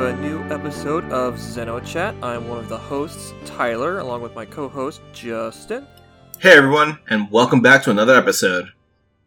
Welcome, 0.00 0.24
everybody, 0.24 0.40
to 0.40 0.46
a 0.46 0.48
new 0.48 0.54
episode 0.54 1.04
of 1.12 1.34
Xenochat. 1.34 2.24
I'm 2.24 2.48
one 2.48 2.58
of 2.58 2.70
the 2.70 2.78
hosts, 2.78 3.34
Tyler, 3.44 3.98
along 3.98 4.22
with 4.22 4.34
my 4.34 4.46
co 4.46 4.66
host, 4.66 5.02
Justin. 5.12 5.86
Hey 6.38 6.56
everyone, 6.56 6.98
and 7.10 7.30
welcome 7.30 7.60
back 7.60 7.82
to 7.82 7.90
another 7.90 8.14
episode. 8.14 8.72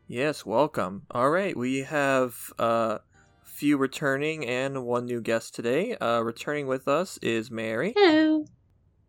Yes, 0.07 0.47
welcome. 0.47 1.03
All 1.11 1.29
right, 1.29 1.55
we 1.55 1.83
have 1.83 2.51
a 2.57 2.61
uh, 2.63 2.97
few 3.43 3.77
returning 3.77 4.47
and 4.47 4.83
one 4.83 5.05
new 5.05 5.21
guest 5.21 5.53
today. 5.53 5.95
Uh, 5.97 6.21
returning 6.21 6.65
with 6.65 6.87
us 6.87 7.19
is 7.21 7.51
Mary. 7.51 7.93
Hello. 7.95 8.45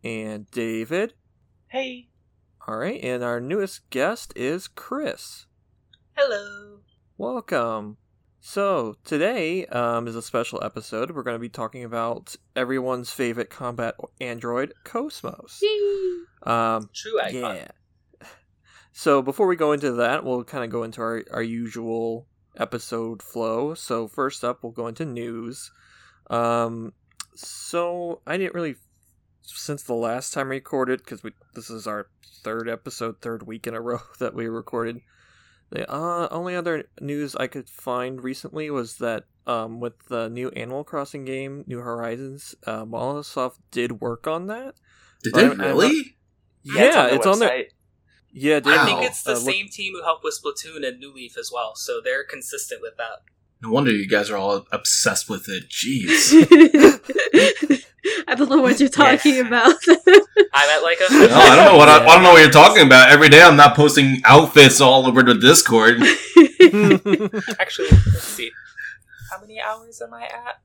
And 0.03 0.49
David. 0.51 1.15
Hey. 1.69 2.09
All 2.67 2.77
right, 2.77 3.03
and 3.03 3.23
our 3.23 3.39
newest 3.39 3.89
guest 3.89 4.33
is 4.35 4.67
Chris. 4.67 5.47
Hello. 6.15 6.81
Welcome. 7.17 7.97
So, 8.47 8.95
today 9.03 9.65
um, 9.65 10.07
is 10.07 10.15
a 10.15 10.21
special 10.21 10.63
episode. 10.63 11.09
We're 11.09 11.23
going 11.23 11.33
to 11.33 11.39
be 11.39 11.49
talking 11.49 11.83
about 11.83 12.35
everyone's 12.55 13.09
favorite 13.09 13.49
combat 13.49 13.95
android, 14.21 14.71
Cosmos. 14.83 15.63
Um, 16.43 16.87
True 16.93 17.19
icon. 17.19 17.55
Yeah. 17.55 18.27
So, 18.91 19.23
before 19.23 19.47
we 19.47 19.55
go 19.55 19.71
into 19.71 19.93
that, 19.93 20.23
we'll 20.23 20.43
kind 20.43 20.63
of 20.63 20.69
go 20.69 20.83
into 20.83 21.01
our, 21.01 21.23
our 21.31 21.41
usual 21.41 22.27
episode 22.55 23.23
flow. 23.23 23.73
So, 23.73 24.07
first 24.07 24.43
up, 24.43 24.61
we'll 24.61 24.73
go 24.73 24.85
into 24.85 25.05
news. 25.05 25.71
Um, 26.29 26.93
so, 27.33 28.21
I 28.27 28.37
didn't 28.37 28.53
really, 28.53 28.75
since 29.41 29.81
the 29.81 29.95
last 29.95 30.35
time 30.35 30.49
we 30.49 30.57
recorded, 30.57 30.99
because 30.99 31.23
this 31.55 31.71
is 31.71 31.87
our 31.87 32.09
third 32.43 32.69
episode, 32.69 33.21
third 33.21 33.47
week 33.47 33.65
in 33.65 33.73
a 33.73 33.81
row 33.81 34.01
that 34.19 34.35
we 34.35 34.45
recorded. 34.45 35.01
The 35.69 35.91
uh, 35.91 36.27
only 36.31 36.55
other 36.55 36.85
news 37.01 37.35
I 37.35 37.47
could 37.47 37.69
find 37.69 38.23
recently 38.23 38.69
was 38.69 38.97
that 38.97 39.25
um, 39.47 39.79
with 39.79 39.93
the 40.07 40.29
new 40.29 40.49
Animal 40.49 40.83
Crossing 40.83 41.25
game, 41.25 41.63
New 41.67 41.79
Horizons, 41.79 42.55
uh, 42.65 42.85
Monolith 42.85 43.25
Soft 43.25 43.59
did 43.71 43.99
work 44.01 44.27
on 44.27 44.47
that. 44.47 44.75
Did 45.23 45.33
they 45.33 45.49
really? 45.49 46.15
Not... 46.65 46.79
Yeah, 46.79 47.05
it's, 47.07 47.25
on, 47.25 47.39
their. 47.39 47.65
Yeah, 48.31 48.59
I 48.65 48.85
think 48.85 49.03
it's 49.03 49.23
the 49.23 49.33
uh, 49.33 49.35
same 49.35 49.65
look... 49.65 49.71
team 49.71 49.93
who 49.93 50.03
helped 50.03 50.23
with 50.23 50.39
Splatoon 50.41 50.85
and 50.87 50.99
New 50.99 51.13
Leaf 51.13 51.37
as 51.37 51.51
well, 51.53 51.75
so 51.75 52.01
they're 52.03 52.23
consistent 52.23 52.81
with 52.81 52.97
that. 52.97 53.21
No 53.61 53.71
wonder 53.71 53.91
you 53.91 54.07
guys 54.07 54.29
are 54.29 54.37
all 54.37 54.65
obsessed 54.71 55.29
with 55.29 55.47
it. 55.49 55.69
Jeez. 55.69 56.33
I 58.27 58.35
don't 58.35 58.49
know 58.49 58.61
what 58.61 58.79
you're 58.79 58.89
talking 58.89 59.35
yeah. 59.35 59.47
about. 59.47 59.75
I'm 59.87 60.69
at 60.69 60.83
like 60.83 60.99
a. 60.99 61.05
No, 61.27 61.35
I 61.35 61.55
don't 61.55 61.65
know 61.65 61.77
what 61.77 61.89
I, 61.89 62.03
I, 62.03 62.05
don't 62.05 62.23
know 62.23 62.33
what 62.33 62.41
you're 62.41 62.51
talking 62.51 62.85
about. 62.85 63.09
Every 63.09 63.29
day 63.29 63.41
I'm 63.41 63.55
not 63.55 63.75
posting 63.75 64.21
outfits 64.25 64.79
all 64.81 65.07
over 65.07 65.23
the 65.23 65.33
Discord. 65.35 66.01
Actually, 67.59 67.89
let's 67.89 68.23
see. 68.23 68.51
How 69.31 69.41
many 69.41 69.59
hours 69.59 70.01
am 70.01 70.13
I 70.13 70.23
at? 70.23 70.61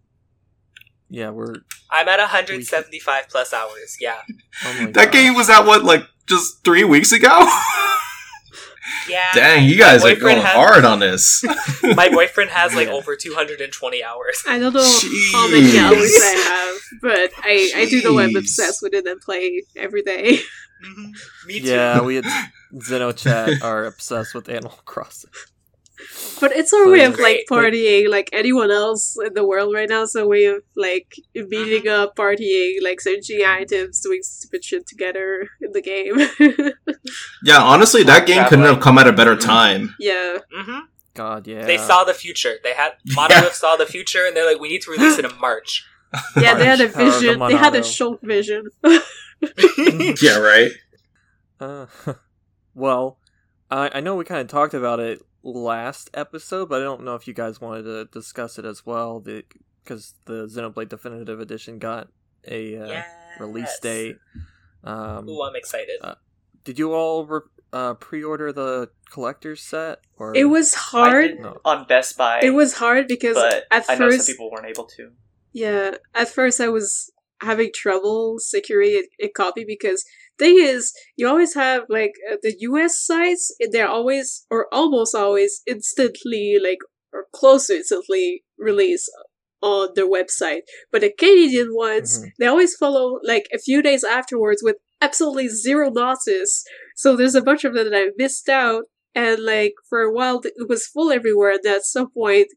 Yeah, 1.09 1.31
we're. 1.31 1.55
I'm 1.91 2.09
at 2.09 2.19
175 2.19 3.29
plus 3.29 3.53
hours. 3.53 3.97
Yeah. 4.01 4.21
Oh 4.65 4.87
that 4.87 4.95
God. 4.95 5.13
game 5.13 5.35
was 5.35 5.49
at 5.49 5.65
what 5.67 5.85
like 5.85 6.05
just 6.27 6.63
three 6.65 6.85
weeks 6.85 7.13
ago. 7.13 7.49
Yeah. 9.09 9.33
Dang, 9.35 9.69
you 9.69 9.77
guys 9.77 10.05
are 10.05 10.15
going 10.17 10.39
has, 10.39 10.55
hard 10.55 10.85
on 10.85 10.99
this. 10.99 11.45
my 11.83 12.09
boyfriend 12.09 12.51
has 12.51 12.75
like 12.75 12.89
over 13.01 13.17
220 13.17 14.05
hours. 14.05 14.43
I 14.49 14.59
don't 14.59 14.73
know 14.73 14.81
Jeez. 14.81 15.33
how 15.33 15.51
many 15.51 15.79
hours 15.79 16.13
I 16.21 16.73
have, 16.73 17.01
but 17.03 17.31
I, 17.43 17.73
I 17.77 17.87
do 17.89 18.03
know 18.03 18.19
I'm 18.19 18.37
obsessed 18.37 18.83
with 18.83 18.95
it 18.95 19.07
and 19.07 19.21
play 19.21 19.63
every 19.77 20.03
day. 20.03 20.41
Mm-hmm. 20.85 21.47
Me 21.47 21.61
too. 21.61 21.67
Yeah, 21.67 22.03
we 22.03 22.19
at 22.19 22.25
Xenochat 22.75 23.63
are 23.63 23.85
obsessed 23.85 24.35
with 24.35 24.49
Animal 24.49 24.79
Crossing. 24.85 25.31
But 26.41 26.53
it's 26.53 26.73
our 26.73 26.89
way 26.89 27.05
of 27.05 27.19
like 27.19 27.45
partying, 27.51 28.09
like 28.09 28.31
anyone 28.33 28.71
else 28.71 29.17
in 29.25 29.35
the 29.35 29.47
world 29.47 29.75
right 29.75 29.89
now. 29.89 30.03
It's 30.03 30.15
a 30.15 30.27
way 30.27 30.47
of 30.47 30.63
like 30.77 31.15
meeting 31.35 31.89
uh-huh. 31.89 32.05
up, 32.05 32.17
partying, 32.17 32.77
like 32.83 33.01
searching 33.01 33.45
items, 33.45 34.01
doing 34.01 34.23
stupid 34.23 34.65
shit 34.65 34.87
together 34.87 35.49
in 35.61 35.73
the 35.73 35.83
game. 35.83 36.19
yeah, 37.45 37.61
honestly, 37.61 38.03
that 38.05 38.27
game 38.27 38.45
couldn't 38.47 38.65
have 38.65 38.81
come 38.81 38.99
at 38.99 39.07
a 39.07 39.13
better 39.13 39.37
time. 39.37 39.95
Yeah. 39.99 40.39
Mm-hmm. 40.57 40.79
God, 41.15 41.47
yeah. 41.47 41.67
They 41.67 41.77
saw 41.77 42.05
the 42.05 42.15
future. 42.15 42.55
They 42.63 42.73
had 42.73 42.93
Monolith 43.07 43.45
yeah. 43.45 43.51
saw 43.53 43.77
the 43.77 43.87
future, 43.87 44.27
and 44.27 44.37
they're 44.37 44.51
like, 44.51 44.61
"We 44.61 44.69
need 44.69 44.83
to 44.83 44.91
release 44.91 45.19
it 45.19 45.25
in 45.25 45.39
March." 45.39 45.87
Yeah, 46.35 46.55
March. 46.55 46.59
they 46.59 46.67
had 46.67 46.81
a 46.81 46.89
vision. 46.89 47.39
The 47.39 47.47
they 47.47 47.55
had 47.55 47.77
a 47.77 47.85
short 47.85 48.21
vision. 48.21 48.69
yeah, 48.83 50.39
right. 50.39 50.73
Uh, 51.61 51.87
well, 52.75 53.19
I 53.71 53.91
I 53.95 54.01
know 54.01 54.17
we 54.17 54.25
kind 54.25 54.41
of 54.41 54.49
talked 54.49 54.75
about 54.75 54.99
it 54.99 55.23
last 55.43 56.11
episode, 56.15 56.69
but 56.69 56.81
I 56.81 56.85
don't 56.85 57.05
know 57.05 57.15
if 57.15 57.27
you 57.27 57.35
guys 57.35 57.61
wanted 57.61 57.85
to 57.85 58.05
discuss 58.07 58.59
it 58.59 58.65
as 58.65 58.85
well, 58.85 59.21
because 59.21 60.15
the, 60.25 60.47
the 60.47 60.61
Xenoblade 60.61 60.89
Definitive 60.89 61.41
Edition 61.41 61.79
got 61.79 62.09
a 62.47 62.77
uh, 62.77 62.87
yes. 62.87 63.07
release 63.39 63.79
date. 63.81 64.17
Um, 64.85 65.29
Ooh, 65.29 65.43
I'm 65.43 65.57
excited. 65.57 65.99
Uh, 66.01 66.15
did 66.65 66.79
you 66.79 66.93
all 66.95 67.27
re- 67.27 67.41
uh, 67.73 67.95
pre-order 67.95 68.53
the 68.53 68.91
collector's 69.11 69.63
set? 69.63 70.01
Or 70.17 70.35
it 70.37 70.45
was 70.45 70.75
hard 70.75 71.39
on 71.65 71.87
Best 71.87 72.17
Buy. 72.17 72.41
It 72.43 72.51
was 72.51 72.75
hard 72.75 73.09
because 73.09 73.37
at 73.37 73.65
I 73.71 73.97
first 73.97 74.27
people 74.27 74.51
weren't 74.51 74.67
able 74.67 74.85
to. 74.85 75.11
Yeah, 75.53 75.97
at 76.15 76.29
first 76.29 76.61
I 76.61 76.69
was 76.69 77.11
having 77.43 77.71
trouble 77.75 78.39
securing 78.39 79.03
a, 79.21 79.27
a 79.27 79.29
copy 79.29 79.65
because 79.67 80.05
thing 80.41 80.57
is, 80.59 80.93
you 81.17 81.29
always 81.29 81.55
have 81.55 81.83
like 81.89 82.13
uh, 82.31 82.37
the 82.43 82.55
US 82.71 83.05
sites, 83.05 83.55
they're 83.71 83.89
always 83.89 84.47
or 84.51 84.67
almost 84.73 85.15
always 85.15 85.63
instantly 85.67 86.57
like 86.63 86.79
or 87.13 87.27
close 87.33 87.67
to 87.67 87.77
instantly 87.77 88.43
release 88.59 89.09
on 89.63 89.91
their 89.95 90.09
website. 90.09 90.63
But 90.91 91.03
the 91.03 91.13
Canadian 91.17 91.71
ones, 91.73 92.19
mm-hmm. 92.19 92.29
they 92.39 92.47
always 92.47 92.75
follow 92.77 93.19
like 93.25 93.47
a 93.55 93.59
few 93.59 93.83
days 93.83 94.05
afterwards 94.05 94.63
with 94.65 94.77
absolutely 95.01 95.49
zero 95.49 95.91
notice. 95.91 96.65
So 96.97 97.17
there's 97.17 97.35
a 97.35 97.43
bunch 97.43 97.65
of 97.65 97.75
them 97.75 97.91
that 97.91 97.97
I 97.97 98.11
missed 98.17 98.49
out. 98.49 98.85
And 99.15 99.45
like 99.45 99.75
for 99.89 100.01
a 100.03 100.13
while, 100.13 100.41
it 100.45 100.69
was 100.69 100.87
full 100.87 101.11
everywhere. 101.11 101.51
And 101.53 101.67
at 101.67 101.85
some 101.85 102.11
point, 102.11 102.49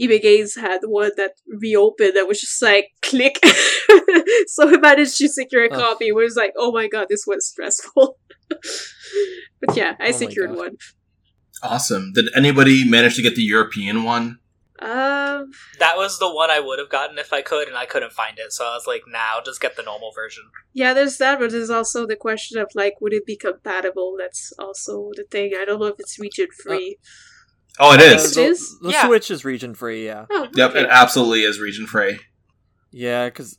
EB 0.00 0.22
Games 0.22 0.54
had 0.54 0.80
one 0.84 1.10
that 1.16 1.32
reopened 1.46 2.16
that 2.16 2.26
was 2.26 2.40
just 2.40 2.60
like 2.62 2.88
click. 3.02 3.38
so 4.46 4.68
I 4.68 4.76
managed 4.78 5.16
to 5.18 5.28
secure 5.28 5.64
a 5.64 5.68
copy. 5.68 6.08
It 6.08 6.14
was 6.14 6.36
like, 6.36 6.52
oh 6.56 6.72
my 6.72 6.88
god, 6.88 7.06
this 7.08 7.24
was 7.26 7.48
stressful. 7.48 8.18
but 8.48 9.76
yeah, 9.76 9.96
I 10.00 10.08
oh 10.08 10.12
secured 10.12 10.56
one. 10.56 10.76
Awesome. 11.62 12.12
Did 12.14 12.26
anybody 12.34 12.88
manage 12.88 13.16
to 13.16 13.22
get 13.22 13.34
the 13.34 13.42
European 13.42 14.04
one? 14.04 14.38
Um, 14.80 15.50
that 15.78 15.98
was 15.98 16.18
the 16.18 16.32
one 16.32 16.50
I 16.50 16.58
would 16.58 16.78
have 16.78 16.88
gotten 16.88 17.18
if 17.18 17.34
I 17.34 17.42
could, 17.42 17.68
and 17.68 17.76
I 17.76 17.84
couldn't 17.84 18.12
find 18.12 18.38
it. 18.38 18.50
So 18.50 18.64
I 18.64 18.74
was 18.74 18.86
like, 18.86 19.02
"Now, 19.06 19.34
nah, 19.36 19.42
just 19.42 19.60
get 19.60 19.76
the 19.76 19.82
normal 19.82 20.10
version." 20.12 20.44
Yeah, 20.72 20.94
there's 20.94 21.18
that, 21.18 21.38
but 21.38 21.50
there's 21.50 21.68
also 21.68 22.06
the 22.06 22.16
question 22.16 22.58
of 22.58 22.70
like, 22.74 22.94
would 23.02 23.12
it 23.12 23.26
be 23.26 23.36
compatible? 23.36 24.16
That's 24.18 24.54
also 24.58 25.10
the 25.16 25.24
thing. 25.30 25.52
I 25.54 25.66
don't 25.66 25.80
know 25.80 25.88
if 25.88 25.96
it's 25.98 26.18
region 26.18 26.46
free. 26.62 26.96
Uh, 26.98 27.04
Oh, 27.78 27.94
it 27.94 28.00
is. 28.00 28.36
it 28.36 28.50
is. 28.50 28.78
The, 28.80 28.88
the 28.88 28.92
yeah. 28.92 29.06
Switch 29.06 29.30
is 29.30 29.44
region 29.44 29.74
free. 29.74 30.04
Yeah. 30.06 30.26
Oh, 30.30 30.44
okay. 30.44 30.52
Yep, 30.54 30.74
it 30.74 30.86
absolutely 30.90 31.42
is 31.42 31.60
region 31.60 31.86
free. 31.86 32.18
Yeah, 32.90 33.26
because 33.28 33.58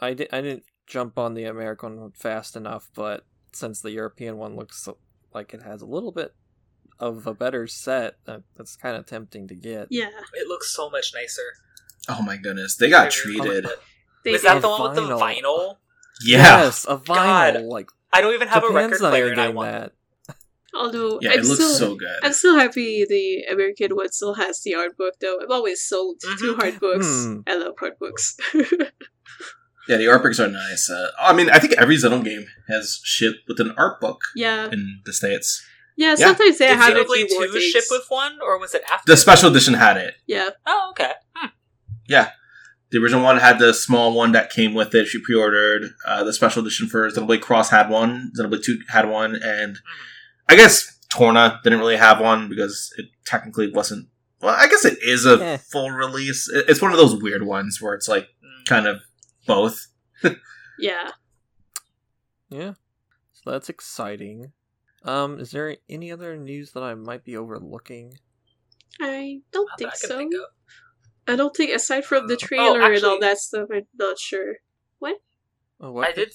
I 0.00 0.14
di- 0.14 0.28
I 0.32 0.40
didn't 0.40 0.64
jump 0.86 1.18
on 1.18 1.34
the 1.34 1.44
American 1.44 2.00
one 2.00 2.12
fast 2.12 2.56
enough, 2.56 2.90
but 2.94 3.24
since 3.52 3.80
the 3.80 3.90
European 3.90 4.36
one 4.36 4.56
looks 4.56 4.88
like 5.32 5.54
it 5.54 5.62
has 5.62 5.82
a 5.82 5.86
little 5.86 6.12
bit 6.12 6.34
of 6.98 7.26
a 7.26 7.34
better 7.34 7.66
set, 7.66 8.16
that, 8.26 8.42
that's 8.56 8.76
kind 8.76 8.96
of 8.96 9.06
tempting 9.06 9.48
to 9.48 9.54
get. 9.54 9.88
Yeah, 9.90 10.10
it 10.34 10.46
looks 10.46 10.74
so 10.74 10.90
much 10.90 11.12
nicer. 11.14 11.42
Oh 12.08 12.22
my 12.22 12.36
goodness, 12.36 12.76
they 12.76 12.90
got 12.90 13.10
treated. 13.10 13.66
They 14.24 14.32
Is 14.32 14.42
that 14.42 14.60
the 14.60 14.68
one 14.68 14.94
with 14.94 14.94
the 14.94 15.14
vinyl? 15.14 15.76
Yeah. 16.22 16.64
Yes, 16.64 16.84
a 16.88 16.96
vinyl. 16.98 17.54
God. 17.54 17.62
Like 17.62 17.90
I 18.12 18.20
don't 18.20 18.34
even 18.34 18.48
have 18.48 18.62
Japan's 18.62 18.72
a 18.72 18.74
record 18.74 18.98
player, 18.98 19.28
and 19.28 19.40
I 19.40 19.48
want 19.48 19.72
that. 19.72 19.92
Although 20.74 21.18
yeah, 21.20 21.32
I'm 21.32 21.40
it 21.40 21.44
looks 21.44 21.64
still, 21.64 21.74
so 21.74 21.96
good. 21.96 22.18
I'm 22.22 22.32
still 22.32 22.56
happy 22.56 23.04
the 23.08 23.52
American 23.52 23.96
one 23.96 24.12
still 24.12 24.34
has 24.34 24.62
the 24.62 24.74
art 24.74 24.96
book 24.96 25.14
though. 25.20 25.38
I've 25.42 25.50
always 25.50 25.82
sold 25.82 26.20
mm-hmm. 26.20 26.38
two 26.38 26.56
art 26.60 26.80
books. 26.80 27.06
Mm. 27.06 27.42
I 27.46 27.56
love 27.56 27.74
art 27.82 27.98
books. 27.98 28.36
yeah, 29.88 29.96
the 29.96 30.08
art 30.08 30.22
books 30.22 30.38
are 30.38 30.48
nice. 30.48 30.88
Uh, 30.88 31.10
I 31.18 31.32
mean, 31.32 31.50
I 31.50 31.58
think 31.58 31.74
every 31.74 31.96
Zelda 31.96 32.22
game 32.22 32.46
has 32.68 33.00
shit 33.04 33.36
with 33.48 33.58
an 33.60 33.74
art 33.76 34.00
book. 34.00 34.20
Yeah. 34.36 34.68
In 34.70 35.00
the 35.04 35.12
states. 35.12 35.66
Yeah, 35.96 36.14
sometimes 36.14 36.56
they 36.56 36.68
Did 36.68 36.78
have 36.78 36.94
Xenoblade 36.94 37.28
Two 37.28 37.60
ship 37.60 37.84
with 37.90 38.06
one, 38.08 38.38
or 38.42 38.58
was 38.58 38.74
it 38.74 38.82
after? 38.90 39.12
The 39.12 39.16
special 39.18 39.50
edition 39.50 39.74
had 39.74 39.98
it. 39.98 40.14
Yeah. 40.26 40.48
Oh, 40.66 40.88
okay. 40.92 41.12
Hmm. 41.34 41.48
Yeah. 42.08 42.30
The 42.90 42.98
original 42.98 43.22
one 43.22 43.36
had 43.36 43.58
the 43.58 43.74
small 43.74 44.14
one 44.14 44.32
that 44.32 44.50
came 44.50 44.72
with 44.72 44.94
it. 44.94 45.06
She 45.06 45.20
pre-ordered. 45.20 45.90
Uh, 46.06 46.24
the 46.24 46.32
special 46.32 46.62
edition 46.62 46.88
for 46.88 47.08
Xenoblade 47.10 47.42
Cross 47.42 47.70
had 47.70 47.90
one. 47.90 48.32
Xenoblade 48.38 48.64
Two 48.64 48.78
had 48.88 49.08
one, 49.10 49.34
and 49.34 49.74
mm-hmm. 49.74 50.09
I 50.50 50.56
guess 50.56 50.98
Torna 51.10 51.60
didn't 51.62 51.78
really 51.78 51.96
have 51.96 52.20
one 52.20 52.48
because 52.48 52.92
it 52.98 53.06
technically 53.24 53.70
wasn't. 53.70 54.08
Well, 54.42 54.56
I 54.58 54.66
guess 54.66 54.84
it 54.84 54.98
is 55.00 55.24
a 55.24 55.36
yeah. 55.36 55.56
full 55.58 55.90
release. 55.92 56.50
It's 56.52 56.82
one 56.82 56.90
of 56.90 56.98
those 56.98 57.22
weird 57.22 57.46
ones 57.46 57.80
where 57.80 57.94
it's 57.94 58.08
like 58.08 58.26
kind 58.66 58.88
of 58.88 59.00
both. 59.46 59.86
yeah. 60.80 61.10
Yeah. 62.48 62.72
So 63.32 63.52
that's 63.52 63.68
exciting. 63.68 64.50
Um, 65.04 65.38
is 65.38 65.52
there 65.52 65.76
any 65.88 66.10
other 66.10 66.36
news 66.36 66.72
that 66.72 66.82
I 66.82 66.94
might 66.94 67.24
be 67.24 67.36
overlooking? 67.36 68.18
I 69.00 69.42
don't 69.52 69.70
think 69.78 69.94
so. 69.94 70.18
Think 70.18 70.34
I 71.28 71.36
don't 71.36 71.56
think 71.56 71.70
aside 71.72 72.04
from 72.04 72.26
the 72.26 72.36
trailer 72.36 72.92
and 72.92 73.04
all 73.04 73.16
Oh, 73.16 73.20
that 73.20 73.38
stuff, 73.38 73.68
I'm 73.72 73.86
not 73.96 74.18
sure. 74.18 74.56
What? 74.98 75.18
Oh, 75.80 75.92
what? 75.92 76.08
I 76.08 76.12
did. 76.12 76.32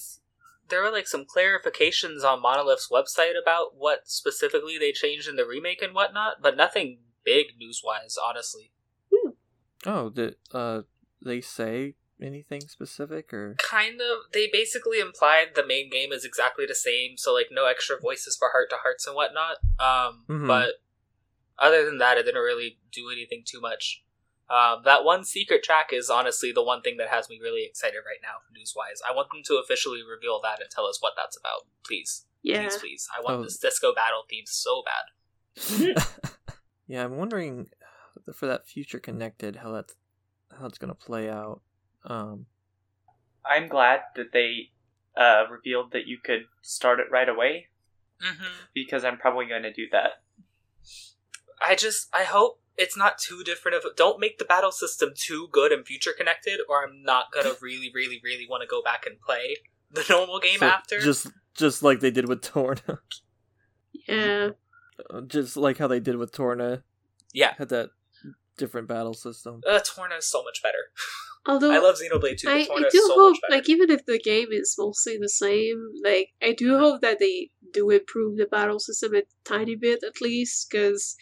S- 0.66 0.70
There 0.70 0.82
were 0.82 0.90
like 0.90 1.06
some 1.06 1.24
clarifications 1.24 2.24
on 2.24 2.42
Monolith's 2.42 2.88
website 2.90 3.34
about 3.40 3.74
what 3.76 4.08
specifically 4.08 4.78
they 4.78 4.92
changed 4.92 5.28
in 5.28 5.36
the 5.36 5.46
remake 5.46 5.82
and 5.82 5.94
whatnot, 5.94 6.42
but 6.42 6.56
nothing 6.56 7.00
big 7.24 7.46
news 7.58 7.82
wise, 7.84 8.16
honestly. 8.22 8.72
Oh, 9.84 10.10
did 10.10 10.36
uh 10.52 10.82
they 11.24 11.40
say 11.40 11.94
anything 12.20 12.62
specific 12.62 13.32
or? 13.32 13.54
Kind 13.58 14.00
of. 14.00 14.32
They 14.32 14.48
basically 14.52 14.98
implied 15.00 15.48
the 15.54 15.66
main 15.66 15.90
game 15.90 16.12
is 16.12 16.24
exactly 16.24 16.66
the 16.66 16.74
same, 16.74 17.16
so 17.16 17.32
like 17.32 17.48
no 17.50 17.66
extra 17.66 17.98
voices 18.00 18.36
for 18.36 18.50
heart 18.50 18.70
to 18.70 18.76
hearts 18.76 19.06
and 19.06 19.14
whatnot. 19.14 19.58
Um, 19.78 20.24
Mhm. 20.28 20.46
but 20.48 20.74
other 21.58 21.84
than 21.84 21.98
that, 21.98 22.18
it 22.18 22.24
didn't 22.24 22.42
really 22.42 22.78
do 22.92 23.10
anything 23.10 23.44
too 23.46 23.60
much. 23.60 24.02
Um, 24.48 24.82
that 24.84 25.02
one 25.04 25.24
secret 25.24 25.62
track 25.64 25.88
is 25.92 26.08
honestly 26.08 26.52
the 26.52 26.62
one 26.62 26.80
thing 26.82 26.98
that 26.98 27.08
has 27.08 27.28
me 27.28 27.38
really 27.42 27.64
excited 27.64 27.98
right 28.06 28.20
now, 28.22 28.36
news 28.54 28.74
wise. 28.76 29.00
I 29.08 29.14
want 29.14 29.28
them 29.30 29.42
to 29.46 29.60
officially 29.62 30.02
reveal 30.08 30.40
that 30.42 30.60
and 30.60 30.70
tell 30.70 30.86
us 30.86 30.98
what 31.00 31.14
that's 31.16 31.36
about, 31.36 31.66
please. 31.84 32.24
Yeah. 32.42 32.62
Please, 32.62 32.76
please. 32.78 33.08
I 33.16 33.20
want 33.22 33.40
Oh. 33.40 33.42
this 33.42 33.58
disco 33.58 33.92
battle 33.92 34.22
theme 34.30 34.44
so 34.46 34.82
bad. 34.84 36.04
yeah, 36.86 37.04
I'm 37.04 37.16
wondering 37.16 37.68
for 38.34 38.46
that 38.46 38.68
future 38.68 39.00
connected 39.00 39.56
how 39.56 39.72
that's 39.72 39.94
how 40.58 40.66
it's 40.66 40.78
gonna 40.78 40.94
play 40.94 41.28
out. 41.28 41.60
Um, 42.04 42.46
I'm 43.44 43.66
glad 43.68 44.00
that 44.14 44.32
they 44.32 44.70
uh, 45.16 45.44
revealed 45.50 45.90
that 45.92 46.06
you 46.06 46.18
could 46.22 46.46
start 46.62 47.00
it 47.00 47.06
right 47.10 47.28
away 47.28 47.66
Mm-hmm. 48.22 48.44
because 48.74 49.04
I'm 49.04 49.18
probably 49.18 49.44
going 49.46 49.64
to 49.64 49.72
do 49.72 49.88
that. 49.92 50.22
I 51.60 51.74
just 51.74 52.08
I 52.14 52.24
hope 52.24 52.60
it's 52.78 52.96
not 52.96 53.18
too 53.18 53.42
different 53.44 53.76
of 53.76 53.84
don't 53.96 54.20
make 54.20 54.38
the 54.38 54.44
battle 54.44 54.72
system 54.72 55.10
too 55.16 55.48
good 55.50 55.72
and 55.72 55.86
future 55.86 56.12
connected 56.16 56.60
or 56.68 56.84
I'm 56.84 57.02
not 57.02 57.26
gonna 57.32 57.52
really, 57.62 57.90
really, 57.94 58.20
really 58.22 58.46
want 58.48 58.62
to 58.62 58.66
go 58.66 58.82
back 58.82 59.06
and 59.06 59.20
play 59.20 59.56
the 59.90 60.04
normal 60.10 60.40
game 60.40 60.58
so 60.58 60.66
after. 60.66 61.00
just 61.00 61.28
just 61.54 61.82
like 61.82 62.00
they 62.00 62.10
did 62.10 62.28
with 62.28 62.42
Torna, 62.42 62.98
Yeah. 64.08 64.50
just 65.26 65.56
like 65.56 65.78
how 65.78 65.86
they 65.88 66.00
did 66.00 66.16
with 66.16 66.32
Torna, 66.32 66.82
yeah. 67.32 67.54
had 67.56 67.68
that 67.70 67.90
different 68.58 68.88
battle 68.88 69.14
system. 69.14 69.60
Uh, 69.66 69.80
Torna 69.80 70.16
is 70.16 70.28
so 70.28 70.42
much 70.42 70.62
better. 70.62 70.78
Although 71.48 71.70
I 71.72 71.78
love 71.78 71.94
Xenoblade 71.96 72.38
2, 72.38 72.48
I, 72.48 72.66
I 72.68 72.88
do 72.90 72.98
so 72.98 73.14
hope, 73.14 73.36
like, 73.48 73.68
even 73.68 73.88
if 73.88 74.04
the 74.04 74.18
game 74.18 74.48
is 74.50 74.74
mostly 74.76 75.16
the 75.16 75.28
same, 75.28 75.80
like, 76.02 76.30
I 76.42 76.52
do 76.52 76.76
hope 76.76 77.02
that 77.02 77.20
they 77.20 77.50
do 77.72 77.88
improve 77.90 78.36
the 78.36 78.46
battle 78.46 78.80
system 78.80 79.14
a 79.14 79.22
tiny 79.44 79.76
bit 79.76 80.02
at 80.02 80.20
least, 80.20 80.68
because 80.68 81.14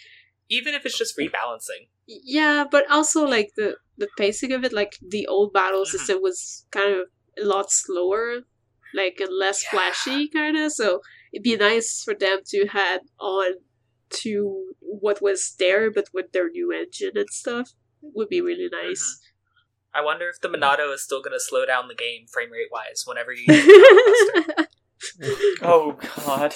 Even 0.50 0.74
if 0.74 0.84
it's 0.86 0.98
just 0.98 1.16
rebalancing. 1.18 1.88
yeah, 2.06 2.64
but 2.70 2.84
also 2.90 3.24
like 3.26 3.52
the 3.56 3.76
the 3.96 4.08
pacing 4.18 4.52
of 4.52 4.64
it, 4.64 4.72
like 4.72 4.98
the 5.00 5.26
old 5.26 5.52
battle 5.52 5.82
Mhm. 5.84 5.86
system 5.94 6.18
was 6.20 6.66
kind 6.70 6.92
of 6.94 7.06
a 7.38 7.44
lot 7.44 7.70
slower, 7.70 8.40
like 8.92 9.20
and 9.20 9.32
less 9.32 9.62
Yeah. 9.62 9.70
flashy, 9.70 10.28
kind 10.28 10.56
of. 10.58 10.72
So 10.72 11.00
it'd 11.32 11.42
be 11.44 11.56
nice 11.56 12.02
for 12.04 12.14
them 12.14 12.40
to 12.52 12.66
add 12.74 13.00
on 13.18 13.54
to 14.22 14.74
what 14.80 15.22
was 15.22 15.54
there, 15.58 15.90
but 15.90 16.08
with 16.12 16.32
their 16.32 16.48
new 16.50 16.70
engine 16.72 17.16
and 17.16 17.30
stuff. 17.30 17.70
Would 18.02 18.28
be 18.28 18.42
really 18.42 18.68
nice. 18.70 19.18
I 19.94 20.02
wonder 20.02 20.28
if 20.28 20.40
the 20.40 20.48
Monado 20.48 20.92
is 20.92 21.02
still 21.02 21.22
gonna 21.22 21.40
slow 21.40 21.64
down 21.64 21.88
the 21.88 21.94
game 21.94 22.26
frame 22.26 22.50
rate 22.52 22.68
wise 22.70 23.04
whenever 23.06 23.32
you 23.32 23.44
use 23.48 23.64
the 23.64 24.68
Oh 25.62 25.92
God! 26.16 26.54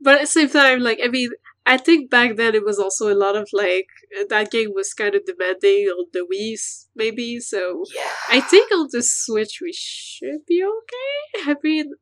But 0.00 0.14
at 0.16 0.20
the 0.22 0.26
same 0.26 0.48
time, 0.50 0.80
like 0.80 0.98
I 1.02 1.08
mean, 1.08 1.30
I 1.66 1.76
think 1.78 2.10
back 2.10 2.36
then 2.36 2.54
it 2.54 2.64
was 2.64 2.78
also 2.78 3.12
a 3.12 3.14
lot 3.16 3.36
of 3.36 3.48
like 3.52 3.86
that 4.28 4.50
game 4.50 4.70
was 4.74 4.92
kind 4.92 5.14
of 5.14 5.22
demanding 5.24 5.86
on 5.86 6.06
the 6.12 6.26
Wii's 6.30 6.88
maybe. 6.94 7.40
So 7.40 7.84
Yeah. 7.94 8.10
I 8.30 8.40
think 8.40 8.70
on 8.72 8.88
the 8.92 9.02
Switch 9.02 9.60
we 9.62 9.72
should 9.74 10.44
be 10.46 10.62
okay. 10.62 11.50
I 11.50 11.56
mean, 11.62 11.92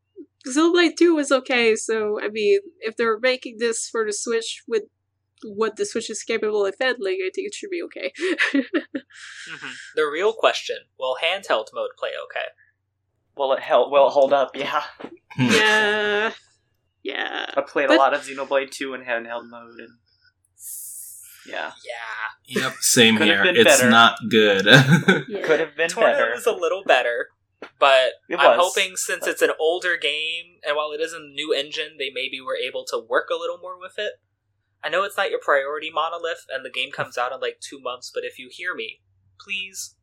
Xenoblade 0.47 0.97
Two 0.99 1.15
was 1.15 1.31
okay. 1.31 1.77
So 1.77 2.19
I 2.21 2.29
mean, 2.29 2.61
if 2.81 2.97
they're 2.97 3.19
making 3.21 3.57
this 3.59 3.89
for 3.89 4.05
the 4.05 4.13
Switch 4.13 4.63
with 4.67 4.83
what 5.45 5.77
the 5.77 5.85
Switch 5.87 6.11
is 6.11 6.23
capable 6.23 6.65
of 6.67 6.75
handling, 6.81 7.19
I 7.25 7.31
think 7.35 7.47
it 7.49 7.55
should 7.55 7.71
be 7.71 7.83
okay. 7.85 8.13
Mhm. 8.55 9.73
The 9.97 10.07
real 10.07 10.33
question 10.33 10.77
will 10.99 11.17
handheld 11.23 11.67
mode 11.75 11.91
play 11.99 12.11
okay? 12.27 12.49
Will 13.37 13.53
it 13.53 13.61
help? 13.61 13.91
Will 13.91 14.09
it 14.09 14.13
hold 14.13 14.33
up? 14.33 14.51
Yeah. 14.57 14.85
yeah, 15.39 16.33
yeah. 17.03 17.47
I 17.57 17.61
played 17.63 17.89
But- 17.89 17.97
a 17.97 17.99
lot 17.99 18.15
of 18.15 18.23
Xenoblade 18.23 18.71
2 18.71 18.95
in 18.95 19.03
handheld 19.03 19.49
mode, 19.51 19.79
and 19.79 19.99
yeah, 21.47 21.73
Yeah. 21.85 22.63
Yep, 22.63 22.73
same 22.81 23.17
Could 23.17 23.27
here. 23.27 23.45
It's 23.45 23.65
better. 23.79 23.91
not 23.91 24.17
good. 24.31 24.65
yeah. 25.29 25.43
could 25.47 25.61
have 25.61 25.77
been 25.77 25.89
Torna 25.91 26.13
better. 26.13 26.31
was 26.35 26.47
a 26.47 26.53
little 26.53 26.85
better, 26.85 27.29
but 27.81 28.13
It 28.29 28.39
I'm 28.39 28.57
was, 28.59 28.75
hoping 28.75 28.97
since 28.97 29.27
it's 29.27 29.43
an 29.43 29.51
older 29.59 29.97
game 29.97 30.59
and 30.67 30.77
while 30.77 30.93
it 30.93 31.01
is 31.01 31.13
a 31.13 31.19
new 31.21 31.53
engine, 31.53 31.97
they 31.99 32.11
maybe 32.15 32.41
were 32.41 32.57
able 32.57 32.85
to 32.91 32.99
work 32.99 33.29
a 33.31 33.37
little 33.39 33.59
more 33.59 33.79
with 33.79 33.99
it. 33.99 34.13
I 34.85 34.89
know 34.89 35.03
it's 35.05 35.17
not 35.17 35.31
your 35.31 35.41
priority 35.41 35.91
monolith 35.93 36.45
and 36.49 36.65
the 36.65 36.71
game 36.71 36.91
comes 36.93 37.17
out 37.19 37.33
in 37.33 37.41
like 37.41 37.59
two 37.61 37.81
months, 37.81 38.11
but 38.15 38.25
if 38.25 38.39
you 38.39 38.49
hear 38.51 38.75
me, 38.75 39.01
please, 39.41 39.97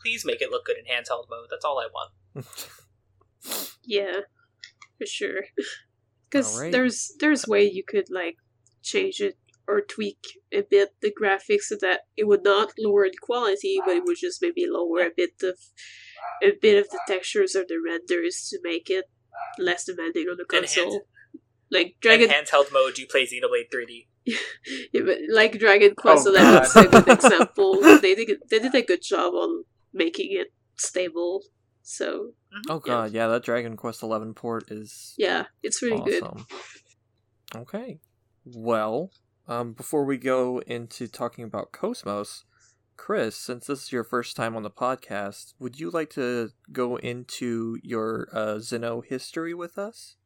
please 0.00 0.24
make 0.24 0.40
it 0.40 0.50
look 0.50 0.64
good 0.66 0.76
in 0.78 0.84
handheld 0.84 1.24
mode. 1.30 1.48
That's 1.50 1.64
all 1.64 1.78
I 1.78 1.88
want. 1.92 2.46
Yeah, 3.84 4.20
for 4.98 5.06
sure. 5.06 5.42
Because 6.32 6.54
Alright. 6.56 6.72
there's 6.72 7.12
there's 7.20 7.46
way 7.46 7.70
you 7.70 7.84
could 7.86 8.06
like 8.10 8.36
change 8.82 9.20
it 9.20 9.36
or 9.68 9.80
tweak 9.80 10.18
a 10.52 10.62
bit 10.62 10.90
the 11.02 11.12
graphics 11.12 11.64
so 11.64 11.76
that 11.80 12.00
it 12.16 12.26
would 12.26 12.42
not 12.42 12.72
lower 12.78 13.04
the 13.08 13.18
quality, 13.20 13.78
but 13.84 13.96
it 13.96 14.04
would 14.04 14.16
just 14.16 14.40
maybe 14.40 14.64
lower 14.66 15.00
a 15.00 15.10
bit 15.14 15.32
of 15.42 15.58
a 16.42 16.52
bit 16.60 16.78
of 16.82 16.90
the 16.90 17.00
textures 17.06 17.54
or 17.54 17.64
the 17.68 17.78
renders 17.84 18.48
to 18.50 18.58
make 18.62 18.88
it 18.88 19.04
less 19.58 19.84
demanding 19.84 20.26
on 20.28 20.36
the 20.38 20.46
And 20.56 20.66
hand- 20.66 20.74
console. 20.74 21.02
Like 21.70 21.96
Dragon, 22.02 22.28
In 22.30 22.44
handheld 22.44 22.70
mode, 22.70 22.98
you 22.98 23.06
play 23.06 23.26
Xenoblade 23.26 23.70
3D. 23.72 24.06
yeah, 24.92 25.00
but 25.06 25.18
like 25.30 25.58
Dragon 25.58 25.94
oh, 25.96 26.00
Quest 26.00 26.28
Oh, 26.28 26.34
XI 26.36 26.62
is 26.62 26.76
a 26.76 26.88
good 26.88 27.08
example. 27.08 27.80
They 28.00 28.14
did 28.14 28.38
they 28.50 28.58
did 28.58 28.74
a 28.74 28.82
good 28.82 29.02
job 29.02 29.32
on 29.34 29.64
making 29.92 30.32
it 30.32 30.48
stable. 30.76 31.42
So 31.82 32.32
Oh 32.68 32.78
god, 32.78 33.12
yeah, 33.12 33.26
that 33.28 33.44
Dragon 33.44 33.76
Quest 33.76 34.02
Eleven 34.02 34.34
port 34.34 34.70
is 34.70 35.14
yeah, 35.16 35.46
it's 35.62 35.82
really 35.82 36.00
good. 36.02 36.22
awesome. 36.22 36.46
Okay, 37.54 38.00
well, 38.44 39.10
um, 39.48 39.72
before 39.72 40.04
we 40.04 40.16
go 40.16 40.60
into 40.60 41.08
talking 41.08 41.44
about 41.44 41.72
Cosmos, 41.72 42.44
Chris, 42.96 43.36
since 43.36 43.66
this 43.66 43.84
is 43.84 43.92
your 43.92 44.04
first 44.04 44.36
time 44.36 44.56
on 44.56 44.62
the 44.62 44.70
podcast, 44.70 45.54
would 45.58 45.80
you 45.80 45.90
like 45.90 46.10
to 46.10 46.50
go 46.70 46.96
into 46.96 47.78
your 47.82 48.28
uh, 48.32 48.54
Xeno 48.56 49.04
history 49.04 49.54
with 49.54 49.76
us? 49.76 50.16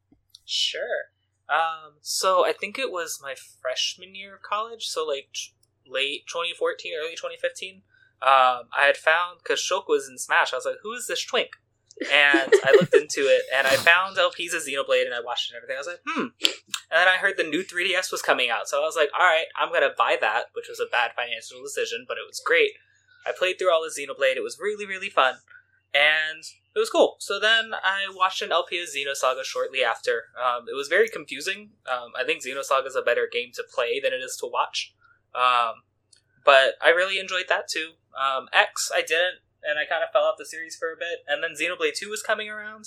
Sure. 0.44 1.06
Um, 1.48 1.94
so 2.02 2.44
I 2.44 2.52
think 2.52 2.78
it 2.78 2.90
was 2.90 3.20
my 3.22 3.34
freshman 3.62 4.14
year 4.14 4.34
of 4.34 4.42
college, 4.42 4.86
so 4.86 5.06
like 5.06 5.28
t- 5.32 5.52
late 5.86 6.24
2014, 6.28 6.92
early 7.00 7.12
2015. 7.12 7.82
Um, 8.22 8.72
I 8.72 8.86
had 8.86 8.96
found 8.96 9.38
because 9.42 9.60
Shulk 9.60 9.88
was 9.88 10.08
in 10.08 10.18
Smash. 10.18 10.52
I 10.52 10.56
was 10.56 10.64
like, 10.64 10.78
"Who 10.82 10.92
is 10.92 11.06
this 11.06 11.24
twink?" 11.24 11.50
And 12.12 12.52
I 12.64 12.72
looked 12.72 12.94
into 12.94 13.20
it, 13.20 13.42
and 13.54 13.66
I 13.66 13.76
found 13.76 14.18
LP's 14.18 14.54
of 14.54 14.62
Xenoblade, 14.62 15.06
and 15.06 15.14
I 15.14 15.20
watched 15.20 15.50
it 15.50 15.54
and 15.54 15.62
everything. 15.62 15.76
I 15.76 15.80
was 15.80 15.86
like, 15.86 16.02
"Hmm." 16.06 16.28
And 16.90 16.98
then 17.00 17.08
I 17.08 17.16
heard 17.16 17.36
the 17.36 17.44
new 17.44 17.62
3DS 17.62 18.10
was 18.10 18.22
coming 18.22 18.50
out, 18.50 18.68
so 18.68 18.82
I 18.82 18.86
was 18.86 18.96
like, 18.96 19.10
"All 19.14 19.24
right, 19.24 19.46
I'm 19.56 19.72
gonna 19.72 19.94
buy 19.96 20.16
that," 20.20 20.46
which 20.52 20.68
was 20.68 20.80
a 20.80 20.86
bad 20.86 21.12
financial 21.14 21.62
decision, 21.62 22.04
but 22.08 22.18
it 22.18 22.26
was 22.26 22.40
great. 22.40 22.72
I 23.26 23.32
played 23.32 23.58
through 23.58 23.72
all 23.72 23.84
of 23.84 23.92
Xenoblade. 23.92 24.36
It 24.36 24.42
was 24.42 24.58
really, 24.60 24.86
really 24.86 25.10
fun, 25.10 25.36
and 25.92 26.44
it 26.74 26.78
was 26.78 26.90
cool. 26.90 27.16
So 27.20 27.40
then 27.40 27.72
I 27.72 28.06
watched 28.14 28.42
an 28.42 28.52
LP 28.52 28.78
of 28.82 28.88
Xenosaga 28.88 29.44
shortly 29.44 29.82
after. 29.82 30.24
Um, 30.36 30.66
it 30.68 30.76
was 30.76 30.88
very 30.88 31.08
confusing. 31.08 31.70
Um, 31.90 32.12
I 32.14 32.22
think 32.24 32.44
Xenosaga 32.44 32.86
is 32.86 32.96
a 32.96 33.02
better 33.02 33.26
game 33.30 33.50
to 33.54 33.64
play 33.74 33.98
than 33.98 34.12
it 34.12 34.20
is 34.20 34.36
to 34.40 34.46
watch. 34.46 34.94
Um, 35.34 35.82
but 36.46 36.74
I 36.82 36.90
really 36.90 37.18
enjoyed 37.18 37.46
that 37.50 37.68
too. 37.68 37.94
Um, 38.18 38.46
X, 38.52 38.90
I 38.94 39.00
didn't, 39.02 39.40
and 39.62 39.78
I 39.78 39.84
kind 39.84 40.02
of 40.04 40.10
fell 40.12 40.22
off 40.22 40.36
the 40.38 40.46
series 40.46 40.76
for 40.76 40.92
a 40.92 40.96
bit. 40.96 41.18
And 41.26 41.42
then 41.42 41.50
Xenoblade 41.60 41.94
2 41.98 42.08
was 42.08 42.22
coming 42.22 42.48
around, 42.48 42.84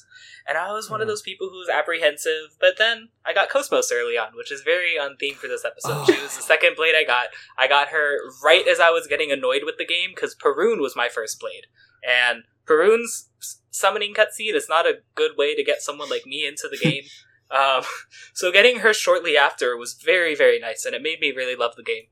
and 0.47 0.57
I 0.57 0.71
was 0.71 0.89
one 0.89 1.01
of 1.01 1.05
Hmm. 1.05 1.09
those 1.09 1.21
people 1.21 1.49
who 1.49 1.59
was 1.59 1.69
apprehensive. 1.69 2.55
But 2.59 2.77
then 2.77 3.09
I 3.25 3.33
got 3.33 3.49
Cosmos 3.49 3.91
early 3.91 4.17
on, 4.17 4.35
which 4.35 4.51
is 4.51 4.61
very 4.61 4.97
on 4.97 5.17
theme 5.17 5.35
for 5.35 5.47
this 5.47 5.65
episode. 5.65 6.05
She 6.05 6.19
was 6.21 6.35
the 6.37 6.41
second 6.41 6.75
blade 6.77 6.95
I 6.95 7.03
got. 7.03 7.27
I 7.57 7.67
got 7.67 7.89
her 7.89 8.17
right 8.43 8.65
as 8.67 8.79
I 8.79 8.89
was 8.91 9.07
getting 9.07 9.31
annoyed 9.31 9.63
with 9.65 9.77
the 9.77 9.85
game 9.85 10.11
because 10.15 10.33
Perun 10.35 10.79
was 10.81 10.95
my 10.95 11.09
first 11.09 11.39
blade. 11.39 11.65
And 12.01 12.43
Perun's 12.65 13.29
summoning 13.71 14.13
cutscene 14.13 14.55
is 14.55 14.69
not 14.69 14.85
a 14.87 14.99
good 15.15 15.31
way 15.37 15.55
to 15.55 15.63
get 15.63 15.81
someone 15.81 16.09
like 16.09 16.25
me 16.25 16.47
into 16.47 16.67
the 16.71 16.77
game. 16.77 17.03
um, 17.51 17.83
so 18.33 18.51
getting 18.51 18.79
her 18.79 18.93
shortly 18.93 19.35
after 19.35 19.75
was 19.75 19.93
very, 19.93 20.33
very 20.33 20.59
nice, 20.59 20.85
and 20.85 20.95
it 20.95 21.01
made 21.03 21.19
me 21.19 21.31
really 21.31 21.55
love 21.55 21.75
the 21.75 21.83
game. 21.83 22.05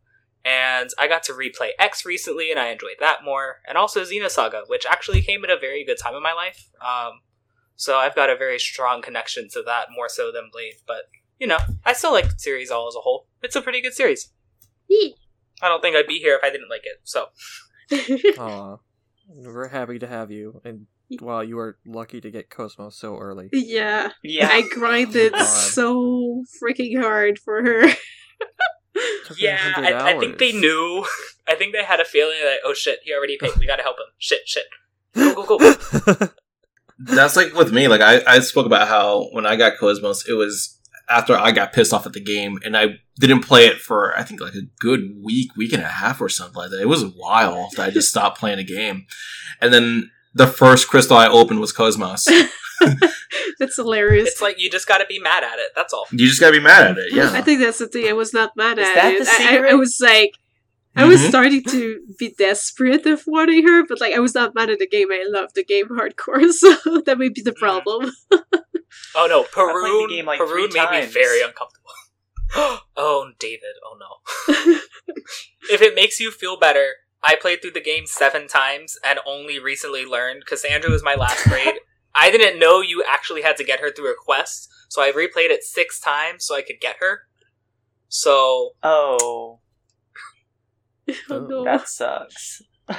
And 0.48 0.90
I 0.98 1.08
got 1.10 1.24
to 1.24 1.34
replay 1.34 1.72
X 1.78 2.06
recently, 2.06 2.52
and 2.52 2.60
I 2.60 2.70
enjoyed 2.70 2.96
that 3.02 3.24
more. 3.26 3.58
And 3.68 3.78
also 3.78 4.04
Xenosaga, 4.04 4.62
which 4.68 4.86
actually 4.86 5.22
came 5.22 5.44
at 5.44 5.50
a 5.50 5.60
very 5.60 5.84
good 5.84 5.98
time 6.02 6.14
in 6.16 6.24
my 6.24 6.32
life. 6.34 6.70
Um, 6.82 7.20
so 7.76 7.98
I've 7.98 8.16
got 8.16 8.30
a 8.30 8.36
very 8.38 8.58
strong 8.58 9.02
connection 9.02 9.50
to 9.54 9.62
that, 9.66 9.88
more 9.94 10.08
so 10.08 10.32
than 10.32 10.50
Blade. 10.52 10.76
But, 10.88 11.04
you 11.38 11.48
know, 11.48 11.58
I 11.84 11.92
still 11.92 12.14
like 12.14 12.30
the 12.30 12.40
series 12.40 12.72
all 12.72 12.88
as 12.88 12.96
a 12.96 13.00
whole. 13.02 13.28
It's 13.44 13.58
a 13.58 13.62
pretty 13.62 13.82
good 13.82 13.94
series. 13.94 14.32
Yeah. 14.88 15.10
I 15.62 15.68
don't 15.68 15.82
think 15.82 15.96
I'd 15.98 16.08
be 16.08 16.20
here 16.20 16.36
if 16.36 16.44
I 16.44 16.50
didn't 16.50 16.70
like 16.70 16.86
it. 16.86 17.02
So 17.04 17.26
Aw, 18.42 18.78
we're 19.28 19.68
happy 19.68 20.00
to 20.00 20.08
have 20.08 20.32
you, 20.32 20.62
and 20.64 20.88
wow, 21.20 21.42
you 21.42 21.58
are 21.60 21.78
lucky 21.86 22.22
to 22.22 22.32
get 22.32 22.50
Cosmos 22.50 22.96
so 22.98 23.18
early. 23.18 23.50
yeah. 23.52 24.12
Yeah. 24.24 24.50
I 24.52 24.64
grinded 24.74 25.32
God. 25.34 25.44
so 25.44 26.44
freaking 26.62 27.02
hard 27.02 27.40
for 27.40 27.64
her. 27.64 27.88
Took 29.26 29.40
you 29.40 29.48
yeah, 29.48 29.74
I, 29.76 30.14
I 30.14 30.20
think 30.20 30.38
they 30.38 30.52
knew. 30.52 31.06
I 31.48 31.56
think 31.56 31.74
they 31.74 31.84
had 31.84 32.00
a 32.00 32.06
feeling 32.06 32.38
that 32.44 32.58
oh 32.66 32.74
shit, 32.74 33.00
he 33.04 33.14
already 33.14 33.38
paid. 33.38 33.56
We 33.58 33.66
gotta 33.66 33.84
help 33.84 33.98
him. 33.98 34.06
Shit, 34.18 34.42
shit. 34.46 34.66
Go 35.16 35.46
go 35.46 35.58
go. 35.58 36.30
That's 37.00 37.36
like 37.36 37.54
with 37.54 37.72
me. 37.72 37.88
Like 37.88 38.02
I, 38.02 38.22
I 38.28 38.40
spoke 38.40 38.66
about 38.66 38.88
how 38.88 39.30
when 39.32 39.46
I 39.46 39.56
got 39.56 39.78
Cosmos, 39.78 40.28
it 40.28 40.34
was 40.34 40.80
after 41.10 41.36
I 41.38 41.52
got 41.52 41.74
pissed 41.74 41.94
off 41.94 42.06
at 42.06 42.14
the 42.14 42.24
game, 42.24 42.60
and 42.64 42.76
I 42.76 43.00
didn't 43.20 43.42
play 43.42 43.66
it 43.66 43.80
for 43.80 44.18
I 44.18 44.24
think 44.24 44.42
like 44.42 44.56
a 44.56 44.68
good 44.80 45.16
week, 45.24 45.56
week 45.56 45.74
and 45.74 45.84
a 45.84 45.88
half 45.88 46.20
or 46.22 46.30
something 46.30 46.58
like 46.58 46.72
that. 46.72 46.82
It 46.82 46.90
was 46.90 47.04
a 47.04 47.10
while 47.10 47.70
that 47.76 47.88
I 47.88 47.92
just 47.92 48.10
stopped 48.12 48.40
playing 48.40 48.58
the 48.58 48.64
game, 48.64 49.06
and 49.62 49.74
then 49.74 50.12
the 50.34 50.48
first 50.48 50.88
crystal 50.88 51.18
I 51.18 51.28
opened 51.28 51.60
was 51.60 51.72
Cosmos. 51.72 52.28
That's 53.60 53.76
hilarious. 53.76 54.28
It's 54.30 54.42
like 54.42 54.60
you 54.60 54.70
just 54.70 54.88
gotta 54.88 55.06
be 55.08 55.20
mad 55.20 55.44
at 55.44 55.60
it. 55.60 55.70
That's 55.76 55.94
all. 55.94 56.06
You 56.12 56.28
just 56.28 56.40
gotta 56.40 56.54
be 56.54 56.60
mad 56.64 56.92
at 56.92 56.98
it, 56.98 57.14
Yeah. 57.14 57.32
I 57.34 57.42
think 57.42 57.60
that's 57.62 57.80
the 57.80 57.88
thing. 57.88 58.08
I 58.08 58.14
was 58.14 58.34
not 58.34 58.52
mad 58.56 58.78
Is 58.80 58.88
at 58.88 58.96
that 58.96 59.14
it. 59.14 59.24
the 59.26 59.30
I, 59.30 59.34
I, 59.34 59.36
I 59.36 59.52
secret? 59.56 59.76
was 59.78 59.98
like, 60.02 60.32
I 60.96 61.06
was 61.06 61.22
Mhm. 61.22 61.30
starting 61.30 61.64
to 61.66 62.00
be 62.18 62.34
desperate 62.38 63.06
of 63.06 63.24
wanting 63.28 63.68
her, 63.68 63.86
but 63.88 64.00
like 64.02 64.14
I 64.14 64.20
was 64.20 64.34
not 64.36 64.56
mad 64.56 64.70
at 64.70 64.80
the 64.80 64.88
game. 64.88 65.12
I 65.12 65.26
love 65.28 65.54
the 65.54 65.64
game 65.64 65.88
hardcore, 65.90 66.52
so 66.52 67.02
that 67.06 67.18
may 67.18 67.30
be 67.30 67.42
the 67.42 67.54
problem. 67.54 68.12
Oh 69.16 69.28
no, 69.28 69.44
Peru! 69.44 69.74
the 69.84 69.88
Perun. 69.90 70.10
game, 70.10 70.26
like, 70.26 70.40
Perun 70.40 70.72
three 70.72 70.82
made 70.90 71.02
me 71.02 71.06
very 71.08 71.42
uncomfortable. 71.42 71.92
oh, 72.96 73.32
David. 73.40 73.76
Oh 73.86 73.98
no. 74.00 74.80
if 75.70 75.82
it 75.82 75.94
makes 75.96 76.20
you 76.20 76.32
feel 76.32 76.58
better, 76.58 76.94
I 77.24 77.36
played 77.36 77.62
through 77.62 77.72
the 77.72 77.82
game 77.82 78.06
seven 78.06 78.48
times 78.48 78.98
and 79.04 79.20
only 79.26 79.60
recently 79.60 80.06
learned. 80.06 80.46
Cassandra 80.46 80.90
was 80.90 81.04
my 81.04 81.16
last 81.16 81.44
grade. 81.46 81.76
I 82.20 82.32
didn't 82.32 82.60
know 82.60 82.82
you 82.82 83.04
actually 83.08 83.42
had 83.44 83.58
to 83.58 83.64
get 83.64 83.80
her 83.80 83.92
through 83.92 84.12
a 84.12 84.16
quest, 84.18 84.70
so 84.90 85.02
I 85.02 85.12
replayed 85.12 85.52
it 85.52 85.64
six 85.64 86.00
times 86.00 86.46
so 86.46 86.56
I 86.56 86.62
could 86.62 86.80
get 86.82 86.98
her. 87.00 87.22
So 88.10 88.72
Oh, 88.84 89.60
oh 91.30 91.40
no. 91.40 91.64
that 91.64 91.88
sucks. 91.88 92.62
yeah, 92.90 92.98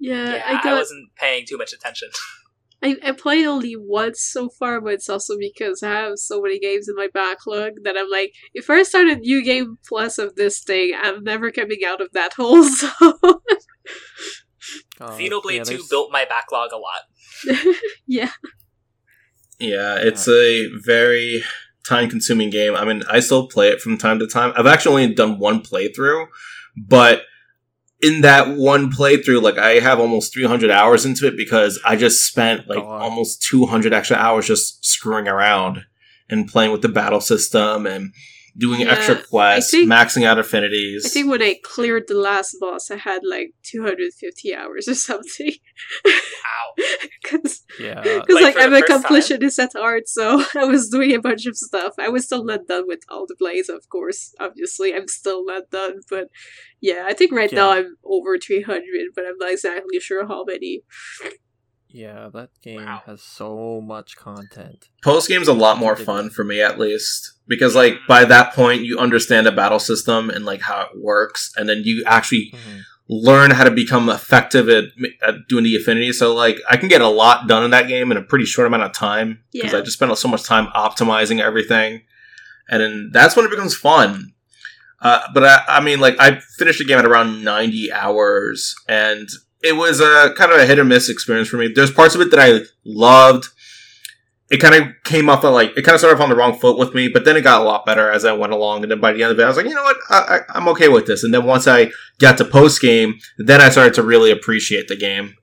yeah, 0.00 0.60
I 0.62 0.68
I, 0.68 0.74
wasn't 0.74 1.14
paying 1.16 1.44
too 1.46 1.56
much 1.56 1.72
attention. 1.72 2.08
I, 2.82 2.96
I 3.02 3.12
played 3.12 3.46
only 3.46 3.76
once 3.76 4.20
so 4.22 4.50
far, 4.50 4.80
but 4.80 4.94
it's 4.94 5.08
also 5.08 5.38
because 5.38 5.82
I 5.82 5.90
have 5.90 6.18
so 6.18 6.42
many 6.42 6.58
games 6.58 6.86
in 6.86 6.94
my 6.96 7.08
backlog 7.12 7.72
that 7.84 7.96
I'm 7.96 8.10
like, 8.10 8.32
if 8.52 8.68
I 8.68 8.82
start 8.82 9.06
a 9.06 9.16
new 9.16 9.42
game 9.42 9.78
plus 9.88 10.18
of 10.18 10.34
this 10.34 10.62
thing, 10.62 10.92
I'm 11.00 11.24
never 11.24 11.50
coming 11.50 11.78
out 11.86 12.02
of 12.02 12.10
that 12.12 12.32
hole. 12.36 12.64
So 12.64 12.88
Uh, 15.00 15.10
Xenoblade 15.10 15.56
yeah, 15.56 15.62
2 15.64 15.84
built 15.90 16.10
my 16.10 16.24
backlog 16.24 16.72
a 16.72 16.76
lot. 16.76 17.00
yeah, 18.06 18.30
Yeah, 19.58 19.96
it's 19.98 20.28
a 20.28 20.68
very 20.84 21.42
time 21.84 22.08
consuming 22.08 22.50
game. 22.50 22.74
I 22.74 22.84
mean, 22.84 23.02
I 23.08 23.20
still 23.20 23.46
play 23.46 23.68
it 23.68 23.80
from 23.80 23.98
time 23.98 24.18
to 24.18 24.26
time. 24.26 24.52
I've 24.56 24.66
actually 24.66 25.04
only 25.04 25.14
done 25.14 25.38
one 25.38 25.60
playthrough, 25.60 26.26
but 26.76 27.22
in 28.02 28.22
that 28.22 28.56
one 28.56 28.90
playthrough, 28.90 29.42
like 29.42 29.58
I 29.58 29.80
have 29.80 30.00
almost 30.00 30.34
300 30.34 30.70
hours 30.70 31.06
into 31.06 31.26
it 31.26 31.36
because 31.36 31.80
I 31.84 31.96
just 31.96 32.26
spent 32.26 32.68
like 32.68 32.78
God. 32.82 33.02
almost 33.02 33.42
200 33.42 33.92
extra 33.92 34.16
hours 34.16 34.46
just 34.46 34.84
screwing 34.84 35.28
around 35.28 35.84
and 36.28 36.48
playing 36.48 36.72
with 36.72 36.82
the 36.82 36.88
battle 36.88 37.20
system 37.20 37.86
and 37.86 38.12
doing 38.56 38.80
Yeah, 38.82 38.92
extra 38.92 39.16
quests, 39.16 39.70
think- 39.72 39.90
maxing 39.90 40.24
out 40.24 40.38
affinities. 40.38 41.04
I 41.04 41.08
think 41.08 41.28
when 41.28 41.42
I 41.42 41.56
cleared 41.64 42.04
the 42.06 42.14
last 42.14 42.56
boss, 42.60 42.90
I 42.90 42.96
had 42.96 43.22
like 43.28 43.52
250 43.64 44.54
hours 44.54 44.86
or 44.88 44.94
something. 45.10 45.52
Ow. 46.06 46.74
Because 47.22 47.62
Yeah, 47.80 48.00
like, 48.04 48.28
Like, 48.28 48.56
I'm 48.58 48.70
the 48.70 48.78
a 48.78 48.82
completionist 48.88 49.58
at 49.58 49.72
heart, 49.72 50.08
so 50.08 50.44
I 50.56 50.64
was 50.64 50.88
doing 50.88 51.12
a 51.14 51.20
bunch 51.20 51.46
of 51.46 51.56
stuff. 51.56 51.94
I 51.98 52.08
was 52.08 52.24
still 52.26 52.44
not 52.44 52.66
done 52.68 52.84
with 52.86 53.00
all 53.08 53.26
the 53.26 53.34
plays, 53.36 53.68
of 53.68 53.88
course. 53.88 54.34
Obviously, 54.38 54.94
I'm 54.94 55.08
still 55.08 55.44
not 55.44 55.70
done, 55.70 56.00
but 56.08 56.28
yeah, 56.80 57.04
I 57.06 57.14
think 57.14 57.32
right 57.32 57.50
Yeah. 57.52 57.58
now 57.60 57.70
I'm 57.72 57.96
over 58.04 58.38
300, 58.38 58.82
but 59.14 59.24
I'm 59.26 59.38
not 59.38 59.50
exactly 59.52 59.98
sure 60.00 60.26
how 60.26 60.44
many. 60.44 60.82
yeah, 61.88 62.28
that 62.34 62.50
game 62.62 62.84
Wow. 62.84 63.02
has 63.06 63.22
so 63.22 63.80
much 63.80 64.16
content. 64.16 64.88
Post 65.02 65.28
game's 65.28 65.48
a 65.48 65.52
lot 65.52 65.78
more 65.78 65.94
fun 65.96 66.28
for 66.30 66.42
me 66.44 66.60
at 66.60 66.78
least 66.78 67.33
because 67.46 67.74
like 67.74 67.98
by 68.08 68.24
that 68.24 68.52
point 68.54 68.82
you 68.82 68.98
understand 68.98 69.46
the 69.46 69.52
battle 69.52 69.78
system 69.78 70.30
and 70.30 70.44
like 70.44 70.60
how 70.62 70.82
it 70.82 70.90
works 71.00 71.52
and 71.56 71.68
then 71.68 71.82
you 71.84 72.02
actually 72.06 72.52
Mhm. 72.54 72.80
learn 73.08 73.50
how 73.50 73.64
to 73.64 73.70
become 73.70 74.08
effective 74.08 74.68
at, 74.70 74.84
at 75.22 75.46
doing 75.48 75.62
the 75.64 75.76
affinity 75.76 76.10
so 76.12 76.34
like 76.34 76.58
i 76.70 76.76
can 76.78 76.88
get 76.88 77.02
a 77.02 77.06
lot 77.08 77.46
done 77.46 77.62
in 77.62 77.70
that 77.70 77.86
game 77.86 78.10
in 78.10 78.16
a 78.16 78.22
pretty 78.22 78.46
short 78.46 78.66
amount 78.66 78.82
of 78.82 78.92
time 78.92 79.40
because 79.52 79.72
Yeah. 79.72 79.78
i 79.78 79.82
just 79.82 79.96
spent 79.98 80.16
so 80.16 80.26
much 80.28 80.42
time 80.44 80.68
optimizing 80.74 81.40
everything 81.40 82.00
and 82.70 82.80
then 82.80 83.10
that's 83.12 83.36
when 83.36 83.44
it 83.44 83.50
becomes 83.50 83.74
fun 83.76 84.32
uh, 85.02 85.20
but 85.34 85.44
I, 85.44 85.64
I 85.68 85.80
mean 85.80 86.00
like 86.00 86.16
i 86.18 86.38
finished 86.56 86.78
the 86.78 86.86
game 86.86 86.98
at 86.98 87.04
around 87.04 87.44
90 87.44 87.92
hours 87.92 88.74
and 88.88 89.28
it 89.62 89.76
was 89.76 90.00
a 90.00 90.32
kind 90.36 90.50
of 90.52 90.58
a 90.58 90.64
hit 90.66 90.78
or 90.78 90.84
miss 90.84 91.10
experience 91.10 91.48
for 91.48 91.58
me 91.58 91.68
there's 91.68 91.90
parts 91.90 92.14
of 92.14 92.22
it 92.22 92.30
that 92.30 92.40
i 92.40 92.60
loved 92.86 93.48
it 94.50 94.58
kind 94.58 94.74
of 94.74 94.88
came 95.04 95.30
off 95.30 95.44
of 95.44 95.54
like 95.54 95.70
it 95.76 95.82
kind 95.82 95.94
of 95.94 96.00
started 96.00 96.16
off 96.16 96.22
on 96.22 96.28
the 96.28 96.36
wrong 96.36 96.58
foot 96.58 96.78
with 96.78 96.94
me, 96.94 97.08
but 97.08 97.24
then 97.24 97.36
it 97.36 97.42
got 97.42 97.62
a 97.62 97.64
lot 97.64 97.86
better 97.86 98.10
as 98.10 98.24
I 98.24 98.32
went 98.32 98.52
along. 98.52 98.82
And 98.82 98.90
then 98.90 99.00
by 99.00 99.12
the 99.12 99.22
end 99.22 99.32
of 99.32 99.38
it, 99.38 99.42
I 99.42 99.48
was 99.48 99.56
like, 99.56 99.66
you 99.66 99.74
know 99.74 99.82
what, 99.82 99.96
I, 100.10 100.40
I'm 100.50 100.68
okay 100.68 100.88
with 100.88 101.06
this. 101.06 101.24
And 101.24 101.32
then 101.32 101.44
once 101.44 101.66
I 101.66 101.90
got 102.18 102.36
to 102.38 102.44
post 102.44 102.80
game, 102.80 103.18
then 103.38 103.60
I 103.60 103.70
started 103.70 103.94
to 103.94 104.02
really 104.02 104.30
appreciate 104.30 104.88
the 104.88 104.96
game. 104.96 105.36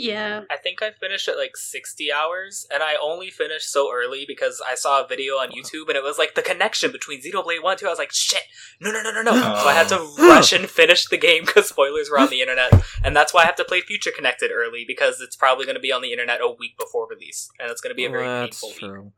Yeah. 0.00 0.42
I 0.48 0.56
think 0.56 0.80
I 0.80 0.92
finished 0.92 1.26
at 1.26 1.36
like 1.36 1.56
60 1.56 2.12
hours, 2.12 2.66
and 2.72 2.84
I 2.84 2.94
only 3.02 3.30
finished 3.30 3.68
so 3.72 3.92
early 3.92 4.24
because 4.28 4.62
I 4.64 4.76
saw 4.76 5.02
a 5.04 5.08
video 5.08 5.34
on 5.34 5.48
YouTube 5.50 5.88
and 5.88 5.96
it 5.96 6.04
was 6.04 6.18
like 6.18 6.36
the 6.36 6.42
connection 6.42 6.92
between 6.92 7.20
Xenoblade 7.20 7.62
1 7.64 7.72
and 7.72 7.80
2. 7.80 7.86
I 7.86 7.90
was 7.90 7.98
like, 7.98 8.12
shit, 8.12 8.42
no, 8.80 8.92
no, 8.92 9.02
no, 9.02 9.10
no, 9.10 9.22
no. 9.22 9.32
So 9.32 9.68
I 9.68 9.72
had 9.74 9.88
to 9.88 9.98
rush 10.18 10.52
and 10.52 10.70
finish 10.70 11.06
the 11.08 11.16
game 11.16 11.44
because 11.44 11.68
spoilers 11.68 12.08
were 12.10 12.18
on 12.20 12.30
the 12.30 12.40
internet. 12.40 12.72
And 13.02 13.16
that's 13.16 13.34
why 13.34 13.42
I 13.42 13.46
have 13.46 13.56
to 13.56 13.64
play 13.64 13.80
Future 13.80 14.12
Connected 14.14 14.52
early 14.54 14.84
because 14.86 15.20
it's 15.20 15.34
probably 15.34 15.64
going 15.64 15.74
to 15.76 15.80
be 15.80 15.90
on 15.92 16.00
the 16.02 16.12
internet 16.12 16.40
a 16.40 16.48
week 16.48 16.78
before 16.78 17.08
release. 17.08 17.48
And 17.58 17.68
it's 17.70 17.80
going 17.80 17.90
to 17.90 17.96
be 17.96 18.04
a 18.04 18.10
very 18.10 18.24
That's 18.24 18.60
painful 18.60 18.68
week. 18.68 18.78
true. 18.94 19.12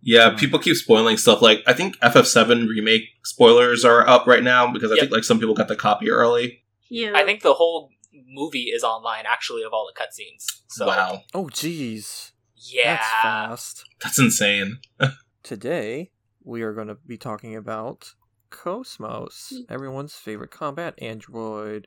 Yeah, 0.00 0.30
Hmm. 0.30 0.36
people 0.36 0.58
keep 0.58 0.76
spoiling 0.76 1.18
stuff. 1.18 1.42
Like 1.42 1.62
I 1.66 1.74
think 1.74 1.96
FF7 2.00 2.66
remake 2.68 3.02
spoilers 3.24 3.84
are 3.84 4.08
up 4.08 4.26
right 4.26 4.42
now 4.42 4.72
because 4.72 4.90
I 4.90 4.94
Yep. 4.94 5.00
think 5.02 5.12
like 5.12 5.24
some 5.24 5.38
people 5.38 5.54
got 5.54 5.68
the 5.68 5.76
copy 5.76 6.08
early. 6.10 6.62
Yeah. 6.88 7.12
I 7.14 7.24
think 7.24 7.42
the 7.42 7.52
whole 7.54 7.90
movie 8.28 8.64
is 8.74 8.84
online 8.84 9.24
actually 9.26 9.62
of 9.62 9.72
all 9.72 9.90
the 9.92 9.98
cutscenes. 10.00 10.44
So, 10.68 10.86
wow, 10.86 11.22
Oh, 11.34 11.46
jeez. 11.46 12.32
yeah. 12.56 12.96
That's 12.96 13.06
fast. 13.22 13.84
that's 14.02 14.18
insane. 14.18 14.78
Today, 15.42 16.10
we 16.44 16.62
are 16.62 16.74
going 16.74 16.88
to 16.88 16.94
be 17.06 17.16
talking 17.16 17.56
about 17.56 18.14
Cosmos, 18.50 19.52
everyone's 19.68 20.14
favorite 20.14 20.50
combat 20.50 20.94
android. 21.00 21.86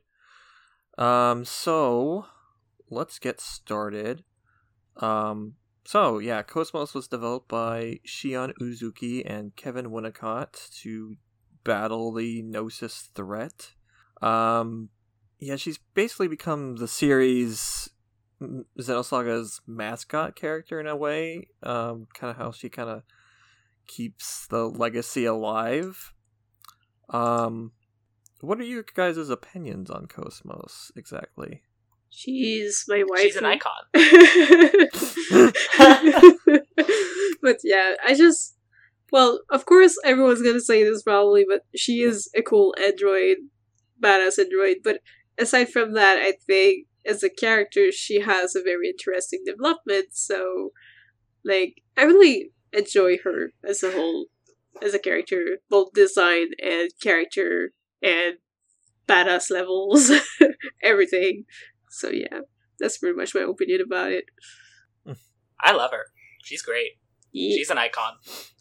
Um, 0.97 1.45
so 1.45 2.25
let's 2.89 3.17
get 3.19 3.39
started. 3.41 4.23
Um, 4.97 5.55
so 5.85 6.19
yeah, 6.19 6.43
Cosmos 6.43 6.93
was 6.93 7.07
developed 7.07 7.47
by 7.49 7.99
Shion 8.05 8.53
Uzuki 8.61 9.23
and 9.25 9.55
Kevin 9.55 9.87
Winnicott 9.87 10.69
to 10.81 11.15
battle 11.63 12.11
the 12.11 12.41
Gnosis 12.43 13.09
threat. 13.15 13.71
Um, 14.21 14.89
yeah, 15.41 15.55
she's 15.55 15.79
basically 15.95 16.27
become 16.27 16.77
the 16.77 16.87
series 16.87 17.89
Xenosaga's 18.79 19.59
mascot 19.67 20.35
character 20.35 20.79
in 20.79 20.87
a 20.87 20.95
way. 20.95 21.47
Um, 21.63 22.07
kind 22.13 22.31
of 22.31 22.37
how 22.37 22.51
she 22.51 22.69
kind 22.69 22.89
of 22.89 23.03
keeps 23.87 24.47
the 24.47 24.65
legacy 24.69 25.25
alive. 25.25 26.13
Um, 27.09 27.71
what 28.39 28.59
are 28.59 28.63
you 28.63 28.83
guys' 28.93 29.29
opinions 29.29 29.89
on 29.89 30.05
Cosmos 30.05 30.91
exactly? 30.95 31.63
She's 32.09 32.85
my 32.87 33.03
wife. 33.07 33.21
She's 33.21 33.35
an 33.35 33.45
icon. 33.45 33.71
but 37.41 37.57
yeah, 37.63 37.95
I 38.05 38.13
just 38.15 38.55
well, 39.11 39.41
of 39.49 39.65
course 39.65 39.97
everyone's 40.05 40.41
gonna 40.41 40.61
say 40.61 40.83
this 40.83 41.03
probably, 41.03 41.45
but 41.47 41.61
she 41.75 42.01
is 42.01 42.29
a 42.35 42.41
cool 42.41 42.75
android, 42.81 43.37
badass 44.01 44.39
android. 44.39 44.77
But 44.83 44.99
aside 45.41 45.69
from 45.69 45.93
that, 45.93 46.17
I 46.19 46.33
think 46.45 46.87
as 47.05 47.23
a 47.23 47.29
character 47.29 47.91
she 47.91 48.21
has 48.21 48.55
a 48.55 48.61
very 48.63 48.87
interesting 48.89 49.43
development, 49.45 50.07
so 50.11 50.71
like 51.43 51.81
I 51.97 52.03
really 52.03 52.51
enjoy 52.73 53.17
her 53.23 53.51
as 53.67 53.83
a 53.83 53.91
whole 53.91 54.27
as 54.81 54.93
a 54.93 54.99
character, 54.99 55.57
both 55.69 55.93
design 55.93 56.47
and 56.63 56.91
character 57.01 57.73
and 58.01 58.35
badass 59.07 59.51
levels, 59.51 60.11
everything. 60.83 61.45
So 61.89 62.09
yeah, 62.09 62.41
that's 62.79 62.97
pretty 62.97 63.17
much 63.17 63.35
my 63.35 63.41
opinion 63.41 63.81
about 63.81 64.11
it. 64.11 64.25
I 65.63 65.73
love 65.73 65.91
her. 65.91 66.05
She's 66.43 66.61
great. 66.61 66.93
Yeah. 67.31 67.55
She's 67.55 67.69
an 67.69 67.77
icon. 67.77 68.13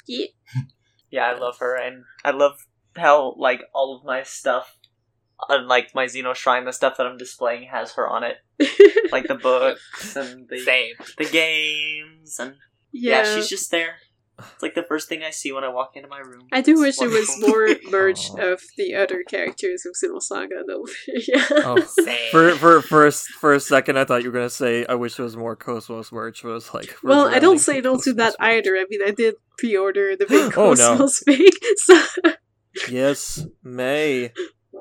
yeah. 0.06 0.26
Yeah, 1.12 1.25
I 1.25 1.37
love 1.37 1.58
her, 1.58 1.75
and 1.75 2.04
I 2.25 2.30
love 2.30 2.52
how 2.96 3.34
like 3.37 3.62
all 3.75 3.96
of 3.96 4.04
my 4.04 4.22
stuff, 4.22 4.76
on 5.49 5.68
like 5.68 5.90
my 5.94 6.06
Xeno 6.06 6.35
Shrine, 6.35 6.64
the 6.64 6.73
stuff 6.73 6.97
that 6.99 7.06
I'm 7.06 7.16
displaying 7.16 7.68
has 7.70 7.92
her 7.94 8.09
on 8.09 8.25
it, 8.25 8.37
like 9.12 9.26
the 9.26 9.35
books 9.35 10.16
and 10.16 10.49
the 10.49 10.59
Same. 10.61 10.94
the 11.18 11.25
games, 11.25 12.38
and 12.38 12.54
yeah. 12.92 13.23
yeah, 13.23 13.35
she's 13.37 13.49
just 13.49 13.70
there. 13.70 13.94
It's 14.54 14.62
like 14.62 14.75
the 14.75 14.82
first 14.85 15.06
thing 15.11 15.23
I 15.23 15.28
see 15.28 15.52
when 15.52 15.64
I 15.64 15.68
walk 15.68 15.97
into 15.97 16.09
my 16.09 16.20
room. 16.20 16.47
I 16.50 16.62
do 16.62 16.73
It's 16.73 16.80
wish 16.80 16.97
there 16.97 17.11
was 17.11 17.38
more 17.40 17.68
merge 17.90 18.30
of 18.38 18.62
the 18.78 18.94
other 18.94 19.23
characters 19.23 19.85
of 19.85 19.94
Xenosaga, 19.94 20.62
though. 20.66 20.87
yeah. 21.28 21.44
Oh, 21.50 21.78
Same. 21.80 22.30
for 22.30 22.52
for 22.52 22.80
for 22.80 23.06
a, 23.06 23.12
for 23.12 23.52
a 23.52 23.61
second, 23.61 23.99
I 23.99 24.06
thought 24.06 24.23
you 24.23 24.30
were 24.30 24.38
gonna 24.38 24.49
say 24.49 24.87
I 24.87 24.94
wish 24.94 25.16
there 25.16 25.25
was 25.25 25.37
more 25.37 25.56
Cosmos 25.56 26.11
merch. 26.11 26.42
But 26.42 26.50
I 26.50 26.54
was 26.54 26.73
like, 26.73 26.97
Well, 27.02 27.28
I 27.28 27.38
don't 27.38 27.59
say 27.59 27.78
in 27.78 27.85
no 27.85 27.99
to 28.00 28.14
that 28.14 28.35
either. 28.40 28.76
I 28.76 28.87
mean, 28.88 29.00
I 29.06 29.11
did 29.11 29.35
pre-order 29.59 30.16
the 30.16 30.25
big 30.28 30.56
Oh, 30.56 30.73
no. 30.73 30.97
Cosmos 30.97 31.23
fig, 31.26 31.52
so 31.76 32.02
Yes, 32.88 33.47
May. 33.62 34.32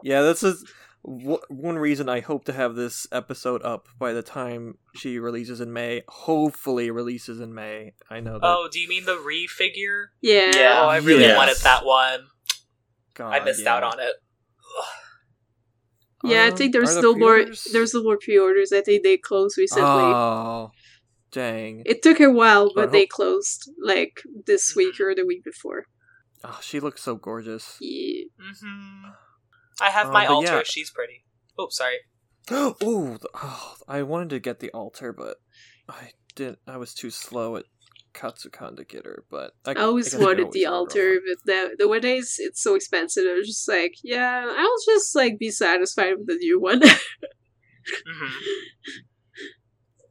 Yeah, 0.04 0.22
this 0.22 0.44
is 0.44 0.66
w- 1.06 1.40
one 1.50 1.78
reason 1.78 2.10
I 2.10 2.20
hope 2.22 2.46
to 2.46 2.54
have 2.54 2.76
this 2.76 3.08
episode 3.12 3.64
up 3.64 3.88
by 3.98 4.14
the 4.14 4.22
time 4.24 4.78
she 4.96 5.20
releases 5.20 5.60
in 5.62 5.72
May. 5.74 6.04
Hopefully, 6.08 6.92
releases 6.92 7.40
in 7.40 7.54
May. 7.54 7.94
I 8.10 8.20
know 8.20 8.34
that. 8.34 8.42
Oh, 8.46 8.68
do 8.72 8.80
you 8.80 8.88
mean 8.88 9.06
the 9.06 9.18
refigure? 9.18 10.08
yeah. 10.22 10.52
Yeah. 10.56 10.82
Oh, 10.84 10.88
I 10.88 10.98
really 10.98 11.24
Yes. 11.24 11.38
wanted 11.38 11.58
that 11.64 11.86
one. 11.86 12.28
God, 13.16 13.34
I 13.34 13.44
missed 13.44 13.64
yeah. 13.64 13.76
out 13.76 13.84
on 13.84 14.00
it. 14.00 14.16
Yeah, 16.24 16.44
I 16.44 16.50
Um, 16.50 16.58
think 16.58 16.74
there's 16.74 16.92
are 16.92 16.96
the 16.96 17.00
still 17.00 17.16
more. 17.18 17.46
There's 17.72 17.90
still 17.90 18.04
more 18.04 18.18
pre-orders. 18.18 18.74
I 18.74 18.82
think 18.82 19.04
they 19.04 19.16
closed 19.18 19.58
recently. 19.58 19.84
Oh, 19.90 20.72
dang! 21.32 21.84
it 21.86 22.02
took 22.02 22.20
a 22.20 22.30
while, 22.30 22.68
But 22.74 22.76
but 22.88 22.92
they 22.92 23.02
hope- 23.04 23.10
closed 23.10 23.70
like 23.82 24.22
this 24.46 24.76
week 24.76 25.00
or 25.00 25.16
the 25.16 25.26
week 25.26 25.44
before. 25.46 25.86
Oh, 26.44 26.60
she 26.62 26.80
looks 26.82 27.02
so 27.04 27.16
gorgeous. 27.16 27.78
Yeah. 27.80 28.24
hmm 28.38 29.10
I 29.82 29.90
have 29.90 30.08
Uh, 30.08 30.14
my 30.14 30.26
but 30.26 30.34
Alter. 30.34 30.48
yeah. 30.48 30.64
She's 30.64 30.92
pretty. 30.92 31.26
Oh, 31.58 31.68
sorry. 31.70 31.98
Ooh, 32.52 33.10
th- 33.10 33.22
oh, 33.36 33.76
I 33.88 34.02
wanted 34.04 34.30
to 34.32 34.40
get 34.40 34.60
the 34.60 34.72
Alter, 34.72 35.14
but 35.14 35.38
I 35.88 36.12
didn't. 36.36 36.60
I 36.68 36.78
was 36.78 36.94
too 36.94 37.10
slow 37.10 37.58
at 37.58 37.66
Katsukan 38.14 38.76
to 38.78 38.84
get 38.84 39.06
her. 39.06 39.24
But 39.30 39.52
I, 39.66 39.72
I 39.72 39.76
always 39.84 40.14
I 40.14 40.18
can 40.18 40.26
wanted 40.26 40.40
always 40.46 40.54
the 40.54 40.66
Alter, 40.66 41.10
online. 41.12 41.22
but 41.28 41.46
the 41.46 41.76
the 41.78 41.86
nowadays 41.86 42.36
it's 42.40 42.62
so 42.62 42.76
expensive. 42.76 43.26
I 43.28 43.34
was 43.34 43.48
just 43.48 43.68
like, 43.68 43.94
yeah, 44.04 44.46
I'll 44.58 44.78
just 44.86 45.16
like 45.16 45.38
be 45.40 45.52
satisfied 45.52 46.14
with 46.18 46.28
the 46.28 46.36
new 46.36 46.60
one. 46.60 46.82
hmm 48.06 48.28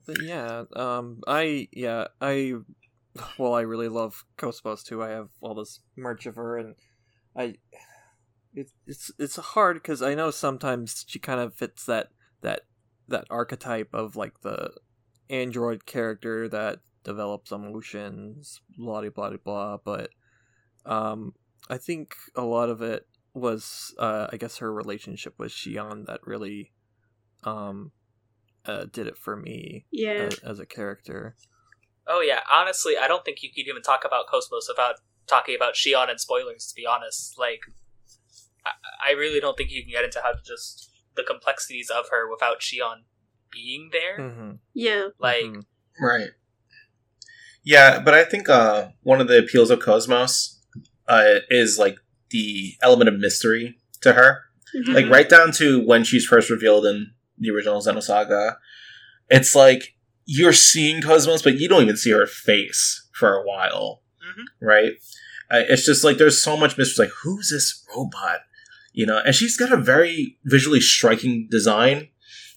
But 0.07 0.23
yeah, 0.23 0.65
um, 0.75 1.21
I 1.27 1.69
yeah 1.73 2.07
I, 2.21 2.55
well, 3.39 3.55
I 3.55 3.63
really 3.63 3.89
love 3.89 4.25
Cosmos 4.37 4.83
too. 4.83 5.03
I 5.03 5.11
have 5.11 5.29
all 5.41 5.55
this 5.55 5.81
merch 5.97 6.27
of 6.27 6.37
her, 6.37 6.57
and 6.59 6.75
I, 7.37 7.57
it, 8.59 8.71
it's 8.87 9.11
it's 9.19 9.37
hard 9.37 9.77
because 9.77 10.03
I 10.03 10.15
know 10.15 10.31
sometimes 10.31 11.05
she 11.07 11.19
kind 11.19 11.41
of 11.41 11.55
fits 11.55 11.85
that 11.87 12.09
that 12.43 12.63
that 13.09 13.27
archetype 13.31 13.95
of 13.95 14.17
like 14.17 14.41
the 14.41 14.73
android 15.31 15.87
character 15.87 16.49
that 16.49 16.81
develops 17.05 17.53
emotions, 17.53 18.61
blah 18.77 19.01
blah 19.01 19.11
blah 19.11 19.37
blah. 19.37 19.79
But 19.85 20.11
um, 20.85 21.35
I 21.71 21.79
think 21.79 22.15
a 22.35 22.43
lot 22.43 22.69
of 22.69 22.83
it 22.83 23.07
was 23.35 23.95
uh, 23.99 24.27
I 24.33 24.37
guess 24.37 24.59
her 24.59 24.73
relationship 24.73 25.35
with 25.39 25.53
Shion 25.53 26.07
that 26.07 26.21
really 26.27 26.73
um 27.45 27.93
uh, 28.67 28.85
did 28.93 29.07
it 29.07 29.17
for 29.17 29.37
me 29.37 29.87
yeah. 29.91 30.29
as, 30.31 30.39
as 30.41 30.59
a 30.59 30.67
character. 30.67 31.37
Oh 32.07 32.21
yeah. 32.21 32.41
Honestly, 32.51 32.95
I 33.01 33.07
don't 33.07 33.25
think 33.25 33.43
you 33.43 33.51
could 33.51 33.69
even 33.69 33.83
talk 33.83 34.05
about 34.05 34.27
Cosmos 34.27 34.67
without 34.69 34.97
talking 35.27 35.55
about 35.55 35.75
Shion 35.75 36.11
and 36.11 36.21
spoilers. 36.21 36.67
To 36.67 36.75
be 36.75 36.87
honest, 36.87 37.39
like, 37.39 37.61
I, 38.67 39.11
I 39.11 39.13
really 39.13 39.41
don't 39.41 39.57
think 39.57 39.71
you 39.71 39.83
can 39.83 39.91
get 39.93 40.05
into 40.05 40.21
how 40.23 40.33
to 40.33 40.39
just 40.47 40.91
the 41.17 41.23
complexities 41.25 41.91
of 41.91 42.07
her 42.11 42.31
without 42.31 42.61
Shion 42.61 43.03
being 43.51 43.91
there. 43.93 44.19
Mm-hmm. 44.19 44.51
Yeah. 44.75 45.09
Like, 45.19 45.45
Right. 46.01 46.29
Yeah, 47.65 48.01
but 48.01 48.15
I 48.15 48.25
think 48.25 48.49
uh, 48.49 48.89
one 49.03 49.21
of 49.21 49.29
the 49.29 49.39
appeals 49.39 49.71
of 49.71 49.81
Cosmos 49.81 50.61
uh, 51.07 51.41
is 51.51 51.79
like 51.79 51.97
the 52.31 52.75
element 52.83 53.09
of 53.09 53.19
mystery 53.19 53.79
to 54.03 54.13
her. 54.15 54.43
Mhm. 54.77 54.95
Like 54.95 55.11
right 55.11 55.29
down 55.29 55.51
to 55.53 55.85
when 55.85 56.05
she's 56.05 56.25
first 56.27 56.51
revealed 56.51 56.87
in 56.87 57.13
the 57.39 57.51
original 57.51 57.81
Xenosaga, 57.81 58.57
it's 59.29 59.55
like 59.55 59.95
you're 60.25 60.53
seeing 60.53 61.03
Cosmos, 61.03 61.43
but 61.43 61.59
you 61.59 61.69
don't 61.69 61.83
even 61.83 61.97
see 61.97 62.11
her 62.11 62.27
face 62.27 63.09
for 63.13 63.35
a 63.35 63.43
while, 63.43 64.03
Mhm. 64.23 64.45
right? 64.61 64.93
Uh, 65.51 65.65
it's 65.69 65.85
just 65.87 66.05
like 66.05 66.19
there's 66.19 66.43
so 66.43 66.57
much 66.57 66.77
mystery. 66.79 67.07
Like 67.07 67.15
who's 67.23 67.51
this 67.51 67.85
robot? 67.97 68.41
You 68.93 69.07
know, 69.07 69.21
and 69.25 69.35
she's 69.35 69.57
got 69.57 69.73
a 69.73 69.77
very 69.77 70.39
visually 70.45 70.81
striking 70.81 71.49
design. 71.51 72.09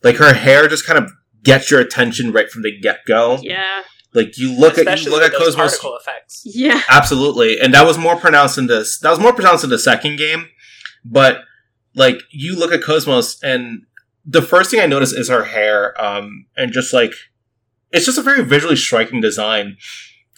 Like 0.03 0.17
her 0.17 0.33
hair 0.33 0.67
just 0.67 0.85
kind 0.85 0.97
of 0.97 1.11
gets 1.43 1.69
your 1.69 1.79
attention 1.79 2.31
right 2.31 2.49
from 2.49 2.63
the 2.63 2.79
get 2.79 2.99
go. 3.07 3.39
Yeah. 3.41 3.83
Like 4.13 4.37
you 4.37 4.57
look 4.57 4.77
at 4.77 5.03
you 5.03 5.11
look 5.11 5.23
at 5.23 5.33
Cosmos. 5.33 5.79
effects. 5.83 6.41
Yeah. 6.43 6.81
Absolutely, 6.89 7.59
and 7.59 7.73
that 7.73 7.85
was 7.85 7.97
more 7.97 8.17
pronounced 8.17 8.57
in 8.57 8.67
this. 8.67 8.99
That 8.99 9.09
was 9.09 9.19
more 9.19 9.33
pronounced 9.33 9.63
in 9.63 9.69
the 9.69 9.79
second 9.79 10.17
game, 10.17 10.47
but 11.05 11.43
like 11.95 12.21
you 12.31 12.57
look 12.57 12.73
at 12.73 12.83
Cosmos, 12.83 13.41
and 13.41 13.83
the 14.25 14.41
first 14.41 14.69
thing 14.69 14.81
I 14.81 14.85
notice 14.85 15.13
is 15.13 15.29
her 15.29 15.45
hair, 15.45 15.99
um, 16.01 16.45
and 16.57 16.73
just 16.73 16.93
like 16.93 17.13
it's 17.91 18.05
just 18.05 18.17
a 18.17 18.21
very 18.21 18.43
visually 18.43 18.75
striking 18.75 19.21
design, 19.21 19.77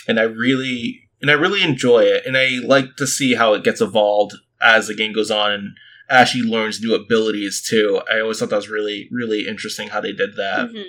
and 0.07 0.19
I 0.19 0.23
really 0.23 1.09
and 1.21 1.31
I 1.31 1.33
really 1.33 1.63
enjoy 1.63 2.03
it, 2.03 2.25
and 2.27 2.37
I 2.37 2.59
like 2.63 2.95
to 2.97 3.07
see 3.07 3.33
how 3.33 3.53
it 3.55 3.63
gets 3.63 3.81
evolved 3.81 4.33
as 4.63 4.87
the 4.87 4.95
game 4.95 5.13
goes 5.13 5.31
on, 5.31 5.51
and 5.51 5.77
as 6.09 6.29
she 6.29 6.41
learns 6.41 6.81
new 6.81 6.95
abilities 6.95 7.61
too. 7.67 8.01
I 8.11 8.19
always 8.19 8.39
thought 8.39 8.49
that 8.49 8.55
was 8.55 8.69
really 8.69 9.09
really 9.11 9.47
interesting 9.47 9.89
how 9.89 10.01
they 10.01 10.13
did 10.13 10.35
that. 10.35 10.69
Mhm. 10.69 10.83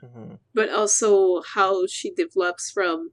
hmm 0.00 0.34
But 0.52 0.70
also 0.70 1.42
how 1.42 1.86
she 1.86 2.12
develops 2.12 2.70
from 2.70 3.10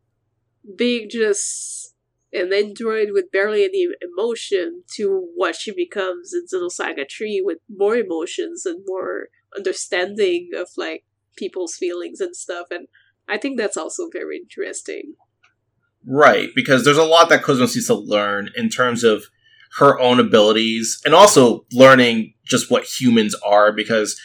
being 0.76 1.10
just 1.10 1.96
an 2.34 2.54
android 2.54 3.10
with 3.12 3.32
barely 3.32 3.64
any 3.64 3.88
emotion 4.02 4.84
to 4.96 5.28
what 5.36 5.56
she 5.56 5.72
becomes 5.72 6.34
in 6.34 6.46
Xenosaga 6.46 7.06
3 7.10 7.42
with 7.44 7.58
more 7.70 7.96
emotions 7.96 8.66
and 8.66 8.84
more 8.86 9.30
understanding 9.56 10.50
of 10.56 10.70
like 10.78 11.04
people's 11.36 11.76
feelings 11.76 12.22
and 12.22 12.36
stuff. 12.36 12.68
And 12.72 12.88
I 13.28 13.38
think 13.38 13.58
that's 13.58 13.78
also 13.78 14.10
very 14.12 14.38
interesting. 14.38 15.16
Right, 16.06 16.50
because 16.56 16.84
there's 16.84 16.98
a 16.98 17.04
lot 17.04 17.30
that 17.30 17.44
Cosmos 17.44 17.76
needs 17.76 17.88
to 17.88 17.96
learn 17.96 18.50
in 18.56 18.70
terms 18.70 19.04
of 19.04 19.26
her 19.78 20.00
own 20.00 20.20
abilities 20.20 21.02
and 21.06 21.14
also 21.14 21.66
learning 21.72 22.34
just 22.44 22.70
what 22.70 22.84
humans 22.84 23.36
are 23.46 23.72
because 23.72 24.20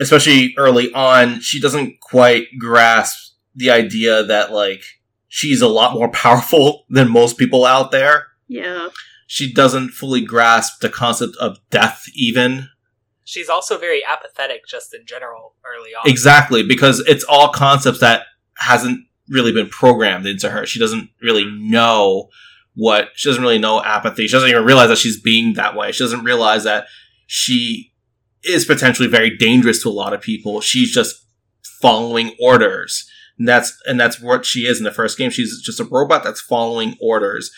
especially 0.00 0.54
early 0.58 0.92
on 0.92 1.40
she 1.40 1.60
doesn't 1.60 2.00
quite 2.00 2.46
grasp 2.58 3.34
the 3.54 3.70
idea 3.70 4.24
that 4.24 4.52
like 4.52 4.82
she's 5.28 5.62
a 5.62 5.68
lot 5.68 5.94
more 5.94 6.08
powerful 6.12 6.84
than 6.90 7.10
most 7.10 7.38
people 7.38 7.64
out 7.64 7.90
there. 7.90 8.26
Yeah. 8.48 8.88
She 9.26 9.52
doesn't 9.52 9.90
fully 9.90 10.20
grasp 10.20 10.80
the 10.80 10.90
concept 10.90 11.36
of 11.40 11.58
death 11.70 12.04
even. 12.14 12.68
She's 13.24 13.48
also 13.48 13.78
very 13.78 14.02
apathetic, 14.04 14.66
just 14.66 14.92
in 14.92 15.06
general, 15.06 15.54
early 15.64 15.90
on. 15.90 16.10
Exactly, 16.10 16.62
because 16.62 17.00
it's 17.00 17.24
all 17.24 17.48
concepts 17.48 18.00
that 18.00 18.24
hasn't 18.58 19.06
really 19.28 19.52
been 19.52 19.68
programmed 19.68 20.26
into 20.26 20.50
her. 20.50 20.66
She 20.66 20.78
doesn't 20.78 21.08
really 21.22 21.44
mm-hmm. 21.44 21.70
know 21.70 22.28
what 22.74 23.08
she 23.14 23.28
doesn't 23.28 23.42
really 23.42 23.58
know 23.58 23.82
apathy. 23.82 24.26
She 24.26 24.32
doesn't 24.32 24.48
even 24.48 24.64
realize 24.64 24.88
that 24.88 24.98
she's 24.98 25.20
being 25.20 25.54
that 25.54 25.76
way. 25.76 25.92
She 25.92 26.04
doesn't 26.04 26.24
realize 26.24 26.64
that 26.64 26.86
she 27.26 27.92
is 28.44 28.64
potentially 28.64 29.08
very 29.08 29.36
dangerous 29.36 29.82
to 29.82 29.88
a 29.88 29.90
lot 29.90 30.12
of 30.14 30.20
people. 30.20 30.60
She's 30.60 30.92
just 30.92 31.14
following 31.80 32.34
orders. 32.40 33.08
And 33.38 33.48
that's 33.48 33.76
and 33.86 33.98
that's 33.98 34.20
what 34.20 34.44
she 34.46 34.66
is 34.66 34.78
in 34.78 34.84
the 34.84 34.92
first 34.92 35.18
game. 35.18 35.30
She's 35.30 35.60
just 35.62 35.80
a 35.80 35.84
robot 35.84 36.22
that's 36.22 36.40
following 36.40 36.96
orders, 37.00 37.50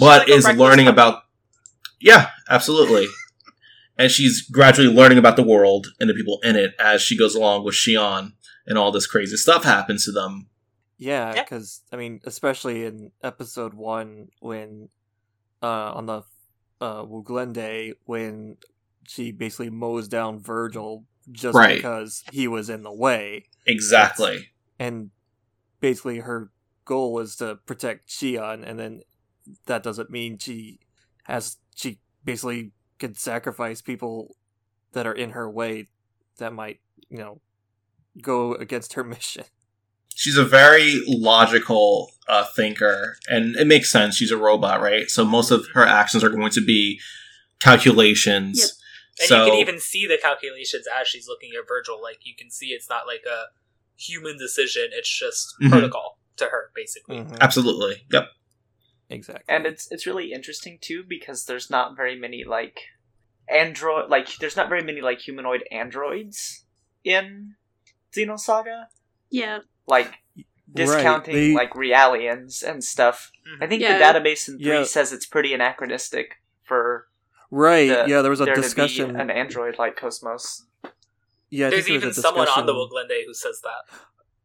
but 0.00 0.28
like 0.28 0.28
is 0.30 0.46
learning 0.56 0.86
about 0.88 1.22
Yeah, 2.00 2.30
absolutely. 2.48 3.06
and 3.98 4.10
she's 4.10 4.42
gradually 4.42 4.92
learning 4.92 5.18
about 5.18 5.36
the 5.36 5.42
world 5.42 5.88
and 6.00 6.08
the 6.08 6.14
people 6.14 6.40
in 6.42 6.56
it 6.56 6.74
as 6.78 7.02
she 7.02 7.16
goes 7.16 7.34
along 7.34 7.64
with 7.64 7.74
Shion 7.74 8.32
and 8.66 8.78
all 8.78 8.90
this 8.90 9.06
crazy 9.06 9.36
stuff 9.36 9.64
happens 9.64 10.04
to 10.06 10.12
them. 10.12 10.48
Yeah, 10.98 11.34
Yeah. 11.34 11.42
because 11.44 11.82
I 11.92 11.96
mean, 11.96 12.20
especially 12.24 12.84
in 12.84 13.12
episode 13.22 13.74
one, 13.74 14.28
when 14.40 14.88
uh, 15.62 15.92
on 15.94 16.06
the 16.06 16.22
uh, 16.80 17.02
Woglinde, 17.04 17.94
when 18.04 18.56
she 19.06 19.32
basically 19.32 19.70
mows 19.70 20.06
down 20.08 20.38
Virgil 20.40 21.04
just 21.32 21.56
Right. 21.56 21.76
because 21.76 22.22
he 22.32 22.46
was 22.48 22.68
in 22.70 22.82
the 22.82 22.92
way, 22.92 23.46
Exactly. 23.66 24.50
and 24.78 25.10
basically 25.80 26.18
her 26.20 26.50
goal 26.84 27.18
is 27.20 27.36
to 27.36 27.56
protect 27.66 28.08
Shion, 28.08 28.62
and 28.66 28.78
then 28.78 29.02
that 29.66 29.82
doesn't 29.82 30.10
mean 30.10 30.38
she 30.38 30.80
has 31.24 31.56
she 31.74 32.00
basically 32.24 32.72
could 32.98 33.16
sacrifice 33.18 33.80
people 33.82 34.36
that 34.92 35.06
are 35.06 35.12
in 35.12 35.30
her 35.30 35.48
way 35.50 35.88
that 36.38 36.52
might 36.52 36.80
you 37.08 37.18
know 37.18 37.40
go 38.22 38.54
against 38.54 38.94
her 38.94 39.04
mission. 39.14 39.44
She's 40.18 40.36
a 40.36 40.44
very 40.44 41.00
logical 41.06 42.10
uh, 42.26 42.44
thinker, 42.56 43.16
and 43.28 43.54
it 43.54 43.66
makes 43.68 43.88
sense. 43.90 44.16
She's 44.16 44.32
a 44.32 44.36
robot, 44.36 44.80
right? 44.80 45.08
So 45.08 45.24
most 45.24 45.52
of 45.52 45.66
her 45.74 45.84
actions 45.86 46.24
are 46.24 46.28
going 46.30 46.50
to 46.50 46.60
be 46.60 47.00
calculations. 47.60 48.58
Yep. 48.58 48.68
And 49.20 49.28
so 49.28 49.44
you 49.44 49.50
can 49.52 49.60
even 49.60 49.80
see 49.80 50.06
the 50.06 50.18
calculations 50.18 50.86
as 51.00 51.06
she's 51.08 51.26
looking 51.28 51.50
at 51.58 51.66
Virgil. 51.68 52.00
Like 52.02 52.18
you 52.24 52.34
can 52.36 52.50
see 52.50 52.66
it's 52.66 52.88
not 52.88 53.06
like 53.06 53.22
a 53.26 53.44
human 53.96 54.36
decision; 54.38 54.88
it's 54.92 55.08
just 55.08 55.54
Mhm. 55.62 55.70
protocol 55.70 56.18
to 56.36 56.46
her, 56.46 56.70
basically. 56.74 57.16
Mhm. 57.18 57.38
absolutely, 57.40 58.04
yep. 58.12 58.28
Exactly. 59.10 59.44
and 59.48 59.64
it's 59.64 59.90
it's 59.90 60.06
really 60.06 60.32
interesting 60.32 60.78
too 60.82 61.02
because 61.02 61.46
there's 61.46 61.70
not 61.70 61.96
very 61.96 62.14
many 62.14 62.44
like 62.44 62.78
android 63.48 64.10
like 64.10 64.36
there's 64.36 64.54
not 64.54 64.68
very 64.68 64.82
many 64.82 65.00
like 65.00 65.18
humanoid 65.20 65.64
androids 65.72 66.66
in 67.04 67.54
Xenosaga. 68.14 68.84
Yeah. 69.30 69.60
Like 69.88 70.14
discounting 70.72 71.34
they- 71.34 71.54
like 71.54 71.72
realians 71.72 72.62
and 72.62 72.84
stuff. 72.84 73.32
Mhm. 73.48 73.62
I 73.62 73.66
think 73.66 73.82
Yeah. 73.82 73.98
the 73.98 74.04
database 74.20 74.48
in 74.48 74.58
three 74.58 74.66
Yeah. 74.66 74.84
says 74.84 75.12
it's 75.12 75.26
pretty 75.26 75.52
anachronistic 75.54 76.36
for 76.64 77.08
right. 77.50 77.88
the- 77.88 78.04
yeah, 78.06 78.20
there 78.22 78.30
was 78.30 78.40
a 78.40 78.44
there 78.44 78.54
discussion. 78.54 79.14
to 79.14 79.20
an 79.20 79.30
android 79.30 79.78
like 79.78 79.96
Cosmos. 79.96 80.66
yeah, 81.50 81.70
There's 81.70 81.86
think 81.86 82.00
there 82.02 82.10
even 82.10 82.22
someone 82.22 82.48
on 82.48 82.66
the 82.66 82.72
discussion- 82.74 83.08
Woglinde 83.08 83.24
who 83.26 83.32
says 83.34 83.60
that. 83.62 83.82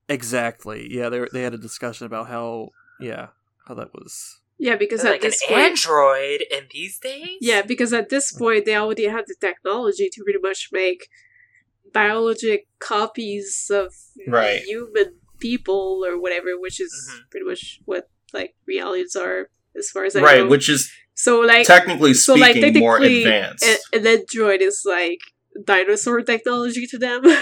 Exactly. 0.10 0.88
Yeah, 0.90 1.10
they 1.10 1.28
they 1.34 1.42
had 1.42 1.54
a 1.54 1.58
discussion 1.58 2.06
about 2.06 2.28
how 2.30 2.70
yeah 3.00 3.28
how 3.68 3.74
that 3.76 3.94
was. 3.94 4.40
Yeah, 4.58 4.76
because 4.78 5.02
They're 5.02 5.16
at 5.16 5.24
like 5.24 5.34
an 5.34 5.38
point, 5.48 5.60
android 5.72 6.42
in 6.50 6.68
these 6.72 7.00
days. 7.00 7.38
yeah, 7.42 7.62
because 7.64 7.92
at 7.92 8.08
this 8.10 8.32
point 8.32 8.64
they 8.66 8.76
already 8.78 9.06
have 9.08 9.26
the 9.28 9.36
technology 9.42 10.10
to 10.14 10.24
pretty 10.24 10.40
much 10.40 10.70
make 10.72 11.10
biologic 11.92 12.68
copies 12.80 13.70
of 13.74 13.94
Right. 14.28 14.62
human 14.62 15.20
people 15.50 16.02
or 16.08 16.14
whatever, 16.24 16.50
which 16.66 16.80
is 16.86 16.92
Mhm. 17.12 17.22
pretty 17.32 17.46
much 17.52 17.64
what 17.90 18.04
like 18.38 18.52
realians 18.72 19.14
are, 19.26 19.40
as 19.82 19.90
far 19.94 20.04
as 20.08 20.16
I 20.16 20.20
know. 20.20 20.26
Right, 20.30 20.44
know. 20.46 20.48
which 20.54 20.68
is 20.76 20.82
so 21.28 21.34
like 21.52 21.66
technically 21.68 22.14
so, 22.16 22.36
speaking 22.36 22.74
like, 22.74 22.84
more 22.88 22.98
advanced. 22.98 23.64
a- 23.72 23.98
an 23.98 24.04
android 24.16 24.62
is 24.70 24.78
like 24.98 25.22
dinosaur 25.72 26.22
technology 26.34 26.86
to 26.94 26.98
them. 27.06 27.22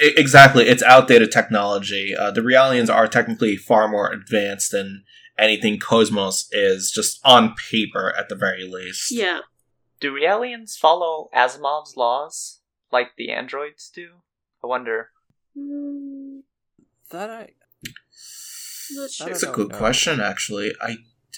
Exactly, 0.00 0.64
it's 0.72 0.82
outdated 0.84 1.32
technology. 1.32 2.14
Uh, 2.14 2.30
the 2.30 2.40
Realians 2.40 2.88
are 2.98 3.08
technically 3.08 3.56
far 3.56 3.88
more 3.88 4.12
advanced 4.12 4.70
than 4.70 5.02
anything 5.36 5.80
Cosmos 5.80 6.46
is, 6.52 6.92
just 6.92 7.18
on 7.24 7.54
paper 7.70 8.14
at 8.16 8.28
the 8.28 8.36
very 8.36 8.62
least. 8.62 9.10
yeah. 9.10 9.40
Do 10.00 10.12
realians 10.14 10.76
follow 10.78 11.28
Asimov's 11.34 11.96
laws 11.96 12.60
like 12.92 13.08
the 13.18 13.32
androids 13.32 13.90
do? 13.92 14.06
I 14.62 14.68
wonder. 14.68 15.10
Mm, 15.58 16.42
That 17.10 17.30
I 17.30 17.48
not 18.90 19.10
sure. 19.10 19.28
It's 19.28 19.42
a 19.42 19.52
good 19.52 19.70
know. 19.70 19.78
question, 19.78 20.20
actually. 20.20 20.72
I 20.80 20.96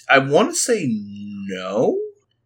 I 0.09 0.19
want 0.19 0.49
to 0.49 0.55
say 0.55 0.87
no, 0.89 1.97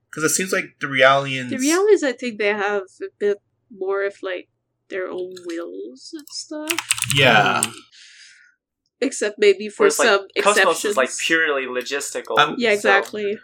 because 0.10 0.24
it 0.24 0.36
seems 0.36 0.52
like 0.52 0.66
the 0.80 0.88
Realians. 0.88 1.50
The 1.50 1.58
Realians, 1.58 2.04
I 2.04 2.12
think 2.14 2.38
they 2.38 2.54
have 2.54 2.84
a 3.02 3.08
bit 3.20 3.38
more 3.72 4.04
of 4.06 4.16
like 4.22 4.50
their 4.90 5.08
own 5.08 5.34
wills 5.46 6.12
and 6.14 6.28
stuff. 6.32 6.80
Yeah. 7.16 7.64
Except 9.02 9.36
maybe 9.38 9.68
for 9.70 9.84
Whereas, 9.84 10.00
like, 10.00 10.08
some 10.08 10.28
Cosmos 10.42 10.58
exceptions. 10.58 10.86
is 10.86 10.98
like 10.98 11.10
purely 11.20 11.66
logistical. 11.66 12.38
Um, 12.40 12.56
Yeah, 12.58 12.70
so- 12.70 12.76
exactly. 12.76 13.40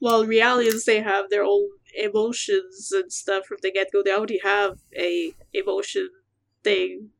While 0.00 0.24
realians, 0.24 0.84
they 0.84 1.00
have 1.00 1.28
their 1.28 1.42
own 1.42 1.70
emotions 1.96 2.92
and 2.92 3.12
stuff 3.12 3.46
from 3.46 3.58
the 3.62 3.72
get 3.72 3.88
go. 3.92 4.02
They 4.04 4.12
already 4.12 4.38
have 4.44 4.78
a 4.96 5.32
emotion 5.52 6.08
thing. 6.62 7.10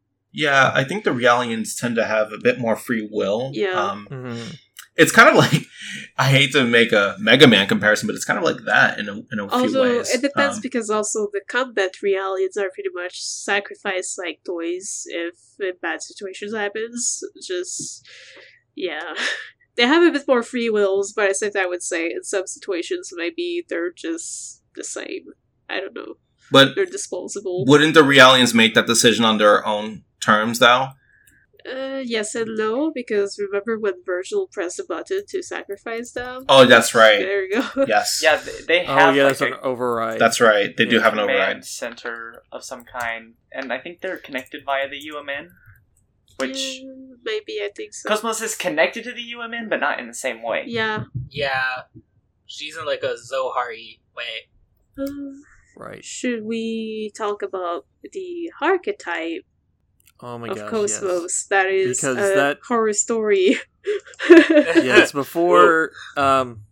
Yeah, 0.46 0.70
I 0.80 0.82
think 0.88 1.00
the 1.04 1.10
Realians 1.22 1.68
tend 1.80 1.94
to 1.96 2.04
have 2.14 2.28
a 2.32 2.38
bit 2.48 2.56
more 2.64 2.76
free 2.86 3.04
will. 3.18 3.50
Yeah. 3.64 3.78
Um, 3.84 4.06
Mhm. 4.10 4.56
it's 5.00 5.12
kind 5.18 5.28
of 5.32 5.36
like 5.44 5.62
I 6.24 6.26
hate 6.36 6.50
to 6.56 6.62
make 6.78 6.92
a 7.02 7.16
Mega 7.28 7.46
Man 7.54 7.66
comparison, 7.72 8.06
but 8.08 8.16
it's 8.16 8.24
kind 8.30 8.38
of 8.40 8.44
like 8.50 8.60
that 8.72 8.90
in 9.00 9.06
a 9.08 9.14
in 9.32 9.38
a 9.44 9.48
few 9.48 9.58
Also, 9.58 9.82
ways. 9.82 10.14
it 10.16 10.22
depends 10.28 10.56
Um, 10.58 10.62
because 10.66 10.88
also 10.98 11.18
the 11.36 11.42
combat 11.56 11.92
realians 12.08 12.56
are 12.62 12.70
pretty 12.76 12.92
much 13.02 13.14
sacrifice 13.50 14.08
like 14.24 14.38
toys 14.52 14.88
if 15.24 15.34
a 15.68 15.70
bad 15.86 15.98
situations 16.10 16.52
happens. 16.64 17.00
Just 17.52 17.80
yeah. 18.88 19.14
They 19.78 19.86
have 19.94 20.02
a 20.02 20.10
bit 20.16 20.26
more 20.32 20.42
free 20.52 20.70
wills, 20.78 21.06
but 21.18 21.26
I 21.30 21.32
think 21.32 21.54
I 21.64 21.66
would 21.72 21.84
say 21.92 22.02
in 22.16 22.22
some 22.34 22.46
situations 22.56 23.04
maybe 23.22 23.46
they're 23.68 23.94
just 24.06 24.60
the 24.78 24.82
same. 24.98 25.24
I 25.72 25.76
don't 25.80 25.94
know. 26.00 26.12
but 26.56 26.66
They're 26.74 26.94
disposable. 26.98 27.58
wouldn't 27.70 27.94
the 27.94 28.02
Realians 28.14 28.52
make 28.60 28.72
that 28.74 28.88
decision 28.94 29.22
on 29.30 29.36
their 29.38 29.58
own 29.74 29.86
terms, 30.20 30.58
though? 30.58 30.88
Uh, 31.68 32.00
yes 32.04 32.34
and 32.34 32.56
no, 32.56 32.90
because 32.94 33.38
remember 33.38 33.78
when 33.78 33.92
Virgil 34.06 34.46
pressed 34.46 34.78
the 34.78 34.84
button 34.84 35.22
to 35.28 35.42
sacrifice 35.42 36.12
them? 36.12 36.44
Oh, 36.48 36.64
that's 36.64 36.94
right. 36.94 37.18
There 37.18 37.44
you 37.44 37.60
go. 37.74 37.84
Yes. 37.88 38.20
Yeah, 38.22 38.36
they, 38.36 38.52
they 38.66 38.86
Oh 38.86 38.94
have 38.94 39.16
yeah, 39.16 39.24
like 39.24 39.36
that's 39.38 39.52
an 39.52 39.58
override. 39.62 40.18
That's 40.18 40.40
right. 40.40 40.74
They 40.76 40.86
do 40.86 41.00
have 41.00 41.12
an 41.12 41.18
override. 41.18 41.64
center 41.64 42.42
of 42.52 42.64
some 42.64 42.84
kind, 42.84 43.34
and 43.52 43.72
I 43.72 43.78
think 43.78 44.00
they're 44.00 44.16
connected 44.18 44.64
via 44.64 44.88
the 44.88 44.98
UMN, 45.14 45.48
which 46.38 46.80
Yeah, 46.80 46.90
maybe 47.24 47.58
I 47.60 47.70
think 47.76 47.92
so. 47.92 48.08
Cosmos 48.08 48.40
is 48.40 48.54
connected 48.54 49.04
to 49.04 49.12
the 49.12 49.32
UMN, 49.36 49.68
but 49.68 49.80
not 49.80 49.98
in 50.00 50.06
the 50.06 50.14
same 50.14 50.42
way. 50.42 50.62
yeah. 50.66 51.04
Yeah, 51.28 51.82
she's 52.46 52.76
in 52.78 52.86
like 52.86 53.02
a 53.02 53.14
Zohari 53.16 53.98
way. 54.16 54.48
Um, 54.96 55.42
right. 55.76 56.02
should 56.04 56.44
we 56.44 57.12
talk 57.16 57.42
about 57.42 57.84
the 58.12 58.50
archetype 58.62 59.44
Oh 60.20 60.38
my 60.38 60.48
of 60.48 60.56
gosh. 60.56 60.70
Cosmos? 60.70 61.46
That 61.46 61.66
is 61.66 61.98
Because 62.00 62.16
a 62.18 62.34
that- 62.34 62.58
horror 62.66 62.92
story. 62.92 63.56
Yes. 64.28 64.84
yes. 64.84 65.12
Before. 65.12 65.92
um. 66.16 66.62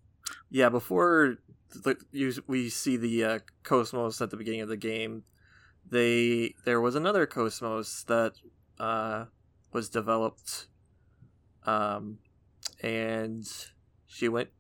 Yeah. 0.51 0.69
Before 0.69 1.37
the, 1.75 1.97
you, 2.13 2.33
we 2.47 2.69
see 2.69 2.97
the 2.99 3.25
uh, 3.25 3.39
Cosmos 3.63 4.21
at 4.21 4.31
the 4.31 4.37
beginning 4.37 4.61
of 4.63 4.69
the 4.69 4.77
game. 4.77 5.23
They 5.89 6.55
there 6.65 6.81
was 6.81 6.95
another 6.95 7.25
Cosmos 7.27 8.03
that 8.05 8.33
uh, 8.79 9.27
was 9.73 9.89
developed, 9.89 10.67
um, 11.65 12.19
and 12.83 13.47
she 14.07 14.29
went 14.29 14.51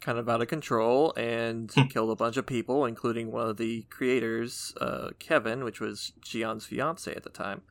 kind 0.00 0.18
of 0.18 0.28
out 0.28 0.42
of 0.42 0.48
control 0.48 1.14
and 1.16 1.70
Hmm. 1.72 1.84
killed 1.84 2.10
a 2.10 2.16
bunch 2.16 2.36
of 2.36 2.44
people, 2.46 2.84
including 2.84 3.30
one 3.32 3.48
of 3.48 3.56
the 3.56 3.82
creators, 3.88 4.74
uh, 4.80 5.10
Kevin, 5.18 5.64
which 5.64 5.80
was 5.80 6.12
Shion's 6.22 6.66
fiance 6.66 7.10
at 7.14 7.22
the 7.22 7.30
time. 7.30 7.62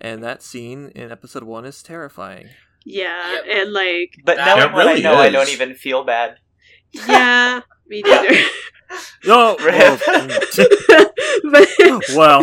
And 0.00 0.22
that 0.22 0.42
scene 0.42 0.90
in 0.94 1.10
episode 1.10 1.42
one 1.42 1.64
is 1.64 1.82
terrifying. 1.82 2.48
yeah, 2.84 3.32
Yep. 3.34 3.44
and 3.52 3.72
like, 3.72 4.14
But 4.24 4.36
That 4.36 4.56
knowing 4.56 4.74
really 4.74 4.98
I 5.00 5.00
know, 5.00 5.14
I 5.16 5.30
don't 5.30 5.48
even 5.50 5.74
feel 5.74 6.04
bad. 6.04 6.36
yeah, 6.92 7.60
me 7.86 8.02
neither. 8.02 8.34
No, 9.26 9.54
oh, 9.58 9.64
well, 9.66 9.98
but 11.52 11.68
oh, 11.82 12.00
well, 12.16 12.42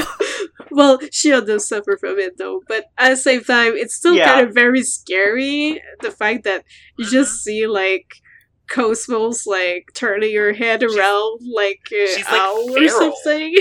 well, 0.69 0.99
Shion 0.99 1.47
does 1.47 1.67
suffer 1.67 1.97
from 1.99 2.19
it 2.19 2.37
though. 2.37 2.61
But 2.67 2.85
at 2.99 3.09
the 3.09 3.17
same 3.17 3.43
time, 3.43 3.73
it's 3.75 3.95
still 3.95 4.13
Yeah. 4.13 4.25
kind 4.31 4.47
of 4.47 4.53
very 4.53 4.83
scary. 4.83 5.81
The 6.01 6.11
fact 6.11 6.43
that 6.43 6.63
you 6.99 7.05
just 7.05 7.31
mm-hmm. 7.31 7.49
see 7.49 7.65
like 7.67 8.21
Cosmos 8.67 9.45
like 9.45 9.91
turning 9.93 10.35
her 10.35 10.53
head 10.53 10.81
She's- 10.81 10.95
around 10.95 11.39
like 11.53 11.81
an 11.91 12.07
she's, 12.07 12.25
like, 12.25 12.41
owl 12.41 12.77
or 12.77 12.87
something. 12.87 13.55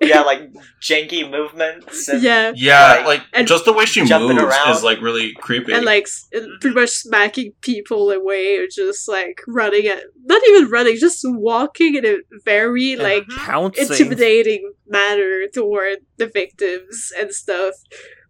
yeah, 0.00 0.20
like 0.30 0.50
janky 0.80 1.28
movements. 1.28 2.08
And, 2.08 2.22
yeah, 2.22 2.52
Yeah, 2.54 2.92
Like, 2.98 3.06
like 3.06 3.22
and 3.32 3.46
just 3.48 3.64
the 3.64 3.72
way 3.72 3.84
she 3.84 4.00
moves 4.00 4.10
around. 4.12 4.70
is 4.76 4.82
like 4.82 5.00
really 5.00 5.32
creepy. 5.34 5.72
and 5.72 5.84
like 5.84 6.04
mm-hmm. 6.06 6.46
pretty 6.60 6.74
much 6.74 6.90
smacking 6.90 7.52
people 7.60 8.10
away, 8.10 8.56
or 8.58 8.66
just 8.66 9.08
like 9.08 9.40
running 9.48 9.86
at 9.86 10.02
not 10.24 10.42
even 10.48 10.70
running, 10.70 10.96
just 10.98 11.20
walking 11.24 11.94
in 11.96 12.06
a 12.06 12.16
very 12.44 12.92
And 12.94 13.02
like 13.02 13.26
pouncing. 13.28 13.86
intimidating 13.88 14.72
manner 14.88 15.46
toward 15.52 15.98
the 16.16 16.26
victims 16.26 17.12
and 17.18 17.32
stuff. 17.32 17.74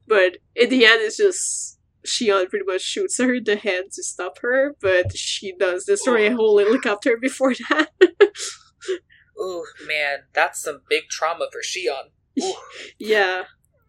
But 0.07 0.39
in 0.55 0.69
the 0.71 0.85
end, 0.85 1.01
it's 1.03 1.17
just 1.17 1.74
Shion 2.07 2.49
pretty 2.51 2.65
much 2.67 2.83
shoots 2.83 3.19
her 3.19 3.35
in 3.35 3.45
the 3.45 3.57
head 3.57 3.85
to 3.93 4.03
stop 4.03 4.39
her, 4.41 4.75
but 4.81 5.17
she 5.17 5.55
does 5.57 5.85
destroy 5.85 6.27
a 6.31 6.35
whole 6.35 6.59
helicopter 6.59 7.17
before 7.21 7.55
that. 7.71 7.91
Ooh, 9.41 9.65
man, 9.87 10.19
that's 10.33 10.63
some 10.63 10.81
big 10.89 11.05
trauma 11.11 11.47
for 11.53 11.61
Shion. 11.61 12.11
Ooh. 12.43 12.55
yeah, 12.99 13.45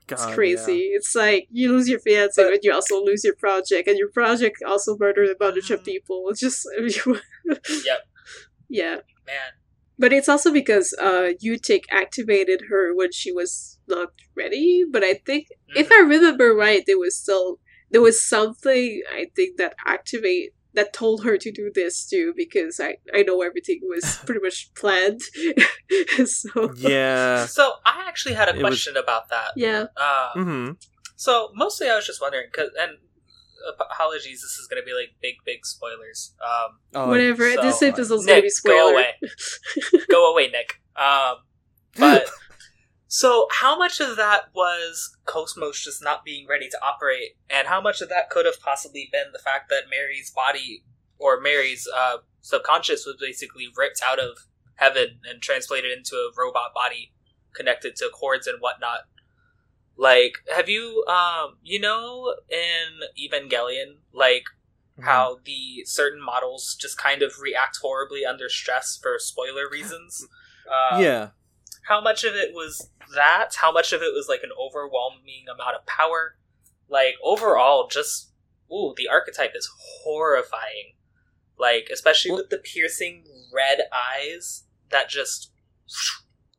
God, 0.08 0.14
it's 0.28 0.34
crazy. 0.36 0.80
It's 0.94 1.14
like 1.16 1.48
you 1.52 1.72
lose 1.72 1.88
your 1.90 2.00
fiance, 2.00 2.42
But- 2.42 2.52
but 2.52 2.64
you 2.64 2.74
also 2.74 3.04
lose 3.04 3.24
your 3.24 3.36
project, 3.36 3.88
and 3.88 3.98
your 3.98 4.10
project 4.10 4.58
also 4.66 4.98
murdered 5.00 5.30
a 5.30 5.36
bunch 5.36 5.70
of 5.70 5.82
Mhm. 5.82 5.86
people. 5.86 6.26
It's 6.30 6.40
just, 6.40 6.68
Yep, 7.46 8.00
yeah. 8.70 8.96
man. 9.28 9.52
But 9.98 10.12
it's 10.12 10.28
also 10.28 10.52
because 10.52 10.94
uh 11.02 11.32
U-TIC 11.40 11.86
activated 11.90 12.64
her 12.70 12.94
when 12.94 13.12
she 13.14 13.32
was 13.32 13.80
not 13.88 14.10
ready. 14.36 14.84
But 14.90 15.04
I 15.06 15.14
think 15.26 15.48
if 15.76 15.90
I 15.92 16.00
remember 16.00 16.54
right, 16.54 16.84
there 16.86 17.00
was 17.00 17.16
still 17.16 17.60
there 17.92 18.02
was 18.02 18.24
something 18.26 19.02
I 19.14 19.28
think 19.36 19.58
that 19.58 19.76
activate 19.86 20.52
that 20.74 20.92
told 20.92 21.24
her 21.24 21.38
to 21.38 21.52
do 21.52 21.72
this 21.74 22.06
too 22.06 22.34
because 22.36 22.80
I 22.82 22.98
I 23.14 23.22
know 23.24 23.42
everything 23.42 23.80
was 23.84 24.20
pretty 24.26 24.42
much 24.42 24.72
planned. 24.76 25.22
so 26.26 26.74
Yeah. 26.76 27.46
So 27.46 27.74
I 27.86 28.06
actually 28.08 28.36
had 28.36 28.48
a 28.50 28.52
It 28.52 28.56
was- 28.56 28.64
question 28.64 28.98
about 28.98 29.30
that. 29.30 29.52
yeah, 29.56 29.86
Uh, 29.98 30.32
hmm 30.34 30.72
So 31.16 31.50
mostly, 31.56 31.88
I 31.90 31.96
was 31.96 32.06
just 32.06 32.20
wondering, 32.22 32.48
cause, 32.54 32.72
and 32.78 32.98
apologies, 33.80 34.42
this 34.42 34.58
is 34.60 34.68
going 34.70 34.82
to 34.82 34.86
be 34.86 34.94
like 34.94 35.16
big, 35.22 35.36
big 35.46 35.66
spoilers. 35.66 36.34
Um, 36.44 36.80
Oh, 36.94 37.08
Whatever. 37.10 37.52
so, 37.54 37.62
this 37.62 37.82
episode's 37.82 38.26
Nick, 38.26 38.34
gonna 38.34 38.42
be 38.42 38.50
spoiler. 38.50 38.78
go 38.78 38.90
away, 38.92 39.14
go 40.10 40.32
away, 40.32 40.48
Nick. 40.50 40.82
Um, 40.98 41.36
but 41.98 42.28
so, 43.16 43.48
how 43.50 43.78
much 43.80 44.02
of 44.02 44.18
that 44.18 44.50
was 44.54 45.16
Cosmos 45.24 45.82
just 45.82 46.04
not 46.04 46.26
being 46.26 46.46
ready 46.48 46.68
to 46.68 46.78
operate, 46.84 47.38
and 47.50 47.66
how 47.66 47.80
much 47.80 48.02
of 48.02 48.10
that 48.10 48.30
could 48.30 48.46
have 48.46 48.60
possibly 48.60 49.08
been 49.10 49.32
the 49.32 49.40
fact 49.40 49.70
that 49.70 49.84
Mary's 49.90 50.30
body 50.32 50.84
or 51.18 51.40
Mary's 51.40 51.88
uh, 51.96 52.18
subconscious 52.42 53.06
was 53.06 53.16
basically 53.18 53.68
ripped 53.74 54.02
out 54.06 54.20
of 54.20 54.48
heaven 54.74 55.20
and 55.24 55.42
translated 55.42 55.98
into 55.98 56.14
a 56.18 56.32
robot 56.38 56.74
body 56.74 57.14
connected 57.54 57.96
to 57.96 58.10
cords 58.14 58.48
and 58.48 58.60
whatnot? 58.60 59.04
Like, 59.96 60.40
have 60.54 60.68
you, 60.68 61.06
um, 61.08 61.56
you 61.64 61.80
know, 61.80 62.36
in 62.50 63.00
Evangelion, 63.18 64.00
like 64.14 64.44
Mm-hmm. 64.98 65.10
how 65.10 65.40
the 65.44 65.84
certain 65.84 66.24
models 66.24 66.78
just 66.80 66.98
kind 66.98 67.22
of 67.22 67.34
react 67.42 67.80
horribly 67.82 68.24
under 68.24 68.48
stress 68.48 68.98
for 69.02 69.20
spoiler 69.20 69.70
reasons? 69.70 70.26
Uh, 70.70 70.98
yeah, 71.02 71.30
how 71.88 72.02
much 72.02 72.24
of 72.24 72.34
it 72.36 72.54
was 72.54 72.90
that 73.14 73.50
how 73.56 73.72
much 73.72 73.94
of 73.94 74.02
it 74.02 74.14
was 74.14 74.28
like 74.28 74.42
an 74.44 74.50
overwhelming 74.60 75.46
amount 75.54 75.76
of 75.76 75.86
power 75.86 76.36
like 76.90 77.16
overall 77.24 77.88
just 77.88 78.32
ooh 78.72 78.94
the 78.98 79.08
archetype 79.08 79.52
is 79.56 79.70
horrifying 80.04 80.94
like 81.58 81.88
especially 81.92 82.32
with 82.32 82.50
the 82.50 82.58
piercing 82.58 83.24
red 83.54 83.80
eyes 83.94 84.64
that 84.90 85.10
just 85.10 85.52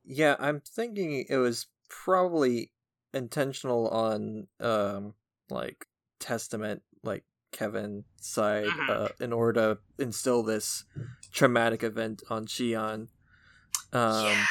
yeah. 0.04 0.36
I'm 0.38 0.60
thinking 0.60 1.24
it 1.28 1.36
was 1.36 1.66
probably 1.88 2.70
intentional 3.12 3.88
on 3.88 4.46
um 4.60 5.14
like 5.50 5.86
Testament, 6.20 6.82
like 7.02 7.24
Kevin 7.52 8.04
side, 8.20 8.66
Mhm. 8.66 8.88
uh, 8.90 9.08
in 9.20 9.32
order 9.32 9.74
to 9.74 10.02
instill 10.02 10.42
this 10.42 10.84
traumatic 11.32 11.82
event 11.82 12.22
on 12.30 12.46
Shion. 12.46 13.08
Um, 13.92 14.24
yeah 14.24 14.46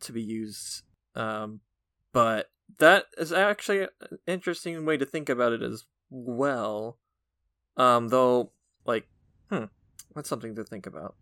to 0.00 0.12
be 0.12 0.22
used. 0.22 0.82
Um, 1.14 1.60
but 2.12 2.50
that 2.78 3.06
is 3.16 3.32
actually 3.32 3.82
an 3.82 4.18
interesting 4.26 4.84
way 4.84 4.96
to 4.96 5.06
think 5.06 5.28
about 5.28 5.52
it 5.52 5.62
as 5.62 5.84
well. 6.10 6.98
Um, 7.76 8.08
though, 8.08 8.52
like, 8.84 9.08
hmm, 9.50 9.64
that's 10.14 10.28
something 10.28 10.54
to 10.56 10.64
think 10.64 10.86
about. 10.86 11.14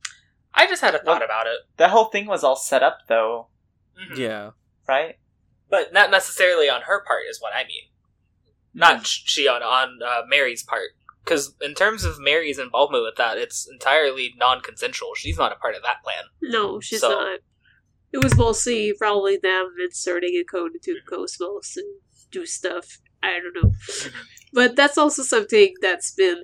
i 0.55 0.67
just 0.67 0.81
had 0.81 0.95
a 0.95 0.99
thought 0.99 1.21
Well- 1.21 1.25
about 1.25 1.47
it 1.47 1.59
That 1.77 1.91
whole 1.91 2.07
thing 2.07 2.27
was 2.27 2.43
all 2.43 2.57
set 2.57 2.83
up, 2.83 3.01
though, 3.09 3.49
Mhm. 4.01 4.17
Yeah, 4.17 4.51
right? 4.89 5.19
but 5.69 5.93
not 5.93 6.11
necessarily 6.11 6.69
on 6.71 6.83
her 6.83 7.03
part 7.05 7.25
is 7.29 7.41
what 7.43 7.53
i 7.53 7.65
mean 7.65 7.91
not 8.73 9.05
she 9.05 9.49
on 9.49 9.62
on 9.65 9.99
uh, 10.05 10.23
mary's 10.29 10.62
part 10.62 10.91
because 11.25 11.57
in 11.61 11.75
terms 11.75 12.05
of 12.05 12.21
mary's 12.21 12.57
involvement 12.59 13.03
with 13.03 13.17
that 13.17 13.37
it's 13.37 13.67
entirely 13.69 14.33
non-consensual 14.39 15.11
she's 15.17 15.37
not 15.37 15.51
a 15.53 15.57
part 15.57 15.75
of 15.75 15.83
that 15.83 16.03
plan 16.05 16.23
No, 16.41 16.79
she's 16.81 17.01
So- 17.01 17.11
not. 17.11 17.41
It 18.16 18.24
was 18.24 18.37
mostly 18.37 18.94
probably 18.98 19.37
them 19.37 19.66
inserting 19.85 20.35
a 20.40 20.44
code 20.44 20.72
into 20.74 20.92
Cosmos 21.09 21.76
and 21.76 21.87
do 22.31 22.46
stuff. 22.46 22.87
I 23.22 23.38
don't 23.42 23.57
know. 23.62 23.72
But 24.52 24.74
that's 24.76 24.96
also 24.98 25.22
something 25.22 25.74
that's 25.83 26.12
been 26.12 26.38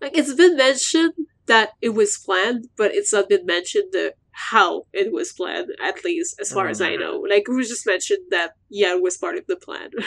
like 0.00 0.16
it's 0.18 0.34
been 0.34 0.56
mentioned 0.56 1.12
that 1.46 1.70
it 1.80 1.90
was 2.00 2.18
planned, 2.26 2.62
but 2.76 2.90
it's 2.94 3.12
not 3.12 3.28
been 3.28 3.46
mentioned 3.46 3.90
the 3.92 4.14
how 4.32 4.86
it 4.92 5.12
was 5.12 5.32
planned, 5.32 5.68
at 5.82 6.04
least 6.04 6.40
as 6.40 6.52
far 6.52 6.66
as 6.68 6.80
I 6.80 6.92
Mhm. 6.96 7.00
know. 7.00 7.16
Like 7.32 7.44
it 7.48 7.52
was 7.60 7.68
just 7.68 7.86
mentioned 7.86 8.24
that 8.30 8.50
yeah, 8.68 8.92
it 8.96 9.02
was 9.02 9.16
part 9.18 9.36
of 9.36 9.46
the 9.46 9.56
plan. 9.56 9.90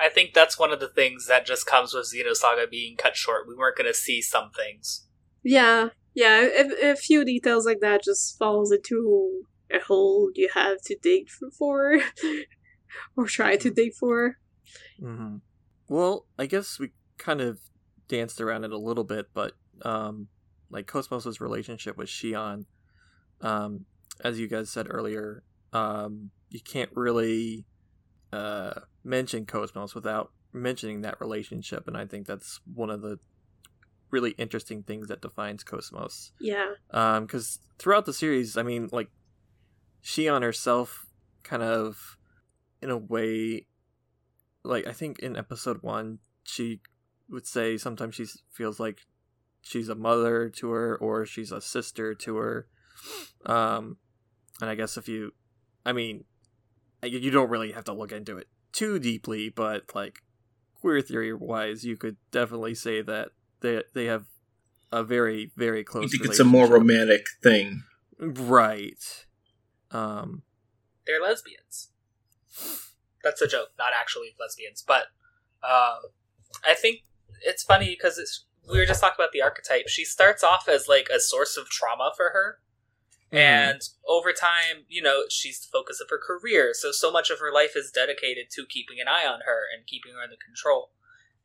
I 0.00 0.08
think 0.08 0.32
that's 0.32 0.58
one 0.58 0.72
of 0.72 0.80
the 0.80 0.88
things 0.88 1.26
that 1.26 1.44
just 1.44 1.66
comes 1.66 1.92
with 1.92 2.06
Xenosaga 2.14 2.70
being 2.70 2.96
cut 2.96 3.16
short. 3.16 3.48
We 3.48 3.56
weren't 3.56 3.76
going 3.76 3.90
to 3.90 3.94
see 4.06 4.22
some 4.22 4.50
things. 4.56 5.06
yeah, 5.42 5.88
yeah. 6.18 6.48
A, 6.58 6.90
a 6.90 6.96
few 6.96 7.24
details 7.24 7.64
like 7.64 7.78
that 7.80 8.02
just 8.02 8.36
falls 8.38 8.72
into 8.72 9.44
a 9.72 9.78
hole 9.78 10.30
you 10.34 10.48
have 10.52 10.80
to 10.86 10.96
dig 11.00 11.28
for, 11.56 11.98
or 13.16 13.26
try 13.26 13.56
to 13.56 13.70
dig 13.70 13.94
for. 13.94 14.36
hmm 15.00 15.36
Well, 15.88 16.26
I 16.36 16.46
guess 16.46 16.78
we 16.80 16.90
kind 17.18 17.40
of 17.40 17.60
danced 18.08 18.40
around 18.40 18.64
it 18.64 18.72
a 18.72 18.78
little 18.78 19.04
bit, 19.04 19.26
but 19.32 19.52
um, 19.82 20.26
like 20.70 20.88
Cosmos's 20.88 21.40
relationship 21.40 21.96
with 21.96 22.08
Shion, 22.08 22.64
um, 23.40 23.84
as 24.24 24.40
you 24.40 24.48
guys 24.48 24.70
said 24.70 24.88
earlier, 24.90 25.44
um, 25.72 26.30
you 26.50 26.60
can't 26.60 26.90
really 26.94 27.64
uh 28.32 28.80
mention 29.04 29.46
Cosmos 29.46 29.94
without 29.94 30.32
mentioning 30.52 31.02
that 31.02 31.20
relationship, 31.20 31.86
and 31.86 31.96
I 31.96 32.06
think 32.06 32.26
that's 32.26 32.60
one 32.74 32.90
of 32.90 33.02
the 33.02 33.20
really 34.10 34.30
interesting 34.32 34.82
things 34.82 35.08
that 35.08 35.20
defines 35.20 35.64
Cosmos. 35.64 36.32
Yeah. 36.40 36.72
Um, 36.90 37.26
because 37.26 37.58
throughout 37.78 38.06
the 38.06 38.12
series, 38.12 38.56
I 38.56 38.62
mean, 38.62 38.88
like, 38.92 39.10
Shion 40.02 40.42
herself 40.42 41.06
kind 41.42 41.62
of, 41.62 42.16
in 42.80 42.90
a 42.90 42.96
way, 42.96 43.66
like, 44.64 44.86
I 44.86 44.92
think 44.92 45.18
in 45.18 45.36
episode 45.36 45.82
one, 45.82 46.18
she 46.44 46.80
would 47.28 47.46
say 47.46 47.76
sometimes 47.76 48.14
she 48.14 48.26
feels 48.50 48.80
like 48.80 49.00
she's 49.60 49.88
a 49.88 49.94
mother 49.94 50.48
to 50.48 50.70
her 50.70 50.96
or 50.96 51.26
she's 51.26 51.52
a 51.52 51.60
sister 51.60 52.14
to 52.14 52.36
her. 52.36 52.68
Um, 53.44 53.98
and 54.60 54.70
I 54.70 54.74
guess 54.74 54.96
if 54.96 55.08
you, 55.08 55.32
I 55.84 55.92
mean, 55.92 56.24
you 57.02 57.30
don't 57.30 57.50
really 57.50 57.72
have 57.72 57.84
to 57.84 57.92
look 57.92 58.12
into 58.12 58.38
it 58.38 58.48
too 58.72 58.98
deeply, 58.98 59.48
but, 59.50 59.94
like, 59.94 60.20
queer 60.74 61.00
theory 61.00 61.34
wise, 61.34 61.84
you 61.84 61.96
could 61.96 62.16
definitely 62.30 62.74
say 62.74 63.02
that 63.02 63.30
they 63.60 63.82
they 63.94 64.06
have 64.06 64.26
a 64.92 65.02
very 65.02 65.50
very 65.56 65.84
close. 65.84 66.04
You 66.04 66.08
think 66.18 66.30
it's 66.30 66.40
a 66.40 66.44
more 66.44 66.66
romantic 66.66 67.26
thing? 67.42 67.82
right? 68.18 69.26
Um, 69.90 70.42
They're 71.06 71.22
lesbians. 71.22 71.90
That's 73.22 73.40
a 73.42 73.48
joke, 73.48 73.68
not 73.78 73.92
actually 73.98 74.34
lesbians. 74.38 74.82
But 74.86 75.06
um, 75.62 76.10
I 76.66 76.74
think 76.74 77.04
it's 77.44 77.62
funny 77.62 77.90
because 77.90 78.18
it's 78.18 78.44
we 78.70 78.78
were 78.78 78.86
just 78.86 79.00
talking 79.00 79.16
about 79.18 79.32
the 79.32 79.42
archetype. 79.42 79.88
She 79.88 80.04
starts 80.04 80.44
off 80.44 80.68
as 80.68 80.88
like 80.88 81.08
a 81.14 81.20
source 81.20 81.56
of 81.56 81.68
trauma 81.68 82.12
for 82.16 82.30
her, 82.30 82.58
and 83.30 83.80
over 84.06 84.32
time, 84.32 84.84
you 84.88 85.02
know, 85.02 85.22
she's 85.30 85.60
the 85.60 85.68
focus 85.72 86.00
of 86.00 86.08
her 86.10 86.18
career. 86.18 86.72
So 86.74 86.90
so 86.92 87.10
much 87.10 87.30
of 87.30 87.38
her 87.40 87.52
life 87.52 87.72
is 87.76 87.90
dedicated 87.90 88.46
to 88.52 88.66
keeping 88.66 89.00
an 89.00 89.08
eye 89.08 89.26
on 89.26 89.40
her 89.46 89.62
and 89.74 89.86
keeping 89.86 90.12
her 90.14 90.22
under 90.22 90.36
control. 90.44 90.90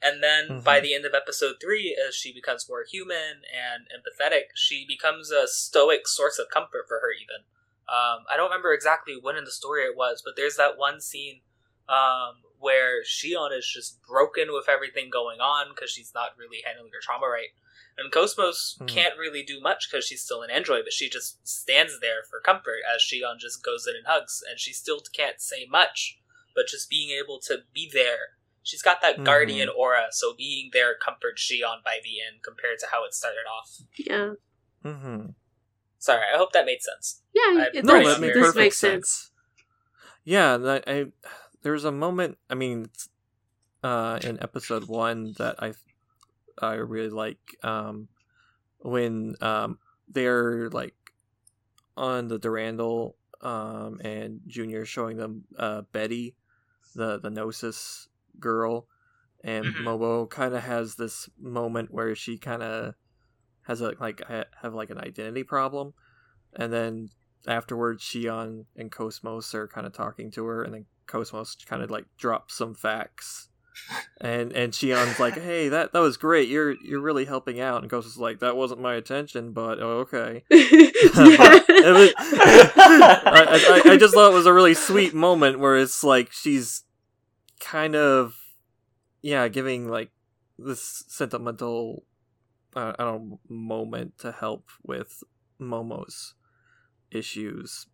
And 0.04 0.22
then 0.22 0.60
by 0.62 0.80
Mhm. 0.80 0.84
the 0.84 0.94
end 0.94 1.06
of 1.06 1.14
episode 1.14 1.56
three, 1.62 1.96
as 1.96 2.14
she 2.14 2.34
becomes 2.34 2.68
more 2.68 2.84
human 2.84 3.44
and 3.52 3.88
empathetic, 3.88 4.52
she 4.54 4.86
becomes 4.86 5.32
a 5.32 5.48
stoic 5.48 6.08
source 6.08 6.38
of 6.38 6.50
comfort 6.50 6.88
for 6.88 7.00
her. 7.00 7.12
Even 7.12 7.46
um, 7.88 8.26
I 8.30 8.36
don't 8.38 8.50
remember 8.50 8.74
exactly 8.74 9.18
when 9.20 9.36
in 9.36 9.44
the 9.44 9.52
story 9.52 9.84
it 9.84 9.96
was, 9.96 10.22
but 10.24 10.36
there's 10.36 10.56
that 10.58 10.78
one 10.78 11.02
scene 11.02 11.42
um, 11.90 12.44
where 12.60 13.04
Shion 13.04 13.58
is 13.58 13.68
just 13.68 14.02
broken 14.04 14.54
with 14.54 14.70
everything 14.70 15.10
going 15.10 15.40
on 15.42 15.68
because 15.70 15.92
she's 15.92 16.14
not 16.14 16.38
really 16.38 16.62
handling 16.66 16.92
her 16.94 17.00
trauma 17.02 17.28
right. 17.28 17.50
And 17.98 18.12
Cosmos 18.12 18.80
Mhm. 18.82 18.88
can't 18.88 19.18
really 19.18 19.44
do 19.44 19.60
much 19.60 19.90
because 19.90 20.06
she's 20.06 20.24
still 20.24 20.42
an 20.42 20.50
android, 20.50 20.84
but 20.86 20.94
she 20.94 21.10
just 21.10 21.46
stands 21.48 22.00
there 22.00 22.24
for 22.24 22.40
comfort 22.40 22.80
as 22.94 23.02
Shion 23.02 23.38
just 23.38 23.64
goes 23.64 23.86
in 23.86 23.96
and 23.96 24.08
hugs, 24.08 24.42
and 24.50 24.60
she 24.60 24.74
still 24.74 25.02
can't 25.14 25.40
say 25.40 25.66
much, 25.66 26.20
but 26.56 26.68
just 26.68 26.90
being 26.90 27.12
able 27.12 27.40
to 27.42 27.64
be 27.74 27.90
there. 27.92 28.38
She's 28.64 28.82
got 28.82 29.02
that 29.02 29.18
Mhm. 29.18 29.26
guardian 29.26 29.70
aura, 29.70 30.08
so 30.12 30.34
being 30.34 30.70
there 30.74 30.96
comforts 30.98 31.42
Shion 31.44 31.84
by 31.84 32.00
the 32.04 32.22
end 32.22 32.42
compared 32.44 32.80
to 32.80 32.88
how 32.88 33.04
it 33.06 33.14
started 33.14 33.46
off. 33.48 33.82
Yeah. 33.98 34.34
Mm-hmm. 34.84 35.32
Sorry, 36.00 36.24
I 36.34 36.38
hope 36.38 36.52
that 36.54 36.66
made 36.66 36.82
sense. 36.82 37.22
Yeah, 37.34 37.42
I- 37.44 37.70
it 37.74 37.86
No, 37.86 38.02
does. 38.02 38.16
that 38.16 38.22
makes 38.22 38.34
perfect 38.38 38.56
make 38.58 38.74
sense. 38.74 39.10
sense. 39.10 39.32
Yeah, 40.24 40.56
and 40.56 40.70
I, 40.70 40.84
I 40.88 41.06
there's 41.62 41.84
a 41.86 41.92
moment. 41.92 42.38
I 42.50 42.56
mean, 42.56 42.90
uh, 43.84 44.20
in 44.24 44.42
episode 44.42 44.88
one 44.88 45.34
that 45.38 45.62
I 45.62 45.74
I 46.58 46.76
really 46.76 47.10
like 47.10 47.40
um 47.64 48.08
when 48.80 49.36
um 49.42 49.80
they're 50.08 50.70
like 50.70 50.96
on 51.98 52.28
the 52.28 52.40
Durandal 52.40 53.16
um 53.42 54.00
and 54.04 54.42
Junior 54.48 54.86
showing 54.86 55.18
them 55.18 55.46
uh 55.58 55.82
Betty 55.92 56.36
the 56.96 57.20
the 57.20 57.30
Gnosis 57.30 58.08
girl 58.40 58.88
and 59.44 59.66
Mhm. 59.66 59.84
Momo 59.84 60.30
kind 60.30 60.54
of 60.54 60.64
has 60.64 60.96
this 60.96 61.30
moment 61.40 61.92
where 61.92 62.16
she 62.16 62.38
kind 62.38 62.64
of 62.64 62.96
has 63.64 63.82
a 63.82 63.94
like 64.00 64.22
ha- 64.28 64.46
have 64.62 64.74
like 64.74 64.90
an 64.90 65.00
identity 65.00 65.44
problem 65.44 65.94
and 66.54 66.72
then 66.72 67.10
afterwards 67.48 68.04
Shion 68.04 68.66
and 68.76 68.92
Cosmos 68.92 69.54
are 69.54 69.68
kind 69.68 69.86
of 69.88 69.94
talking 69.94 70.32
to 70.32 70.46
her 70.46 70.64
and 70.64 70.74
then 70.74 70.86
Cosmos 71.08 71.56
kind 71.66 71.82
of 71.82 71.92
like 71.92 72.06
drops 72.18 72.56
some 72.56 72.74
facts 72.74 73.50
and 74.22 74.54
and 74.54 74.72
Shion's 74.72 75.20
like, 75.20 75.34
"Hey, 75.42 75.68
that 75.70 75.94
that 75.94 76.00
was 76.00 76.16
great. 76.16 76.48
You're 76.48 76.76
you're 76.84 77.02
really 77.02 77.26
helping 77.26 77.60
out." 77.60 77.82
And 77.82 77.90
Ghost 77.90 78.06
is 78.08 78.18
like, 78.20 78.38
"That 78.40 78.56
wasn't 78.56 78.82
my 78.82 78.96
intention, 78.96 79.52
but 79.52 79.80
oh, 79.82 80.02
okay." 80.02 80.44
I, 82.78 83.82
I, 83.86 83.92
I 83.94 83.98
just 83.98 84.14
thought 84.14 84.32
it 84.32 84.34
was 84.34 84.46
a 84.46 84.54
really 84.54 84.74
sweet 84.76 85.14
moment 85.14 85.60
where 85.60 85.76
it's 85.76 86.04
like 86.04 86.32
she's 86.32 86.84
kind 87.64 87.96
of 87.96 88.36
yeah 89.22 89.48
giving 89.48 89.88
like 89.88 90.12
this 90.60 91.06
sentimental 91.08 92.04
uh, 92.76 92.94
I 92.98 93.04
don't 93.04 93.30
know, 93.30 93.40
moment 93.48 94.18
to 94.20 94.32
help 94.32 94.68
with 94.84 95.24
Momo's 95.60 96.34
issues. 97.12 97.88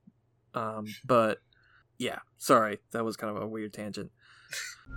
Um, 0.54 0.86
but 1.06 1.40
yeah, 1.98 2.20
sorry, 2.38 2.80
that 2.92 3.06
was 3.06 3.18
kind 3.18 3.36
of 3.36 3.42
a 3.42 3.48
weird 3.48 3.74
tangent. 3.74 4.12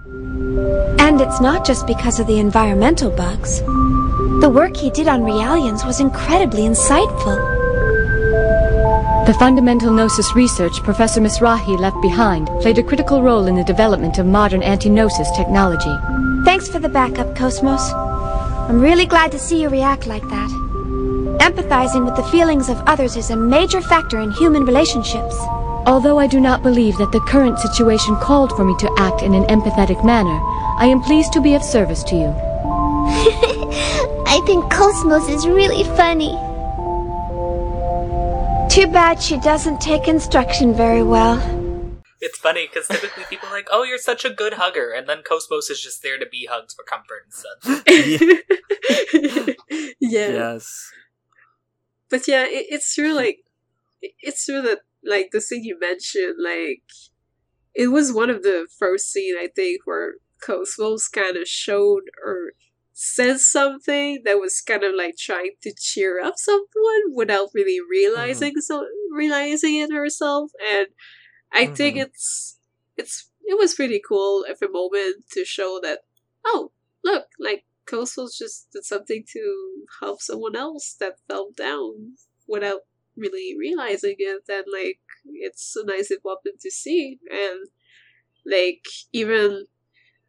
And 0.07 1.21
it's 1.21 1.41
not 1.41 1.67
just 1.67 1.87
because 1.87 2.19
of 2.21 2.27
the 2.27 2.39
environmental 2.39 3.11
bugs. 3.11 3.61
The 3.61 4.51
work 4.53 4.77
he 4.77 4.91
did 4.91 5.09
on 5.09 5.23
Realians 5.23 5.85
was 5.85 6.01
incredibly 6.01 6.63
insightful. 6.63 7.62
The 9.33 9.39
fundamental 9.39 9.91
gnosis 9.91 10.35
research 10.35 10.83
Professor 10.83 11.19
Mizrahi 11.19 11.79
left 11.79 11.97
behind 12.03 12.49
played 12.61 12.77
a 12.77 12.83
critical 12.83 13.23
role 13.23 13.47
in 13.47 13.55
the 13.55 13.65
development 13.65 14.19
of 14.19 14.27
modern 14.27 14.63
anti-gnosis 14.63 15.31
technology. 15.31 15.97
Thanks 16.45 16.69
for 16.69 16.79
the 16.79 16.91
backup, 16.91 17.35
Cosmos. 17.35 17.95
I'm 18.69 18.79
really 18.79 19.07
glad 19.07 19.33
to 19.33 19.39
see 19.39 19.63
you 19.63 19.71
react 19.71 20.07
like 20.07 20.29
that. 20.29 20.51
Empathizing 21.41 22.05
with 22.05 22.15
the 22.15 22.31
feelings 22.31 22.69
of 22.69 22.83
others 22.87 23.17
is 23.17 23.31
a 23.31 23.37
major 23.37 23.81
factor 23.81 24.21
in 24.21 24.33
human 24.33 24.67
relationships. 24.67 25.35
Although 25.87 26.19
I 26.19 26.27
do 26.27 26.39
not 26.39 26.63
believe 26.63 26.99
that 26.99 27.13
the 27.13 27.21
current 27.21 27.59
situation 27.59 28.17
called 28.17 28.55
for 28.55 28.67
me 28.67 28.77
to 28.81 28.95
act 28.99 29.23
in 29.23 29.33
an 29.33 29.45
empathetic 29.45 30.05
manner, 30.05 30.39
I 30.77 30.89
am 30.89 31.01
pleased 31.01 31.33
to 31.33 31.41
be 31.41 31.55
of 31.55 31.65
service 31.65 32.03
to 32.03 32.17
you. 32.17 32.29
I 34.29 34.43
think 34.45 34.71
Cosmos 34.71 35.27
is 35.31 35.47
really 35.47 35.85
funny. 35.97 36.37
Too 38.73 38.87
bad 38.87 39.21
she 39.21 39.37
doesn't 39.37 39.83
take 39.83 40.09
instruction 40.09 40.73
very 40.73 41.03
well. 41.03 41.37
It's 42.23 42.39
funny 42.39 42.67
because 42.69 42.89
typically 42.89 43.25
people 43.29 43.51
are 43.51 43.53
like, 43.53 43.69
"Oh, 43.71 43.83
you're 43.83 43.99
such 43.99 44.25
a 44.25 44.31
good 44.31 44.55
hugger," 44.55 44.91
and 44.91 45.07
then 45.07 45.23
Cosmos 45.29 45.69
is 45.69 45.83
just 45.83 46.03
there 46.03 46.19
to 46.19 46.25
be 46.25 46.49
hugs 46.51 46.73
for 46.73 46.83
comfort 46.83 47.27
and 47.27 47.35
stuff. 47.35 47.83
yeah. 50.01 50.29
Yes. 50.31 50.91
But 52.09 52.27
yeah, 52.27 52.45
it, 52.45 52.65
it's 52.71 52.95
true. 52.95 53.13
Like, 53.13 53.41
it- 54.01 54.15
it's 54.21 54.47
true 54.47 54.63
that 54.63 54.79
like 55.05 55.33
the 55.33 55.43
scene 55.43 55.65
you 55.65 55.79
mentioned, 55.79 56.37
like, 56.43 56.85
it 57.75 57.89
was 57.89 58.11
one 58.11 58.31
of 58.31 58.43
the 58.43 58.69
first 58.79 59.13
scene 59.13 59.35
I 59.39 59.49
think 59.55 59.83
where 59.85 60.15
Cosmos 60.43 61.09
kind 61.09 61.37
of 61.37 61.47
showed 61.47 62.05
or 62.25 62.53
said 63.05 63.41
something 63.41 64.23
that 64.25 64.39
was 64.39 64.61
kind 64.61 64.85
of 64.85 64.95
like 64.95 65.17
trying 65.19 65.51
to 65.63 65.73
cheer 65.77 66.21
up 66.21 66.35
someone 66.37 67.03
without 67.15 67.49
really 67.55 67.79
realizing 67.91 68.55
so 68.61 68.87
realizing 69.13 69.77
it 69.77 69.93
herself, 69.93 70.53
and 70.73 70.87
I 71.53 71.67
think 71.67 71.97
Mhm. 71.97 72.03
it's 72.07 72.59
it's 72.97 73.31
it 73.45 73.59
was 73.59 73.75
pretty 73.75 74.01
cool 74.07 74.45
of 74.49 74.59
a 74.63 74.69
moment 74.71 75.25
to 75.33 75.45
show 75.45 75.81
that 75.83 76.01
oh 76.45 76.73
look 77.05 77.27
like 77.41 77.65
Cosmos 77.87 78.39
just 78.39 78.71
did 78.73 78.85
something 78.85 79.25
to 79.33 79.85
help 80.01 80.23
someone 80.23 80.55
else 80.57 80.95
that 81.01 81.19
fell 81.29 81.51
down 81.51 82.17
without 82.47 82.83
really 83.17 83.57
realizing 83.59 84.15
it. 84.19 84.43
And 84.49 84.65
like 84.73 85.01
it's 85.27 85.75
a 85.77 85.85
nice 85.85 86.09
development 86.09 86.61
to 86.61 86.71
see. 86.71 87.19
And 87.31 87.69
like 88.47 88.85
even 89.13 89.67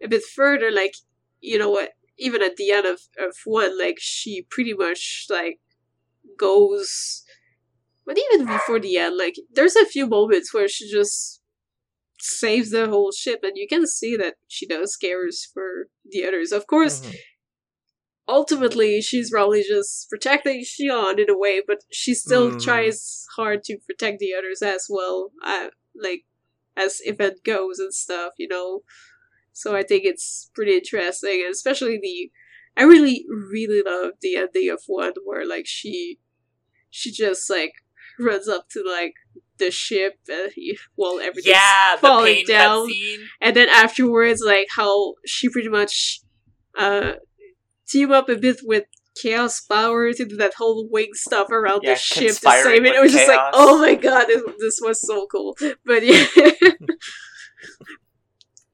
a 0.03 0.07
bit 0.07 0.23
further 0.23 0.71
like 0.71 0.95
you 1.41 1.57
know 1.57 1.69
what 1.69 1.91
even 2.17 2.41
at 2.43 2.55
the 2.57 2.71
end 2.71 2.85
of, 2.85 3.01
of 3.19 3.35
one 3.45 3.77
like 3.79 3.97
she 3.99 4.45
pretty 4.49 4.73
much 4.73 5.25
like 5.29 5.59
goes 6.37 7.23
but 8.05 8.17
even 8.17 8.45
before 8.47 8.79
the 8.79 8.97
end 8.97 9.17
like 9.17 9.35
there's 9.53 9.75
a 9.75 9.85
few 9.85 10.07
moments 10.07 10.53
where 10.53 10.67
she 10.67 10.89
just 10.91 11.41
saves 12.19 12.71
the 12.71 12.87
whole 12.87 13.11
ship 13.11 13.41
and 13.43 13.53
you 13.55 13.67
can 13.67 13.85
see 13.87 14.15
that 14.15 14.35
she 14.47 14.65
does 14.67 14.95
cares 14.95 15.49
for 15.53 15.87
the 16.09 16.25
others 16.25 16.51
of 16.51 16.67
course 16.67 17.01
Mhm. 17.01 17.15
ultimately 18.27 19.01
she's 19.01 19.31
probably 19.31 19.63
just 19.63 20.09
protecting 20.09 20.61
Shion 20.63 21.19
in 21.19 21.29
a 21.29 21.37
way, 21.37 21.61
but 21.65 21.83
she 21.91 22.13
still 22.13 22.51
Mhm. 22.51 22.61
tries 22.61 23.25
hard 23.35 23.63
to 23.65 23.77
protect 23.87 24.19
the 24.19 24.33
others 24.33 24.61
as 24.61 24.87
well, 24.89 25.31
uh, 25.43 25.69
like 25.95 26.25
as 26.75 27.01
event 27.05 27.43
goes 27.43 27.79
and 27.79 27.93
stuff, 27.93 28.33
you 28.37 28.47
know. 28.47 28.83
So 29.53 29.75
I 29.75 29.83
think 29.83 30.03
it's 30.05 30.49
pretty 30.55 30.73
interesting, 30.75 31.47
especially 31.49 31.99
the. 32.01 32.31
I 32.75 32.83
really, 32.83 33.23
really 33.29 33.83
love 33.85 34.13
the 34.21 34.35
ending 34.35 34.71
of 34.71 34.81
one 34.87 35.13
where 35.23 35.45
like 35.47 35.65
she, 35.67 36.17
she 36.89 37.11
just 37.11 37.47
like 37.49 37.73
runs 38.19 38.47
up 38.47 38.67
to 38.69 38.83
like 38.83 39.13
the 39.59 39.69
ship 39.69 40.13
and 40.27 40.51
he, 40.55 40.77
well 40.97 41.19
everything's 41.19 41.47
yeah, 41.55 41.95
the 41.95 42.01
falling 42.07 42.43
down. 42.47 42.87
And 43.41 43.55
then 43.55 43.69
afterwards 43.69 44.41
like 44.43 44.67
how 44.75 45.13
she 45.25 45.49
pretty 45.49 45.69
much 45.69 46.21
uh 46.77 47.13
team 47.87 48.11
up 48.11 48.27
a 48.29 48.35
bit 48.35 48.61
with 48.63 48.85
chaos 49.21 49.61
power 49.61 50.11
to 50.11 50.25
do 50.25 50.35
that 50.37 50.55
whole 50.55 50.87
wing 50.89 51.09
stuff 51.13 51.51
around 51.51 51.81
Yeah, 51.83 51.93
the 51.93 51.99
ship 51.99 52.29
to 52.29 52.33
save 52.33 52.83
it. 52.85 52.95
it 52.95 53.01
was 53.01 53.11
just 53.11 53.27
like 53.27 53.39
oh 53.53 53.77
my 53.79 53.93
god 53.93 54.25
this, 54.25 54.41
this 54.59 54.79
was 54.81 54.99
so 54.99 55.27
cool. 55.31 55.55
But 55.85 56.03
yeah 56.03 56.25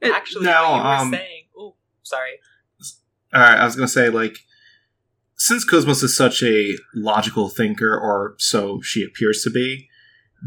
Actually, 0.02 0.46
Now, 0.46 0.72
what 0.72 0.78
you 0.78 0.84
were 0.84 0.96
um, 0.96 1.12
saying. 1.12 1.44
Oh, 1.58 1.76
sorry. 2.04 2.40
All 3.34 3.42
right, 3.42 3.60
I 3.60 3.66
was 3.66 3.76
gonna 3.76 3.88
say 3.88 4.10
like, 4.10 4.38
since 5.36 5.64
Cosmos 5.64 6.04
is 6.04 6.16
such 6.16 6.42
a 6.44 6.76
logical 6.96 7.50
thinker, 7.50 7.98
or 7.98 8.36
so 8.38 8.82
she 8.82 9.04
appears 9.04 9.44
to 9.44 9.50
be, 9.50 9.88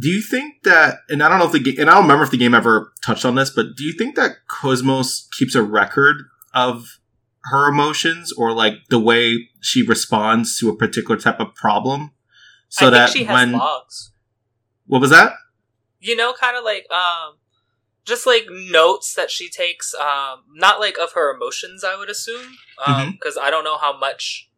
do 0.00 0.08
you 0.08 0.20
think 0.20 0.62
that? 0.64 0.98
And 1.08 1.22
I 1.22 1.28
don't 1.28 1.38
know 1.38 1.46
if 1.46 1.52
the 1.52 1.60
game, 1.60 1.76
and 1.78 1.90
I 1.90 1.94
don't 1.94 2.04
remember 2.04 2.24
if 2.24 2.30
the 2.30 2.38
game 2.38 2.54
ever 2.54 2.92
touched 3.04 3.24
on 3.24 3.34
this, 3.34 3.50
but 3.50 3.76
do 3.76 3.84
you 3.84 3.92
think 3.92 4.16
that 4.16 4.46
Cosmos 4.48 5.28
keeps 5.38 5.54
a 5.54 5.62
record 5.62 6.16
of 6.54 6.98
her 7.44 7.68
emotions, 7.68 8.32
or 8.32 8.52
like 8.52 8.74
the 8.88 9.00
way 9.00 9.48
she 9.60 9.82
responds 9.82 10.58
to 10.58 10.68
a 10.68 10.76
particular 10.76 11.18
type 11.18 11.40
of 11.40 11.54
problem, 11.54 12.12
so 12.68 12.86
I 12.86 12.90
that 12.90 13.10
she 13.10 13.24
has 13.24 13.34
when 13.34 13.52
logs. 13.52 14.12
what 14.86 15.00
was 15.00 15.10
that? 15.10 15.34
You 16.00 16.16
know, 16.16 16.32
kind 16.32 16.56
of 16.56 16.64
like 16.64 16.86
um, 16.90 17.36
just 18.04 18.26
like 18.26 18.46
notes 18.50 19.14
that 19.14 19.30
she 19.30 19.48
takes. 19.48 19.94
Um, 19.94 20.44
not 20.54 20.80
like 20.80 20.98
of 20.98 21.12
her 21.12 21.34
emotions, 21.34 21.84
I 21.84 21.96
would 21.96 22.10
assume, 22.10 22.56
um, 22.86 23.12
because 23.12 23.38
I 23.40 23.50
don't 23.50 23.64
know 23.64 23.78
how 23.78 23.96
much. 23.98 24.48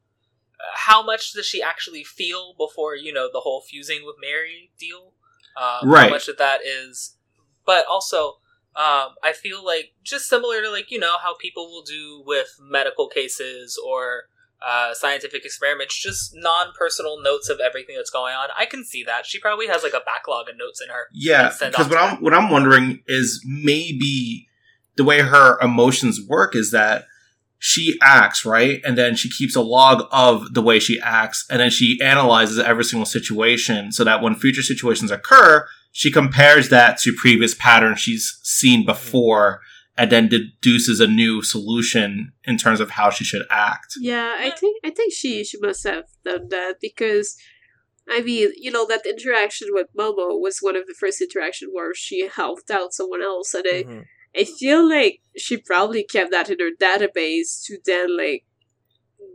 How 0.76 1.02
much 1.04 1.32
does 1.34 1.46
she 1.46 1.62
actually 1.62 2.04
feel 2.04 2.54
before 2.56 2.94
you 2.96 3.12
know 3.12 3.28
the 3.32 3.40
whole 3.40 3.60
fusing 3.60 4.04
with 4.06 4.16
Mary 4.20 4.70
deal? 4.78 5.12
Um, 5.56 5.90
Right. 5.90 6.04
How 6.04 6.10
much 6.10 6.28
of 6.28 6.38
that 6.38 6.60
is, 6.64 7.16
but 7.66 7.84
also, 7.86 8.38
um, 8.74 9.14
I 9.22 9.32
feel 9.34 9.64
like 9.64 9.92
just 10.02 10.26
similar 10.26 10.62
to 10.62 10.70
like 10.70 10.90
you 10.90 10.98
know 10.98 11.16
how 11.22 11.36
people 11.36 11.66
will 11.66 11.82
do 11.82 12.22
with 12.26 12.56
medical 12.60 13.08
cases 13.08 13.78
or 13.84 14.24
uh, 14.66 14.94
scientific 14.94 15.44
experiments, 15.44 16.00
just 16.00 16.32
non-personal 16.34 17.22
notes 17.22 17.48
of 17.48 17.60
everything 17.60 17.96
that's 17.96 18.10
going 18.10 18.34
on. 18.34 18.48
I 18.56 18.66
can 18.66 18.84
see 18.84 19.04
that. 19.04 19.26
She 19.26 19.38
probably 19.38 19.66
has 19.66 19.82
like 19.82 19.92
a 19.92 20.00
backlog 20.04 20.48
of 20.48 20.56
notes 20.56 20.80
in 20.82 20.88
her. 20.88 21.08
Yeah, 21.12 21.52
because 21.60 21.88
what 21.88 21.98
I'm 21.98 22.22
what 22.22 22.34
I'm 22.34 22.50
wondering 22.50 23.02
is 23.06 23.44
maybe 23.46 24.48
the 24.96 25.04
way 25.04 25.20
her 25.20 25.58
emotions 25.60 26.20
work 26.26 26.54
is 26.54 26.70
that 26.70 27.06
she 27.58 27.98
acts 28.02 28.44
right, 28.44 28.80
and 28.84 28.98
then 28.98 29.16
she 29.16 29.30
keeps 29.30 29.56
a 29.56 29.62
log 29.62 30.06
of 30.12 30.52
the 30.52 30.62
way 30.62 30.78
she 30.78 31.00
acts, 31.00 31.46
and 31.48 31.60
then 31.60 31.70
she 31.70 31.98
analyzes 32.02 32.58
every 32.58 32.84
single 32.84 33.06
situation 33.06 33.90
so 33.90 34.04
that 34.04 34.22
when 34.22 34.34
future 34.34 34.62
situations 34.62 35.10
occur, 35.10 35.66
she 35.90 36.10
compares 36.10 36.68
that 36.68 36.98
to 36.98 37.14
previous 37.16 37.54
patterns 37.54 38.00
she's 38.00 38.38
seen 38.42 38.84
before, 38.84 39.60
and 39.96 40.10
then 40.10 40.28
deduces 40.28 40.98
a 41.00 41.06
new 41.06 41.40
solution 41.42 42.32
in 42.44 42.56
terms 42.56 42.80
of 42.80 42.90
how 42.90 43.10
she 43.10 43.24
should 43.24 43.46
act. 43.50 43.94
yeah 44.00 44.36
i 44.38 44.50
think 44.50 44.76
i 44.84 44.90
think 44.90 45.12
she 45.12 45.44
she 45.44 45.58
must 45.60 45.84
have 45.84 46.04
done 46.24 46.48
that 46.50 46.74
because 46.80 47.36
i 48.10 48.20
mean 48.20 48.50
you 48.56 48.70
know 48.70 48.86
that 48.86 49.06
interaction 49.06 49.68
with 49.70 49.86
momo 49.98 50.40
was 50.40 50.58
one 50.60 50.76
of 50.76 50.86
the 50.86 50.94
first 50.98 51.20
interaction 51.20 51.68
where 51.72 51.94
she 51.94 52.28
helped 52.28 52.70
out 52.70 52.92
someone 52.92 53.22
else 53.22 53.54
and 53.54 53.64
I, 53.66 53.82
Mhm. 53.84 54.04
I 54.36 54.42
feel 54.44 54.82
like 54.88 55.20
she 55.36 55.56
probably 55.58 56.02
kept 56.02 56.32
that 56.32 56.50
in 56.50 56.58
her 56.58 56.72
database 56.86 57.62
to 57.66 57.78
then 57.86 58.16
like 58.16 58.44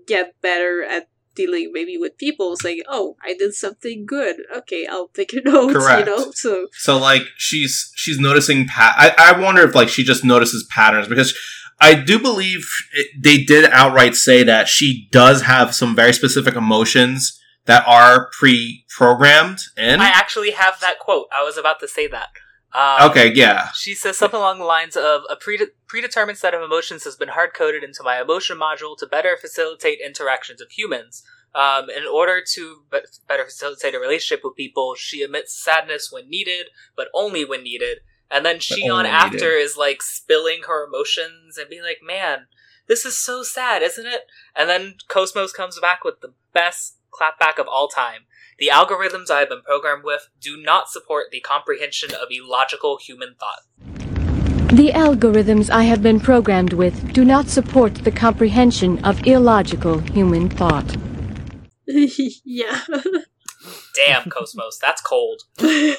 get 0.08 0.34
better 0.42 0.84
at 0.84 1.08
dealing 1.36 1.72
maybe 1.74 1.98
with 1.98 2.18
people. 2.18 2.54
It's 2.54 2.64
like, 2.64 2.82
oh, 2.88 3.16
I 3.24 3.34
did 3.34 3.54
something 3.54 4.06
good. 4.06 4.38
Okay, 4.56 4.88
I'll 4.88 5.10
take 5.10 5.34
a 5.34 5.42
note. 5.42 5.74
Correct. 5.74 6.08
You 6.08 6.16
know, 6.16 6.32
so 6.32 6.68
So 6.74 6.98
like 6.98 7.24
she's 7.38 7.92
she's 7.96 8.20
noticing 8.20 8.68
pat. 8.68 8.96
I, 8.98 9.34
I 9.34 9.40
wonder 9.40 9.62
if 9.64 9.76
like 9.76 9.90
she 9.90 10.04
just 10.04 10.24
notices 10.24 10.68
patterns 10.70 11.08
because 11.08 11.38
I 11.82 11.94
do 11.94 12.20
believe 12.20 12.70
it, 12.94 13.08
they 13.22 13.44
did 13.44 13.70
outright 13.72 14.16
say 14.16 14.44
that 14.44 14.68
she 14.68 15.08
does 15.12 15.44
have 15.44 15.74
some 15.74 15.96
very 15.96 16.14
specific 16.14 16.56
emotions 16.56 17.40
that 17.66 17.88
are 17.88 18.30
pre-programmed 18.38 19.60
in. 19.78 20.02
I 20.02 20.08
actually 20.08 20.52
have 20.52 20.80
that 20.82 21.00
quote. 21.00 21.28
I 21.32 21.44
was 21.44 21.58
about 21.58 21.80
to 21.82 21.88
say 21.88 22.08
that. 22.08 22.30
Um, 22.74 23.10
Okay, 23.10 23.34
yeah. 23.34 23.70
She 23.74 23.96
says 23.96 24.18
something 24.18 24.40
along 24.40 24.60
the 24.60 24.66
lines 24.66 24.96
of 24.96 25.22
a 25.30 25.36
prede- 25.36 25.72
predetermined 25.88 26.38
set 26.38 26.54
of 26.54 26.62
emotions 26.62 27.04
has 27.04 27.16
been 27.16 27.30
hard 27.30 27.54
coded 27.54 27.84
into 27.84 28.04
my 28.04 28.22
emotion 28.22 28.58
module 28.58 28.98
to 28.98 29.08
better 29.08 29.36
facilitate 29.40 30.00
interactions 30.06 30.62
with 30.62 30.72
humans. 30.78 31.24
Um, 31.56 31.90
in 31.90 32.06
order 32.06 32.44
to 32.54 32.84
be- 32.92 33.00
better 33.28 33.44
facilitate 33.46 33.96
a 33.96 34.00
relationship 34.00 34.44
with 34.44 34.56
people, 34.56 34.94
she 34.96 35.24
emits 35.24 35.60
sadness 35.60 36.12
when 36.12 36.30
needed, 36.30 36.68
but 36.96 37.08
only 37.14 37.44
when 37.44 37.64
needed. 37.64 38.00
And 38.30 38.46
then 38.46 38.60
she 38.60 38.88
on 38.88 39.08
after 39.08 39.38
needed. 39.38 39.64
is 39.64 39.76
like 39.76 40.04
spilling 40.04 40.62
her 40.68 40.86
emotions 40.86 41.58
and 41.58 41.68
being 41.68 41.82
like, 41.82 42.02
"Man, 42.04 42.46
this 42.88 43.04
is 43.04 43.18
so 43.18 43.42
sad, 43.42 43.82
isn't 43.82 44.06
it?" 44.06 44.28
And 44.56 44.70
then 44.70 44.98
Cosmos 45.08 45.52
comes 45.52 45.80
back 45.80 46.04
with 46.04 46.22
the 46.22 46.34
best 46.54 46.98
clapback 47.12 47.60
of 47.60 47.68
all 47.68 47.88
time. 47.88 48.22
The 48.58 48.70
algorithms 48.74 49.30
I 49.30 49.40
have 49.40 49.50
been 49.50 49.62
programmed 49.62 50.04
with 50.04 50.28
do 50.40 50.62
not 50.62 50.90
support 50.90 51.28
the 51.32 51.40
comprehension 51.40 52.12
of 52.14 52.28
illogical 52.30 52.98
human 52.98 53.36
thought. 53.40 53.62
The 54.74 54.92
algorithms 54.92 55.70
I 55.70 55.84
have 55.84 56.04
been 56.04 56.20
programmed 56.20 56.74
with 56.74 57.14
do 57.14 57.26
not 57.26 57.48
support 57.48 57.96
the 57.96 58.12
comprehension 58.12 59.04
of 59.04 59.26
illogical 59.26 60.00
human 60.00 60.50
thought. 60.50 60.96
yeah. 61.88 62.82
Damn, 63.96 64.30
Cosmos, 64.30 64.78
that's 64.82 65.02
cold. 65.02 65.42
yeah, 65.60 65.94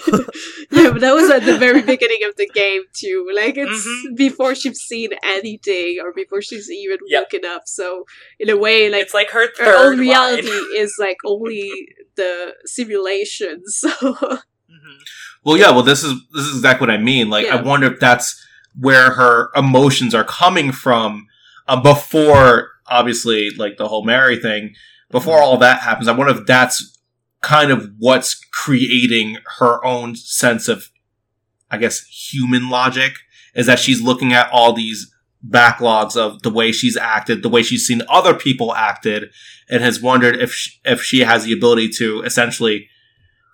but 0.70 1.00
that 1.00 1.14
was 1.14 1.30
at 1.30 1.44
the 1.44 1.56
very 1.58 1.82
beginning 1.82 2.20
of 2.28 2.36
the 2.36 2.48
game 2.48 2.82
too. 2.92 3.28
Like 3.34 3.56
it's 3.56 3.86
Mhm. 3.86 4.16
before 4.16 4.54
she's 4.54 4.80
seen 4.80 5.10
anything 5.22 5.98
or 6.02 6.12
before 6.12 6.42
she's 6.42 6.70
even 6.70 6.98
Yep. 7.06 7.22
woken 7.32 7.50
up. 7.50 7.62
So 7.66 8.04
in 8.38 8.48
a 8.50 8.56
way, 8.56 8.90
like 8.90 9.02
it's 9.02 9.14
like 9.14 9.30
her 9.30 9.46
her 9.58 9.64
third 9.64 9.92
own 9.94 9.98
reality 9.98 10.48
is 10.76 10.96
like 10.98 11.18
only 11.24 11.70
the 12.16 12.54
simulation. 12.64 13.62
So 13.70 13.90
Mhm. 13.90 14.98
Well, 15.44 15.56
yeah. 15.56 15.70
Well, 15.70 15.82
this 15.82 16.04
is 16.04 16.14
this 16.32 16.44
is 16.46 16.56
exactly 16.56 16.86
what 16.86 16.94
I 16.94 16.98
mean. 16.98 17.28
Like, 17.28 17.46
I 17.48 17.60
wonder 17.60 17.92
if 17.92 17.98
that's 17.98 18.40
where 18.78 19.10
her 19.12 19.50
emotions 19.56 20.14
are 20.14 20.22
coming 20.24 20.70
from 20.70 21.26
uh, 21.66 21.80
before, 21.80 22.70
obviously, 22.86 23.50
like 23.50 23.76
the 23.76 23.88
whole 23.88 24.04
Mary 24.04 24.38
thing. 24.38 24.74
Before 25.10 25.40
all 25.40 25.56
that 25.56 25.80
happens, 25.80 26.06
I 26.06 26.12
wonder 26.12 26.32
if 26.38 26.46
that's 26.46 26.96
kind 27.43 27.70
of 27.70 27.91
what's 27.99 28.34
creating 28.53 29.38
her 29.59 29.84
own 29.84 30.16
sense 30.16 30.68
of, 30.68 30.91
I 31.70 31.78
guess, 31.78 32.01
human 32.07 32.68
logic. 32.68 33.12
Is 33.55 33.66
that 33.66 33.80
she's 33.80 34.01
looking 34.01 34.32
at 34.32 34.49
all 34.53 34.72
these 34.72 35.12
backlogs 35.47 36.16
of 36.16 36.43
the 36.43 36.51
way 36.51 36.70
she's 36.70 36.97
acted, 36.97 37.43
the 37.43 37.49
way 37.49 37.62
she's 37.62 37.86
seen 37.86 38.03
other 38.09 38.34
people 38.34 38.74
acted, 38.74 39.30
and 39.68 39.82
has 39.82 40.01
wondered 40.01 40.36
if 40.36 40.53
she, 40.53 40.78
if 40.84 41.03
she 41.03 41.20
has 41.20 41.45
the 41.45 41.53
ability 41.53 41.88
to 41.88 42.22
essentially 42.22 42.88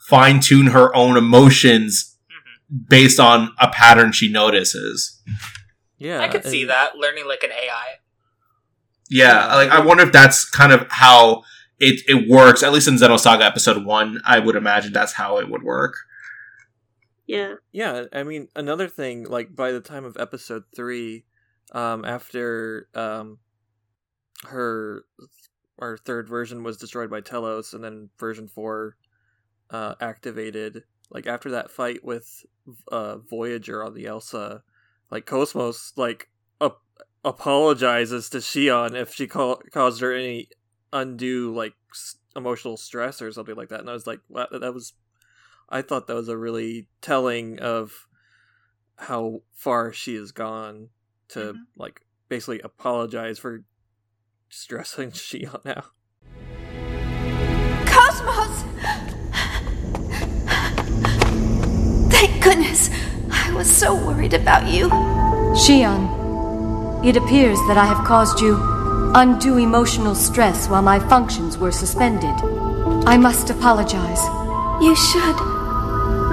fine 0.07 0.41
tune 0.41 0.68
her 0.68 0.95
own 0.95 1.16
emotions 1.16 2.16
mm-hmm. 2.30 2.84
based 2.89 3.18
on 3.18 3.53
a 3.59 3.68
pattern 3.68 4.12
she 4.12 4.30
notices. 4.30 5.20
Yeah, 5.99 6.20
I 6.20 6.28
could 6.28 6.45
see 6.45 6.64
that 6.64 6.97
learning 6.97 7.26
like 7.26 7.43
an 7.43 7.53
AI. 7.53 7.87
Yeah, 9.09 9.55
like 9.55 9.70
I 9.70 9.80
wonder 9.80 10.03
if 10.03 10.12
that's 10.12 10.45
kind 10.45 10.72
of 10.72 10.87
how 10.91 11.45
it 11.79 12.03
it 12.07 12.29
works. 12.29 12.62
At 12.62 12.72
least 12.72 12.89
in 12.89 12.95
Xenosaga 12.97 13.43
episode 13.43 13.85
one, 13.85 14.20
I 14.24 14.39
would 14.39 14.57
imagine 14.57 14.93
that's 14.93 15.12
how 15.14 15.39
it 15.39 15.51
would 15.51 15.62
work. 15.62 15.95
yeah. 17.27 17.55
Yeah, 17.72 18.05
I 18.12 18.22
mean, 18.22 18.49
another 18.57 18.89
thing, 18.89 19.24
like 19.24 19.55
by 19.55 19.72
the 19.72 19.81
time 19.81 20.05
of 20.05 20.16
episode 20.18 20.64
three, 20.74 21.24
um, 21.72 22.05
after 22.05 22.89
um, 22.95 23.39
her 24.45 25.05
our 25.79 25.99
third 25.99 26.29
version 26.29 26.62
was 26.62 26.77
destroyed 26.79 27.11
by 27.11 27.20
Telos, 27.20 27.74
and 27.74 27.85
then 27.85 28.09
version 28.18 28.49
four 28.49 28.97
uh, 29.70 29.95
activated. 30.01 30.85
Like 31.11 31.27
after 31.27 31.51
that 31.53 31.70
fight 31.70 32.05
with 32.05 32.45
uh, 32.91 33.18
Voyager 33.18 33.85
on 33.85 33.95
the 33.95 34.07
Elsa, 34.07 34.62
like 35.11 35.27
Cosmos 35.27 35.93
like 35.97 36.31
ap- 36.61 36.81
apologizes 37.24 38.29
to 38.31 38.39
Shion 38.39 38.95
if 39.01 39.14
she 39.14 39.27
ca- 39.27 39.57
caused 39.72 40.01
her 40.01 40.12
any 40.12 40.49
undue 40.93 41.53
like 41.55 41.74
s- 41.93 42.16
emotional 42.34 42.76
stress 42.76 43.20
or 43.22 43.30
something 43.32 43.55
like 43.57 43.68
that, 43.70 43.80
and 43.80 43.91
I 43.91 43.93
was 43.93 44.07
like, 44.07 44.20
wow, 44.28 44.47
that 44.51 44.74
was 44.74 44.93
I 45.68 45.82
thought 45.82 46.07
that 46.07 46.14
was 46.14 46.28
a 46.28 46.37
really 46.39 46.87
telling 47.01 47.59
of 47.59 48.07
how 48.97 49.43
far 49.53 49.93
she 49.93 50.14
has 50.14 50.32
gone 50.32 50.89
to 51.28 51.39
Mhm. 51.55 51.57
like 51.76 52.01
basically 52.28 52.61
apologize 52.61 53.39
for 53.39 53.64
stressing 54.49 55.11
Shion 55.12 55.66
out. 55.66 55.87
Cosmos! 57.87 58.62
Thank 62.11 62.43
goodness. 62.43 62.91
I 63.30 63.53
was 63.53 63.68
so 63.74 63.95
worried 63.95 64.34
about 64.34 64.72
you. 64.72 64.89
Shion, 65.57 67.05
it 67.05 67.16
appears 67.16 67.59
that 67.68 67.76
I 67.76 67.84
have 67.87 68.07
caused 68.07 68.41
you 68.41 68.57
undue 69.16 69.56
emotional 69.56 70.14
stress 70.14 70.68
while 70.68 70.82
my 70.82 70.98
functions 71.08 71.56
were 71.56 71.72
suspended. 71.72 72.34
I 73.06 73.16
must 73.16 73.48
apologize. 73.48 74.22
You 74.82 74.94
should. 74.94 75.36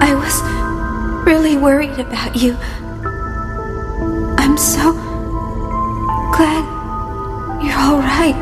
I 0.04 0.14
was 0.14 0.44
really 1.26 1.56
worried 1.56 1.98
about 1.98 2.36
you. 2.36 2.58
I'm 4.38 4.58
so 4.58 4.92
glad 6.36 6.66
you're 7.64 7.74
alright. 7.74 8.36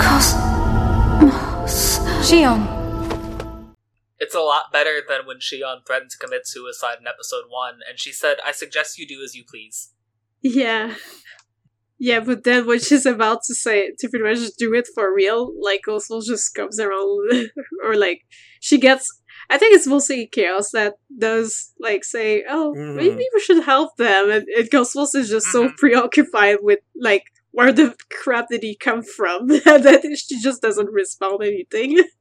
Cosmos. 0.00 2.00
Shion, 2.28 2.66
It's 4.18 4.34
a 4.34 4.40
lot 4.40 4.72
better 4.72 5.00
than 5.08 5.26
when 5.26 5.38
Shion 5.38 5.86
threatened 5.86 6.10
to 6.10 6.18
commit 6.18 6.48
suicide 6.48 6.96
in 7.00 7.06
episode 7.06 7.44
one, 7.48 7.78
and 7.88 8.00
she 8.00 8.10
said, 8.10 8.38
"I 8.44 8.50
suggest 8.50 8.98
you 8.98 9.06
do 9.06 9.22
as 9.22 9.36
you 9.36 9.44
please." 9.48 9.90
Yeah. 10.42 10.94
Yeah, 11.98 12.20
but 12.20 12.44
then 12.44 12.66
when 12.66 12.80
she's 12.80 13.06
about 13.06 13.42
to 13.44 13.54
say 13.54 13.92
to 13.98 14.08
pretty 14.08 14.24
much 14.24 14.54
do 14.58 14.74
it 14.74 14.88
for 14.94 15.14
real, 15.14 15.52
like 15.60 15.82
Cosmos 15.84 16.26
just 16.26 16.54
comes 16.54 16.78
around 16.80 17.50
or 17.84 17.94
like 17.96 18.22
she 18.60 18.78
gets 18.78 19.08
I 19.50 19.58
think 19.58 19.74
it's 19.74 19.86
mostly 19.86 20.26
chaos 20.26 20.70
that 20.72 20.94
does 21.18 21.72
like 21.78 22.04
say, 22.04 22.44
Oh, 22.48 22.74
Mhm. 22.76 22.96
maybe 22.96 23.24
we 23.34 23.40
should 23.40 23.62
help 23.64 23.96
them 23.96 24.30
and, 24.30 24.46
and 24.48 24.68
is 25.14 25.28
just 25.30 25.46
so 25.52 25.68
Mhm. 25.68 25.76
preoccupied 25.76 26.58
with 26.62 26.80
like 27.00 27.24
where 27.52 27.72
the 27.72 27.94
crap 28.10 28.48
did 28.50 28.62
he 28.62 28.74
come 28.76 29.02
from 29.02 29.46
that 29.48 30.16
she 30.26 30.40
just 30.40 30.62
doesn't 30.62 30.90
respond 30.90 31.42
anything. 31.42 32.02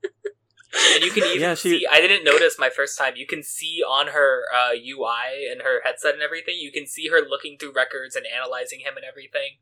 And 0.93 1.03
you 1.03 1.11
can 1.11 1.23
even 1.29 1.41
Yeah, 1.41 1.55
she- 1.55 1.79
see. 1.79 1.87
I 1.89 2.01
didn't 2.01 2.23
notice 2.23 2.55
my 2.59 2.69
first 2.69 2.97
time. 2.97 3.13
You 3.15 3.27
can 3.27 3.43
see 3.43 3.83
on 3.87 4.07
her 4.07 4.43
uh, 4.53 4.71
UI 4.73 5.47
and 5.51 5.61
her 5.61 5.81
headset 5.83 6.13
and 6.13 6.21
everything. 6.23 6.55
You 6.59 6.71
can 6.71 6.87
see 6.87 7.07
her 7.09 7.21
looking 7.21 7.57
through 7.57 7.73
records 7.73 8.15
and 8.15 8.25
analyzing 8.25 8.79
him 8.79 8.95
and 8.95 9.05
everything. 9.05 9.57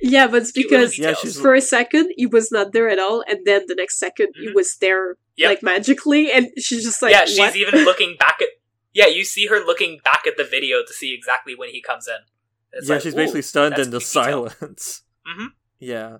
yeah, 0.00 0.26
but 0.26 0.42
it's 0.42 0.52
because 0.52 0.98
Yeah, 0.98 1.14
for 1.14 1.54
a 1.54 1.60
second 1.60 2.12
he 2.16 2.26
was 2.26 2.52
not 2.52 2.72
there 2.72 2.88
at 2.90 2.98
all 2.98 3.24
and 3.26 3.40
then 3.46 3.64
the 3.66 3.74
next 3.74 3.98
second 3.98 4.28
he 4.36 4.48
Mhm. 4.48 4.54
was 4.54 4.76
there 4.76 5.16
Yep. 5.38 5.48
like 5.50 5.62
magically 5.62 6.30
and 6.30 6.48
she's 6.58 6.84
just 6.84 7.00
like 7.00 7.12
yeah, 7.12 7.24
she's 7.24 7.38
"What?" 7.38 7.56
even 7.56 7.84
looking 7.90 8.14
back 8.18 8.38
at. 8.42 8.48
Yeah, 8.92 9.06
you 9.06 9.24
see 9.24 9.46
her 9.46 9.58
looking 9.64 10.00
back 10.04 10.26
at 10.26 10.36
the 10.36 10.44
video 10.44 10.82
to 10.86 10.92
see 10.92 11.14
exactly 11.14 11.54
when 11.54 11.70
he 11.70 11.80
comes 11.80 12.06
in. 12.08 12.20
It's 12.72 12.88
yeah, 12.88 12.94
like, 12.96 13.02
she's 13.04 13.14
basically 13.14 13.42
stunned 13.42 13.72
that's 13.72 13.86
into 13.88 13.98
cute 14.00 14.12
detail. 14.12 14.48
silence. 14.50 15.02
Mhm. 15.26 15.48
Yeah. 15.80 16.18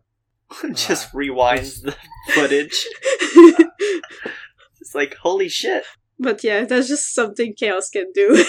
Just 0.74 1.14
uh, 1.14 1.18
rewinds 1.18 1.82
the 1.82 1.96
footage. 2.34 2.86
It's 4.80 4.94
like, 4.94 5.14
holy 5.16 5.48
shit. 5.48 5.82
But 6.18 6.44
yeah, 6.44 6.64
that's 6.64 6.86
just 6.86 7.12
something 7.12 7.54
Chaos 7.54 7.90
can 7.90 8.12
do. 8.14 8.44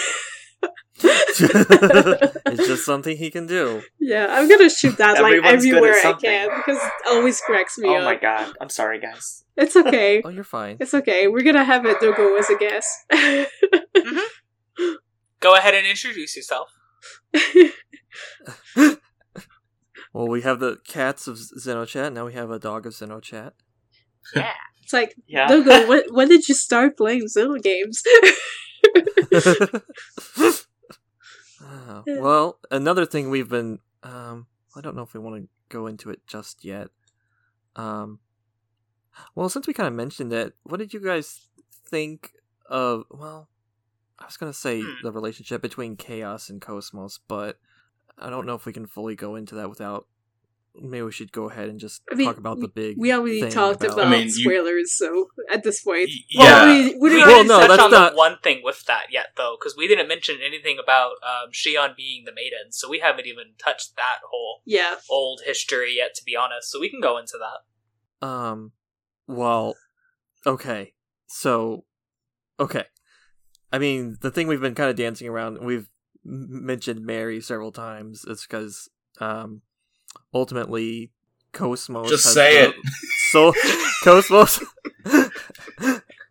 it's 1.04 2.68
just 2.68 2.86
something 2.86 3.18
he 3.18 3.32
can 3.32 3.48
do. 3.48 3.82
yeah, 4.00 4.28
I'm 4.30 4.48
gonna 4.48 4.70
shoot 4.70 4.98
that 4.98 5.14
like 5.22 5.34
Everyone's 5.34 5.66
everywhere 5.66 5.96
I 6.06 6.14
can 6.14 6.50
because 6.58 6.78
it 6.78 6.92
always 7.08 7.42
cracks 7.42 7.80
me 7.80 7.90
Oh 7.90 7.96
up. 7.96 8.04
my 8.04 8.16
god. 8.16 8.54
I'm 8.62 8.70
sorry, 8.70 9.00
guys. 9.00 9.44
It's 9.58 9.76
okay. 9.76 10.22
Oh, 10.24 10.30
you're 10.30 10.44
fine. 10.44 10.78
it's 10.80 10.94
okay. 10.94 11.28
We're 11.28 11.44
gonna 11.44 11.64
have 11.64 11.86
a 11.86 12.00
Dogo 12.00 12.36
as 12.36 12.50
a 12.52 12.58
guest. 12.58 12.90
Mm-hmm. 13.12 14.94
Go 15.40 15.56
ahead 15.56 15.74
and 15.74 15.88
introduce 15.88 16.36
yourself. 16.36 16.70
Well, 20.18 20.30
we 20.30 20.42
have 20.42 20.60
the 20.60 20.80
cats 20.84 21.28
of 21.28 21.36
Xenochat. 21.38 22.12
Now 22.12 22.26
we 22.26 22.34
have 22.34 22.50
a 22.50 22.58
dog 22.58 22.88
of 22.88 22.94
Xenochat. 22.94 23.52
Yeah. 24.36 24.52
it's 24.82 24.92
like 24.92 25.14
Yeah. 25.28 25.48
Dogo, 25.48 25.88
when, 25.88 26.02
when 26.12 26.28
did 26.28 26.50
you 26.50 26.56
start 26.56 26.98
playing 26.98 27.26
Xeno 27.26 27.62
games? 27.62 28.02
Ah, 31.62 32.04
well, 32.08 32.60
another 32.72 33.06
thing 33.06 33.30
we've 33.30 33.48
been 33.50 33.78
um 34.02 34.48
I 34.76 34.82
don't 34.82 34.96
know 34.96 35.04
if 35.04 35.14
we 35.14 35.20
want 35.20 35.36
to 35.44 35.50
go 35.70 35.86
into 35.86 36.10
it 36.10 36.26
just 36.26 36.66
yet. 36.66 36.88
Um 37.76 38.18
well, 39.36 39.50
since 39.50 39.68
we 39.68 39.74
kind 39.74 39.88
of 39.88 39.94
mentioned 39.94 40.34
it, 40.34 40.54
what 40.64 40.78
did 40.78 40.94
you 40.96 41.00
guys 41.00 41.48
think 41.88 42.32
of 42.68 43.04
well, 43.12 43.50
I 44.18 44.26
was 44.26 44.38
going 44.38 44.52
to 44.52 44.58
say 44.58 44.82
Hmm. 44.82 45.04
the 45.04 45.12
relationship 45.12 45.62
between 45.62 45.96
Chaos 45.96 46.50
and 46.50 46.60
Cosmos, 46.60 47.20
but 47.28 47.60
I 48.20 48.30
don't 48.30 48.46
know 48.46 48.56
if 48.56 48.66
we 48.66 48.74
can 48.74 48.86
fully 48.88 49.16
go 49.16 49.36
into 49.36 49.56
that 49.56 49.70
without 49.70 50.08
maybe 50.80 51.02
we 51.02 51.12
should 51.12 51.32
go 51.32 51.50
ahead 51.50 51.70
and 51.70 51.80
just 51.80 52.04
I 52.12 52.14
mean, 52.14 52.28
talk 52.28 52.38
about 52.38 52.60
the 52.60 52.68
big. 52.68 52.98
We 53.00 53.12
already 53.12 53.42
thing 53.42 53.52
talked 53.52 53.84
about, 53.84 54.00
I 54.00 54.10
mean, 54.12 54.26
you- 54.26 54.30
spoilers, 54.32 54.96
so 54.96 55.28
at 55.52 55.64
this 55.64 55.82
point, 55.82 56.10
Y- 56.10 56.40
Well, 56.44 56.68
yeah. 56.68 56.84
we, 56.90 56.94
we 56.94 57.00
We 57.00 57.10
didn't- 57.10 57.28
Well, 57.28 57.38
didn't 57.38 57.48
no, 57.48 57.60
touch 57.62 57.68
that's 57.70 57.82
on 57.84 57.92
not- 57.92 58.12
the 58.12 58.18
one 58.18 58.38
thing 58.44 58.62
with 58.64 58.86
that 58.86 59.08
yet, 59.12 59.28
though, 59.38 59.58
because 59.60 59.76
we 59.76 59.88
didn't 59.88 60.08
mention 60.08 60.38
anything 60.46 60.78
about 60.78 61.14
um, 61.24 61.50
Shion 61.52 61.96
being 61.96 62.26
the 62.26 62.32
maiden, 62.32 62.72
so 62.72 62.88
we 62.88 63.00
haven't 63.00 63.26
even 63.26 63.54
touched 63.58 63.96
that 63.96 64.20
whole 64.30 64.62
yeah, 64.66 64.96
old 65.10 65.42
history 65.46 65.96
yet, 65.96 66.14
to 66.16 66.24
be 66.24 66.36
honest. 66.36 66.70
So 66.72 66.80
we 66.80 66.90
can 66.92 67.02
go 67.02 67.18
into 67.18 67.40
that. 67.40 68.28
Um, 68.28 68.74
well, 69.26 69.76
okay. 70.46 70.94
So, 71.26 71.86
okay. 72.60 72.86
I 73.72 73.80
mean, 73.80 74.18
the 74.22 74.30
thing 74.32 74.48
we've 74.48 74.62
been 74.62 74.76
kind 74.76 74.90
of 74.92 74.96
dancing 74.96 75.28
around, 75.28 75.58
we've 75.66 75.80
m- 75.80 75.88
mentioned 76.28 77.06
Mary 77.06 77.42
several 77.42 77.72
times, 77.72 78.26
is 78.26 78.42
because, 78.42 78.90
um, 79.20 79.62
ultimately, 80.34 81.12
Cosmos. 81.54 82.10
Just 82.10 82.26
has 82.26 82.34
say 82.34 82.64
it. 82.64 82.76
So, 83.32 83.52
Cosmos. 84.06 84.64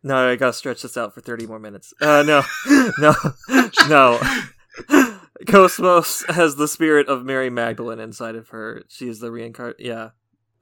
no, 0.02 0.30
I 0.30 0.36
gotta 0.36 0.54
stretch 0.54 0.80
this 0.80 0.96
out 0.96 1.14
for 1.14 1.20
30 1.20 1.46
more 1.46 1.58
minutes. 1.58 1.92
Uh, 2.00 2.22
no. 2.26 2.42
No. 2.98 3.14
No. 3.86 4.20
Cosmos 5.46 6.24
has 6.28 6.56
the 6.56 6.68
spirit 6.68 7.08
of 7.08 7.24
Mary 7.24 7.50
Magdalene 7.50 8.00
inside 8.00 8.34
of 8.34 8.48
her. 8.48 8.84
She 8.88 9.08
is 9.08 9.20
the 9.20 9.30
reincarnate. 9.30 9.76
Yeah. 9.78 10.10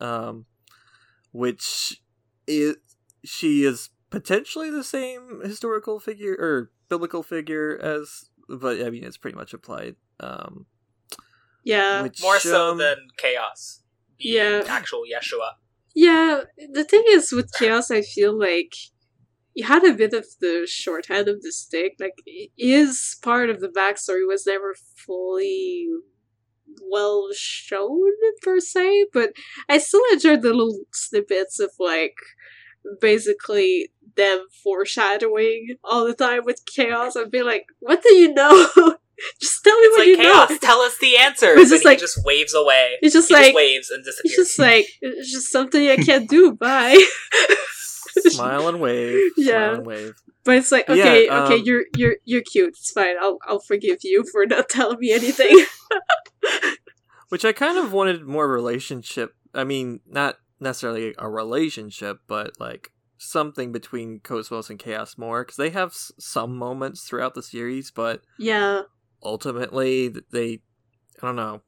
Um, 0.00 0.46
which 1.30 2.02
is 2.48 2.76
she 3.24 3.64
is 3.64 3.90
potentially 4.10 4.70
the 4.70 4.84
same 4.84 5.40
historical 5.44 6.00
figure 6.00 6.36
or 6.38 6.70
biblical 6.88 7.22
figure 7.22 7.78
as, 7.80 8.28
but 8.48 8.80
I 8.84 8.90
mean 8.90 9.04
it's 9.04 9.16
pretty 9.16 9.36
much 9.36 9.52
applied. 9.54 9.96
Um, 10.20 10.66
yeah, 11.64 12.02
which, 12.02 12.20
More 12.22 12.38
so 12.38 12.72
um, 12.72 12.78
than 12.78 12.96
Chaos 13.16 13.82
being 14.18 14.34
Yeah. 14.36 14.62
actual 14.68 15.02
Yeshua. 15.12 15.52
yeah. 15.94 16.42
The 16.72 16.84
thing 16.84 17.02
is 17.08 17.32
with 17.32 17.50
chaos, 17.58 17.90
I 17.90 18.02
feel 18.02 18.38
like 18.38 18.74
you 19.54 19.64
had 19.64 19.84
a 19.84 19.94
bit 19.94 20.12
of 20.12 20.26
the 20.40 20.66
shorthand 20.68 21.28
of 21.28 21.40
the 21.42 21.52
stick. 21.52 21.94
Like, 22.00 22.14
i- 22.28 22.50
his 22.56 23.16
part 23.22 23.48
of 23.50 23.60
the 23.60 23.68
backstory 23.68 24.26
was 24.26 24.46
never 24.46 24.74
fully 25.06 25.86
well 26.90 27.28
shown 27.32 28.10
per 28.42 28.58
se, 28.60 29.06
but 29.12 29.32
I 29.68 29.78
still 29.78 30.02
enjoyed 30.12 30.42
the 30.42 30.52
little 30.52 30.80
snippets 30.92 31.60
of 31.60 31.70
like 31.78 32.16
basically 33.00 33.92
them 34.16 34.46
foreshadowing 34.62 35.76
all 35.84 36.04
the 36.06 36.14
time 36.14 36.44
with 36.44 36.64
chaos. 36.66 37.16
I'd 37.16 37.30
be 37.30 37.42
like, 37.42 37.66
what 37.80 38.02
do 38.02 38.14
you 38.14 38.32
know? 38.32 38.66
just 39.40 39.62
tell 39.64 39.78
me 39.78 39.86
It's 39.86 39.92
what 39.96 39.98
like 40.00 40.08
you 40.08 40.16
Chaos, 40.16 40.50
know. 40.50 40.58
tell 40.60 40.80
us 40.80 40.98
the 40.98 41.16
answer. 41.18 41.52
It's 41.54 41.70
just 41.70 41.82
then 41.84 41.90
like- 41.90 41.98
he 41.98 42.00
just 42.00 42.24
waves 42.24 42.54
away. 42.54 42.96
It's 43.02 43.14
just 43.14 43.28
he 43.28 43.34
like 43.34 43.44
just 43.46 43.54
waves 43.56 43.90
and 43.90 44.04
disappears. 44.04 44.32
it's 44.38 44.48
just 44.48 44.58
like 44.58 44.86
it's 45.00 45.32
just 45.32 45.52
something 45.52 45.88
I 45.88 45.96
can't 45.96 46.28
do. 46.28 46.52
Bye. 46.60 47.02
smile 48.28 48.68
and 48.68 48.80
wave. 48.80 49.20
Yeah. 49.36 49.52
Smile 49.52 49.74
and 49.76 49.86
wave. 49.86 50.14
But 50.44 50.56
it's 50.56 50.70
like 50.72 50.86
Yeah, 50.88 50.94
okay, 50.94 51.28
okay, 51.30 51.54
um, 51.54 51.62
you're 51.64 51.84
you're 51.96 52.16
you're 52.24 52.42
cute. 52.42 52.70
It's 52.70 52.90
fine. 52.90 53.14
I'll 53.20 53.38
I'll 53.46 53.60
forgive 53.60 53.98
you 54.02 54.24
for 54.30 54.44
not 54.46 54.68
telling 54.68 54.98
me 55.00 55.12
anything. 55.12 55.64
Which 57.30 57.44
I 57.44 57.52
kind 57.52 57.78
of 57.78 57.92
wanted 57.92 58.24
more 58.26 58.46
relationship. 58.48 59.34
I 59.54 59.64
mean, 59.64 60.00
not 60.06 60.36
necessarily 60.60 61.14
a 61.18 61.28
relationship, 61.28 62.18
but 62.28 62.60
like 62.60 62.90
something 63.18 63.72
between 63.72 64.20
Cosmos 64.20 64.70
and 64.70 64.78
Chaos 64.78 65.16
more 65.18 65.42
because 65.44 65.56
they 65.56 65.70
have 65.70 65.90
s- 65.90 66.12
some 66.18 66.56
moments 66.56 67.02
throughout 67.02 67.34
the 67.34 67.42
series, 67.42 67.90
but 67.90 68.22
yeah, 68.38 68.82
ultimately 69.22 70.08
they, 70.32 70.60
I 71.22 71.26
don't 71.26 71.36
know. 71.36 71.62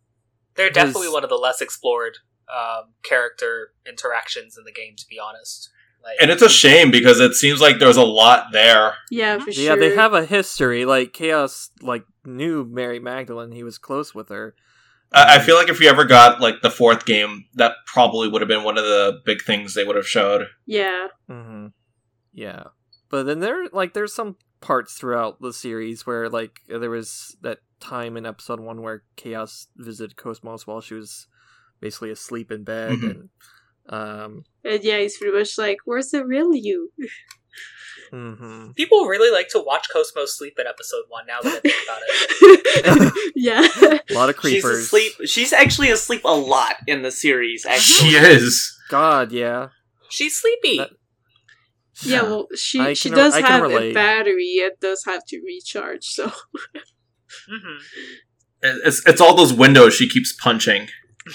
They're 0.56 0.70
definitely 0.70 1.08
one 1.10 1.22
of 1.24 1.30
the 1.30 1.36
less 1.36 1.60
explored 1.60 2.18
um, 2.48 2.94
character 3.02 3.72
interactions 3.86 4.56
in 4.56 4.64
the 4.64 4.72
game, 4.72 4.94
to 4.96 5.04
be 5.08 5.18
honest. 5.18 5.70
Like, 6.02 6.16
And 6.20 6.30
it's 6.30 6.42
a 6.42 6.48
shame 6.48 6.90
because 6.90 7.20
it 7.20 7.34
seems 7.34 7.60
like 7.60 7.78
there's 7.78 7.96
a 7.96 8.04
lot 8.04 8.52
there. 8.52 8.94
yeah, 9.10 9.38
for 9.38 9.50
Yeah, 9.50 9.74
sure. 9.74 9.76
they 9.76 9.94
have 9.94 10.14
a 10.14 10.24
history. 10.24 10.84
Like 10.84 11.12
Chaos, 11.12 11.70
like 11.82 12.04
knew 12.24 12.64
Mary 12.64 13.00
Magdalene. 13.00 13.50
He 13.52 13.64
was 13.64 13.76
close 13.78 14.14
with 14.14 14.28
her. 14.28 14.54
I 15.16 15.36
I 15.36 15.38
feel 15.40 15.56
like 15.56 15.68
if 15.68 15.80
we 15.80 15.88
ever 15.88 16.04
got 16.04 16.40
like 16.40 16.60
the 16.62 16.70
fourth 16.70 17.06
game, 17.06 17.46
that 17.54 17.72
probably 17.86 18.28
would 18.28 18.42
have 18.42 18.48
been 18.48 18.62
one 18.64 18.78
of 18.78 18.84
the 18.84 19.20
big 19.24 19.42
things 19.42 19.74
they 19.74 19.84
would 19.84 19.96
have 19.96 20.06
showed. 20.06 20.46
Yeah, 20.66 21.08
hmm 21.28 21.68
Yeah, 22.32 22.64
but 23.08 23.24
then 23.24 23.40
there, 23.40 23.66
like, 23.72 23.94
there's 23.94 24.14
some 24.14 24.36
parts 24.60 24.94
throughout 24.94 25.40
the 25.40 25.52
series 25.52 26.06
where, 26.06 26.28
like, 26.28 26.60
there 26.68 26.90
was 26.90 27.36
that 27.40 27.58
time 27.80 28.16
in 28.16 28.26
episode 28.26 28.60
one 28.60 28.82
where 28.82 29.02
Chaos 29.16 29.68
visited 29.76 30.16
Cosmos 30.16 30.66
while 30.66 30.80
she 30.80 30.94
was 30.94 31.26
basically 31.80 32.10
asleep 32.10 32.50
in 32.50 32.64
bed, 32.64 32.92
Mhm. 32.98 33.10
and 33.10 33.28
um, 33.88 34.44
and 34.64 34.82
yeah, 34.82 34.98
he's 34.98 35.16
pretty 35.18 35.36
much 35.38 35.56
like, 35.58 35.78
"Where's 35.84 36.10
the 36.10 36.24
real 36.26 36.54
you?" 36.54 36.90
hmm 38.10 38.70
people 38.76 39.06
really 39.06 39.32
like 39.32 39.48
to 39.48 39.58
watch 39.60 39.88
Cosmos 39.92 40.36
sleep 40.38 40.54
in 40.58 40.66
episode 40.66 41.02
one. 41.08 41.26
Now 41.26 41.40
that 41.42 41.56
I 41.56 41.60
think 41.60 41.74
about 41.84 42.02
it, 42.06 43.32
yeah, 43.36 44.00
a 44.10 44.14
lot 44.14 44.28
of 44.30 44.36
She's 44.36 44.62
creepers. 44.62 44.84
asleep. 44.84 45.12
She's 45.24 45.52
actually 45.52 45.90
asleep 45.90 46.22
a 46.24 46.34
lot 46.34 46.76
in 46.86 47.02
the 47.02 47.10
series. 47.10 47.64
Actually, 47.66 48.10
She 48.10 48.16
is. 48.16 48.78
God, 48.90 49.32
yeah. 49.32 49.68
she's 50.08 50.38
sleepy. 50.40 50.78
That- 50.78 50.90
yeah. 52.02 52.22
Well, 52.22 52.46
she 52.54 52.78
I 52.78 52.92
she 52.92 53.08
does 53.10 53.32
I 53.32 53.40
can 53.40 53.62
have 53.62 53.70
a 53.72 53.92
battery 53.94 54.44
It 54.60 54.78
does 54.80 55.02
have 55.06 55.22
to 55.28 55.40
recharge. 55.44 56.04
So 56.04 56.30
hmm 57.48 57.78
It's 58.62 59.02
it's 59.06 59.20
all 59.20 59.34
those 59.34 59.52
windows 59.54 59.94
she 59.94 60.06
keeps 60.08 60.32
punching. 60.34 60.88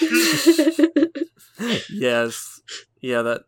yes, 1.90 2.60
yeah. 3.00 3.22
That 3.22 3.42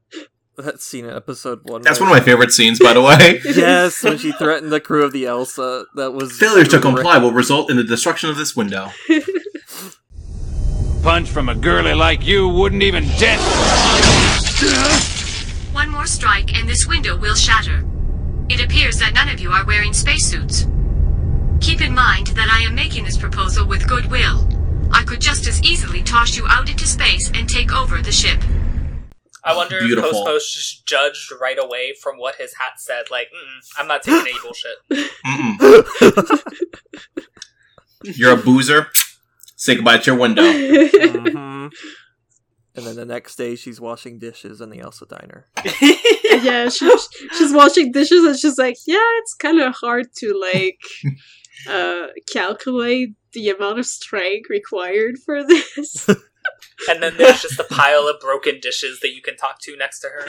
that 0.57 0.81
scene 0.81 1.05
in 1.05 1.11
episode 1.15 1.61
one. 1.65 1.83
That's 1.83 2.01
where- 2.01 2.09
one 2.09 2.19
of 2.19 2.23
my 2.23 2.25
favorite 2.25 2.53
scenes, 2.53 2.79
by 2.79 2.93
the 2.93 3.03
way. 3.03 3.41
Yes, 3.55 4.03
when 4.03 4.19
she 4.19 4.33
threatened 4.33 4.73
the 4.73 4.81
crew 4.81 5.05
of 5.05 5.13
the 5.13 5.27
Elsa, 5.27 5.87
that 5.95 6.13
was 6.13 6.39
Failure 6.39 6.65
to 6.65 6.81
comply 6.81 7.19
will 7.19 7.33
result 7.33 7.71
in 7.71 7.77
the 7.77 7.85
destruction 7.85 8.31
of 8.31 8.37
this 8.37 8.55
window. 8.57 8.91
Punch 11.03 11.29
from 11.29 11.49
a 11.49 11.55
girly 11.55 11.93
like 11.95 12.25
you 12.25 12.49
wouldn't 12.49 12.83
even 12.83 13.05
dent. 13.19 13.41
One 15.73 15.91
more 15.91 16.07
strike 16.07 16.55
and 16.57 16.69
this 16.69 16.87
window 16.87 17.17
will 17.17 17.35
shatter. 17.35 17.85
It 18.49 18.65
appears 18.65 18.99
that 18.99 19.13
none 19.15 19.29
of 19.29 19.41
you 19.41 19.51
are 19.51 19.65
wearing 19.67 19.93
spacesuits. 19.93 20.67
Keep 21.61 21.81
in 21.83 21.95
mind 21.95 22.29
that 22.29 22.49
I 22.51 22.65
am 22.65 22.75
making 22.75 23.05
this 23.05 23.19
proposal 23.19 23.67
with 23.67 23.87
goodwill. 23.89 24.49
I 24.93 25.03
could 25.05 25.21
just 25.21 25.47
as 25.47 25.63
easily 25.63 26.03
toss 26.03 26.37
you 26.37 26.47
out 26.49 26.71
into 26.71 26.87
space 26.87 27.31
and 27.35 27.49
take 27.49 27.73
over 27.73 28.01
the 28.01 28.13
ship. 28.13 28.41
I 29.45 29.55
wonder 29.57 29.79
Beautiful. 29.81 30.09
if 30.11 30.17
Cosmos 30.17 30.55
just 30.55 30.87
judged 30.87 31.31
right 31.41 31.59
away 31.59 31.95
from 32.03 32.17
what 32.17 32.37
his 32.37 32.55
hat 32.55 32.75
said. 32.79 33.11
Like, 33.11 33.29
Mm-mm, 33.29 33.61
I'm 33.79 33.87
not 33.87 34.03
taking 34.03 34.21
any 34.21 34.39
bullshit. 34.43 34.79
You're 38.05 38.33
a 38.33 38.37
boozer. 38.37 38.89
Say 39.57 39.77
goodbye 39.77 39.99
to 39.99 40.11
your 40.11 40.19
window. 40.21 40.43
Mhm. 40.43 41.71
And 42.77 42.85
then 42.87 42.97
the 42.97 43.05
next 43.05 43.37
day, 43.37 43.55
she's 43.55 43.81
washing 43.81 44.19
dishes 44.19 44.61
in 44.61 44.69
the 44.71 44.81
Elsa 44.81 45.07
diner. 45.07 45.47
yeah, 46.43 46.69
she, 46.69 46.91
she's 47.39 47.53
washing 47.53 47.93
dishes 47.93 48.25
and 48.25 48.37
she's 48.37 48.59
like, 48.59 48.77
yeah, 48.87 48.97
it's 49.21 49.35
kind 49.35 49.61
of 49.61 49.75
hard 49.75 50.07
to 50.19 50.35
like 50.41 50.79
uh 51.71 52.09
calculate 52.33 53.11
the 53.33 53.49
amount 53.51 53.79
of 53.79 53.87
strength 53.87 54.51
required 54.51 55.17
for 55.25 55.45
this. 55.47 56.09
And 56.89 57.03
then 57.03 57.17
there's 57.17 57.43
just 57.43 57.59
a 57.59 57.65
pile 57.65 58.09
of 58.09 58.21
broken 58.21 58.61
dishes 58.61 59.01
that 59.01 59.11
you 59.15 59.23
can 59.23 59.37
talk 59.37 59.61
to 59.63 59.77
next 59.77 60.01
to 60.01 60.09
her. 60.09 60.27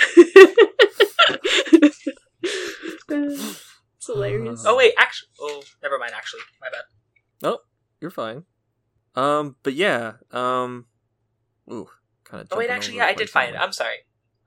it's 3.10 4.06
hilarious. 4.06 4.64
Oh 4.66 4.76
wait, 4.78 4.94
actually, 4.98 5.30
oh, 5.40 5.64
never 5.82 5.98
mind. 5.98 6.14
Actually, 6.16 6.42
my 6.62 6.68
bad. 6.70 7.48
Oh, 7.48 7.60
you're 8.02 8.12
fine. 8.12 8.44
Um, 9.16 9.56
but 9.64 9.74
yeah, 9.74 10.14
um, 10.32 10.86
ooh, 11.72 11.88
kind 12.24 12.42
of. 12.42 12.48
Oh 12.52 12.58
wait, 12.58 12.70
actually, 12.70 12.98
yeah, 12.98 13.06
I 13.06 13.14
did 13.14 13.30
find 13.30 13.56
it. 13.56 13.60
I'm 13.60 13.74
sorry. 13.74 13.98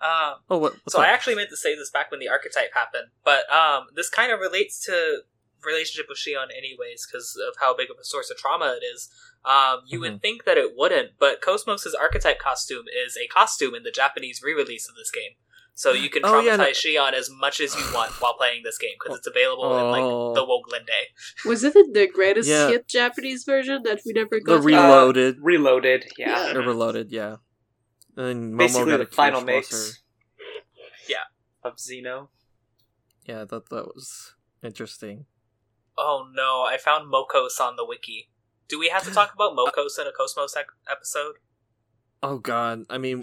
Um, 0.00 0.34
Oh, 0.48 0.58
what? 0.58 0.74
what's 0.84 0.92
so 0.94 1.00
I 1.00 1.06
actually 1.06 1.34
meant 1.34 1.50
to 1.50 1.56
say 1.56 1.74
this 1.74 1.90
back 1.90 2.10
when 2.10 2.20
the 2.20 2.28
archetype 2.28 2.72
happened, 2.74 3.08
but 3.24 3.50
um, 3.52 3.86
this 3.96 4.08
kind 4.08 4.30
of 4.30 4.38
relates 4.40 4.84
to 4.84 5.22
relationship 5.64 6.06
with 6.08 6.18
Shion 6.18 6.46
anyways 6.56 7.04
because 7.06 7.36
of 7.48 7.54
how 7.60 7.74
big 7.76 7.90
of 7.90 7.96
a 8.00 8.04
source 8.04 8.30
of 8.30 8.36
trauma 8.36 8.76
it 8.80 8.84
is. 8.84 9.08
Um, 9.44 9.80
you 9.86 10.00
Mm-hmm. 10.00 10.12
would 10.12 10.22
think 10.22 10.44
that 10.44 10.58
it 10.58 10.72
wouldn't, 10.76 11.12
but 11.18 11.40
Cosmos's 11.40 11.94
archetype 11.94 12.38
costume 12.38 12.84
is 13.06 13.16
a 13.16 13.26
costume 13.28 13.74
in 13.74 13.82
the 13.82 13.90
Japanese 13.90 14.42
re-release 14.42 14.88
of 14.88 14.94
this 14.96 15.10
game. 15.10 15.32
So 15.74 15.92
you 15.92 16.10
can 16.10 16.22
Oh, 16.24 16.40
yeah, 16.40 16.56
no- 16.56 16.64
traumatize 16.64 16.84
Shion 16.84 17.12
as 17.12 17.30
much 17.30 17.60
as 17.60 17.74
you 17.74 17.82
want 17.94 18.10
while 18.20 18.34
playing 18.34 18.62
this 18.64 18.76
game 18.78 18.94
because 19.00 19.16
it's 19.18 19.26
available 19.28 19.64
in 19.78 19.84
Oh. 19.84 19.90
like 19.90 20.34
the 20.34 20.44
Woglinde. 20.44 21.48
Was 21.48 21.62
it 21.64 21.72
the 21.72 22.08
greatest 22.12 22.48
Yeah. 22.48 22.68
hit 22.68 22.88
Japanese 22.88 23.44
version 23.44 23.82
that 23.84 24.00
we 24.04 24.12
never 24.12 24.38
the 24.38 24.40
got? 24.40 24.64
reloaded, 24.64 25.36
Reloaded. 25.40 26.04
Yeah. 26.18 26.52
the 26.52 26.60
reloaded, 26.60 27.10
yeah. 27.12 27.36
And 28.16 28.54
Momo 28.54 28.58
Basically, 28.58 28.90
got 28.90 29.08
the 29.10 29.14
final 29.14 29.42
Kirschwasser. 29.42 29.46
mix. 29.46 30.02
Yeah. 31.08 31.24
Of 31.62 31.76
Xeno. 31.76 32.28
Yeah, 33.24 33.44
that 33.44 33.68
that 33.70 33.86
was 33.94 34.34
interesting. 34.62 35.26
Oh 35.96 36.26
no, 36.32 36.62
I 36.62 36.76
found 36.78 37.12
Mokos 37.12 37.60
on 37.60 37.76
the 37.76 37.84
wiki. 37.84 38.30
Do 38.68 38.78
we 38.78 38.88
have 38.88 39.04
to 39.04 39.10
talk 39.10 39.32
about 39.34 39.56
Mokos 39.56 39.98
in 39.98 40.06
a 40.06 40.12
Cosmos 40.12 40.54
ec- 40.56 40.66
episode? 40.90 41.36
Oh 42.22 42.38
god. 42.38 42.84
I 42.90 42.98
mean, 42.98 43.22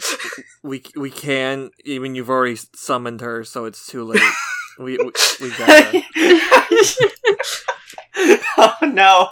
we 0.63 0.83
we 0.95 1.11
can. 1.11 1.71
I 1.87 1.99
mean, 1.99 2.15
you've 2.15 2.29
already 2.29 2.57
summoned 2.75 3.21
her, 3.21 3.43
so 3.43 3.65
it's 3.65 3.87
too 3.87 4.03
late. 4.03 4.21
we 4.79 4.97
we, 4.97 5.11
we 5.41 5.49
gotta. 5.51 6.01
oh 8.57 8.77
no. 8.81 9.29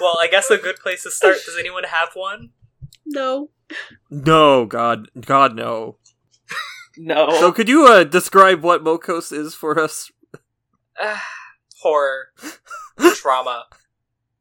well, 0.00 0.18
I 0.20 0.28
guess 0.30 0.50
a 0.50 0.58
good 0.58 0.76
place 0.76 1.04
to 1.04 1.10
start. 1.10 1.36
Does 1.46 1.56
anyone 1.58 1.84
have 1.84 2.10
one? 2.14 2.50
No. 3.06 3.50
No, 4.10 4.66
God, 4.66 5.08
God, 5.18 5.56
no. 5.56 5.96
No. 6.96 7.30
So, 7.40 7.50
could 7.50 7.68
you 7.68 7.86
uh, 7.86 8.04
describe 8.04 8.62
what 8.62 8.84
Mokos 8.84 9.32
is 9.32 9.54
for 9.54 9.78
us? 9.78 10.12
Uh, 11.00 11.16
horror, 11.80 12.26
trauma, 13.14 13.64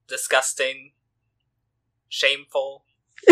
disgusting, 0.08 0.92
shameful. 2.10 2.86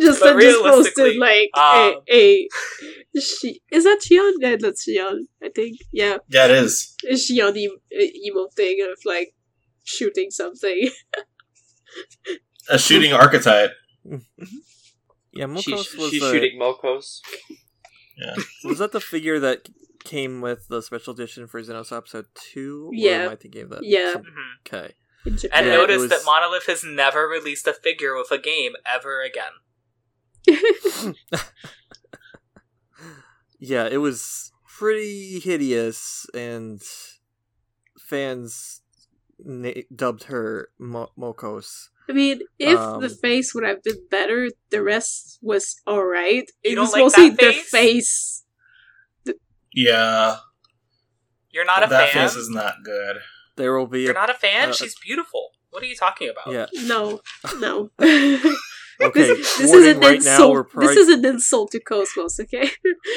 just 0.00 0.20
But 0.20 0.34
I'm 0.34 0.40
just 0.40 0.60
posted 0.62 1.16
like 1.16 1.50
um, 1.56 2.00
a, 2.10 2.48
a 3.14 3.20
she 3.20 3.60
is 3.70 3.84
that 3.84 4.00
Shion? 4.04 4.32
Yeah, 4.40 4.56
that's 4.58 4.86
Shion. 4.88 5.20
I 5.42 5.48
think. 5.54 5.78
Yeah, 5.92 6.18
Yeah, 6.28 6.46
it 6.46 6.50
is. 6.52 6.94
a 7.08 7.14
Shion 7.14 7.56
e- 7.56 7.70
emo 8.26 8.48
thing 8.54 8.86
of 8.90 8.98
like 9.04 9.34
shooting 9.84 10.30
something. 10.30 10.88
A 12.70 12.78
shooting 12.78 13.12
archetype. 13.12 13.72
Yeah, 15.34 15.46
Mokos 15.46 15.62
She's, 15.62 15.96
was 15.96 16.10
she's 16.10 16.20
the, 16.20 16.30
shooting 16.30 16.58
Mokos. 16.60 17.20
Yeah. 18.18 18.34
was 18.64 18.78
that 18.80 18.92
the 18.92 19.00
figure 19.00 19.40
that 19.40 19.66
came 20.04 20.42
with 20.42 20.68
the 20.68 20.82
special 20.82 21.14
edition 21.14 21.46
for 21.46 21.62
Xenos 21.62 21.90
episode 21.96 22.26
two? 22.34 22.88
Or 22.88 22.94
Yeah. 22.94 23.10
am 23.24 23.30
I 23.30 23.36
thinking 23.36 23.62
of 23.62 23.70
that? 23.70 23.82
Yeah. 23.82 24.12
Some- 24.12 24.22
Mhm. 24.24 24.66
Okay. 24.66 24.92
In 25.26 25.38
And 25.52 25.66
Yeah, 25.66 25.74
notice 25.76 26.00
was- 26.02 26.10
that 26.10 26.24
Monolith 26.24 26.66
has 26.66 26.82
never 26.84 27.26
released 27.28 27.66
a 27.66 27.72
figure 27.72 28.14
with 28.16 28.30
a 28.30 28.38
game 28.38 28.72
ever 28.86 29.22
again. 29.22 29.52
Yeah, 33.64 33.86
it 33.88 33.98
was 33.98 34.50
pretty 34.66 35.38
hideous, 35.38 36.26
and 36.34 36.82
fans 37.96 38.82
na- 39.38 39.82
dubbed 39.94 40.24
her 40.24 40.70
Mo- 40.80 41.12
Mokos. 41.16 41.88
I 42.08 42.12
mean, 42.12 42.40
if 42.58 42.76
Um, 42.76 43.00
the 43.00 43.08
face 43.08 43.54
would 43.54 43.62
have 43.62 43.80
been 43.84 44.04
better, 44.10 44.48
the 44.70 44.82
rest 44.82 45.38
was 45.40 45.76
alright. 45.86 46.50
You 46.64 46.72
It 46.72 46.74
don't 46.74 46.86
was 46.86 46.92
like 46.92 47.02
mostly 47.02 47.30
that 47.30 47.38
the 47.38 47.52
face? 47.52 47.70
face. 47.70 48.44
Yeah. 49.72 50.38
You're 51.52 51.64
not 51.64 51.84
a 51.84 51.86
that 51.86 52.10
fan. 52.12 52.28
face 52.28 52.36
is 52.36 52.50
not 52.50 52.82
good. 52.82 53.18
There 53.62 53.78
will 53.78 53.86
be 53.86 54.02
You're 54.02 54.10
a 54.10 54.14
not 54.14 54.30
a 54.30 54.34
fan. 54.34 54.70
uh, 54.70 54.72
She's 54.72 54.96
beautiful. 54.98 55.50
What 55.70 55.82
are 55.82 55.86
you 55.86 55.96
talking 55.96 56.28
about? 56.28 56.52
yeah. 56.52 56.66
No, 56.86 57.20
no. 57.58 57.90
Okay, 59.00 59.20
this, 59.22 59.58
this 59.58 59.60
is 59.60 59.70
warning 59.70 59.90
an 59.90 60.00
right 60.00 60.14
insult. 60.16 60.52
We're 60.52 60.64
probably 60.64 60.94
This 60.94 61.08
is 61.08 61.18
an 61.18 61.24
insult 61.24 61.72
to 61.72 61.80
Cosmos. 61.80 62.38
Okay. 62.38 62.70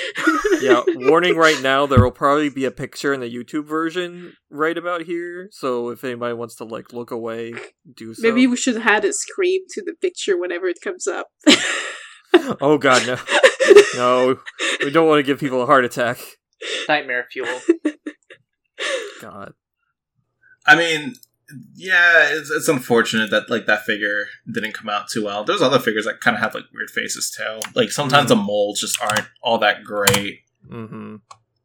yeah. 0.62 0.82
Warning 0.88 1.36
right 1.36 1.62
now. 1.62 1.86
There 1.86 2.02
will 2.02 2.12
probably 2.12 2.50
be 2.50 2.66
a 2.66 2.72
picture 2.72 3.14
in 3.14 3.20
the 3.20 3.30
YouTube 3.30 3.66
version 3.66 4.34
right 4.50 4.78
about 4.78 5.04
here. 5.04 5.50
So 5.52 5.90
if 5.90 6.04
anybody 6.04 6.34
wants 6.34 6.56
to 6.56 6.64
like 6.64 6.94
look 6.94 7.12
away, 7.12 7.54
do 7.94 8.14
so. 8.14 8.22
Maybe 8.24 8.48
we 8.48 8.58
should 8.58 8.78
add 8.78 9.06
a 9.06 9.14
scream 9.14 9.62
to 9.72 9.84
the 9.84 9.94
picture 9.94 10.38
whenever 10.40 10.68
it 10.68 10.82
comes 10.82 11.08
up. 11.08 11.28
Oh 12.60 12.78
God, 12.78 13.08
no, 13.08 13.18
no. 13.96 14.38
We 14.84 14.90
don't 14.90 15.08
want 15.08 15.20
to 15.20 15.24
give 15.24 15.40
people 15.40 15.64
a 15.64 15.66
heart 15.66 15.86
attack. 15.86 16.20
Nightmare 16.90 17.26
fuel. 17.32 17.62
God. 19.22 19.54
I 20.66 20.76
mean, 20.76 21.16
yeah, 21.76 22.30
it's, 22.32 22.50
it's 22.50 22.68
unfortunate 22.68 23.30
that 23.32 23.50
like 23.50 23.66
that 23.68 23.86
figure 23.86 24.26
didn't 24.52 24.74
come 24.74 24.90
out 24.90 25.08
too 25.08 25.26
well. 25.26 25.44
There's 25.44 25.62
other 25.62 25.80
figures 25.80 26.06
that 26.06 26.22
kind 26.22 26.36
of 26.36 26.42
have 26.42 26.56
like 26.56 26.66
weird 26.74 26.90
faces 26.90 27.30
too. 27.30 27.60
Like 27.74 27.92
sometimes 27.92 28.30
the 28.30 28.36
molds 28.36 28.82
just 28.82 29.00
aren't 29.02 29.28
all 29.42 29.58
that 29.60 29.84
great. 29.84 30.40
Mm-hmm. 30.68 31.18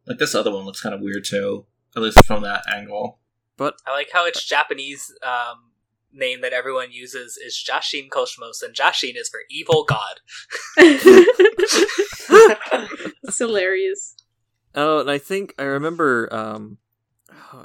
Like 0.06 0.18
this 0.18 0.34
other 0.34 0.52
one 0.52 0.64
looks 0.64 0.80
kind 0.80 0.94
of 0.94 1.00
weird 1.00 1.24
too, 1.24 1.66
at 1.96 2.02
least 2.02 2.24
from 2.24 2.42
that 2.42 2.64
angle. 2.72 3.18
But 3.56 3.74
I 3.86 3.92
like 3.92 4.10
how 4.12 4.26
its 4.26 4.44
Japanese 4.44 5.12
um, 5.22 5.70
name 6.12 6.40
that 6.42 6.52
everyone 6.52 6.92
uses 6.92 7.36
is 7.36 7.54
Jashin 7.54 8.08
Kosmos, 8.08 8.62
and 8.62 8.74
Jashin 8.74 9.16
is 9.16 9.28
for 9.28 9.40
evil 9.50 9.84
god. 9.84 10.20
it's 13.22 13.38
hilarious. 13.38 14.16
Oh, 14.74 15.00
and 15.00 15.10
I 15.10 15.18
think 15.18 15.54
I 15.58 15.64
remember. 15.64 16.32
Um, 16.32 16.78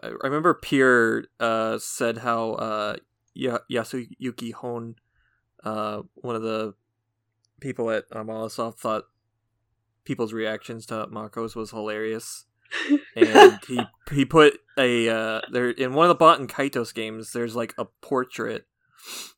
I 0.03 0.13
remember 0.23 0.53
Pierre 0.53 1.25
uh, 1.39 1.77
said 1.79 2.19
how 2.19 2.53
uh, 2.53 2.95
ya- 3.33 3.59
Yasuyuki 3.71 4.53
Honne, 4.53 4.95
uh, 5.63 6.01
one 6.15 6.35
of 6.35 6.41
the 6.41 6.73
people 7.59 7.89
at 7.91 8.05
uh, 8.11 8.49
thought 8.49 9.03
people's 10.03 10.33
reactions 10.33 10.85
to 10.87 11.07
Mokos 11.07 11.55
was 11.55 11.71
hilarious, 11.71 12.45
and 13.15 13.59
he 13.67 13.81
he 14.11 14.25
put 14.25 14.59
a 14.77 15.09
uh, 15.09 15.41
there 15.51 15.69
in 15.69 15.93
one 15.93 16.09
of 16.09 16.17
the 16.17 16.23
Baten 16.23 16.47
Kaitos 16.47 16.93
games. 16.93 17.31
There's 17.31 17.55
like 17.55 17.73
a 17.77 17.85
portrait. 18.01 18.65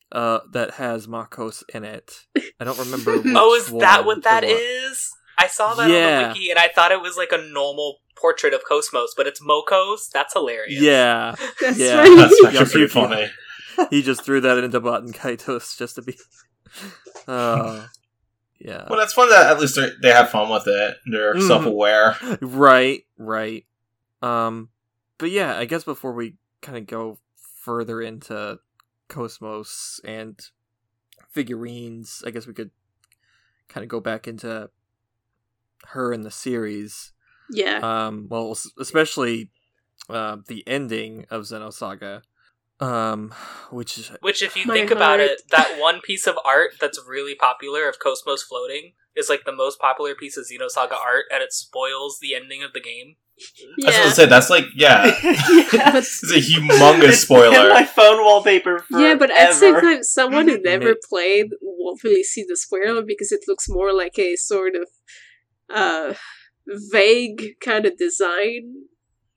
Uh, 0.10 0.40
that 0.54 0.76
has 0.76 1.06
Mokos 1.06 1.64
in 1.76 1.84
it. 1.84 2.28
I 2.62 2.64
don't 2.64 2.80
remember. 2.80 3.22
Oh, 3.36 3.54
is 3.56 3.66
that 3.82 4.06
what 4.06 4.24
that 4.24 4.46
is? 4.46 5.12
I 5.38 5.48
saw 5.48 5.74
that 5.76 5.84
on 5.84 5.90
the 5.90 6.28
wiki, 6.30 6.50
and 6.50 6.58
I 6.58 6.70
thought 6.70 6.94
it 6.94 7.02
was 7.02 7.18
like 7.18 7.34
a 7.34 7.38
normal 7.38 7.98
portrait 8.20 8.54
of 8.54 8.62
Cosmos, 8.68 9.14
but 9.16 9.28
it's 9.28 9.42
Mokos. 9.42 10.10
That's 10.12 10.34
hilarious. 10.34 10.82
Yeah, 10.82 11.36
That's 11.62 11.78
Yeah. 11.80 12.04
funny. 12.04 12.16
That's 12.16 12.44
actually 12.46 12.66
pretty 12.66 12.88
funny. 12.88 13.30
he 13.90 14.02
just 14.02 14.24
threw 14.24 14.42
that 14.42 14.58
into 14.58 14.82
Baten 14.82 15.14
Kaitos 15.16 15.78
just 15.78 15.96
to 15.96 16.02
be. 16.02 16.18
Oh, 17.28 17.88
yeah. 18.60 18.86
Well, 18.90 19.00
that's 19.00 19.14
fun 19.14 19.30
that 19.30 19.52
at 19.52 19.60
least 19.60 19.76
they're- 20.02 20.14
have 20.14 20.30
fun 20.30 20.50
with 20.50 20.68
it. 20.68 20.98
They're 21.12 21.36
Mhm. 21.36 21.48
self-aware. 21.48 22.18
Right, 22.42 23.04
right. 23.18 23.66
Um, 24.22 24.70
but 25.20 25.30
yeah, 25.30 25.58
I 25.58 25.66
guess 25.66 25.84
before 25.84 26.14
we 26.14 26.36
kind 26.62 26.78
of 26.78 26.88
go 26.88 27.20
further 27.64 28.02
into 28.02 28.60
Cosmos 29.10 30.00
and 30.04 30.40
figurines, 31.30 32.24
I 32.26 32.32
guess 32.32 32.48
we 32.48 32.54
could 32.54 32.72
kind 33.70 33.84
of 33.84 33.90
go 33.90 34.00
back 34.00 34.28
into 34.28 34.70
her 35.90 36.12
in 36.14 36.22
the 36.24 36.32
series. 36.32 37.12
Yeah. 37.50 37.80
Um, 37.82 38.28
well, 38.30 38.56
especially 38.80 39.52
uh, 40.10 40.38
the 40.48 40.64
ending 40.68 41.26
of 41.30 41.44
Xenosaga, 41.44 42.22
um, 42.80 43.34
which 43.72 43.98
is 43.98 44.12
Which, 44.22 44.42
if 44.42 44.56
you 44.56 44.66
My 44.66 44.76
think 44.76 44.92
about 44.92 45.20
it, 45.20 45.42
that 45.52 45.78
one 45.80 46.02
piece 46.02 46.28
of 46.28 46.38
art 46.46 46.72
that's 46.80 47.00
really 47.08 47.36
popular 47.36 47.90
of 47.90 48.00
Cosmos 48.00 48.44
floating 48.44 48.94
is 49.16 49.30
like 49.30 49.46
the 49.46 49.52
most 49.52 49.80
popular 49.80 50.14
piece 50.16 50.38
of 50.38 50.46
Xenosaga 50.46 50.94
art, 50.94 51.26
and 51.32 51.42
it 51.42 51.52
spoils 51.52 52.20
the 52.22 52.36
ending 52.36 52.64
of 52.64 52.74
the 52.74 52.80
game. 52.80 53.16
I 53.84 53.86
was 53.86 53.96
gonna 53.96 54.12
say 54.12 54.26
that's 54.26 54.50
like 54.50 54.66
yeah, 54.76 55.06
yeah. 55.06 55.12
it's 55.98 56.24
a 56.24 56.38
humongous 56.38 56.94
It's 56.94 57.02
been 57.02 57.14
spoiler. 57.14 57.70
my 57.70 57.84
phone 57.96 58.24
wallpaper 58.24 58.80
for 58.80 59.00
Yeah, 59.00 59.16
but 59.16 59.30
at 59.30 59.50
the 59.50 59.54
same 59.54 59.80
time, 59.80 60.04
someone 60.04 60.48
who 60.48 60.60
never 60.64 60.96
played 61.08 61.52
won't 61.62 62.04
really 62.04 62.24
see 62.24 62.44
the 62.48 62.58
spoiler 62.58 63.04
because 63.04 63.32
it 63.32 63.42
looks 63.48 63.70
more 63.70 63.94
like 63.94 64.18
a 64.18 64.36
sort 64.38 64.74
of 64.76 64.90
uh 65.70 66.14
vague 66.68 67.56
kind 67.62 67.86
of 67.86 67.98
design 67.98 68.74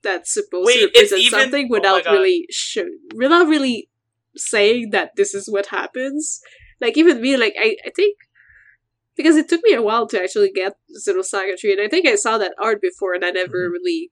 that's 0.03 0.33
supposed 0.33 0.65
Wait, 0.67 0.79
to 0.79 0.85
represent 0.87 1.21
even- 1.21 1.39
something 1.39 1.65
oh 1.67 1.75
without 1.75 2.03
God. 2.03 2.11
really 2.13 2.47
show, 2.49 2.85
without 3.15 3.47
really 3.47 3.89
saying 4.35 4.89
that 4.91 5.11
this 5.15 5.33
is 5.33 5.47
what 5.49 5.67
happens. 5.67 6.39
Like 6.79 6.97
even 6.97 7.21
me, 7.21 7.37
like 7.37 7.53
I, 7.59 7.75
I 7.85 7.91
think 7.95 8.17
because 9.15 9.35
it 9.37 9.47
took 9.49 9.61
me 9.63 9.73
a 9.73 9.81
while 9.81 10.07
to 10.07 10.21
actually 10.21 10.51
get 10.51 10.73
Xenosaga 11.07 11.59
3, 11.59 11.73
and 11.73 11.81
I 11.81 11.87
think 11.87 12.07
I 12.07 12.15
saw 12.15 12.37
that 12.37 12.53
art 12.61 12.81
before, 12.81 13.13
and 13.13 13.23
I 13.25 13.29
never 13.31 13.69
Mhm. 13.69 13.73
really 13.73 14.11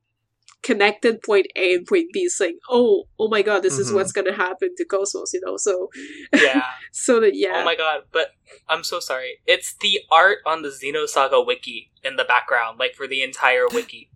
connected 0.61 1.21
point 1.23 1.47
A 1.55 1.73
and 1.75 1.87
point 1.87 2.07
B, 2.13 2.27
saying, 2.27 2.59
"Oh, 2.69 3.05
oh 3.17 3.27
my 3.29 3.41
God, 3.41 3.61
this 3.61 3.77
is 3.79 3.91
Mhm. 3.91 3.95
what's 3.95 4.11
gonna 4.11 4.33
happen 4.33 4.75
to 4.77 4.85
Cosmos," 4.85 5.33
you 5.33 5.41
know. 5.45 5.55
So, 5.57 5.89
Yeah. 6.33 6.63
so 6.91 7.19
that 7.21 7.35
yeah, 7.35 7.61
Oh 7.61 7.65
my 7.65 7.75
god, 7.75 8.03
but 8.11 8.31
I'm 8.67 8.83
so 8.83 8.99
sorry. 8.99 9.39
It's 9.47 9.73
the 9.79 10.01
art 10.11 10.39
on 10.45 10.61
the 10.61 10.69
Xenosaga 10.69 11.45
wiki 11.45 11.91
in 12.03 12.15
the 12.17 12.23
background, 12.25 12.77
like 12.79 12.93
for 12.95 13.07
the 13.07 13.21
entire 13.23 13.67
wiki. 13.67 14.09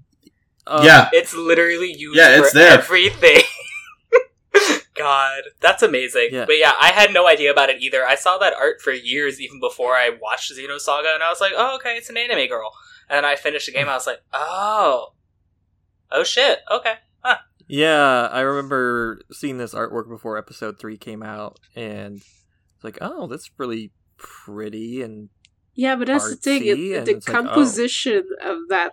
uh, 0.68 0.82
yeah, 0.86 1.10
It's 1.12 1.34
literally 1.34 1.92
used 1.94 2.18
Yeah, 2.18 2.40
it's 2.40 2.52
for 2.52 2.58
there. 2.60 2.72
everything. 2.72 3.42
God, 4.96 5.42
that's 5.60 5.82
amazing. 5.82 6.30
Yeah. 6.32 6.46
But 6.46 6.58
yeah, 6.60 6.74
I 6.80 6.90
had 6.90 7.12
no 7.12 7.28
idea 7.28 7.52
about 7.52 7.70
it 7.72 7.82
either. 7.82 8.06
I 8.06 8.14
saw 8.16 8.38
that 8.38 8.54
art 8.54 8.80
for 8.82 8.92
years 8.92 9.42
even 9.42 9.60
before 9.60 9.96
I 9.96 10.10
watched 10.22 10.52
Xenosaga, 10.54 11.14
and 11.16 11.24
I 11.24 11.30
was 11.30 11.42
like, 11.42 11.54
oh, 11.56 11.76
okay, 11.78 11.96
it's 11.98 12.10
an 12.10 12.18
anime 12.18 12.48
girl. 12.48 12.72
And 13.10 13.18
then 13.18 13.26
I 13.26 13.36
finished 13.36 13.66
the 13.66 13.72
game, 13.72 13.90
I 13.90 13.96
was 13.96 14.06
like, 14.08 14.20
oh. 14.32 15.14
Oh 16.14 16.24
shit, 16.24 16.60
okay. 16.72 16.94
Yeah, 17.68 18.28
I 18.32 18.42
remember 18.42 19.22
seeing 19.32 19.58
this 19.58 19.74
artwork 19.74 20.10
before 20.10 20.38
episode 20.38 20.80
three 20.80 20.98
came 20.98 21.24
out, 21.24 21.60
and 21.76 22.18
it's 22.18 22.84
like, 22.84 22.98
oh, 23.02 23.26
that's 23.28 23.50
really 23.58 23.92
pretty, 24.18 25.02
and 25.02 25.30
yeah, 25.74 25.96
but 25.96 26.08
that's 26.08 26.30
the 26.30 26.36
thing. 26.36 26.66
It, 26.66 26.76
the 26.76 27.12
it's 27.16 27.28
like, 27.28 27.36
oh. 27.36 27.42
composition 27.44 28.24
of 28.44 28.58
that 28.70 28.92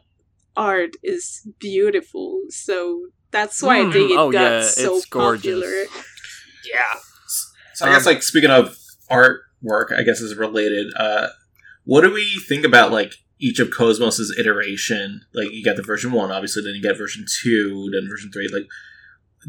art 0.57 0.91
is 1.03 1.47
beautiful. 1.59 2.43
So 2.49 3.09
that's 3.33 3.61
why 3.63 3.81
I 3.81 3.85
Mhm. 3.85 3.93
think 3.93 4.11
it 4.13 4.19
Oh, 4.19 4.33
got 4.33 4.41
yeah, 4.43 4.63
so 4.63 4.97
it's 4.97 5.07
popular. 5.07 5.85
Yeah. 6.65 7.01
So 7.75 7.87
I 7.87 7.91
guess 7.93 8.07
like 8.07 8.23
speaking 8.23 8.51
of 8.51 8.77
artwork, 9.11 9.93
I 9.97 10.03
guess, 10.05 10.21
is 10.21 10.37
related. 10.37 10.87
Uh, 10.97 11.29
what 11.85 12.03
do 12.03 12.13
we 12.13 12.41
think 12.49 12.65
about 12.65 12.93
like 12.93 13.15
each 13.41 13.59
of 13.59 13.71
Cosmos's 13.71 14.37
iteration? 14.39 15.23
Like 15.35 15.51
you 15.51 15.65
got 15.65 15.77
the 15.77 15.83
version 15.83 16.13
one, 16.13 16.31
obviously, 16.31 16.63
then 16.63 16.75
you 16.75 16.83
get 16.83 16.97
version 16.97 17.25
two, 17.43 17.91
then 17.93 18.09
version 18.09 18.31
three. 18.33 18.49
Like, 18.53 18.67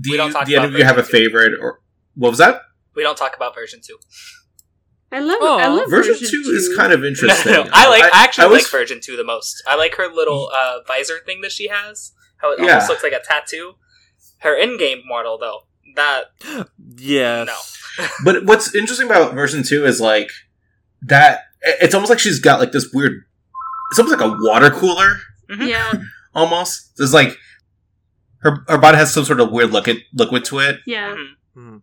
do 0.02 0.12
We 0.12 0.18
don't 0.18 0.28
you, 0.30 0.34
talk 0.34 0.46
do 0.46 0.52
any 0.56 0.58
about 0.66 0.74
of 0.74 0.80
you 0.80 0.84
have 0.86 0.98
a 0.98 1.02
version 1.04 1.12
two. 1.20 1.26
favorite 1.26 1.60
or 1.62 1.82
what 2.16 2.30
was 2.30 2.40
that? 2.40 2.62
We 2.96 3.04
don't 3.04 3.18
talk 3.18 3.36
about 3.36 3.54
version 3.56 3.80
two. 3.86 3.98
I 5.14 5.20
love 5.20 5.38
Oh, 5.42 5.58
I 5.60 5.68
love 5.68 5.90
Version, 5.90 6.14
version, 6.14 6.30
two, 6.30 6.50
is 6.52 6.74
kind 6.78 6.94
of 6.94 7.04
interesting. 7.12 7.52
no, 7.52 7.64
no. 7.64 7.70
I 7.74 7.90
like. 7.90 8.04
I, 8.14 8.24
actually 8.24 8.48
was- 8.48 8.64
like 8.64 8.72
version 8.72 9.00
two 9.02 9.18
the 9.18 9.24
most. 9.26 9.62
I 9.68 9.76
like 9.76 9.96
her 9.96 10.08
little 10.08 10.50
uh, 10.56 10.80
visor 10.88 11.20
thing 11.26 11.42
that 11.42 11.52
she 11.52 11.68
has. 11.68 12.14
How 12.38 12.54
it 12.54 12.60
Yeah. 12.60 12.70
almost 12.74 12.90
looks 12.90 13.04
like 13.04 13.12
a 13.14 13.20
tattoo. 13.20 13.74
Her 14.40 14.56
in-game 14.56 15.02
model, 15.06 15.38
though, 15.38 15.60
that 15.96 16.26
yeah, 16.98 17.44
No. 17.44 17.56
But 18.24 18.46
what's 18.46 18.74
interesting 18.74 19.06
about 19.08 19.34
version 19.36 19.64
two 19.64 19.86
is 19.86 20.00
like 20.00 20.32
that. 21.04 21.42
It's 21.62 21.94
almost 21.94 22.10
like 22.10 22.20
she's 22.20 22.40
got 22.40 22.60
like 22.60 22.72
this 22.72 22.90
weird. 22.94 23.26
It's 23.92 24.00
almost 24.00 24.18
like 24.20 24.26
a 24.30 24.36
water 24.40 24.70
cooler, 24.72 25.18
Mhm. 25.50 25.68
Yeah, 25.68 25.92
almost. 26.36 26.92
There's 26.98 27.14
like 27.14 27.38
her 28.40 28.64
her 28.68 28.78
body 28.78 28.98
has 28.98 29.14
some 29.14 29.26
sort 29.26 29.40
of 29.40 29.52
weird 29.52 29.72
liquid 29.72 29.98
liquid 30.14 30.46
to 30.46 30.60
it. 30.60 30.80
yeah. 30.88 31.14
Mhm. 31.16 31.28
Hmm. 31.54 31.78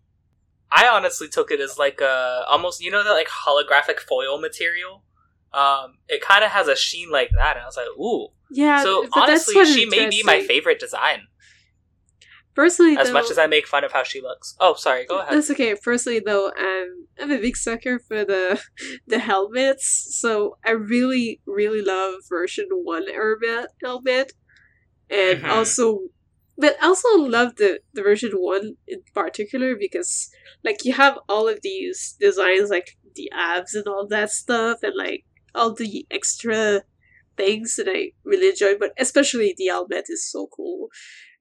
I 0.71 0.87
honestly 0.89 1.29
took 1.29 1.51
it 1.51 1.61
as 1.61 1.79
like 1.79 2.01
a 2.01 2.45
almost 2.49 2.81
you 2.83 2.91
know 2.91 3.05
that 3.05 3.11
like 3.13 3.29
holographic 3.29 4.01
foil 4.01 4.41
material. 4.41 5.05
Um, 5.53 5.97
it 6.09 6.21
kind 6.21 6.45
of 6.45 6.51
has 6.51 6.69
a 6.69 6.77
sheen 6.77 7.11
like 7.11 7.31
that, 7.35 7.57
and 7.57 7.63
I 7.63 7.67
was 7.67 7.77
like, 7.77 7.87
ooh. 7.99 8.29
Yeah, 8.51 8.83
so 8.83 9.07
honestly, 9.13 9.55
she 9.65 9.87
may 9.87 10.09
be 10.11 10.23
my 10.23 10.41
favorite 10.47 10.79
design. 10.79 11.28
Personally, 12.59 12.97
As 12.97 13.07
though, 13.07 13.13
much 13.13 13.31
as 13.31 13.39
I 13.39 13.47
make 13.47 13.69
fun 13.69 13.85
of 13.85 13.93
how 13.93 14.03
she 14.03 14.21
looks. 14.21 14.57
Oh, 14.59 14.75
sorry. 14.75 15.07
Go 15.07 15.21
ahead. 15.21 15.33
That's 15.33 15.49
okay. 15.53 15.77
Personally, 15.77 16.19
though, 16.19 16.51
I'm 16.59 17.07
I'm 17.21 17.31
a 17.31 17.39
big 17.39 17.57
sucker 17.57 18.01
for 18.01 18.25
the 18.25 18.61
the 19.07 19.21
helmets. 19.21 20.19
So 20.19 20.57
I 20.67 20.73
really, 20.73 21.41
really 21.47 21.83
love 21.83 22.15
version 22.29 22.67
one 22.73 23.07
helmet, 23.07 23.69
helmet, 23.81 24.33
and 25.09 25.39
Mhm. 25.43 25.49
also, 25.49 26.01
but 26.57 26.75
also 26.83 27.09
love 27.19 27.55
the 27.59 27.79
the 27.95 28.03
version 28.03 28.33
one 28.33 28.75
in 28.89 29.03
particular 29.15 29.77
because 29.77 30.29
like 30.65 30.85
you 30.85 30.95
have 30.95 31.17
all 31.29 31.47
of 31.47 31.61
these 31.63 32.17
designs, 32.19 32.71
like 32.71 32.89
the 33.15 33.31
abs 33.33 33.77
and 33.77 33.87
all 33.87 34.09
that 34.09 34.31
stuff, 34.33 34.79
and 34.83 34.97
like 34.97 35.23
all 35.55 35.75
the 35.75 36.09
extra 36.11 36.83
things 37.37 37.77
that 37.77 37.87
I 37.89 38.11
really 38.25 38.49
enjoy. 38.49 38.77
But 38.77 38.95
especially 38.99 39.55
the 39.57 39.67
helmet 39.67 40.07
is 40.09 40.29
so 40.29 40.49
cool. 40.57 40.89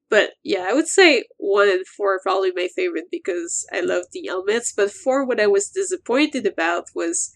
But 0.10 0.32
yeah, 0.44 0.66
I 0.70 0.74
would 0.74 0.88
say 0.88 1.26
one 1.38 1.70
and 1.70 1.86
four 1.86 2.16
are 2.16 2.20
probably 2.24 2.52
my 2.56 2.70
favorite 2.74 3.06
because 3.12 3.66
I 3.74 3.82
love 3.82 4.04
the 4.12 4.26
helmets. 4.28 4.74
But 4.76 4.92
four, 4.92 5.26
what 5.26 5.40
I 5.40 5.48
was 5.48 5.70
disappointed 5.70 6.46
about 6.46 6.86
was 6.96 7.34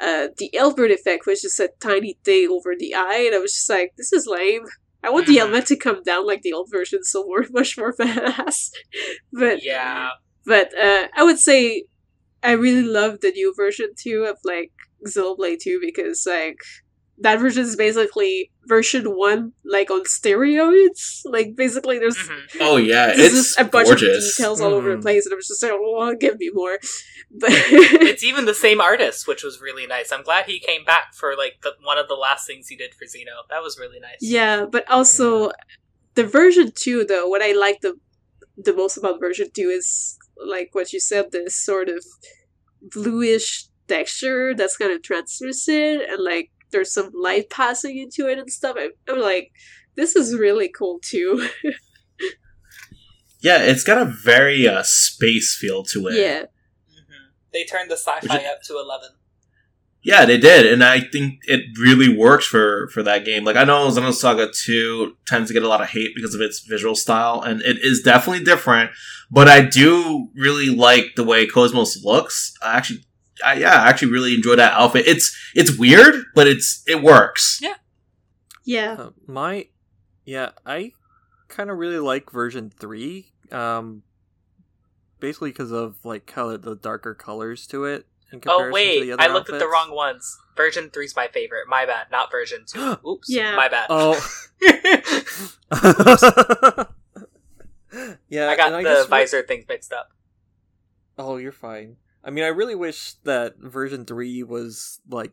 uh, 0.00 0.28
the 0.36 0.50
Hilbert 0.52 0.90
effect, 0.90 1.26
which 1.26 1.44
is 1.44 1.58
a 1.60 1.68
tiny 1.80 2.18
thing 2.24 2.48
over 2.50 2.74
the 2.78 2.94
eye, 2.94 3.24
and 3.26 3.34
I 3.34 3.38
was 3.38 3.52
just 3.52 3.70
like, 3.70 3.92
this 3.96 4.12
is 4.12 4.26
lame. 4.26 4.64
I 5.02 5.10
want 5.10 5.26
the 5.26 5.36
helmet 5.38 5.66
to 5.66 5.76
come 5.76 6.02
down 6.02 6.26
like 6.26 6.42
the 6.42 6.52
old 6.52 6.68
version, 6.70 7.04
so 7.04 7.24
more 7.24 7.44
much 7.50 7.76
more 7.78 7.94
badass. 7.94 8.70
but 9.32 9.62
yeah. 9.62 10.10
but 10.44 10.76
uh, 10.78 11.08
I 11.14 11.22
would 11.22 11.38
say 11.38 11.84
I 12.42 12.52
really 12.52 12.82
love 12.82 13.20
the 13.20 13.30
new 13.30 13.54
version 13.54 13.90
too 13.98 14.24
of 14.24 14.38
like 14.44 14.72
Xenoblade 15.06 15.60
2 15.62 15.80
because 15.82 16.24
like 16.26 16.58
that 17.22 17.38
version 17.38 17.62
is 17.64 17.76
basically 17.76 18.50
version 18.66 19.04
one 19.04 19.52
like 19.64 19.90
on 19.90 20.04
steroids. 20.04 21.20
Like 21.24 21.54
basically 21.56 21.98
there's 21.98 22.16
Mhm. 22.16 22.40
Oh 22.60 22.76
yeah, 22.76 23.06
there's 23.16 23.32
it's 23.32 23.34
just 23.48 23.60
a 23.60 23.64
bunch 23.64 23.88
gorgeous. 23.88 24.30
of 24.30 24.36
details 24.36 24.60
all 24.60 24.72
over 24.74 24.90
the 24.92 24.96
Mhm. 24.96 25.02
place 25.02 25.26
and 25.26 25.32
I 25.34 25.36
was 25.36 25.48
just 25.48 25.62
like, 25.62 25.72
oh 25.74 26.14
give 26.18 26.38
me 26.38 26.50
more. 26.52 26.78
But 27.32 27.50
It's 27.52 28.24
even 28.24 28.44
the 28.46 28.54
same 28.54 28.80
artist, 28.80 29.28
which 29.28 29.44
was 29.44 29.60
really 29.60 29.86
nice. 29.86 30.10
I'm 30.10 30.24
glad 30.24 30.46
he 30.46 30.58
came 30.58 30.84
back 30.84 31.14
for 31.14 31.36
like 31.36 31.58
the, 31.62 31.74
one 31.84 31.96
of 31.96 32.08
the 32.08 32.14
last 32.16 32.44
things 32.44 32.66
he 32.66 32.74
did 32.74 32.92
for 32.94 33.04
Xeno. 33.04 33.46
That 33.50 33.62
was 33.62 33.78
really 33.78 34.00
nice. 34.00 34.18
Yeah, 34.20 34.66
but 34.66 34.84
also 34.90 35.52
the 36.16 36.24
version 36.26 36.72
two 36.74 37.04
though, 37.04 37.28
what 37.28 37.40
I 37.42 37.52
like 37.52 37.82
the 37.82 37.94
the 38.56 38.72
most 38.74 38.96
about 38.96 39.20
version 39.20 39.48
two 39.54 39.68
is 39.68 40.18
like 40.44 40.70
what 40.72 40.92
you 40.92 40.98
said, 41.00 41.30
this 41.30 41.54
sort 41.54 41.88
of 41.88 42.04
bluish 42.82 43.66
texture 43.88 44.54
that's 44.54 44.76
kind 44.76 44.92
of 44.92 45.02
translucent 45.02 46.02
and 46.08 46.22
like 46.22 46.50
there's 46.70 46.92
some 46.92 47.10
light 47.14 47.50
passing 47.50 47.98
into 47.98 48.28
it 48.28 48.38
and 48.38 48.50
stuff. 48.50 48.76
I, 48.78 48.90
I'm 49.08 49.20
like, 49.20 49.52
this 49.96 50.16
is 50.16 50.36
really 50.36 50.68
cool 50.68 50.98
too. 51.02 51.48
Yeah, 53.42 53.62
it's 53.62 53.84
got 53.84 53.96
a 53.98 54.04
very 54.04 54.68
uh, 54.68 54.82
space 54.84 55.56
feel 55.58 55.82
to 55.84 56.08
it. 56.08 56.14
yeah. 56.14 56.40
hmm 56.40 57.30
They 57.52 57.64
turned 57.64 57.90
the 57.90 57.96
sci-fi 57.96 58.20
Which 58.34 58.44
up 58.46 58.62
to 58.64 58.74
eleven. 58.74 59.10
Yeah, 60.02 60.24
they 60.24 60.38
did, 60.38 60.64
and 60.70 60.82
I 60.84 61.00
think 61.00 61.40
it 61.44 61.62
really 61.78 62.14
works 62.14 62.46
for 62.46 62.88
for 62.88 63.02
that 63.02 63.24
game. 63.24 63.44
Like 63.44 63.56
I 63.56 63.64
know 63.64 63.88
Xenosaga 63.88 64.54
Two 64.54 65.16
tends 65.26 65.48
to 65.48 65.54
get 65.54 65.62
a 65.62 65.68
lot 65.68 65.80
of 65.82 65.88
hate 65.88 66.12
because 66.14 66.34
of 66.34 66.40
its 66.42 66.60
visual 66.60 66.94
style, 66.94 67.40
and 67.40 67.62
it 67.62 67.78
is 67.82 68.02
definitely 68.02 68.44
different. 68.44 68.90
But 69.30 69.48
I 69.48 69.62
do 69.62 70.28
really 70.34 70.68
like 70.68 71.14
the 71.16 71.24
way 71.24 71.46
Cosmos 71.46 72.02
looks. 72.04 72.52
I 72.62 72.76
actually, 72.76 73.04
I, 73.44 73.54
yeah, 73.54 73.82
I 73.82 73.88
actually 73.88 74.12
really 74.12 74.34
enjoy 74.34 74.56
that 74.56 74.72
outfit. 74.72 75.06
It's 75.06 75.36
it's 75.54 75.76
weird, 75.76 76.24
but 76.34 76.46
it's 76.46 76.82
it 76.86 77.02
works. 77.02 77.58
Yeah. 77.62 77.74
Yeah. 78.64 78.96
Uh, 78.98 79.10
my 79.26 79.66
yeah, 80.24 80.50
I 80.64 80.92
kind 81.48 81.70
of 81.70 81.78
really 81.78 81.98
like 81.98 82.30
version 82.30 82.70
three. 82.70 83.32
Um, 83.50 84.02
basically 85.18 85.50
because 85.50 85.70
of 85.70 85.96
like 86.04 86.30
how 86.30 86.56
the 86.56 86.76
darker 86.76 87.14
colors 87.14 87.66
to 87.68 87.84
it. 87.84 88.06
In 88.32 88.38
Oh 88.38 88.40
comparison 88.40 88.68
to 88.68 88.72
wait, 88.72 89.00
the 89.00 89.12
other 89.12 89.22
I 89.22 89.26
looked 89.26 89.50
at 89.50 89.58
the 89.58 89.68
wrong 89.68 89.94
ones. 89.94 90.38
Version 90.56 90.90
three's 90.90 91.16
my 91.16 91.28
favorite. 91.28 91.68
My 91.68 91.84
bad, 91.84 92.06
not 92.12 92.30
version 92.30 92.64
two. 92.66 92.96
Oops. 93.06 93.28
Yeah. 93.28 93.56
My 93.56 93.68
bad. 93.68 93.86
Oh. 93.90 94.14
yeah, 98.28 98.48
I 98.48 98.56
got 98.56 98.72
and 98.72 98.86
the 98.86 98.90
just 98.90 99.08
wi- 99.08 99.22
visor 99.22 99.42
things 99.42 99.64
mixed 99.68 99.92
up. 99.92 100.10
Oh, 101.18 101.36
you're 101.36 101.52
fine. 101.52 101.96
I 102.24 102.30
mean, 102.30 102.44
I 102.44 102.48
really 102.48 102.74
wish 102.74 103.14
that 103.24 103.56
version 103.58 104.04
three 104.04 104.42
was 104.42 105.00
like 105.08 105.32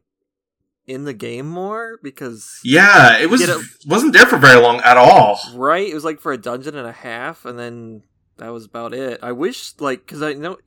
in 0.85 1.03
the 1.03 1.13
game 1.13 1.47
more 1.47 1.99
because 2.01 2.59
Yeah, 2.63 3.17
it 3.17 3.29
was 3.29 3.41
a- 3.47 3.61
wasn't 3.85 4.13
there 4.13 4.25
for 4.25 4.38
very 4.38 4.59
long 4.61 4.79
at 4.81 4.95
all. 4.97 5.38
right, 5.53 5.88
it 5.88 5.93
was 5.93 6.05
like 6.05 6.19
for 6.21 6.31
a 6.31 6.38
dungeon 6.38 6.75
and 6.75 6.88
a 6.88 6.93
half, 6.93 7.43
and 7.45 7.59
then 7.59 8.03
that 8.38 8.49
was 8.53 8.65
about 8.65 8.93
it. 8.93 9.19
I 9.21 9.31
wish 9.33 9.73
like 9.79 10.05
because 10.05 10.21
I 10.21 10.33
know 10.33 10.57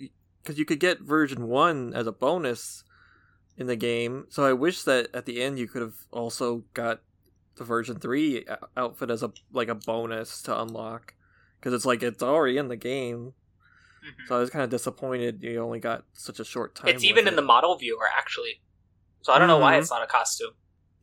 because 0.42 0.58
you 0.58 0.64
could 0.64 0.80
get 0.80 1.00
version 1.00 1.48
one 1.48 1.92
as 1.94 2.06
a 2.06 2.12
bonus 2.12 2.84
in 3.56 3.66
the 3.66 3.76
game, 3.76 4.26
so 4.28 4.44
I 4.44 4.52
wish 4.52 4.82
that 4.82 5.08
at 5.14 5.24
the 5.26 5.42
end 5.42 5.58
you 5.58 5.68
could 5.68 5.82
have 5.82 5.96
also 6.10 6.64
got 6.74 7.00
the 7.56 7.64
version 7.64 7.98
three 7.98 8.44
outfit 8.76 9.10
as 9.10 9.22
a 9.22 9.32
like 9.52 9.68
a 9.68 9.74
bonus 9.74 10.40
to 10.42 10.60
unlock 10.60 11.14
because 11.58 11.72
it's 11.74 11.84
like 11.86 12.02
it's 12.02 12.22
already 12.22 12.58
in 12.58 12.68
the 12.68 12.76
game. 12.76 13.32
Mhm. 14.04 14.28
So 14.28 14.36
I 14.36 14.38
was 14.40 14.50
kind 14.50 14.62
of 14.64 14.70
disappointed 14.70 15.42
you 15.42 15.60
only 15.60 15.78
got 15.80 16.04
such 16.12 16.40
a 16.40 16.44
short 16.44 16.74
time. 16.74 16.88
It's 16.88 17.04
even 17.04 17.24
with 17.24 17.32
in 17.32 17.36
the 17.36 17.42
model 17.42 17.76
viewer 17.76 18.08
actually. 18.18 18.60
So 19.22 19.32
I 19.32 19.38
don't 19.38 19.48
know 19.48 19.58
why 19.58 19.74
Mhm. 19.74 19.80
it's 19.80 19.90
not 19.90 20.02
a 20.02 20.06
costume. 20.06 20.52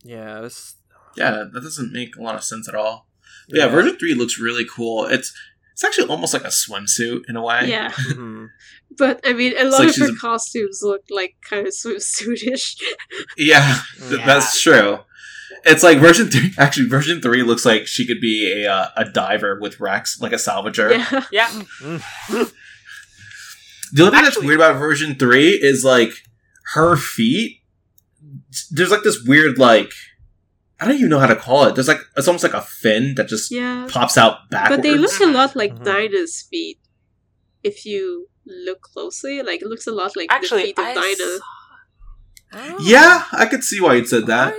Yeah, 0.04 0.44
it's 0.46 0.76
Yeah, 1.16 1.46
that 1.52 1.62
doesn't 1.62 1.92
make 1.92 2.16
a 2.16 2.22
lot 2.22 2.36
of 2.36 2.44
sense 2.44 2.68
at 2.70 2.76
all. 2.76 3.08
But 3.50 3.58
yeah, 3.60 3.68
version 3.68 3.98
three 3.98 4.14
looks 4.14 4.40
really 4.40 4.66
cool. 4.66 5.06
It's 5.06 5.32
it's 5.74 5.84
actually 5.84 6.08
almost 6.10 6.34
like 6.34 6.44
a 6.44 6.48
swimsuit 6.48 7.22
in 7.30 7.36
a 7.36 7.42
way. 7.44 7.70
Yeah. 7.70 7.92
Mhm. 8.12 8.48
But 8.98 9.20
I 9.24 9.34
mean, 9.34 9.54
a 9.58 9.66
lot 9.66 9.80
like 9.82 9.90
of 9.90 9.96
her 9.98 10.10
a- 10.12 10.16
costumes 10.16 10.80
look 10.82 11.04
like 11.12 11.36
kind 11.48 11.68
of 11.68 11.74
swimsuitish. 11.74 12.76
Yeah, 13.38 13.80
th- 14.00 14.20
Yeah. 14.20 14.26
that's 14.26 14.60
true. 14.62 15.00
It's 15.66 15.84
like 15.84 16.00
version 16.00 16.30
three. 16.32 16.52
Actually, 16.58 16.88
version 16.90 17.22
three 17.22 17.44
looks 17.44 17.66
like 17.66 17.86
she 17.88 18.06
could 18.08 18.20
be 18.22 18.64
a 18.64 18.72
uh, 18.72 18.90
a 18.96 19.06
diver 19.06 19.60
with 19.60 19.80
Rex, 19.80 20.20
like 20.20 20.32
a 20.34 20.38
salvager. 20.38 20.90
yeah. 20.92 21.26
Yeah. 22.30 22.46
The 23.94 24.04
only 24.04 24.16
thing 24.16 24.24
that's 24.26 24.42
weird 24.42 24.60
about 24.60 24.78
version 24.80 25.16
three 25.16 25.52
is 25.52 25.84
like 25.84 26.12
her 26.74 26.96
feet. 26.98 27.62
There's 28.72 28.92
like 28.92 29.04
this 29.04 29.24
weird 29.24 29.58
like 29.58 29.92
I 30.80 30.86
don't 30.86 30.96
even 30.96 31.10
know 31.10 31.20
how 31.20 31.28
to 31.28 31.36
call 31.36 31.64
it. 31.66 31.76
There's 31.76 31.88
like 31.88 32.02
it's 32.16 32.28
almost 32.28 32.44
like 32.44 32.54
a 32.54 32.62
fin 32.62 33.16
that 33.16 33.28
just 33.28 33.52
Yeah. 33.52 33.88
pops 33.90 34.18
out 34.18 34.50
backwards. 34.50 34.78
But 34.78 34.84
they 34.84 34.96
look 34.96 35.20
a 35.20 35.26
lot 35.26 35.56
like 35.56 35.74
Mhm. 35.76 35.84
Dinah's 35.86 36.42
feet. 36.50 36.80
If 37.64 37.86
you 37.86 38.30
look 38.46 38.82
closely, 38.82 39.42
like 39.42 39.62
it 39.62 39.68
looks 39.68 39.88
a 39.88 39.92
lot 39.92 40.16
like 40.16 40.32
Actually, 40.32 40.62
the 40.62 40.68
feet 40.68 40.80
of 40.80 40.86
I 40.86 40.94
Dinah. 40.94 41.40
Oh. 42.54 42.78
yeah, 42.82 43.26
I 43.34 43.46
could 43.46 43.64
see 43.64 43.82
why 43.82 43.96
you'd 43.96 44.08
said 44.08 44.26
that. 44.28 44.54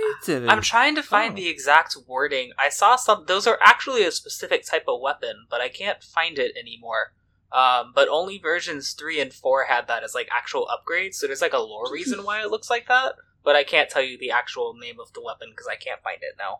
I'm 0.47 0.61
trying 0.61 0.93
to 0.95 1.01
find 1.01 1.33
Oh. 1.33 1.35
the 1.37 1.47
exact 1.47 1.97
wording. 2.07 2.51
I 2.57 2.69
saw 2.69 2.95
some. 2.95 3.25
Those 3.27 3.47
are 3.47 3.57
actually 3.63 4.03
a 4.03 4.11
specific 4.11 4.63
type 4.65 4.83
of 4.87 5.01
weapon, 5.01 5.47
but 5.49 5.59
I 5.59 5.69
can't 5.69 6.03
find 6.03 6.37
it 6.37 6.51
anymore. 6.55 7.13
Um, 7.51 7.93
but 7.95 8.07
only 8.09 8.37
versions 8.37 8.93
three 8.93 9.19
and 9.19 9.33
four 9.33 9.65
had 9.65 9.87
that 9.87 10.03
as 10.03 10.13
like 10.13 10.29
actual 10.35 10.67
upgrades. 10.67 11.15
So 11.15 11.27
there's 11.27 11.41
like 11.41 11.53
a 11.53 11.59
lore 11.59 11.91
reason 11.91 12.23
why 12.23 12.41
it 12.41 12.51
looks 12.51 12.69
like 12.69 12.87
that. 12.87 13.15
But 13.43 13.55
I 13.55 13.63
can't 13.63 13.89
tell 13.89 14.03
you 14.03 14.17
the 14.17 14.31
actual 14.31 14.75
name 14.79 14.99
of 14.99 15.11
the 15.13 15.21
weapon 15.23 15.49
because 15.49 15.67
I 15.67 15.75
can't 15.75 16.01
find 16.03 16.17
it 16.21 16.35
now. 16.37 16.59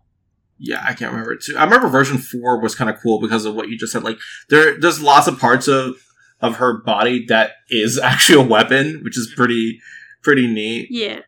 Yeah, 0.57 0.81
I 0.83 0.93
can't 0.93 1.11
remember 1.11 1.33
it 1.33 1.41
too. 1.41 1.55
I 1.57 1.63
remember 1.63 1.87
version 1.87 2.17
four 2.17 2.59
was 2.59 2.75
kind 2.75 2.89
of 2.89 2.99
cool 2.99 3.21
because 3.21 3.45
of 3.45 3.55
what 3.55 3.69
you 3.69 3.77
just 3.77 3.93
said. 3.93 4.03
Like 4.03 4.17
there, 4.49 4.79
there's 4.79 5.01
lots 5.01 5.27
of 5.27 5.39
parts 5.39 5.67
of 5.67 5.95
of 6.41 6.55
her 6.57 6.81
body 6.81 7.25
that 7.27 7.51
is 7.69 7.99
actually 8.03 8.43
a 8.43 8.47
weapon, 8.47 9.01
which 9.03 9.17
is 9.17 9.31
pretty 9.35 9.79
pretty 10.21 10.47
neat. 10.47 10.87
Yeah. 10.89 11.21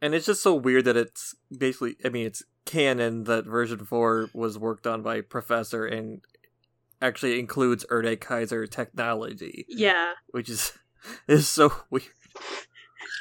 And 0.00 0.14
it's 0.14 0.26
just 0.26 0.42
so 0.42 0.54
weird 0.54 0.84
that 0.84 0.98
it's 0.98 1.34
basically, 1.56 1.96
I 2.04 2.10
mean, 2.10 2.26
it's 2.26 2.42
canon 2.66 3.24
that 3.24 3.46
version 3.46 3.86
4 3.86 4.28
was 4.34 4.58
worked 4.58 4.86
on 4.86 5.00
by 5.00 5.22
Professor 5.22 5.86
and 5.86 6.20
actually 7.04 7.38
includes 7.38 7.84
Erde 7.90 8.16
Kaiser 8.16 8.66
technology, 8.66 9.66
Yeah. 9.68 10.12
which 10.30 10.48
is 10.48 10.72
is 11.28 11.46
so 11.46 11.72
weird. 11.90 12.04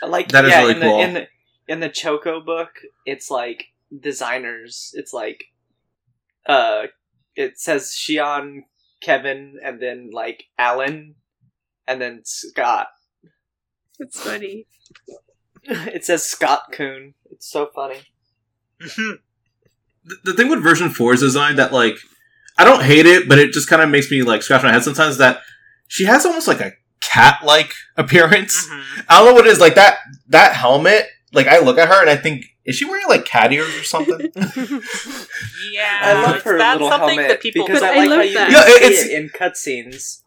Like 0.01 0.29
That 0.29 0.45
is 0.45 0.51
yeah, 0.51 0.59
really 0.61 0.73
in 0.75 0.81
cool. 0.81 0.97
the 0.97 1.03
in 1.03 1.13
the 1.13 1.27
in 1.67 1.79
the 1.79 1.89
Choco 1.89 2.41
book, 2.41 2.69
it's 3.05 3.29
like 3.29 3.65
designers. 3.97 4.91
It's 4.93 5.13
like 5.13 5.45
uh 6.47 6.84
it 7.36 7.59
says 7.59 7.91
Shion, 7.97 8.61
Kevin, 9.01 9.59
and 9.63 9.81
then 9.81 10.09
like 10.11 10.45
Alan, 10.57 11.15
and 11.88 12.01
then 12.01 12.21
Scott. 12.25 12.88
It's 13.99 14.19
funny. 14.21 14.67
it 15.63 16.03
says 16.05 16.23
Scott 16.25 16.63
Coon. 16.71 17.13
It's 17.31 17.49
so 17.51 17.69
funny. 17.73 18.01
The, 20.05 20.17
the 20.25 20.34
thing 20.34 20.49
with 20.49 20.61
version 20.61 20.89
4's 20.89 21.21
design 21.21 21.55
that 21.55 21.71
like 21.71 21.95
I 22.57 22.63
don't 22.65 22.83
hate 22.83 23.05
it, 23.05 23.27
but 23.27 23.39
it 23.39 23.51
just 23.51 23.67
kind 23.69 23.81
of 23.81 23.89
makes 23.89 24.09
me 24.11 24.21
like 24.23 24.43
scratch 24.43 24.63
my 24.63 24.71
head 24.71 24.83
sometimes 24.83 25.17
that 25.17 25.41
she 25.87 26.05
has 26.05 26.25
almost 26.25 26.47
like 26.47 26.59
a 26.61 26.71
cat-like 27.01 27.73
appearance. 27.97 28.67
Mhm. 28.67 29.05
I 29.09 29.17
don't 29.19 29.27
know 29.29 29.33
what 29.33 29.45
it 29.47 29.51
is 29.51 29.59
like 29.59 29.75
that 29.75 29.97
that 30.29 30.53
helmet. 30.55 31.07
Like 31.33 31.47
I 31.47 31.59
look 31.59 31.77
at 31.79 31.87
her 31.87 31.99
and 32.01 32.09
I 32.09 32.15
think, 32.15 32.45
is 32.65 32.75
she 32.75 32.85
wearing 32.85 33.07
like 33.07 33.25
cat 33.25 33.51
ears 33.51 33.75
or 33.75 33.83
something? 33.83 34.31
Yeah, 35.71 35.99
I 36.03 36.13
love 36.21 36.41
her 36.43 36.57
that's 36.57 36.75
little 36.79 36.89
something 36.89 37.09
helmet 37.15 37.27
that 37.29 37.41
people. 37.41 37.65
because 37.65 37.81
But 37.81 37.89
I 37.91 37.93
I 37.93 37.97
like 38.05 38.09
how 38.09 38.15
love 38.17 38.25
you 38.25 38.33
that. 38.35 38.51
Yeah, 38.51 38.63
it- 38.67 38.77
see 38.79 38.85
it's- 38.85 39.05
it 39.05 39.11
in 39.11 39.29
cutscenes. 39.29 40.19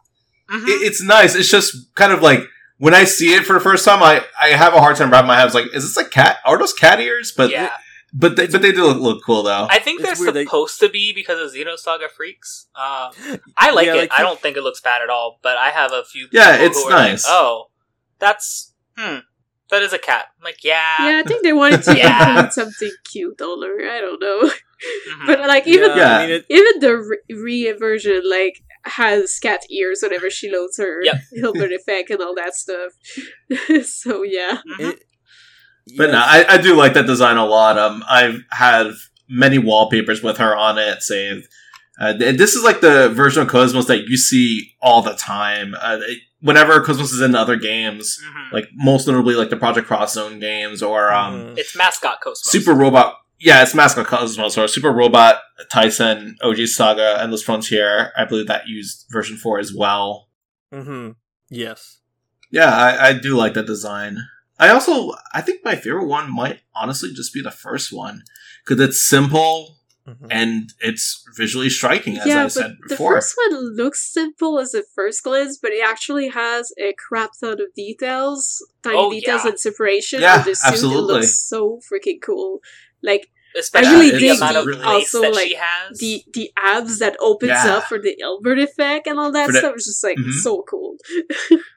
Mhm. 0.51 0.67
it, 0.67 0.81
it's 0.87 1.01
nice. 1.03 1.35
It's 1.35 1.49
just 1.49 1.93
kind 1.95 2.11
of 2.13 2.21
like 2.21 2.41
when 2.77 2.93
I 2.93 3.03
see 3.05 3.33
it 3.33 3.45
for 3.45 3.53
the 3.53 3.59
first 3.59 3.83
time, 3.85 4.03
I, 4.03 4.23
I 4.39 4.49
have 4.49 4.73
a 4.73 4.79
hard 4.79 4.95
time 4.97 5.11
wrapping 5.11 5.27
my 5.27 5.35
head. 5.35 5.41
I 5.41 5.45
was 5.45 5.53
like, 5.55 5.73
is 5.73 5.83
this 5.83 5.97
a 5.97 6.07
cat? 6.07 6.37
Are 6.45 6.57
those 6.57 6.73
cat 6.73 6.99
ears? 6.99 7.33
But 7.35 7.49
yeah, 7.49 7.71
but 8.17 8.35
they, 8.35 8.47
but 8.47 8.61
they 8.61 8.71
do 8.71 8.83
look, 8.85 8.97
look 8.99 9.23
cool 9.23 9.43
though. 9.43 9.67
I 9.69 9.79
think 9.79 10.01
It's 10.01 10.09
they're 10.09 10.19
weird 10.25 10.35
they- 10.35 10.45
supposed 10.45 10.79
to 10.79 10.89
be 10.89 11.13
because 11.13 11.39
of 11.39 11.53
Xenosaga 11.57 12.09
Freaks. 12.09 12.67
Um, 12.75 13.11
I 13.57 13.71
like 13.73 13.85
Yeah, 13.87 13.95
it. 13.95 13.97
like- 13.97 14.11
I 14.19 14.21
don't 14.21 14.39
think 14.39 14.57
it 14.57 14.63
looks 14.63 14.81
bad 14.81 15.01
at 15.01 15.09
all. 15.09 15.39
But 15.41 15.57
I 15.57 15.69
have 15.69 15.91
a 15.93 16.03
few. 16.03 16.27
Yeah, 16.31 16.55
it's 16.57 16.81
who 16.81 16.87
are 16.89 16.91
like, 16.97 17.11
nice. 17.11 17.25
oh, 17.27 17.69
that's 18.19 18.73
hmm. 18.97 19.17
That 19.69 19.81
is 19.83 19.91
a 19.91 19.99
cat. 19.99 20.27
I'm 20.39 20.45
like, 20.45 20.63
yeah. 20.63 20.95
Yeah, 21.09 21.19
I 21.19 21.23
think 21.27 21.43
they 21.43 21.51
wanted 21.51 21.83
to 21.83 21.97
Yeah. 21.97 22.29
include 22.35 22.53
something 22.53 22.91
cute 23.11 23.41
on 23.41 23.61
her. 23.63 23.89
I 23.91 23.99
don't 23.99 24.21
know. 24.21 24.49
Mhm. 24.49 25.25
But 25.27 25.39
like 25.41 25.67
even 25.67 25.91
Yeah. 25.97 26.17
I 26.19 26.27
mean, 26.27 26.35
it, 26.35 26.45
even 26.49 26.79
the 26.79 26.97
re- 26.97 27.35
re 27.35 27.71
version 27.73 28.21
like 28.29 28.63
has 28.83 29.37
cat 29.39 29.61
ears 29.69 29.99
whenever 30.03 30.29
she 30.29 30.49
loads 30.49 30.77
her 30.77 31.03
Yep. 31.03 31.15
Hilbert 31.33 31.73
effect 31.73 32.09
and 32.11 32.21
all 32.21 32.33
that 32.35 32.55
stuff. 32.55 32.93
so 33.83 34.23
yeah. 34.23 34.59
Mhm. 34.79 34.91
it 34.93 35.03
But 35.95 36.09
yes. 36.09 36.11
no, 36.11 36.19
I, 36.19 36.45
I 36.55 36.57
do 36.57 36.75
like 36.75 36.93
that 36.95 37.05
design 37.05 37.37
a 37.37 37.45
lot. 37.45 37.77
Um, 37.77 38.03
I've 38.09 38.43
had 38.51 38.87
many 39.29 39.57
wallpapers 39.57 40.21
with 40.23 40.37
her 40.37 40.55
on 40.55 40.77
it 40.77 41.01
saved. 41.01 41.47
Uh, 41.99 42.13
and 42.21 42.37
this 42.39 42.53
is 42.55 42.63
like 42.63 42.81
the 42.81 43.09
version 43.09 43.41
of 43.41 43.47
Cosmos 43.47 43.85
that 43.87 44.07
you 44.07 44.17
see 44.17 44.73
all 44.81 45.01
the 45.01 45.13
time. 45.15 45.75
Uh, 45.81 45.99
it- 46.01 46.19
whenever 46.39 46.79
Cosmos 46.81 47.11
is 47.11 47.21
in 47.21 47.33
other 47.33 47.55
games, 47.55 48.19
Mhm. 48.23 48.51
like 48.53 48.69
most 48.75 49.07
notably 49.07 49.33
like 49.35 49.49
the 49.49 49.57
Project 49.57 49.87
Cross 49.87 50.13
Zone 50.13 50.39
games 50.39 50.83
or 50.83 51.11
um, 51.11 51.33
Mhm. 51.55 51.57
it's 51.57 51.75
mascot 51.75 52.21
Cosmos. 52.21 52.51
Super 52.51 52.73
Robot. 52.73 53.15
Yeah, 53.39 53.61
it's 53.61 53.73
Mascot 53.75 54.05
Cosmos 54.07 54.57
or 54.57 54.67
Super 54.67 54.91
Robot 54.91 55.39
Taisen 55.71 56.33
OG 56.41 56.65
Saga 56.67 57.17
Endless 57.21 57.43
Frontier. 57.43 58.11
I 58.17 58.25
believe 58.25 58.47
that 58.47 58.67
used 58.67 59.05
version 59.11 59.37
four 59.37 59.59
as 59.59 59.71
well. 59.73 60.27
Mhm. 60.73 61.15
Yes. 61.49 61.99
Yeah, 62.51 62.75
I, 62.75 63.09
I 63.09 63.13
do 63.13 63.35
like 63.35 63.53
that 63.55 63.67
design. 63.67 64.17
I 64.59 64.69
also 64.69 65.11
I 65.33 65.41
think 65.41 65.63
my 65.63 65.75
favorite 65.75 66.07
one 66.07 66.33
might 66.33 66.61
honestly 66.75 67.13
just 67.13 67.33
be 67.33 67.41
the 67.41 67.51
first 67.51 67.91
one 67.93 68.23
because 68.65 68.83
it's 68.83 69.01
simple 69.07 69.75
Mhm. 70.07 70.27
and 70.31 70.69
it's 70.79 71.21
visually 71.35 71.69
striking, 71.69 72.17
as 72.17 72.25
yeah, 72.27 72.39
I 72.39 72.43
but 72.43 72.51
said 72.53 72.77
before, 72.87 73.15
the 73.15 73.17
first 73.17 73.35
one 73.49 73.75
looks 73.75 74.13
simple 74.13 74.57
as 74.57 74.73
a 74.73 74.83
first 74.95 75.21
glance, 75.21 75.57
but 75.61 75.71
it 75.73 75.83
actually 75.85 76.29
has 76.29 76.71
a 76.79 76.93
crap 76.93 77.31
ton 77.41 77.59
of 77.59 77.73
details, 77.75 78.65
tiny 78.83 78.95
Oh, 78.97 79.11
details 79.11 79.41
yeah. 79.43 79.49
and 79.49 79.59
separation 79.59 80.21
Yeah, 80.21 80.39
of 80.39 80.45
the 80.45 80.55
suit. 80.55 80.65
It 80.65 80.71
absolutely. 80.75 81.13
looks 81.15 81.37
so 81.49 81.81
freaking 81.91 82.21
cool. 82.21 82.61
Like 83.03 83.27
Especially 83.57 83.87
I 83.89 83.91
really 83.91 84.11
the 84.11 84.19
dig 84.19 84.37
the- 84.39 84.63
lace 84.77 85.13
also, 85.13 85.29
like, 85.31 85.53
the 85.99 86.23
the 86.31 86.51
abs 86.57 86.99
that 86.99 87.17
opens 87.19 87.49
Yeah. 87.49 87.75
up 87.75 87.83
for 87.89 87.99
the 87.99 88.15
Hilbert 88.17 88.59
effect 88.59 89.07
and 89.07 89.19
all 89.19 89.33
that 89.33 89.47
For 89.47 89.51
the- 89.51 89.59
stuff 89.59 89.75
is 89.75 89.85
just 89.87 90.03
like 90.05 90.17
Mhm. 90.17 90.31
so 90.31 90.63
cool. 90.69 90.95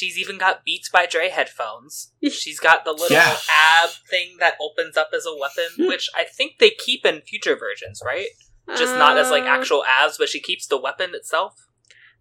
She's 0.00 0.16
even 0.18 0.38
got 0.38 0.64
Beats 0.64 0.88
by 0.88 1.04
Dre 1.06 1.28
headphones. 1.28 2.12
She's 2.40 2.58
got 2.58 2.84
the 2.84 2.92
little 2.92 3.16
Yeah. 3.16 3.36
ab 3.50 3.90
thing 4.08 4.36
that 4.40 4.54
opens 4.60 4.96
up 4.96 5.10
as 5.14 5.26
a 5.26 5.36
weapon, 5.36 5.68
which 5.88 6.08
I 6.16 6.24
think 6.24 6.52
they 6.58 6.70
keep 6.70 7.04
in 7.04 7.20
future 7.20 7.56
versions, 7.56 8.00
right? 8.04 8.28
Just 8.76 8.96
not 8.96 9.18
as 9.18 9.30
like 9.30 9.44
Uh, 9.44 9.48
actual 9.58 9.84
abs, 9.84 10.16
but 10.16 10.28
she 10.28 10.40
keeps 10.40 10.66
the 10.66 10.78
weapon 10.80 11.10
itself. 11.14 11.54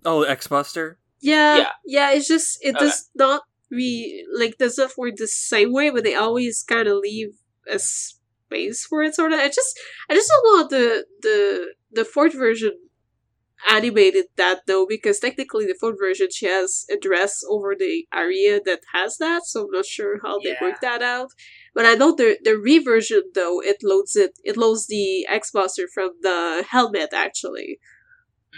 Oh, 0.03 0.23
X 0.23 0.47
Buster. 0.47 0.99
Yeah, 1.21 1.57
Yeah. 1.57 1.71
yeah. 1.85 2.11
It's 2.11 2.27
just 2.27 2.57
it 2.61 2.75
Okay. 2.75 2.85
does 2.85 3.09
not 3.15 3.43
be 3.69 4.25
like 4.35 4.57
does 4.57 4.77
not 4.77 4.97
work 4.97 5.15
the 5.17 5.27
same 5.27 5.71
way, 5.73 5.89
but 5.91 6.03
they 6.03 6.15
always 6.15 6.63
kind 6.67 6.87
of 6.87 6.97
leave 6.97 7.29
a 7.69 7.77
space 7.79 8.85
for 8.85 9.03
it. 9.03 9.13
Sort 9.15 9.31
of. 9.33 9.39
I 9.39 9.47
just 9.47 9.79
I 10.09 10.15
just 10.15 10.29
don't 10.31 10.45
know 10.45 10.67
the 10.77 11.05
the 11.21 11.73
the 11.91 12.05
fourth 12.05 12.33
version 12.33 12.71
animated 13.69 14.25
that 14.37 14.61
though 14.67 14.85
because 14.87 15.19
technically 15.19 15.65
the 15.65 15.75
fourth 15.79 15.97
version 15.99 16.27
she 16.31 16.45
has 16.45 16.85
a 16.91 16.97
dress 16.97 17.41
over 17.49 17.75
the 17.77 18.05
area 18.13 18.59
that 18.63 18.81
has 18.93 19.17
that, 19.17 19.43
so 19.45 19.65
I'm 19.65 19.71
not 19.71 19.85
sure 19.85 20.19
how 20.23 20.39
they 20.39 20.51
Yeah. 20.51 20.61
work 20.61 20.79
that 20.81 21.01
out. 21.01 21.31
But 21.75 21.85
I 21.85 21.95
know 21.95 22.15
the 22.15 22.37
the 22.43 22.55
reversion 22.57 23.23
though 23.35 23.61
it 23.61 23.77
loads 23.83 24.15
it 24.15 24.31
it 24.43 24.55
loads 24.57 24.87
the 24.87 25.25
X 25.27 25.51
Buster 25.51 25.87
from 25.93 26.11
the 26.21 26.65
helmet 26.69 27.09
actually. 27.13 27.79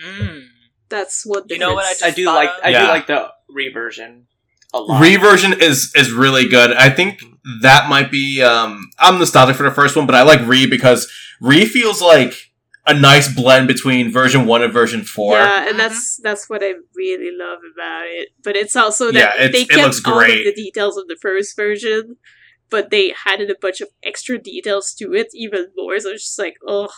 Mm. 0.05 0.43
That's 0.89 1.25
one. 1.25 1.43
You 1.49 1.57
know 1.57 1.73
what 1.73 1.85
I 2.03 2.07
I 2.07 2.11
do 2.11 2.25
thought 2.25 2.35
like 2.35 2.49
I 2.63 2.69
Yeah. 2.69 2.81
do 2.85 2.87
like 2.87 3.07
the 3.07 3.29
reversion 3.49 4.27
a 4.73 4.79
lot. 4.79 5.01
Reversion 5.01 5.53
is 5.59 5.91
is 5.95 6.11
really 6.11 6.47
good. 6.47 6.73
I 6.73 6.89
think 6.89 7.21
that 7.61 7.89
might 7.89 8.11
be. 8.11 8.41
Um, 8.41 8.89
I'm 8.99 9.19
nostalgic 9.19 9.55
for 9.55 9.63
the 9.63 9.71
first 9.75 9.95
one, 9.95 10.05
but 10.05 10.15
I 10.15 10.23
like 10.23 10.45
Re 10.47 10.65
because 10.65 11.11
Re 11.41 11.65
feels 11.65 12.01
like 12.01 12.50
a 12.91 12.99
nice 12.99 13.33
blend 13.33 13.67
between 13.67 14.11
version 14.11 14.45
one 14.45 14.61
and 14.61 14.73
version 14.73 15.03
four. 15.03 15.33
Yeah, 15.37 15.67
and 15.67 15.75
Mhm. 15.75 15.77
that's 15.77 16.17
that's 16.17 16.49
what 16.49 16.61
I 16.63 16.73
really 16.95 17.31
love 17.35 17.59
about 17.73 18.05
it. 18.07 18.29
But 18.43 18.55
it's 18.55 18.75
also 18.75 19.11
that 19.11 19.19
Yeah, 19.19 19.33
it's- 19.45 19.51
they 19.51 19.61
it 19.63 19.69
kept 19.69 19.81
looks 19.83 20.01
all 20.05 20.19
of 20.19 20.25
great. 20.25 20.43
the 20.45 20.53
details 20.53 20.97
of 20.97 21.07
the 21.07 21.17
first 21.21 21.55
version, 21.55 22.17
but 22.69 22.89
they 22.89 23.13
added 23.25 23.49
a 23.49 23.55
bunch 23.59 23.81
of 23.81 23.89
extra 24.03 24.37
details 24.37 24.93
to 24.95 25.13
it, 25.13 25.27
even 25.33 25.67
more. 25.75 25.99
So 25.99 26.09
it's 26.09 26.23
just 26.23 26.39
like, 26.39 26.57
oh, 26.67 26.89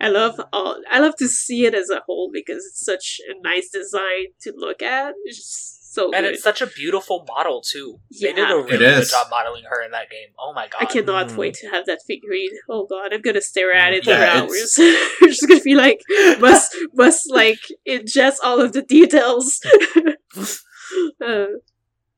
I 0.00 0.08
love 0.08 0.40
all. 0.52 0.80
I 0.88 1.00
love 1.00 1.16
to 1.16 1.28
see 1.28 1.66
it 1.66 1.74
as 1.74 1.90
a 1.90 2.02
whole 2.06 2.30
because 2.32 2.64
it's 2.64 2.84
such 2.84 3.20
a 3.28 3.34
nice 3.42 3.68
design 3.70 4.26
to 4.42 4.52
look 4.56 4.80
at. 4.82 5.14
It's 5.24 5.38
just 5.38 5.77
so 5.98 6.04
And 6.14 6.24
good. 6.24 6.34
it's 6.34 6.42
such 6.50 6.60
a 6.62 6.66
beautiful 6.80 7.18
model 7.32 7.58
too. 7.72 7.88
They 8.20 8.32
did 8.32 8.48
Yeah. 8.48 8.52
a 8.54 8.62
really 8.62 8.78
good 8.78 9.08
job 9.16 9.26
modeling 9.30 9.64
her 9.72 9.80
in 9.86 9.90
that 9.96 10.08
game. 10.10 10.30
Oh 10.38 10.52
my 10.58 10.66
god! 10.68 10.78
I 10.82 10.86
cannot 10.94 11.26
Mm. 11.28 11.36
wait 11.36 11.54
to 11.60 11.66
have 11.74 11.84
that 11.90 12.00
figurine. 12.06 12.54
Oh 12.68 12.82
god, 12.94 13.12
I'm 13.14 13.22
gonna 13.22 13.40
stare 13.52 13.72
at 13.84 13.92
it 13.96 14.06
Yeah, 14.06 14.16
for 14.18 14.26
hours. 14.38 14.78
I'm 15.22 15.28
just 15.34 15.46
gonna 15.48 15.60
be 15.72 15.74
like, 15.74 16.00
must 16.40 16.70
must 17.02 17.22
like 17.42 17.60
ingest 17.94 18.36
all 18.44 18.58
of 18.60 18.70
the 18.76 18.82
details. 18.82 19.46
uh, 21.24 21.46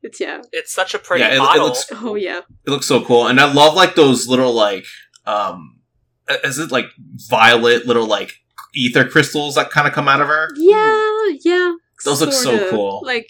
it's 0.02 0.20
yeah. 0.20 0.40
It's 0.52 0.72
such 0.72 0.94
a 0.94 0.98
pretty 0.98 1.22
Yeah, 1.24 1.30
it- 1.34 1.56
it 1.56 1.62
looks- 1.62 1.86
Oh 1.92 2.14
yeah. 2.14 2.40
It 2.66 2.70
looks 2.70 2.86
so 2.86 3.04
cool, 3.04 3.26
and 3.26 3.38
I 3.40 3.50
love 3.52 3.74
like 3.74 3.94
those 3.94 4.26
little 4.28 4.52
like 4.52 4.86
um, 5.26 5.80
is 6.44 6.58
it 6.58 6.70
like 6.70 6.86
violet 7.28 7.86
little 7.86 8.06
like 8.06 8.32
ether 8.74 9.04
crystals 9.04 9.54
that 9.56 9.70
kind 9.70 9.86
of 9.86 9.92
come 9.92 10.08
out 10.08 10.20
of 10.20 10.28
her? 10.28 10.48
Yeah, 10.56 11.26
yeah. 11.44 11.72
Those 12.04 12.20
look 12.22 12.32
so 12.32 12.56
sorta. 12.56 12.70
cool. 12.70 13.02
Like 13.04 13.28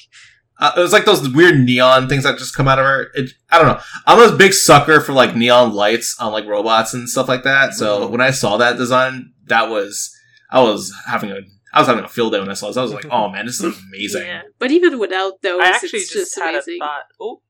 Uh, 0.61 0.72
it 0.76 0.80
was 0.80 0.92
like 0.92 1.06
those 1.06 1.26
weird 1.30 1.58
neon 1.58 2.08
things 2.08 2.22
that 2.24 2.38
just 2.38 2.54
come 2.54 2.68
out 2.68 2.78
of 2.78 2.84
her. 2.84 3.08
It, 3.14 3.30
I 3.50 3.58
don't 3.58 3.66
know. 3.68 3.80
I'm 4.06 4.32
a 4.32 4.36
big 4.36 4.52
sucker 4.52 5.00
for 5.00 5.12
like 5.14 5.34
neon 5.34 5.72
lights 5.72 6.16
on 6.20 6.32
like 6.32 6.44
robots 6.46 6.92
and 6.94 7.08
stuff 7.08 7.28
like 7.28 7.44
that. 7.44 7.72
So 7.74 8.00
Mhm. 8.02 8.11
when 8.11 8.20
I 8.20 8.30
saw 8.30 8.58
that 8.58 8.76
design, 8.76 9.32
that 9.46 9.70
was 9.70 10.14
I 10.50 10.61
was 10.61 10.92
having 11.06 11.30
a 11.30 11.38
I 11.72 11.80
was 11.80 11.88
having 11.88 12.04
a 12.04 12.08
field 12.08 12.32
day 12.32 12.40
when 12.40 12.50
I 12.50 12.54
saw 12.54 12.66
this. 12.66 12.76
I 12.76 12.82
was 12.82 12.92
like, 12.92 13.06
oh 13.11 13.28
man, 13.30 13.46
this 13.46 13.61
is 13.62 13.78
amazing. 13.88 14.26
yeah. 14.26 14.42
But 14.58 14.70
even 14.70 14.98
without 14.98 15.40
those, 15.42 15.61
I 15.62 15.68
actually 15.70 16.00
it's 16.00 16.12
just, 16.12 16.34
just, 16.34 16.38
had 16.38 16.50
amazing. 16.54 16.78
a 16.80 16.84
thought. 16.84 17.02
Oh, 17.20 17.42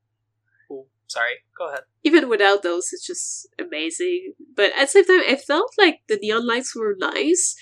oh, 0.71 0.87
sorry. 1.07 1.33
Go 1.57 1.67
ahead. 1.67 1.81
Even 2.03 2.29
without 2.29 2.63
those, 2.63 2.89
it's 2.93 3.05
just 3.05 3.47
amazing. 3.59 4.33
But 4.55 4.71
at 4.77 4.81
the 4.81 4.87
same 4.87 5.05
time, 5.05 5.21
I 5.27 5.35
felt 5.35 5.71
like 5.77 6.01
the 6.07 6.17
neon 6.17 6.47
lights 6.47 6.75
were 6.75 6.95
nice. 6.97 7.55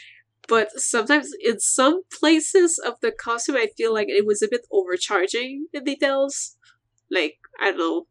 But 0.49 0.71
sometimes 0.73 1.31
in 1.41 1.59
some 1.61 2.01
places 2.11 2.79
of 2.79 2.95
the 3.01 3.11
costume, 3.13 3.57
I 3.57 3.69
feel 3.77 3.93
like 3.93 4.09
it 4.09 4.25
was 4.27 4.41
a 4.43 4.49
bit 4.49 4.67
overcharging 4.71 5.67
in 5.73 5.85
details. 5.85 6.57
Like, 7.11 7.37
I 7.61 7.71
don't 7.71 7.79
know. 7.79 8.07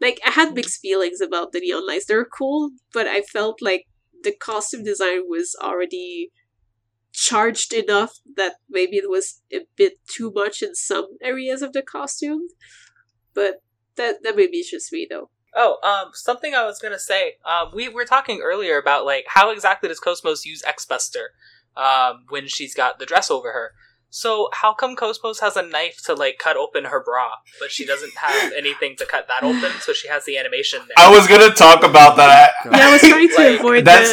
Like, 0.00 0.20
I 0.26 0.30
had 0.30 0.54
mixed 0.54 0.80
feelings 0.80 1.20
about 1.20 1.52
the 1.52 1.60
neon 1.60 1.86
lights. 1.86 2.06
They're 2.06 2.24
cool, 2.24 2.70
but 2.92 3.06
I 3.08 3.22
felt 3.22 3.60
like 3.62 3.86
the 4.22 4.32
costume 4.34 4.84
design 4.84 5.22
was 5.28 5.56
already 5.62 6.30
charged 7.12 7.72
enough 7.72 8.18
that 8.36 8.56
maybe 8.70 8.96
it 8.96 9.10
was 9.10 9.42
a 9.52 9.60
bit 9.76 9.94
too 10.08 10.32
much 10.34 10.62
in 10.62 10.74
some 10.74 11.06
areas 11.22 11.62
of 11.62 11.72
the 11.72 11.82
costume. 11.82 12.42
But 13.34 13.62
That 13.96 14.22
that 14.22 14.36
maybe 14.36 14.58
it's 14.58 14.70
just 14.70 14.92
me 14.92 15.06
though. 15.10 15.30
Oh, 15.54 15.78
um, 15.82 16.10
something 16.14 16.54
I 16.54 16.64
was 16.66 16.78
gonna 16.78 16.98
say. 16.98 17.34
Um, 17.44 17.70
we 17.74 17.88
were 17.88 18.04
talking 18.04 18.40
earlier 18.42 18.78
about 18.78 19.04
like 19.04 19.24
how 19.28 19.50
exactly 19.50 19.88
does 19.88 20.00
Cosmos 20.00 20.44
use 20.44 20.62
X-Buster, 20.66 21.30
um, 21.76 22.24
when 22.28 22.46
she's 22.48 22.74
got 22.74 22.98
the 22.98 23.06
dress 23.06 23.30
over 23.30 23.52
her. 23.52 23.72
So 24.10 24.48
how 24.54 24.72
come 24.72 24.96
Cosmos 24.96 25.40
has 25.40 25.54
a 25.56 25.62
knife 25.62 26.00
to 26.06 26.14
like 26.14 26.38
cut 26.38 26.56
open 26.56 26.84
her 26.84 27.02
bra, 27.04 27.28
but 27.60 27.70
she 27.70 27.84
doesn't 27.84 28.16
have 28.16 28.52
anything 28.56 28.96
to 28.96 29.04
cut 29.06 29.28
that 29.28 29.42
open, 29.42 29.70
so 29.80 29.92
she 29.92 30.08
has 30.08 30.24
the 30.24 30.38
animation 30.38 30.80
there. 30.80 30.94
I 30.96 31.10
was 31.10 31.26
gonna 31.26 31.50
talk 31.50 31.82
about 31.84 32.16
that. 32.16 32.52
Yeah, 32.64 32.70
I 32.88 32.92
was 32.92 33.00
trying 33.02 33.28
to 33.28 33.34
Like, 33.36 33.58
avoid 33.60 33.78
the, 33.80 33.82
that's- 33.82 34.10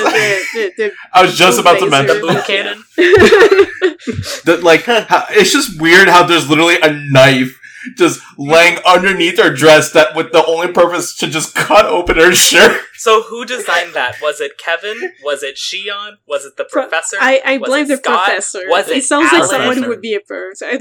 the, 0.53 0.59
the, 0.59 0.73
the 0.89 0.91
I 1.13 1.21
was 1.21 1.37
just 1.37 1.59
about 1.59 1.79
to 1.79 1.89
mention 1.89 2.15
the 2.19 2.27
boom 2.27 2.41
cannon. 2.45 2.83
that. 4.45 4.59
Like, 4.63 4.83
how, 4.83 5.25
it's 5.29 5.51
just 5.51 5.79
weird 5.81 6.07
how 6.09 6.23
there's 6.23 6.49
literally 6.49 6.75
a 6.81 6.91
knife 7.11 7.57
just 7.97 8.21
laying 8.37 8.77
underneath 8.85 9.37
her 9.39 9.53
dress 9.53 9.91
that 9.91 10.15
with 10.15 10.31
the 10.31 10.45
only 10.45 10.71
purpose 10.71 11.15
to 11.17 11.27
just 11.27 11.55
cut 11.55 11.85
open 11.85 12.15
her 12.17 12.33
shirt. 12.33 12.81
So 12.97 13.23
who 13.23 13.45
designed 13.45 13.93
that? 13.93 14.15
Was 14.21 14.39
it 14.41 14.57
Kevin? 14.57 15.13
Was 15.23 15.43
it 15.43 15.55
Shion? 15.55 16.13
Was 16.27 16.45
it 16.45 16.57
the 16.57 16.65
Pro- 16.65 16.83
professor? 16.83 17.17
I, 17.19 17.41
I 17.45 17.57
Was 17.57 17.69
blame 17.69 17.85
it 17.85 17.87
the 17.89 17.97
Scott? 17.97 18.25
professor. 18.25 18.61
Was 18.69 18.87
it 18.89 18.97
it 18.97 19.03
sounds 19.03 19.31
like 19.31 19.43
someone 19.45 19.77
who 19.83 19.89
would 19.89 20.01
be 20.01 20.13
a 20.15 20.21
bird. 20.21 20.55
I 20.61 20.77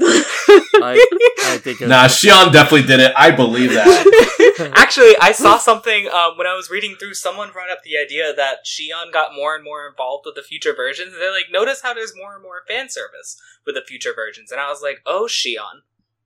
I, 0.81 1.05
I 1.45 1.57
think 1.57 1.81
Nah, 1.81 2.05
Shion 2.07 2.51
definitely 2.51 2.87
did 2.87 2.99
it. 2.99 3.13
I 3.15 3.31
believe 3.31 3.71
that. 3.73 4.71
Actually, 4.75 5.15
I 5.21 5.31
saw 5.31 5.57
something 5.57 6.07
um, 6.07 6.37
when 6.37 6.47
I 6.47 6.55
was 6.55 6.69
reading 6.69 6.95
through. 6.95 7.13
Someone 7.13 7.51
brought 7.51 7.69
up 7.69 7.83
the 7.83 7.97
idea 7.97 8.33
that 8.33 8.65
Shion 8.65 9.11
got 9.11 9.35
more 9.35 9.55
and 9.55 9.63
more 9.63 9.87
involved 9.87 10.23
with 10.25 10.35
the 10.35 10.41
future 10.41 10.73
versions. 10.73 11.13
And 11.13 11.21
they're 11.21 11.31
like, 11.31 11.51
notice 11.51 11.81
how 11.81 11.93
there's 11.93 12.13
more 12.15 12.33
and 12.33 12.43
more 12.43 12.63
fan 12.67 12.89
service 12.89 13.37
with 13.65 13.75
the 13.75 13.81
future 13.85 14.13
versions. 14.15 14.51
And 14.51 14.61
I 14.61 14.69
was 14.69 14.81
like, 14.81 15.01
oh, 15.05 15.27
Shion. 15.29 15.81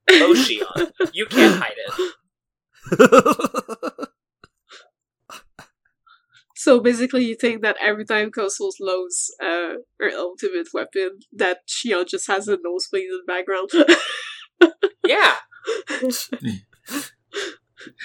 Oh, 0.09 0.33
Shion. 0.35 0.91
You 1.13 1.25
can't 1.25 1.61
hide 1.61 1.75
it. 1.77 2.09
So 6.55 6.81
basically, 6.81 7.23
you 7.23 7.35
think 7.35 7.61
that 7.61 7.77
every 7.79 8.03
time 8.03 8.31
Cosmos 8.31 8.81
loads 8.81 9.33
uh, 9.41 9.75
her 9.97 10.11
ultimate 10.13 10.67
weapon, 10.73 11.19
that 11.31 11.59
Shion 11.69 12.05
just 12.05 12.27
has 12.27 12.49
a 12.49 12.57
nosebleed 12.61 13.05
in 13.05 13.17
the 13.17 13.23
background. 13.25 13.69
Yeah. 15.07 15.35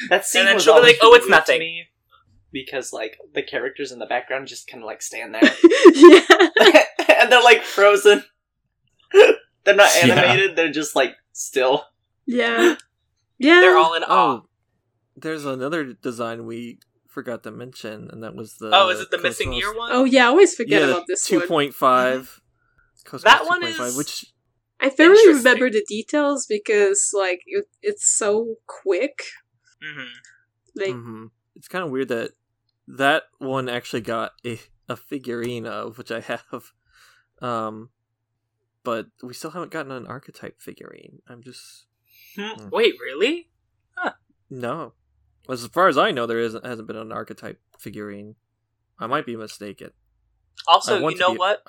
That 0.08 0.24
scene 0.24 0.40
And 0.42 0.48
then 0.48 0.54
was 0.54 0.62
she'll 0.62 0.76
be 0.76 0.82
like, 0.82 0.98
"Oh, 1.02 1.14
it's 1.14 1.28
nothing." 1.28 1.84
because 2.52 2.92
like 2.92 3.18
the 3.34 3.42
characters 3.42 3.90
in 3.90 3.98
the 3.98 4.06
background 4.06 4.46
just 4.46 4.68
kind 4.68 4.84
of 4.84 4.86
like 4.86 5.02
stand 5.02 5.34
there 5.34 5.42
yeah. 5.92 6.20
and 7.20 7.32
they're 7.32 7.42
like 7.42 7.62
frozen. 7.64 8.22
they're 9.64 9.74
not 9.74 9.90
Yeah. 9.96 10.12
animated. 10.14 10.54
They're 10.56 10.70
just 10.70 10.94
like 10.94 11.16
still. 11.34 11.84
Yeah. 12.26 12.76
Yeah. 13.36 13.60
They're 13.60 13.76
all 13.76 13.94
in 13.94 14.04
awe. 14.04 14.06
oh, 14.42 14.48
there's 15.16 15.44
another 15.44 15.92
design 15.92 16.46
we 16.46 16.78
forgot 17.08 17.42
to 17.42 17.50
mention, 17.50 18.08
and 18.12 18.22
that 18.22 18.36
was 18.36 18.54
the. 18.58 18.70
Oh, 18.72 18.90
is 18.90 19.00
it 19.00 19.10
the 19.10 19.18
missing 19.18 19.48
Cosmos- 19.48 19.62
ear 19.64 19.76
one? 19.76 19.90
oh, 19.92 20.04
yeah, 20.04 20.24
I 20.24 20.28
always 20.28 20.54
forget 20.54 20.82
yeah, 20.82 20.88
about 20.90 21.06
this 21.08 21.26
two 21.26 21.40
one. 21.40 21.48
point 21.48 21.74
five. 21.74 22.40
Cosmos 23.04 23.24
That 23.24 23.44
one 23.46 23.60
2.5, 23.62 23.88
is- 23.88 23.96
which 23.96 24.24
I 24.80 24.88
barely 24.90 25.34
remember 25.34 25.68
the 25.68 25.84
details 25.88 26.46
because, 26.48 27.10
like, 27.12 27.40
it, 27.46 27.66
it's 27.82 28.08
so 28.08 28.54
quick. 28.68 29.24
hmm 29.82 30.04
Like, 30.76 30.94
mhm. 30.94 31.30
it's 31.56 31.66
kind 31.68 31.84
of 31.84 31.90
weird 31.90 32.08
that 32.08 32.30
that 32.86 33.24
one 33.38 33.68
actually 33.68 34.02
got 34.02 34.30
a 34.46 34.60
a 34.88 34.96
figurine 34.96 35.66
of 35.66 35.98
which 35.98 36.12
I 36.12 36.20
have, 36.20 36.44
um, 37.42 37.90
but 38.84 39.06
we 39.22 39.34
still 39.34 39.50
haven't 39.50 39.70
gotten 39.72 39.90
an 39.92 40.06
archetype 40.06 40.60
figurine. 40.60 41.20
I'm 41.28 41.42
just 41.42 41.86
Wait, 42.70 42.94
really? 43.00 43.48
no. 44.50 44.92
As 45.48 45.66
far 45.66 45.88
as 45.88 45.98
I 45.98 46.10
know, 46.10 46.26
there 46.26 46.38
isn't 46.40 46.64
hasn't 46.64 46.86
been 46.88 46.96
an 46.96 47.12
archetype 47.12 47.60
figurine. 47.78 48.36
I 48.98 49.06
might 49.06 49.26
be 49.26 49.36
mistaken. 49.36 49.90
Also, 50.68 51.08
you 51.08 51.16
know 51.16 51.32
be- 51.32 51.38
what? 51.38 51.62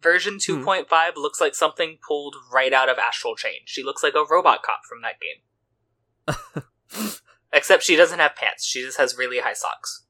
Version 0.00 0.34
Hmm. 0.34 0.66
2.5 0.66 1.16
looks 1.16 1.40
like 1.40 1.54
something 1.54 1.98
pulled 2.06 2.34
right 2.52 2.72
out 2.72 2.88
of 2.88 2.98
Astral 2.98 3.36
Chain. 3.36 3.60
She 3.66 3.82
looks 3.82 4.02
like 4.02 4.14
a 4.14 4.24
robot 4.28 4.62
cop 4.62 4.80
from 4.88 5.00
that 5.02 5.16
game. 5.20 7.12
Except 7.52 7.82
she 7.82 7.96
doesn't 7.96 8.18
have 8.18 8.34
pants. 8.34 8.64
She 8.64 8.82
just 8.82 8.98
has 8.98 9.16
really 9.16 9.40
high 9.40 9.52
socks. 9.52 10.04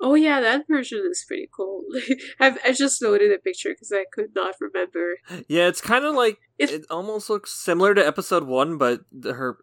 Oh 0.00 0.14
yeah, 0.14 0.40
that 0.40 0.66
version 0.68 1.02
is 1.10 1.24
pretty 1.26 1.48
cool. 1.54 1.84
I've 2.40 2.58
I 2.64 2.72
just 2.72 3.02
loaded 3.02 3.32
a 3.32 3.38
picture 3.38 3.70
because 3.70 3.92
I 3.92 4.04
could 4.12 4.34
not 4.34 4.54
remember. 4.60 5.16
Yeah, 5.48 5.66
it's 5.68 5.80
kind 5.80 6.04
of 6.04 6.14
like 6.14 6.38
It- 6.58 6.70
it, 6.70 6.86
almost 6.90 7.28
looks 7.30 7.52
similar 7.52 7.94
to 7.94 8.06
episode 8.06 8.44
one, 8.44 8.78
but 8.78 9.00
her 9.24 9.58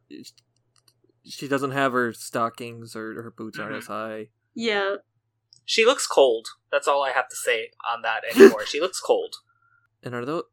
she 1.23 1.47
doesn't 1.47 1.71
have 1.71 1.93
her 1.93 2.13
stockings 2.13 2.95
or 2.95 3.21
her 3.23 3.31
boots 3.31 3.57
aren't 3.57 3.73
Mhm. 3.75 3.77
as 3.79 3.87
high. 3.87 4.29
Yeah. 4.53 4.97
She 5.65 5.83
looks 5.85 6.05
cold. 6.05 6.47
That's 6.71 6.87
all 6.87 7.03
I 7.03 7.11
have 7.11 7.27
to 7.29 7.35
say 7.35 7.71
on 7.91 8.03
that 8.03 8.21
anymore. 8.35 8.65
she 8.65 8.79
looks 8.79 8.99
cold. 8.99 9.35
And 10.03 10.13
are 10.13 10.23
those? 10.25 10.43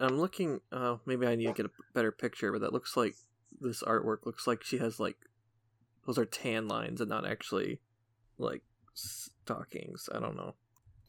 I'm 0.00 0.18
looking. 0.18 0.60
Oh, 0.72 1.00
maybe 1.06 1.26
I 1.26 1.34
need 1.36 1.46
to 1.46 1.52
get 1.52 1.66
a 1.66 1.70
better 1.94 2.10
picture, 2.12 2.50
but 2.52 2.60
that 2.62 2.72
looks 2.72 2.96
like 2.96 3.14
this 3.60 3.82
artwork 3.82 4.26
looks 4.26 4.46
like 4.46 4.62
she 4.64 4.78
has 4.78 4.98
like 5.00 5.16
those 6.06 6.18
are 6.18 6.24
tan 6.24 6.66
lines 6.68 7.00
and 7.00 7.08
not 7.10 7.26
actually 7.26 7.80
like 8.38 8.62
stockings. 8.98 10.08
I 10.14 10.20
don't 10.20 10.36
know. 10.36 10.54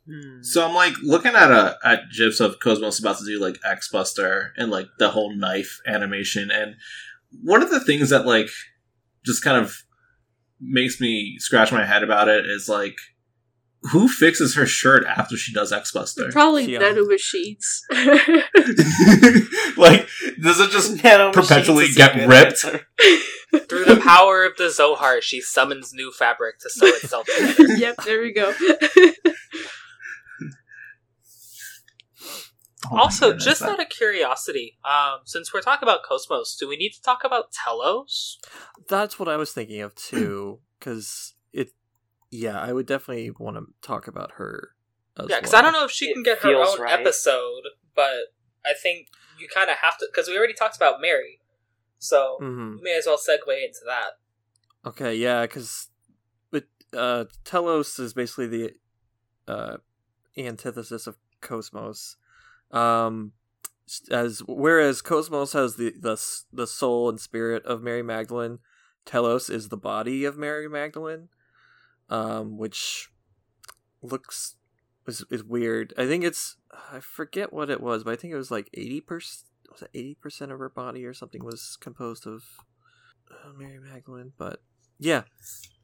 Hmm. 0.08 0.42
So 0.42 0.68
I'm 0.68 0.74
like 0.74 0.94
looking 1.04 1.36
at 1.36 1.52
a 1.52 1.78
at 1.84 2.04
gifs 2.16 2.40
of 2.40 2.60
Cosmos 2.60 3.00
about 3.00 3.18
to 3.20 3.26
do 3.26 3.40
like 3.40 3.60
X 3.64 3.90
Buster 3.90 4.54
and 4.58 4.72
like 4.72 4.88
the 4.98 5.10
whole 5.10 5.36
knife 5.36 5.80
animation, 5.86 6.50
and 6.52 6.76
one 7.44 7.62
of 7.62 7.70
the 7.70 7.80
things 7.80 8.10
that 8.10 8.26
like 8.26 8.50
just 9.26 9.44
kind 9.44 9.64
of 9.64 9.84
makes 10.60 11.00
me 11.00 11.38
scratch 11.40 11.72
my 11.72 11.86
head 11.86 12.04
about 12.04 12.28
it 12.28 12.46
is 12.46 12.68
like 12.68 12.96
who 13.92 14.10
fixes 14.10 14.56
her 14.56 14.66
shirt 14.66 15.06
after 15.06 15.38
she 15.38 15.54
does 15.54 15.72
X 15.72 15.92
Buster? 15.92 16.30
Probably 16.32 16.66
She, 16.66 16.78
nano 16.78 17.06
machines. 17.06 17.86
like 19.78 20.08
does 20.42 20.60
it 20.60 20.72
just 20.72 21.04
Nano 21.04 21.32
perpetually 21.32 21.88
machines 21.88 21.98
is 21.98 21.98
a 21.98 22.16
get 22.16 22.28
ripped? 22.28 22.66
answer. 23.54 23.66
Through 23.66 23.86
the 23.86 24.02
power 24.02 24.44
of 24.46 24.54
the 24.58 24.70
Zohar, 24.70 25.22
she 25.22 25.42
summons 25.42 25.94
new 25.94 26.12
fabric 26.12 26.60
to 26.60 26.70
sew 26.70 26.86
itself 26.88 27.28
together. 27.28 27.74
yep, 27.78 27.96
there 28.06 28.22
we 28.22 28.32
go. 28.34 28.54
Oh 32.92 32.98
also, 32.98 33.28
goodness, 33.28 33.46
just 33.46 33.60
that- 33.62 33.70
out 33.72 33.82
of 33.82 33.90
curiosity, 33.90 34.78
um, 34.86 35.20
since 35.26 35.54
we're 35.54 35.62
talking 35.62 35.88
about 35.88 36.02
Cosmos, 36.04 36.56
do 36.56 36.68
we 36.68 36.78
need 36.78 36.92
to 36.92 37.02
talk 37.02 37.24
about 37.24 37.52
Telos? 37.52 38.40
That's 38.88 39.20
what 39.20 39.28
I 39.28 39.36
was 39.38 39.52
thinking 39.52 39.82
of 39.82 39.94
too, 39.96 40.60
because 40.80 41.36
it. 41.52 41.70
Yeah, 42.32 42.60
I 42.60 42.72
would 42.74 42.86
definitely 42.88 43.32
want 43.38 43.58
to 43.58 43.66
talk 43.88 44.08
about 44.08 44.32
her. 44.38 44.70
As 45.18 45.28
Yeah, 45.30 45.38
because 45.40 45.52
well. 45.52 45.60
I 45.60 45.64
don't 45.64 45.74
know 45.74 45.84
if 45.86 45.92
she 45.92 46.06
It 46.10 46.14
can 46.14 46.24
get 46.24 46.40
her 46.40 46.56
own 46.56 46.80
right. 46.80 47.00
episode, 47.00 47.64
but 47.96 48.16
I 48.66 48.74
think 48.82 49.08
you 49.40 49.48
kind 49.54 49.70
of 49.70 49.78
have 49.78 49.98
to 50.00 50.08
because 50.12 50.28
we 50.30 50.38
already 50.38 50.54
talked 50.54 50.78
about 50.78 51.02
Mary, 51.02 51.42
so 52.00 52.40
Mhm. 52.42 52.78
we 52.78 52.82
may 52.82 52.98
as 52.98 53.06
well 53.06 53.18
segue 53.18 53.64
into 53.64 53.82
that. 53.86 54.20
Okay, 54.86 55.14
yeah, 55.16 55.46
because 55.46 55.90
but 56.50 56.66
uh, 56.94 57.26
Telos 57.44 58.00
is 58.00 58.14
basically 58.14 58.48
the 58.48 58.74
uh, 59.48 59.78
antithesis 60.38 61.06
of 61.06 61.18
Cosmos. 61.42 62.16
Um, 62.72 63.34
as 64.12 64.42
whereas 64.48 65.02
Cosmos 65.02 65.54
has 65.54 65.76
the 65.76 65.92
the 66.00 66.18
the 66.54 66.68
soul 66.68 67.10
and 67.10 67.20
spirit 67.20 67.66
of 67.66 67.82
Mary 67.84 68.04
Magdalene, 68.04 68.60
Telos 69.06 69.50
is 69.50 69.70
the 69.70 69.78
body 69.78 70.24
of 70.26 70.38
Mary 70.38 70.70
Magdalene, 70.70 71.30
um, 72.10 72.58
which 72.58 73.10
looks 74.02 74.56
is 75.08 75.26
is 75.32 75.44
weird. 75.44 75.94
I 75.98 76.06
think 76.06 76.24
it's 76.24 76.58
I 76.92 77.00
forget 77.00 77.52
what 77.52 77.70
it 77.70 77.82
was, 77.82 78.04
but 78.04 78.14
I 78.14 78.16
think 78.16 78.32
it 78.34 78.38
was 78.38 78.52
like 78.52 78.70
eighty 78.74 79.02
percent. 79.02 79.49
Was 79.72 79.82
it 79.84 79.90
eighty 79.94 80.16
percent 80.16 80.52
of 80.52 80.60
her 80.60 80.70
body 80.70 81.06
or 81.06 81.14
something 81.14 81.44
was 81.44 81.78
composed 81.80 82.26
of 82.28 82.44
uh, 83.32 83.52
Mary 83.58 83.80
Magdalene? 83.80 84.34
But 84.38 84.62
yeah, 85.00 85.24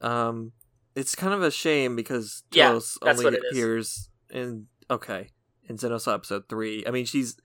um, 0.01 0.51
it's 0.95 1.15
kind 1.15 1.33
of 1.33 1.43
a 1.43 1.51
shame 1.51 1.95
because 1.95 2.43
Yeah, 2.51 2.69
Telos 2.69 2.97
that's 3.01 3.19
only 3.19 3.25
what 3.25 3.33
it 3.33 3.41
is. 3.43 3.51
appears 3.51 4.09
in 4.29 4.67
okay 4.89 5.29
in 5.67 5.77
Xenos 5.77 6.11
episode 6.11 6.49
three. 6.49 6.83
I 6.87 6.91
mean, 6.91 7.05
she's 7.05 7.37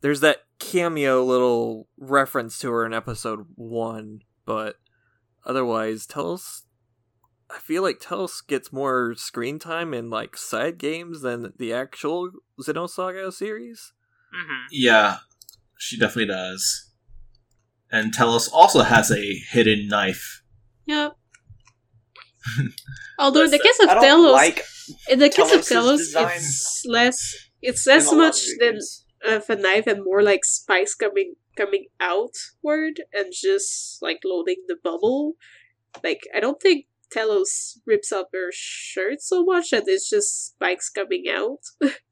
there's 0.00 0.20
that 0.20 0.38
cameo 0.58 1.24
little 1.24 1.88
reference 1.98 2.58
to 2.60 2.70
her 2.72 2.84
in 2.86 2.92
episode 2.92 3.46
one, 3.54 4.20
but 4.44 4.76
otherwise, 5.44 6.06
Telos. 6.06 6.62
I 7.48 7.60
feel 7.60 7.84
like 7.84 8.00
Telos 8.00 8.40
gets 8.40 8.72
more 8.72 9.14
screen 9.14 9.60
time 9.60 9.94
in 9.94 10.10
like 10.10 10.36
side 10.36 10.78
games 10.78 11.20
than 11.20 11.52
the 11.58 11.72
actual 11.72 12.30
Xenosaga 12.60 13.32
series. 13.32 13.92
hmm 14.32 14.66
Yeah, 14.72 15.18
she 15.78 15.98
definitely 15.98 16.26
does. 16.32 16.90
And 17.90 18.12
Telos 18.12 18.48
also 18.48 18.82
has 18.82 19.10
a 19.10 19.34
hidden 19.50 19.88
knife. 19.88 20.42
yep. 20.86 21.16
Although 23.18 23.44
in 23.44 23.50
the 23.50 23.58
Listen, 23.62 23.86
case 23.88 23.96
of 23.96 24.02
I 24.02 24.06
Telos, 24.06 24.32
like 24.32 24.64
in 25.10 25.18
the 25.18 25.28
case 25.28 25.52
of 25.52 25.66
Telos' 25.66 26.12
Telos, 26.12 26.32
it's 26.36 26.84
less. 26.86 27.34
It's 27.62 27.86
in 27.86 27.92
less 27.94 28.08
a 28.08 28.12
of 28.12 28.18
much 28.18 28.44
video 28.60 28.72
than 28.72 28.80
of 29.36 29.50
a 29.50 29.56
knife 29.56 29.86
and 29.86 30.04
more 30.04 30.22
like 30.22 30.44
spikes 30.44 30.94
coming 30.94 31.34
coming 31.56 31.86
outward 32.00 33.00
and 33.12 33.32
just 33.32 34.00
like 34.02 34.20
loading 34.24 34.62
the 34.68 34.76
bubble. 34.82 35.34
like 36.04 36.20
I 36.34 36.40
don't 36.40 36.60
think 36.60 36.86
Telos 37.10 37.80
rips 37.86 38.12
up 38.12 38.28
her 38.32 38.50
shirt 38.52 39.20
so 39.20 39.44
much 39.44 39.70
that 39.70 39.84
it's 39.86 40.08
just 40.10 40.48
spikes 40.48 40.90
coming 40.90 41.24
out. 41.30 41.60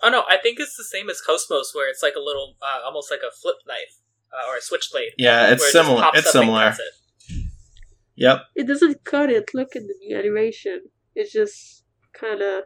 Oh 0.00 0.10
no, 0.10 0.22
I 0.28 0.36
think 0.36 0.60
it's 0.60 0.76
the 0.76 0.84
same 0.84 1.10
as 1.10 1.20
Cosmos, 1.20 1.74
where 1.74 1.90
it's 1.90 2.02
like 2.02 2.14
a 2.16 2.20
little, 2.20 2.56
uh, 2.62 2.84
almost 2.84 3.10
like 3.10 3.20
a 3.20 3.34
flip 3.34 3.56
knife 3.66 3.98
uh, 4.32 4.48
or 4.50 4.56
a 4.56 4.60
switchblade. 4.60 5.12
Yeah, 5.18 5.50
it's 5.50 5.64
it 5.64 5.72
similar. 5.72 6.10
It's 6.14 6.30
similar. 6.30 6.68
it. 6.68 7.44
Yep. 8.16 8.42
it 8.56 8.66
doesn't 8.66 9.04
cut 9.04 9.30
it. 9.30 9.50
Look 9.54 9.76
at 9.76 9.82
the 9.82 9.94
new 10.00 10.16
animation. 10.16 10.82
It 11.14 11.30
just 11.30 11.84
kind 12.12 12.42
of 12.42 12.64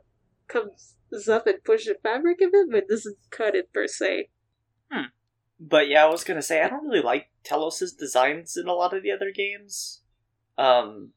comes 0.48 0.94
up 1.28 1.46
and 1.46 1.62
pushes 1.64 1.88
the 1.88 1.96
fabric 2.02 2.38
a 2.42 2.48
bit, 2.50 2.68
but 2.70 2.78
it 2.84 2.88
doesn't 2.88 3.18
cut 3.30 3.54
it 3.54 3.72
per 3.72 3.86
se. 3.86 4.28
But 5.60 5.88
yeah, 5.88 6.04
I 6.04 6.08
was 6.08 6.24
gonna 6.24 6.42
say 6.42 6.60
I 6.60 6.68
don't 6.68 6.88
really 6.88 7.02
like 7.02 7.30
Telos's 7.44 7.92
designs 7.92 8.56
in 8.56 8.66
a 8.66 8.72
lot 8.72 8.94
of 8.94 9.02
the 9.02 9.12
other 9.12 9.30
games. 9.30 10.02
Um, 10.58 11.10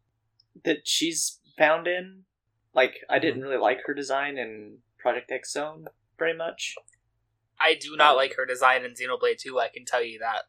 that 0.64 0.88
she's 0.88 1.40
found 1.58 1.88
in. 1.88 2.24
Like 2.74 2.98
I 3.10 3.20
didn't 3.20 3.42
really 3.42 3.58
like 3.58 3.80
her 3.86 3.94
design 3.94 4.38
in 4.38 4.80
Project 5.00 5.32
X 5.32 5.54
Zone 5.54 5.88
very 6.18 6.36
much. 6.36 6.76
I 7.60 7.76
do 7.76 7.96
not 7.96 8.16
like 8.16 8.36
her 8.36 8.46
design 8.46 8.84
in 8.84 8.92
Xenoblade 8.92 9.38
2, 9.40 9.60
I 9.60 9.70
can 9.74 9.86
tell 9.86 10.04
you 10.04 10.20
that. 10.20 10.44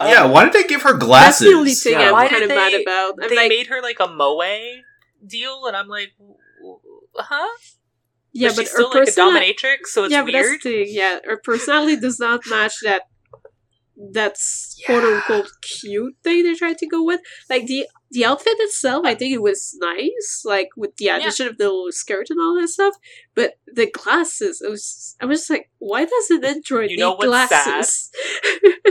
yeah. 0.00 0.24
Um, 0.24 0.32
Why 0.32 0.44
did 0.44 0.52
they 0.52 0.64
give 0.64 0.82
her 0.82 0.94
glasses? 0.94 1.00
That's 1.00 1.38
glasses? 1.40 1.48
the 1.50 1.54
only 1.54 1.74
thing 1.74 1.92
Yeah. 1.94 2.12
I'm 2.12 2.28
kind 2.28 2.40
did 2.42 2.50
of 2.50 2.56
mad 2.56 2.74
about. 2.80 3.14
I'm 3.22 3.28
they 3.30 3.36
like, 3.36 3.48
made 3.48 3.66
her 3.68 3.80
like 3.82 3.98
a 4.00 4.08
moe 4.08 4.42
deal, 5.26 5.66
and 5.66 5.76
I'm 5.76 5.88
like, 5.88 6.10
w- 6.18 6.36
w- 6.60 6.80
huh? 7.16 7.48
yeah, 8.32 8.48
but 8.50 8.56
but 8.56 8.62
she's 8.62 8.70
still 8.72 8.92
her 8.92 9.00
like 9.00 9.08
a 9.08 9.12
dominatrix, 9.12 9.86
so 9.86 10.04
it's 10.04 10.12
yeah, 10.12 10.22
but 10.22 10.32
that's 10.32 10.46
weird. 10.48 10.60
the 10.62 10.84
thing. 10.84 10.86
Yeah, 10.94 11.18
her 11.24 11.38
personality 11.42 11.96
does 11.96 12.20
not 12.20 12.40
match 12.48 12.74
that. 12.82 13.02
That's 14.12 14.80
quote 14.86 15.02
unquote 15.02 15.50
cute 15.60 16.14
thing 16.22 16.44
they 16.44 16.54
tried 16.54 16.78
to 16.78 16.86
go 16.86 17.02
with. 17.02 17.20
Like 17.50 17.66
the 17.66 17.88
the 18.10 18.24
outfit 18.24 18.54
itself, 18.58 19.04
I 19.04 19.14
think 19.14 19.34
it 19.34 19.42
was 19.42 19.76
nice, 19.80 20.42
like 20.44 20.70
with 20.76 20.96
the 20.96 21.08
addition 21.08 21.46
of 21.46 21.58
the 21.58 21.64
little 21.64 21.92
skirt 21.92 22.30
and 22.30 22.40
all 22.40 22.58
that 22.58 22.68
stuff. 22.68 22.94
But 23.34 23.58
the 23.66 23.90
glasses, 23.90 24.62
it 24.62 24.70
was 24.70 25.16
I 25.20 25.26
was 25.26 25.40
just 25.40 25.50
like, 25.50 25.70
why 25.78 26.04
does 26.04 26.30
an 26.30 26.44
android 26.44 26.90
You 26.90 26.96
need 26.96 27.02
know 27.02 27.14
what's 27.14 27.50
sad? 27.50 27.84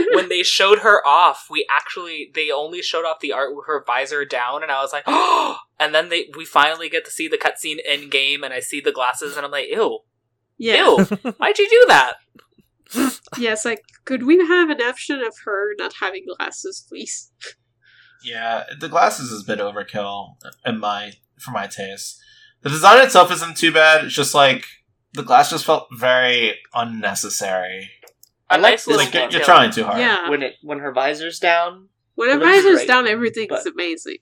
when 0.14 0.28
they 0.28 0.42
showed 0.42 0.80
her 0.80 1.04
off, 1.06 1.46
we 1.50 1.66
actually 1.68 2.30
they 2.34 2.50
only 2.50 2.80
showed 2.80 3.04
off 3.04 3.20
the 3.20 3.32
art 3.32 3.56
with 3.56 3.66
her 3.66 3.82
visor 3.84 4.24
down, 4.24 4.62
and 4.62 4.70
I 4.70 4.82
was 4.82 4.92
like, 4.92 5.04
oh! 5.06 5.58
And 5.80 5.94
then 5.94 6.08
they 6.08 6.28
we 6.36 6.44
finally 6.44 6.88
get 6.88 7.04
to 7.04 7.10
see 7.12 7.28
the 7.28 7.38
cutscene 7.38 7.76
in 7.88 8.10
game, 8.10 8.42
and 8.42 8.52
I 8.52 8.58
see 8.58 8.80
the 8.80 8.90
glasses, 8.90 9.36
and 9.36 9.46
I'm 9.46 9.52
like, 9.52 9.68
ew, 9.68 10.00
yeah, 10.56 10.74
ew, 10.74 11.04
why'd 11.38 11.56
you 11.56 11.68
do 11.68 11.84
that? 11.86 12.14
yeah. 13.38 13.54
Like, 13.64 13.84
could 14.04 14.26
we 14.26 14.38
have 14.38 14.70
an 14.70 14.80
option 14.80 15.20
of 15.20 15.36
her 15.44 15.74
not 15.78 15.92
having 16.00 16.24
glasses, 16.36 16.84
please? 16.88 17.30
Yeah, 18.24 18.64
the 18.78 18.88
glasses 18.88 19.30
is 19.30 19.42
a 19.42 19.46
bit 19.46 19.58
overkill 19.58 20.36
in 20.66 20.80
my 20.80 21.12
for 21.38 21.50
my 21.52 21.66
taste. 21.66 22.18
The 22.62 22.68
design 22.70 23.04
itself 23.04 23.30
isn't 23.32 23.56
too 23.56 23.72
bad. 23.72 24.04
It's 24.04 24.14
just 24.14 24.34
like 24.34 24.64
the 25.12 25.22
glass 25.22 25.50
just 25.50 25.64
felt 25.64 25.88
very 25.92 26.58
unnecessary. 26.74 27.90
I 28.50 28.56
like 28.56 28.72
nice 28.72 28.84
this 28.86 28.96
Like 28.96 29.14
you're, 29.14 29.30
you're 29.30 29.44
trying 29.44 29.70
too 29.70 29.84
hard. 29.84 29.98
Yeah, 30.00 30.28
when 30.30 30.42
it 30.42 30.54
when 30.62 30.78
her 30.80 30.92
visor's 30.92 31.38
down. 31.38 31.88
when 32.14 32.30
her 32.30 32.38
visor's 32.38 32.76
great, 32.78 32.88
down, 32.88 33.06
everything's 33.06 33.48
but- 33.50 33.66
amazing. 33.66 34.16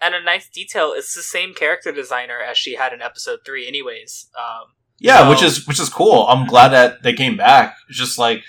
And 0.00 0.14
a 0.14 0.22
nice 0.22 0.48
detail, 0.48 0.92
it's 0.96 1.14
the 1.14 1.22
same 1.22 1.54
character 1.54 1.92
designer 1.92 2.38
as 2.40 2.56
she 2.58 2.74
had 2.74 2.92
in 2.92 3.00
episode 3.02 3.40
three, 3.44 3.66
anyways. 3.66 4.28
Um, 4.36 4.72
Yeah, 5.00 5.18
So- 5.22 5.30
which 5.30 5.42
is 5.42 5.66
which 5.68 5.78
is 5.80 5.88
cool. 5.88 6.26
I'm 6.26 6.46
glad 6.46 6.68
that 6.70 7.02
they 7.02 7.12
came 7.12 7.36
back. 7.36 7.76
It's 7.88 7.98
just 7.98 8.18
like 8.18 8.42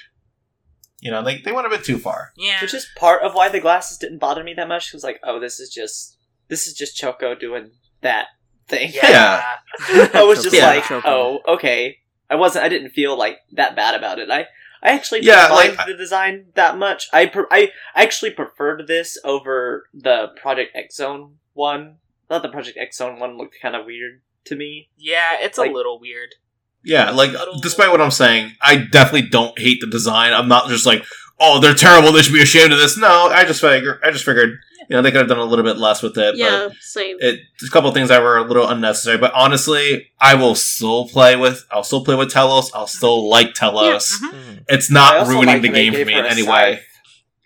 you 1.02 1.12
know, 1.12 1.24
they 1.24 1.38
they 1.40 1.52
went 1.52 1.68
a 1.68 1.70
bit 1.70 1.84
too 1.84 1.98
far. 1.98 2.32
yeah, 2.38 2.62
Which 2.62 2.74
is 2.74 2.88
part 2.98 3.22
of 3.24 3.34
why 3.34 3.50
the 3.50 3.60
glasses 3.60 3.98
didn't 3.98 4.20
bother 4.20 4.44
me 4.44 4.54
that 4.56 4.68
much. 4.68 4.90
Because 4.92 5.04
like, 5.04 5.20
oh, 5.24 5.40
this 5.40 5.60
is 5.60 5.70
just 5.70 6.18
this 6.48 6.68
is 6.68 6.74
just 6.74 6.96
Choco 6.98 7.36
doing 7.36 7.72
that 8.02 8.28
thing. 8.68 8.92
yeah. 8.94 9.44
I 10.14 10.24
was 10.28 10.44
just 10.44 10.56
Yeah. 10.56 10.68
like, 10.68 10.84
Choco. 10.84 11.08
oh, 11.08 11.40
okay. 11.56 11.98
I 12.30 12.36
wasn't. 12.36 12.66
I 12.66 12.70
didn't 12.70 12.92
feel 12.92 13.18
like 13.18 13.38
that 13.54 13.76
bad 13.76 13.96
about 13.96 14.20
it. 14.20 14.30
I 14.30 14.48
I 14.82 14.92
actually 14.92 15.22
Yeah, 15.24 15.48
didn't 15.48 15.56
mind 15.56 15.78
like- 15.78 15.88
the 15.88 15.94
design 15.96 16.46
that 16.56 16.78
much. 16.78 17.08
I 17.12 17.26
pre- 17.26 17.46
I 17.52 17.72
actually 17.96 18.32
preferred 18.32 18.88
this 18.88 19.18
over 19.24 19.90
the 19.94 20.28
Project 20.42 20.72
X 20.76 20.96
Zone 20.98 21.38
one. 21.54 21.98
I 22.30 22.34
thought 22.36 22.44
the 22.44 22.50
Project 22.50 22.78
X 22.78 22.98
Zone 22.98 23.20
one 23.20 23.38
looked 23.38 23.58
kind 23.62 23.76
of 23.76 23.86
weird 23.86 24.22
to 24.46 24.56
me. 24.56 24.90
yeah, 24.98 25.38
it's 25.40 25.58
Like- 25.58 25.72
a 25.72 25.74
little 25.74 26.00
weird. 26.00 26.36
Yeah, 26.84 27.12
like 27.12 27.32
despite 27.62 27.92
what 27.92 28.02
I'm 28.02 28.12
saying, 28.12 28.54
I 28.62 28.78
definitely 28.78 29.30
don't 29.30 29.58
hate 29.60 29.82
the 29.82 29.88
design. 29.88 30.34
I'm 30.34 30.48
not 30.48 30.70
just 30.70 30.86
like, 30.86 31.04
oh, 31.40 31.60
they're 31.60 31.74
terrible. 31.74 32.12
They 32.12 32.22
should 32.22 32.34
be 32.34 32.42
ashamed 32.42 32.72
of 32.72 32.80
this. 32.80 32.98
No, 32.98 33.28
I 33.28 33.44
just 33.46 33.62
figure, 33.62 34.00
I 34.04 34.12
just 34.12 34.24
figured, 34.26 34.52
you 34.90 34.96
know, 34.96 35.02
they 35.02 35.12
could 35.12 35.20
have 35.20 35.28
done 35.28 35.40
a 35.40 35.44
little 35.44 35.66
bit 35.66 35.78
less 35.78 36.02
with 36.02 36.18
it. 36.18 36.36
Yeah, 36.38 36.70
same. 36.80 37.18
It, 37.20 37.40
a 37.66 37.70
couple 37.70 37.90
of 37.90 37.94
things 37.94 38.10
that 38.10 38.22
were 38.22 38.38
a 38.38 38.44
little 38.44 38.68
unnecessary. 38.68 39.18
But 39.18 39.34
honestly, 39.34 40.08
I 40.22 40.36
will 40.36 40.56
still 40.56 41.08
play 41.10 41.36
with. 41.36 41.66
I'll 41.70 41.84
still 41.84 42.04
play 42.04 42.16
with 42.16 42.32
Telos. 42.32 42.72
I'll 42.74 42.88
still 42.88 43.30
like 43.30 43.54
Telos. 43.54 44.18
mhm. 44.22 44.32
Mhm. 44.34 44.64
It's 44.70 44.90
not 44.90 45.28
ruining 45.28 45.48
liked 45.48 45.62
the 45.64 45.70
game 45.70 45.94
for 45.94 46.06
me 46.06 46.14
her 46.14 46.20
in 46.20 46.26
any 46.26 46.44
way. 46.44 46.80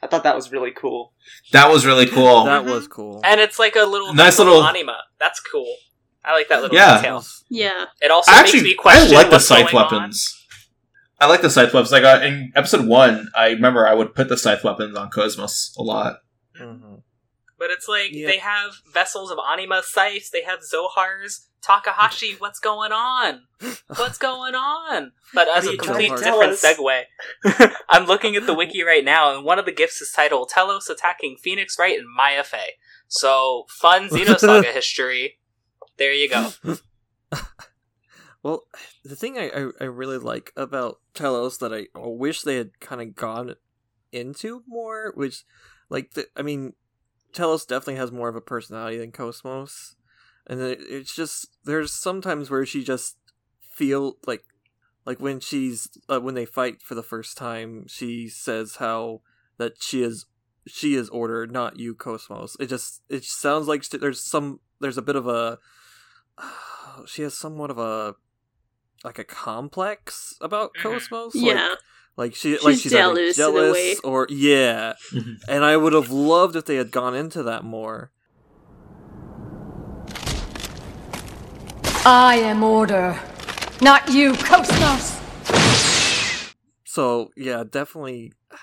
I 0.02 0.08
thought 0.08 0.24
that 0.24 0.36
was 0.36 0.52
really 0.52 0.72
cool. 0.72 1.14
That 1.54 1.70
was 1.70 1.86
really 1.86 2.06
cool. 2.08 2.44
That 2.46 2.66
was 2.66 2.88
cool. 2.88 3.22
And 3.24 3.40
it's 3.42 3.58
like 3.60 3.76
a 3.76 3.84
little 3.86 4.14
Nice 4.14 4.38
little 4.38 4.56
little- 4.56 4.68
anima. 4.70 4.98
That's 5.20 5.40
cool. 5.40 5.76
I 6.26 6.34
like 6.34 6.48
that 6.50 6.62
little 6.62 6.76
Yeah. 6.76 6.98
detail. 6.98 7.26
yeah, 7.50 7.86
It 8.02 8.12
also 8.12 8.32
I 8.32 8.36
makes 8.42 8.50
actually, 8.54 8.64
me 8.64 8.76
I 8.80 8.82
question 8.82 9.14
like 9.16 9.30
the 9.30 9.40
scythe 9.40 9.72
going 9.72 9.86
on. 9.86 9.92
weapons. 9.94 10.40
I 11.20 11.28
like 11.28 11.42
the 11.42 11.50
scythe 11.50 11.74
weapons. 11.74 11.92
Like 11.92 12.04
uh, 12.04 12.22
in 12.24 12.52
episode 12.56 12.86
one, 12.88 13.28
I 13.36 13.50
remember 13.50 13.88
I 13.88 13.94
would 13.94 14.14
put 14.16 14.30
the 14.30 14.38
scythe 14.38 14.64
weapons 14.64 14.96
on 14.98 15.10
Cosmos 15.10 15.76
a 15.78 15.82
lot. 15.84 16.18
Mhm. 16.60 17.02
But 17.60 17.72
it's 17.72 17.88
like 17.88 18.10
Yeah. 18.12 18.28
they 18.28 18.38
have 18.40 18.72
vessels 18.94 19.32
of 19.32 19.38
anima 19.50 19.82
scythes, 19.84 20.30
they 20.32 20.44
have 20.44 20.60
Zohars. 20.62 21.46
Takahashi, 21.62 22.36
what's 22.40 22.60
going 22.60 22.92
on? 22.92 23.44
What's 23.96 24.18
going 24.18 24.54
on? 24.54 25.14
But 25.34 25.48
as 25.48 25.66
a 25.66 25.78
complete 25.78 26.10
trying 26.10 26.22
different 26.24 26.54
segue, 26.60 27.04
I'm 27.90 28.04
looking 28.06 28.36
at 28.36 28.46
the 28.46 28.54
wiki 28.54 28.84
right 28.84 29.04
now, 29.06 29.34
and 29.34 29.46
one 29.46 29.60
of 29.60 29.66
the 29.66 29.72
gifts 29.72 30.02
is 30.02 30.12
titled 30.12 30.50
Telos 30.50 30.90
attacking 30.90 31.38
Phoenix 31.42 31.80
Wright 31.80 31.98
and 31.98 32.08
Maya 32.14 32.44
Fey. 32.44 32.74
So, 33.08 33.64
fun 33.70 34.10
Xenosaga 34.10 34.66
history. 34.74 35.38
There 36.04 36.14
you 36.14 36.28
go. 36.28 36.52
Well, 38.44 38.64
the 39.06 39.16
thing 39.16 39.38
I, 39.38 39.50
I, 39.50 39.70
I 39.80 39.84
really 39.86 40.18
like 40.18 40.52
about 40.58 41.00
Telos 41.14 41.60
that 41.60 41.74
I 41.74 41.86
wish 41.96 42.42
they 42.42 42.58
had 42.58 42.78
kind 42.82 43.00
of 43.00 43.16
gone 43.16 43.56
into 44.12 44.64
more, 44.68 45.14
which, 45.16 45.46
like, 45.90 46.12
the, 46.12 46.28
I 46.36 46.42
mean, 46.42 46.74
Telos 47.32 47.66
definitely 47.66 47.96
has 47.96 48.12
more 48.12 48.28
of 48.28 48.36
a 48.36 48.42
personality 48.42 48.98
than 48.98 49.14
Cosmos, 49.14 49.96
and 50.46 50.60
it, 50.60 50.80
it's 50.82 51.16
just 51.16 51.56
there's 51.64 51.94
sometimes 51.94 52.52
where 52.52 52.66
she 52.66 52.84
just 52.84 53.16
feel 53.72 54.18
like, 54.28 54.44
like 55.06 55.22
when 55.22 55.40
she's 55.40 55.88
uh, 56.10 56.20
when 56.20 56.36
they 56.36 56.46
fight 56.46 56.82
for 56.82 56.96
the 56.96 57.02
first 57.02 57.38
time, 57.38 57.86
she 57.88 58.28
says 58.28 58.76
how 58.76 59.22
that 59.58 59.82
she 59.82 60.04
is 60.04 60.26
she 60.68 60.96
is 60.96 61.08
order, 61.10 61.48
not 61.48 61.80
you, 61.80 61.96
Cosmos. 61.96 62.58
It 62.60 62.68
just 62.68 63.04
it 63.08 63.24
sounds 63.24 63.70
like 63.70 63.88
there's 63.88 64.22
some 64.22 64.60
there's 64.82 64.98
a 64.98 65.02
bit 65.02 65.16
of 65.16 65.28
a 65.28 65.60
she 67.06 67.22
has 67.24 67.38
somewhat 67.38 67.70
of 67.72 67.78
a 67.78 68.16
like 69.04 69.20
a 69.20 69.24
complex 69.24 70.36
about 70.42 70.72
Mhm. 70.76 70.82
Cosmos. 70.82 71.36
Like, 71.36 71.46
yeah. 71.56 71.76
like 72.18 72.36
she 72.36 72.54
like 72.60 72.74
She's 72.76 72.82
she's 72.84 72.92
jealous 72.92 73.38
in 73.38 73.44
a 73.44 73.48
jealous 73.48 73.74
way. 73.74 73.96
or 74.04 74.28
yeah. 74.30 74.94
Mhm. 75.12 75.38
And 75.48 75.66
I 75.66 75.78
would 75.78 75.94
have 75.94 76.10
loved 76.10 76.56
if 76.56 76.66
they 76.66 76.76
had 76.76 76.92
gone 76.92 77.16
into 77.16 77.44
that 77.44 77.64
more. 77.64 78.12
I 82.06 82.36
am 82.36 82.64
order, 82.64 83.18
not 83.82 84.10
you, 84.10 84.34
Cosmos. 84.34 85.20
So 86.84 87.32
yeah, 87.36 87.64
definitely. 87.70 88.34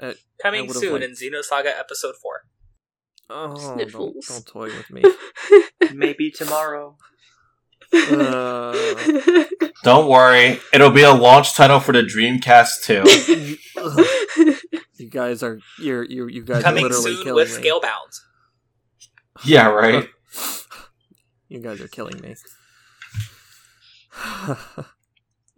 Uh, 0.00 0.12
Coming 0.42 0.70
soon 0.72 0.92
liked- 0.94 1.04
in 1.04 1.12
Xenosaga 1.12 1.66
Episode 1.78 2.16
4. 2.20 2.44
Oh, 3.30 3.54
don't, 3.54 3.58
Sniffles. 3.58 4.26
don't 4.28 4.46
toy 4.46 4.66
with 4.66 4.90
me. 4.90 5.02
Maybe 5.94 6.30
tomorrow. 6.30 6.96
Uh, 7.92 8.74
Don't 9.84 10.08
worry, 10.08 10.58
it'll 10.72 10.90
be 10.90 11.02
a 11.02 11.12
launch 11.12 11.54
title 11.54 11.78
for 11.78 11.92
the 11.92 12.00
Dreamcast 12.02 12.82
too. 12.84 13.04
you 14.94 15.10
guys 15.10 15.42
are 15.42 15.58
you're 15.78 16.02
you 16.04 16.26
you 16.26 16.42
guys 16.42 16.62
Coming 16.62 16.86
are 16.86 16.88
literally 16.88 17.14
soon 17.14 17.24
killing 17.24 17.34
with 17.34 17.62
me. 17.62 17.68
Scalebound. 17.70 18.20
yeah, 19.44 19.68
right. 19.68 20.08
You 21.48 21.60
guys 21.60 21.80
are 21.82 21.88
killing 21.88 22.18
me. 22.20 22.34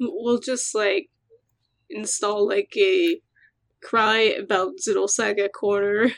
we'll 0.00 0.40
just 0.40 0.74
like 0.74 1.08
install 1.88 2.48
like 2.48 2.74
a 2.76 3.20
cry 3.82 4.18
about 4.18 4.72
Xenosaga 4.84 5.48
corner, 5.52 6.10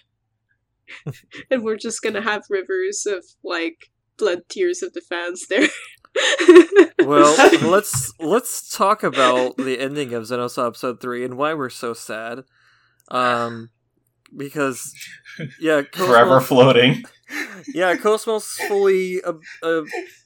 and 1.50 1.62
we're 1.62 1.76
just 1.76 2.02
gonna 2.02 2.22
have 2.22 2.42
rivers 2.50 3.06
of 3.06 3.24
like 3.42 3.90
blood 4.16 4.42
tears 4.48 4.82
of 4.82 4.92
the 4.92 5.00
fans 5.00 5.46
there. 5.48 5.68
well, 7.06 7.34
let's 7.70 8.12
let's 8.18 8.74
talk 8.74 9.02
about 9.02 9.56
the 9.56 9.78
ending 9.78 10.12
of 10.14 10.24
Xenosaga 10.24 10.68
episode 10.68 11.00
three 11.00 11.24
and 11.24 11.36
why 11.36 11.54
we're 11.54 11.70
so 11.70 11.92
sad. 11.94 12.44
Um, 13.10 13.70
because 14.36 14.94
yeah, 15.60 15.82
Forever 15.92 16.40
floating. 16.40 17.04
yeah, 17.74 17.96
Cosmos 17.96 18.52
fully 18.68 19.22
uh, 19.22 19.34
uh, 19.62 19.82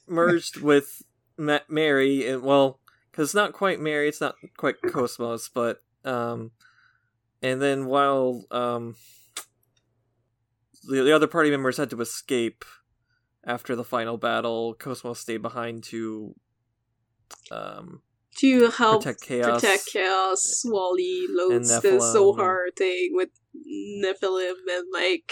merged 0.07 0.61
with 0.61 1.03
Ma- 1.37 1.59
Mary, 1.69 2.27
and 2.27 2.43
well, 2.43 2.79
because 3.11 3.33
not 3.33 3.53
quite 3.53 3.79
Mary, 3.79 4.07
it's 4.07 4.21
not 4.21 4.35
quite 4.57 4.75
Cosmos, 4.81 5.49
but 5.49 5.81
um, 6.03 6.51
and 7.41 7.61
then 7.61 7.85
while 7.85 8.45
um, 8.51 8.95
the, 10.83 11.03
the 11.03 11.15
other 11.15 11.27
party 11.27 11.49
members 11.49 11.77
had 11.77 11.89
to 11.91 12.01
escape 12.01 12.65
after 13.45 13.75
the 13.75 13.83
final 13.83 14.17
battle, 14.17 14.73
Cosmos 14.73 15.19
stayed 15.19 15.41
behind 15.41 15.83
to 15.85 16.35
um 17.51 18.01
to 18.37 18.69
help 18.71 19.03
protect 19.03 19.21
chaos. 19.21 19.61
protect 19.61 19.85
chaos 19.87 20.63
he 20.97 21.27
loads 21.29 21.81
the. 21.81 21.99
Zohar 21.99 22.67
thing 22.75 23.09
with 23.11 23.29
Nephilim 23.55 24.55
and 24.71 24.87
like 24.91 25.31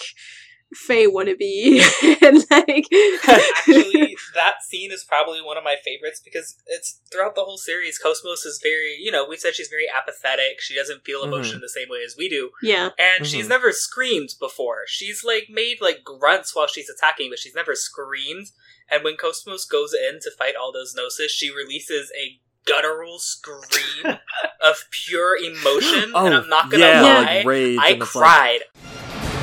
Faye 0.73 1.07
wannabe 1.07 1.81
and 2.21 2.45
like 2.49 2.87
Actually, 3.27 4.15
that 4.33 4.63
scene 4.63 4.91
is 4.91 5.03
probably 5.03 5.41
one 5.41 5.57
of 5.57 5.63
my 5.63 5.75
favorites 5.83 6.21
because 6.23 6.55
it's 6.67 7.01
throughout 7.11 7.35
the 7.35 7.43
whole 7.43 7.57
series. 7.57 7.97
Cosmos 7.97 8.45
is 8.45 8.59
very, 8.61 8.97
you 8.99 9.11
know, 9.11 9.25
we 9.27 9.37
said 9.37 9.53
she's 9.53 9.67
very 9.67 9.85
apathetic. 9.89 10.61
She 10.61 10.75
doesn't 10.75 11.03
feel 11.03 11.21
mm-hmm. 11.21 11.33
emotion 11.33 11.61
the 11.61 11.69
same 11.69 11.89
way 11.89 12.03
as 12.05 12.15
we 12.17 12.29
do. 12.29 12.51
yeah 12.61 12.89
And 12.97 13.27
she's 13.27 13.41
mm-hmm. 13.41 13.49
never 13.49 13.71
screamed 13.71 14.29
before. 14.39 14.83
She's 14.87 15.23
like 15.25 15.47
made 15.49 15.77
like 15.81 16.03
grunts 16.03 16.55
while 16.55 16.67
she's 16.67 16.89
attacking, 16.89 17.29
but 17.29 17.39
she's 17.39 17.55
never 17.55 17.75
screamed. 17.75 18.47
And 18.89 19.03
when 19.03 19.17
Cosmos 19.17 19.65
goes 19.65 19.93
in 19.93 20.19
to 20.21 20.31
fight 20.31 20.55
all 20.55 20.71
those 20.71 20.93
Gnosis, 20.95 21.31
she 21.31 21.53
releases 21.53 22.11
a 22.17 22.39
guttural 22.65 23.19
scream 23.19 24.05
of 24.63 24.85
pure 25.05 25.37
emotion. 25.37 26.11
Oh, 26.13 26.25
and 26.25 26.35
I'm 26.35 26.49
not 26.49 26.69
gonna 26.69 26.83
yeah, 26.83 27.01
lie, 27.01 27.23
like 27.37 27.45
rage, 27.45 27.79
I 27.81 27.89
and 27.89 28.01
it's 28.01 28.15
like- 28.15 28.23
cried. 28.23 28.59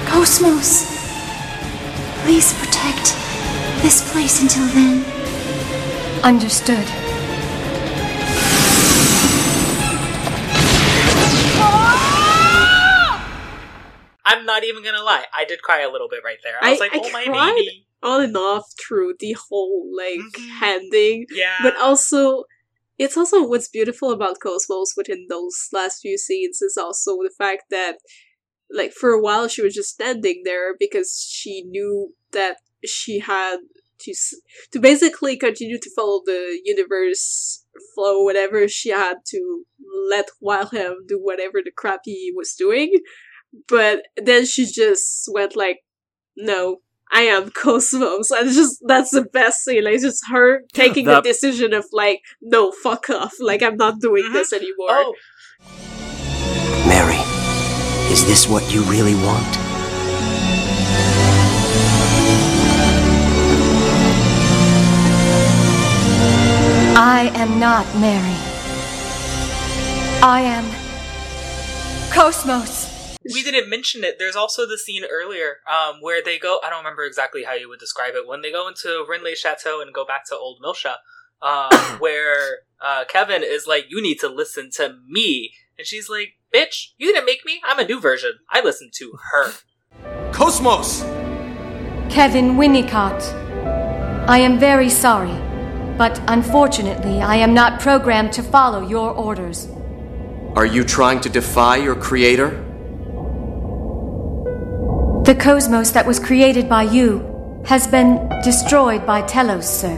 Cosmos, 0.06 0.87
please 2.28 2.52
protect 2.58 3.16
this 3.80 4.12
place 4.12 4.42
until 4.42 4.66
then. 4.74 5.02
Understood. 6.22 6.86
I'm 14.24 14.44
not 14.44 14.64
even 14.64 14.84
gonna 14.84 15.02
lie, 15.02 15.24
I 15.34 15.44
did 15.46 15.62
cry 15.62 15.80
a 15.80 15.90
little 15.90 16.08
bit 16.08 16.20
right 16.24 16.36
there. 16.44 16.56
I 16.62 16.68
I- 16.68 16.70
was 16.72 16.80
like, 16.80 16.94
I 16.94 16.98
"Oh 17.02 17.10
my 17.10 17.24
cried. 17.24 17.54
baby." 17.56 17.84
on 18.00 18.22
and 18.22 18.36
off 18.36 18.64
through 18.80 19.12
the 19.18 19.32
whole 19.48 19.90
like 19.96 20.20
Mhm. 20.20 20.48
handing 20.60 21.26
Yeah, 21.32 21.56
but 21.62 21.74
also 21.76 22.44
it's 22.96 23.16
also 23.16 23.42
what's 23.42 23.66
beautiful 23.68 24.12
about 24.12 24.38
Cosmos 24.38 24.94
within 24.96 25.26
those 25.28 25.66
last 25.72 26.00
few 26.02 26.16
scenes 26.16 26.62
is 26.62 26.76
also 26.76 27.16
the 27.24 27.32
fact 27.36 27.64
that 27.70 27.98
like 28.70 28.92
for 28.92 29.10
a 29.10 29.20
while 29.20 29.48
she 29.48 29.62
was 29.62 29.74
just 29.74 29.90
standing 29.90 30.42
there 30.44 30.76
because 30.78 31.26
she 31.28 31.62
knew 31.64 32.14
that 32.32 32.56
she 32.84 33.18
had 33.20 33.58
to 34.00 34.14
to 34.72 34.78
basically 34.78 35.36
continue 35.36 35.78
to 35.78 35.90
follow 35.96 36.20
the 36.24 36.60
universe 36.64 37.64
flow 37.94 38.22
whatever 38.22 38.68
she 38.68 38.90
had 38.90 39.16
to 39.26 39.64
let 40.08 40.26
Wilhelm 40.40 40.98
do 41.06 41.18
whatever 41.20 41.58
the 41.64 41.72
crap 41.76 42.00
he 42.04 42.32
was 42.36 42.54
doing 42.54 42.92
but 43.68 44.02
then 44.16 44.46
she 44.46 44.66
just 44.66 45.28
went 45.32 45.56
like 45.56 45.78
no 46.36 46.78
I 47.10 47.22
am 47.22 47.50
Cosmos. 47.62 48.30
And 48.30 48.52
just 48.52 48.82
that's 48.86 49.12
the 49.12 49.22
best 49.22 49.64
scene. 49.64 49.82
Like 49.84 49.94
it's 49.94 50.02
just 50.04 50.22
her 50.30 50.60
taking 50.74 51.06
That- 51.06 51.22
the 51.24 51.30
decision 51.30 51.72
of 51.72 51.86
like, 51.90 52.20
no, 52.42 52.70
fuck 52.70 53.08
off. 53.08 53.32
Like 53.40 53.62
I'm 53.62 53.78
not 53.78 53.98
doing 53.98 54.24
Mhm. 54.24 54.34
this 54.34 54.52
anymore. 54.52 54.90
oh, 54.90 55.14
Mary, 56.86 57.16
is 58.12 58.26
this 58.26 58.46
what 58.46 58.70
you 58.74 58.82
really 58.82 59.14
want? 59.14 59.67
I 67.00 67.30
am 67.36 67.60
not 67.60 67.86
Mary. 68.00 68.34
I 70.20 70.40
am 70.40 70.64
Cosmos. 72.12 73.16
we 73.32 73.44
didn't 73.44 73.70
mention 73.70 74.02
it. 74.02 74.16
There's 74.18 74.34
also 74.34 74.66
the 74.66 74.76
scene 74.76 75.04
earlier 75.08 75.58
um, 75.70 76.00
where 76.00 76.20
they 76.20 76.40
go. 76.40 76.58
I 76.64 76.70
don't 76.70 76.80
remember 76.80 77.04
exactly 77.04 77.44
how 77.44 77.54
you 77.54 77.68
would 77.68 77.78
describe 77.78 78.14
it. 78.16 78.26
When 78.26 78.42
they 78.42 78.50
go 78.50 78.66
into 78.66 79.06
Rennes-le-Château 79.08 79.80
and 79.80 79.94
go 79.94 80.04
back 80.04 80.26
to 80.26 80.34
Old 80.36 80.58
Miltia, 80.60 80.96
um, 81.40 81.70
where 82.00 82.62
uh, 82.80 83.04
Kevin 83.08 83.44
is 83.44 83.68
like, 83.68 83.84
"You 83.88 84.02
need 84.02 84.18
to 84.18 84.28
listen 84.28 84.68
to 84.74 84.96
me," 85.06 85.52
and 85.78 85.86
she's 85.86 86.08
like, 86.08 86.32
"Bitch, 86.52 86.94
you 86.96 87.12
didn't 87.12 87.26
make 87.26 87.44
me. 87.46 87.60
I'm 87.64 87.78
a 87.78 87.86
new 87.86 88.00
version. 88.00 88.40
I 88.50 88.60
listen 88.60 88.90
to 88.94 89.12
her." 89.30 89.52
Cosmos! 90.32 91.02
Kevin 92.12 92.56
Winnicott. 92.56 93.22
I 94.28 94.38
am 94.38 94.58
very 94.58 94.90
sorry, 94.90 95.30
but 95.98 96.22
unfortunately, 96.28 97.20
I 97.20 97.36
am 97.36 97.52
not 97.52 97.80
programmed 97.80 98.32
to 98.34 98.42
follow 98.42 98.86
your 98.86 99.10
orders. 99.10 99.68
Are 100.54 100.64
you 100.64 100.84
trying 100.84 101.20
to 101.22 101.28
defy 101.28 101.76
your 101.76 101.96
creator? 101.96 102.50
The 105.24 105.34
cosmos 105.34 105.90
that 105.90 106.06
was 106.06 106.20
created 106.20 106.68
by 106.68 106.84
you 106.84 107.62
has 107.66 107.88
been 107.88 108.28
destroyed 108.44 109.04
by 109.04 109.22
Telos, 109.22 109.68
sir. 109.68 109.96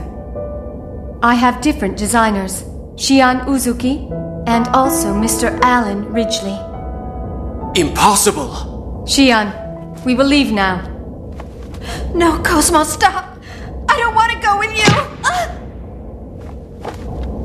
I 1.23 1.35
have 1.35 1.61
different 1.61 1.99
designers 1.99 2.63
Shion 2.97 3.45
Uzuki 3.45 4.11
and 4.49 4.67
also 4.69 5.15
Mr. 5.15 5.59
Allen 5.63 6.07
Ridgeley. 6.07 6.59
Impossible! 7.77 9.05
Shion, 9.07 10.05
we 10.05 10.15
will 10.15 10.27
leave 10.27 10.51
now. 10.51 10.81
No, 12.15 12.39
Cosmos, 12.43 12.93
stop! 12.93 13.39
I 13.89 13.99
don't 13.99 14.15
want 14.15 14.33
to 14.33 14.39
go 14.41 14.59
with 14.59 14.77
you! 14.77 15.60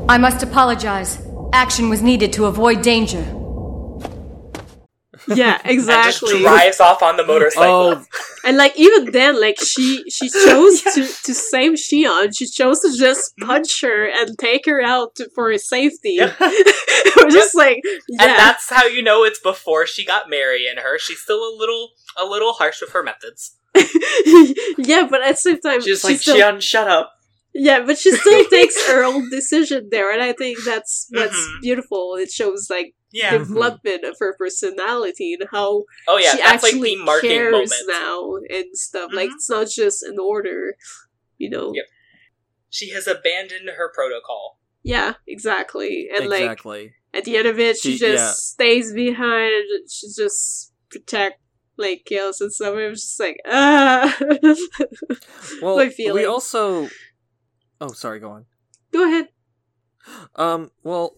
I 0.08 0.18
must 0.18 0.42
apologize. 0.42 1.20
Action 1.52 1.88
was 1.88 2.02
needed 2.02 2.32
to 2.34 2.46
avoid 2.46 2.82
danger. 2.82 3.24
Yeah, 5.28 5.60
exactly. 5.64 6.30
And 6.34 6.44
just 6.44 6.54
drives 6.54 6.80
off 6.80 7.02
on 7.02 7.16
the 7.16 7.26
motorcycle. 7.26 7.70
Oh, 7.72 8.04
And 8.44 8.56
like 8.56 8.78
even 8.78 9.10
then, 9.10 9.40
like 9.40 9.58
she 9.60 10.04
she 10.08 10.28
chose 10.46 10.82
to 10.82 11.02
to 11.24 11.34
save 11.34 11.72
Shion. 11.72 12.36
She 12.36 12.46
chose 12.46 12.80
to 12.80 12.96
just 12.96 13.36
punch 13.38 13.80
her 13.82 14.06
and 14.08 14.38
take 14.38 14.66
her 14.66 14.80
out 14.80 15.16
to, 15.16 15.28
for 15.34 15.50
his 15.50 15.68
safety. 15.68 16.16
Yeah. 16.20 16.32
We're 16.40 17.30
just 17.30 17.56
like 17.56 17.80
yeah. 18.08 18.22
And 18.22 18.30
that's 18.38 18.70
how 18.70 18.86
you 18.86 19.02
know 19.02 19.24
it's 19.24 19.40
before 19.40 19.86
she 19.86 20.04
got 20.04 20.30
Mary 20.30 20.66
in 20.70 20.76
her. 20.76 20.98
She's 20.98 21.18
still 21.18 21.42
a 21.42 21.52
little 21.58 21.90
a 22.16 22.24
little 22.24 22.52
harsh 22.52 22.80
with 22.80 22.92
her 22.92 23.02
methods. 23.02 23.56
yeah, 24.78 25.06
but 25.10 25.22
at 25.22 25.32
the 25.32 25.36
same 25.36 25.60
time, 25.60 25.82
She's 25.82 26.00
she 26.00 26.08
like, 26.08 26.20
still, 26.20 26.36
Shion, 26.36 26.62
shut 26.62 26.88
up. 26.88 27.12
Yeah, 27.58 27.80
but 27.86 27.96
she 27.98 28.12
still 28.12 28.44
takes 28.50 28.76
her 28.88 29.02
own 29.04 29.30
decision 29.30 29.88
there, 29.90 30.12
and 30.12 30.22
I 30.22 30.32
think 30.32 30.58
that's 30.64 31.06
what's 31.10 31.34
Mhm. 31.36 31.60
beautiful. 31.62 32.14
It 32.16 32.30
shows 32.30 32.68
like 32.68 32.94
Yeah. 33.12 33.38
development 33.38 34.04
of 34.04 34.16
her 34.20 34.34
personality 34.36 35.34
and 35.38 35.48
how 35.50 35.84
Oh 36.06 36.18
yeah, 36.18 36.32
she 36.32 36.38
that's 36.38 36.62
like 36.62 36.72
actually 36.74 36.96
the 36.96 37.04
marking 37.04 37.30
cares 37.30 37.52
moment. 37.52 37.82
now 37.88 38.34
and 38.56 38.66
stuff. 38.76 39.10
Like 39.14 39.30
Mhm. 39.30 39.34
it's 39.36 39.48
not 39.50 39.68
just 39.68 40.02
an 40.02 40.18
order, 40.18 40.76
you 41.38 41.48
know. 41.50 41.72
Yep. 41.74 41.84
She 42.68 42.90
has 42.90 43.06
abandoned 43.06 43.68
her 43.70 43.90
protocol. 43.94 44.58
Yeah, 44.82 45.14
exactly. 45.26 46.08
And 46.14 46.28
like 46.28 46.58
at 47.14 47.24
the 47.24 47.36
end 47.38 47.46
of 47.48 47.58
it, 47.58 47.76
she, 47.78 47.92
She- 47.92 47.98
just 47.98 48.24
yeah. 48.24 48.32
stays 48.32 48.92
behind. 48.92 49.64
She 49.90 50.08
just 50.08 50.72
protect 50.90 51.40
like 51.78 52.04
kills 52.04 52.40
and 52.40 52.52
stuff. 52.52 52.74
It 52.76 52.88
was 52.90 53.02
just 53.02 53.20
like 53.20 53.38
ah. 53.46 54.14
Well, 55.62 55.76
my 55.76 55.90
we 55.96 56.24
also. 56.24 56.88
Oh, 57.80 57.92
sorry. 57.92 58.20
Go 58.20 58.30
on. 58.30 58.46
Go 58.92 59.06
ahead. 59.06 59.28
Um. 60.34 60.70
Well, 60.82 61.14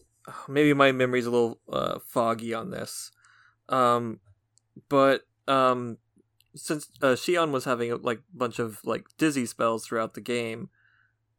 maybe 0.49 0.73
my 0.75 0.93
memory's 0.93 1.27
a 1.27 1.31
little 1.31 1.61
uh, 1.71 1.99
foggy 2.07 2.55
on 2.55 2.71
this. 2.71 3.11
Um, 3.69 4.21
but 4.89 5.23
um, 5.47 5.99
since 6.55 6.89
uh, 7.03 7.09
Shion 7.09 7.51
was 7.51 7.65
having 7.65 7.93
a, 7.93 7.97
like 7.97 8.19
a 8.19 8.37
bunch 8.37 8.59
of 8.59 8.81
like 8.85 9.07
dizzy 9.19 9.47
spells 9.47 9.87
throughout 9.87 10.15
the 10.15 10.21
game, 10.21 10.71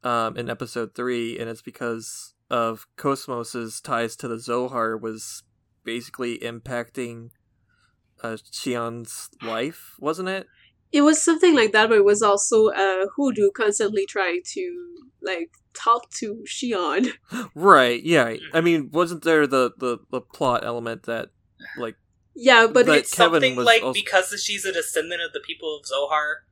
um, 0.04 0.38
in 0.38 0.50
episode 0.50 0.96
three, 0.96 1.38
and 1.38 1.50
it's 1.50 1.62
because 1.62 2.34
of 2.50 2.88
Cosmos's 2.96 3.82
ties 3.82 4.16
to 4.18 4.28
the 4.28 4.40
Zohar 4.40 4.98
was 4.98 5.44
basically 5.84 6.40
impacting 6.40 7.30
uh, 8.24 8.38
Shion's 8.52 9.30
life, 9.42 9.96
wasn't 10.00 10.30
it? 10.30 10.48
It 10.92 11.02
was 11.02 11.22
something 11.24 11.56
like 11.56 11.72
that, 11.74 11.90
but 11.90 11.98
it 12.00 12.06
was 12.06 12.22
also 12.22 12.68
uh, 12.70 13.06
U-DO 13.18 13.52
constantly 13.56 14.06
trying 14.06 14.42
to 14.54 14.86
like 15.22 15.52
talk 15.74 16.10
to 16.20 16.44
Shion. 16.48 17.12
Right. 17.56 18.02
Yeah. 18.04 18.36
I 18.54 18.62
mean, 18.62 18.90
wasn't 18.92 19.24
there 19.24 19.46
the 19.48 19.72
the, 19.78 20.00
the 20.12 20.22
plot 20.22 20.64
element 20.66 21.04
that 21.04 21.30
like 21.78 21.96
Yeah, 22.36 22.68
but 22.68 22.86
But 22.86 22.98
it's 23.00 23.14
Kevin 23.14 23.42
Something 23.42 23.56
like 23.64 23.84
also- 23.84 23.94
because 24.02 24.34
she's 24.44 24.66
a 24.66 24.72
descendant 24.72 25.22
of 25.22 25.34
the 25.34 25.42
people 25.46 25.78
of 25.78 25.86
Zohar, 25.86 26.44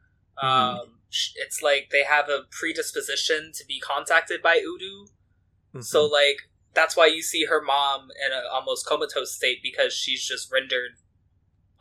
Mhm. 0.43 0.47
um, 0.47 0.99
it's 1.37 1.61
like 1.63 1.89
they 1.91 2.03
have 2.03 2.29
a 2.29 2.41
predisposition 2.51 3.51
to 3.55 3.65
be 3.65 3.79
contacted 3.79 4.41
by 4.43 4.55
U-DO. 4.55 5.05
mm-hmm. 5.05 5.81
So 5.81 6.05
like 6.05 6.37
that's 6.73 6.95
why 6.95 7.07
you 7.07 7.23
see 7.23 7.45
her 7.45 7.61
mom 7.61 8.09
in 8.23 8.31
a 8.31 8.41
almost 8.53 8.85
comatose 8.85 9.33
state 9.33 9.59
because 9.63 9.93
she's 9.93 10.23
just 10.23 10.51
rendered 10.51 10.91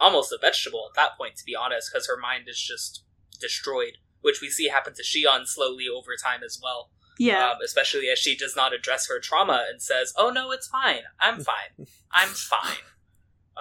almost 0.01 0.33
a 0.33 0.39
vegetable 0.41 0.89
at 0.91 0.97
that 0.97 1.17
point, 1.17 1.37
to 1.37 1.45
be 1.45 1.57
honest, 1.57 1.91
because 1.93 2.07
her 2.07 2.17
mind 2.17 2.45
is 2.49 2.61
just 2.61 3.05
destroyed, 3.41 3.99
which 4.21 4.41
we 4.41 4.49
see 4.51 4.69
happen 4.69 4.95
to 4.95 5.03
Shion 5.03 5.47
slowly 5.47 5.87
over 5.89 6.13
time 6.23 6.43
as 6.45 6.61
well. 6.63 6.91
Yeah. 7.19 7.51
Um, 7.51 7.59
especially 7.65 8.09
as 8.09 8.19
she 8.19 8.37
does 8.37 8.55
not 8.55 8.75
address 8.75 9.09
her 9.09 9.19
trauma 9.21 9.65
and 9.71 9.81
says, 9.81 10.13
"Oh 10.17 10.31
no, 10.31 10.51
it's 10.51 10.69
fine. 10.69 11.03
I'm 11.19 11.41
fine. 11.41 11.87
I'm 12.13 12.29
fine." 12.29 12.77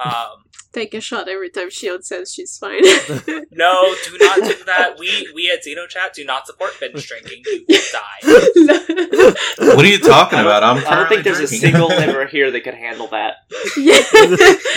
Um, 0.03 0.43
Take 0.73 0.93
a 0.93 0.99
shot 0.99 1.29
every 1.29 1.49
time 1.49 1.69
Shion 1.69 2.03
says 2.03 2.33
she's 2.33 2.57
fine. 2.57 2.81
no, 3.51 3.95
do 4.05 4.17
not 4.19 4.43
do 4.43 4.61
that. 4.65 4.95
We 4.99 5.31
we 5.33 5.49
at 5.49 5.63
Xenochat 5.63 6.11
do 6.13 6.25
not 6.25 6.45
support 6.47 6.71
binge 6.81 7.07
drinking. 7.07 7.43
You 7.45 7.63
will 7.69 7.81
die. 7.93 9.33
What 9.73 9.85
are 9.85 9.87
you 9.87 9.99
talking 9.99 10.39
about? 10.39 10.63
I'm 10.63 10.85
I 10.85 10.95
don't 10.95 11.07
think 11.07 11.23
there's 11.23 11.39
a 11.39 11.47
single 11.47 11.87
liver 11.87 12.25
here 12.25 12.51
that 12.51 12.61
could 12.65 12.73
handle 12.73 13.07
that. 13.07 13.35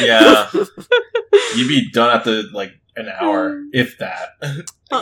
yeah, 0.01 0.49
you'd 1.57 1.67
be 1.69 1.91
done 1.91 2.17
at 2.17 2.23
the 2.25 2.49
like 2.53 2.75
an 2.95 3.09
hour, 3.09 3.61
if 3.73 3.99
that. 3.99 4.37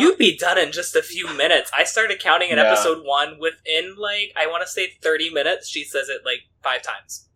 You'd 0.00 0.16
be 0.18 0.36
done 0.38 0.58
in 0.58 0.72
just 0.72 0.96
a 0.96 1.02
few 1.02 1.26
minutes. 1.36 1.70
I 1.76 1.84
started 1.84 2.20
counting 2.20 2.50
in 2.50 2.56
Yeah. 2.56 2.72
episode 2.72 3.04
one 3.04 3.38
within 3.38 3.96
like 3.98 4.32
I 4.34 4.46
want 4.46 4.62
to 4.62 4.68
say 4.68 4.92
thirty 5.02 5.28
minutes. 5.28 5.68
She 5.68 5.84
says 5.84 6.08
it 6.08 6.22
like 6.24 6.40
five 6.62 6.80
times. 6.82 7.28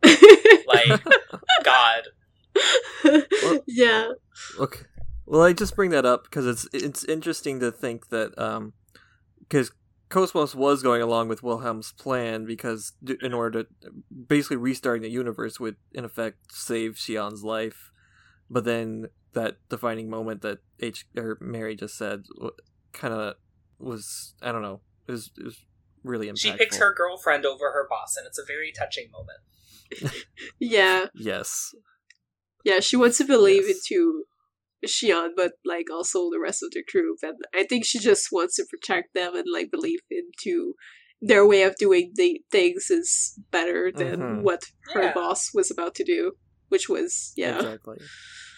Like 0.67 1.03
God. 1.63 2.05
yeah. 3.67 4.09
Okay. 4.59 4.81
Well, 5.27 5.43
I 5.43 5.53
just 5.53 5.77
bring 5.77 5.91
that 5.91 6.05
up 6.05 6.25
because 6.25 6.47
it's 6.47 6.69
it's 6.73 7.05
interesting 7.05 7.61
to 7.61 7.71
think 7.71 8.09
that 8.09 8.37
um 8.39 8.73
because 9.39 9.73
Cosmos 10.09 10.55
was 10.57 10.83
going 10.83 11.01
along 11.01 11.29
with 11.29 11.43
Wilhelm's 11.43 11.93
plan 11.93 12.45
because 12.45 12.93
in 13.23 13.33
order 13.33 13.63
to 13.63 13.69
basically 14.27 14.57
restarting 14.57 15.03
the 15.03 15.11
universe 15.11 15.61
would 15.61 15.77
in 15.93 16.05
effect 16.05 16.53
save 16.53 16.95
Shion's 16.95 17.45
life, 17.45 17.93
but 18.49 18.65
then 18.65 19.07
that 19.33 19.59
defining 19.69 20.11
moment 20.11 20.43
that 20.43 20.59
H 20.81 21.07
or 21.17 21.39
Mary 21.41 21.77
just 21.77 21.97
said 21.97 22.25
kind 22.93 23.15
of 23.15 23.35
was 23.79 24.35
I 24.43 24.51
don't 24.51 24.63
know 24.63 24.81
it 25.07 25.13
was, 25.13 25.31
it 25.39 25.45
was 25.45 25.65
really 26.03 26.29
impactful. 26.29 26.39
She 26.39 26.53
picks 26.53 26.79
her 26.79 26.95
girlfriend 26.95 27.45
over 27.45 27.73
her 27.73 27.87
boss, 27.89 28.17
and 28.17 28.27
it's 28.27 28.39
a 28.39 28.45
very 28.45 28.73
touching 28.73 29.11
moment. 29.11 30.15
Yeah. 30.61 31.07
Yes. 31.15 31.75
Yeah, 32.65 32.81
she 32.81 32.97
wants 32.97 33.19
to 33.19 33.25
believe 33.25 33.65
into 33.69 34.25
Shion, 34.87 35.31
but 35.37 35.53
like 35.65 35.87
also 35.93 36.31
the 36.31 36.41
rest 36.41 36.63
of 36.63 36.71
the 36.73 36.83
crew. 36.83 37.17
And 37.23 37.37
I 37.55 37.65
think 37.65 37.85
she 37.85 37.99
just 37.99 38.29
wants 38.33 38.57
to 38.57 38.65
protect 38.69 39.15
them 39.15 39.35
and 39.37 39.47
like 39.53 39.71
believe 39.71 40.01
into 40.11 40.75
their 41.21 41.47
way 41.47 41.63
of 41.63 41.77
doing 41.77 42.13
the 42.15 42.41
things 42.51 42.91
is 42.91 43.39
better 43.51 43.93
than 43.95 44.21
Mhm. 44.21 44.43
what 44.43 44.63
her 44.95 45.03
Yeah. 45.03 45.13
boss 45.13 45.53
was 45.53 45.71
about 45.71 45.95
to 45.97 46.05
do, 46.05 46.33
which 46.69 46.89
was 46.89 47.33
yeah. 47.37 47.57
Exactly. 47.57 47.99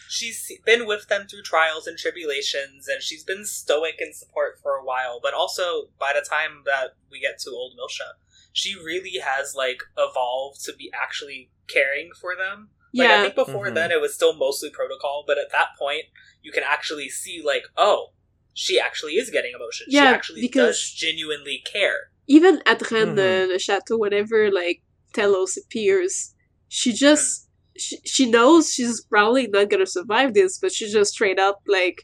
She's 0.09 0.47
been 0.67 0.87
with 0.87 1.09
them 1.09 1.27
through 1.27 1.43
trials 1.43 1.87
and 1.87 1.97
tribulations, 1.97 2.87
and 2.87 3.03
she's 3.03 3.25
been 3.25 3.47
stoic 3.47 3.95
in 3.99 4.13
support 4.13 4.61
for 4.63 4.73
a 4.77 4.85
while. 4.85 5.21
But 5.21 5.33
also, 5.33 5.89
by 5.99 6.13
the 6.13 6.21
time 6.21 6.63
that 6.67 6.97
we 7.11 7.19
get 7.19 7.39
to 7.41 7.51
Old 7.51 7.73
Miltia, 7.79 8.13
she 8.53 8.75
really 8.75 9.19
has 9.19 9.55
like 9.55 9.83
evolved 9.97 10.63
to 10.67 10.75
be 10.75 10.91
actually 10.95 11.51
caring 11.67 12.11
for 12.21 12.37
them. 12.37 12.71
Like, 12.95 13.11
I 13.11 13.23
think 13.23 13.35
before 13.35 13.67
Mhm. 13.69 13.75
then 13.75 13.91
it 13.93 14.01
was 14.01 14.15
still 14.15 14.35
mostly 14.35 14.71
protocol, 14.71 15.25
but 15.27 15.39
at 15.39 15.51
that 15.53 15.69
point 15.79 16.05
you 16.43 16.53
can 16.53 16.63
actually 16.65 17.09
see 17.09 17.41
like, 17.43 17.65
oh, 17.77 18.13
she 18.55 18.79
actually 18.79 19.15
is 19.17 19.31
getting 19.31 19.53
emotion. 19.55 19.87
she 19.91 19.99
actually 19.99 20.41
because- 20.43 20.77
does 20.77 20.91
genuinely 20.93 21.63
care. 21.65 22.11
Even 22.27 22.63
at 22.67 22.91
Rennes, 22.91 23.19
Mhm. 23.19 23.49
the 23.53 23.59
chateau, 23.59 23.97
whenever 23.97 24.51
like 24.51 24.83
Telos 25.15 25.57
appears, 25.57 26.35
she 26.69 26.93
just 26.93 27.49
she, 27.79 27.97
she 28.05 28.27
knows 28.27 28.71
she's 28.75 29.03
probably 29.07 29.47
not 29.47 29.71
gonna 29.71 29.87
survive 29.87 30.35
this, 30.35 30.59
but 30.59 30.71
she 30.73 30.91
just 30.93 31.15
straight 31.15 31.39
up 31.39 31.61
like 31.67 32.03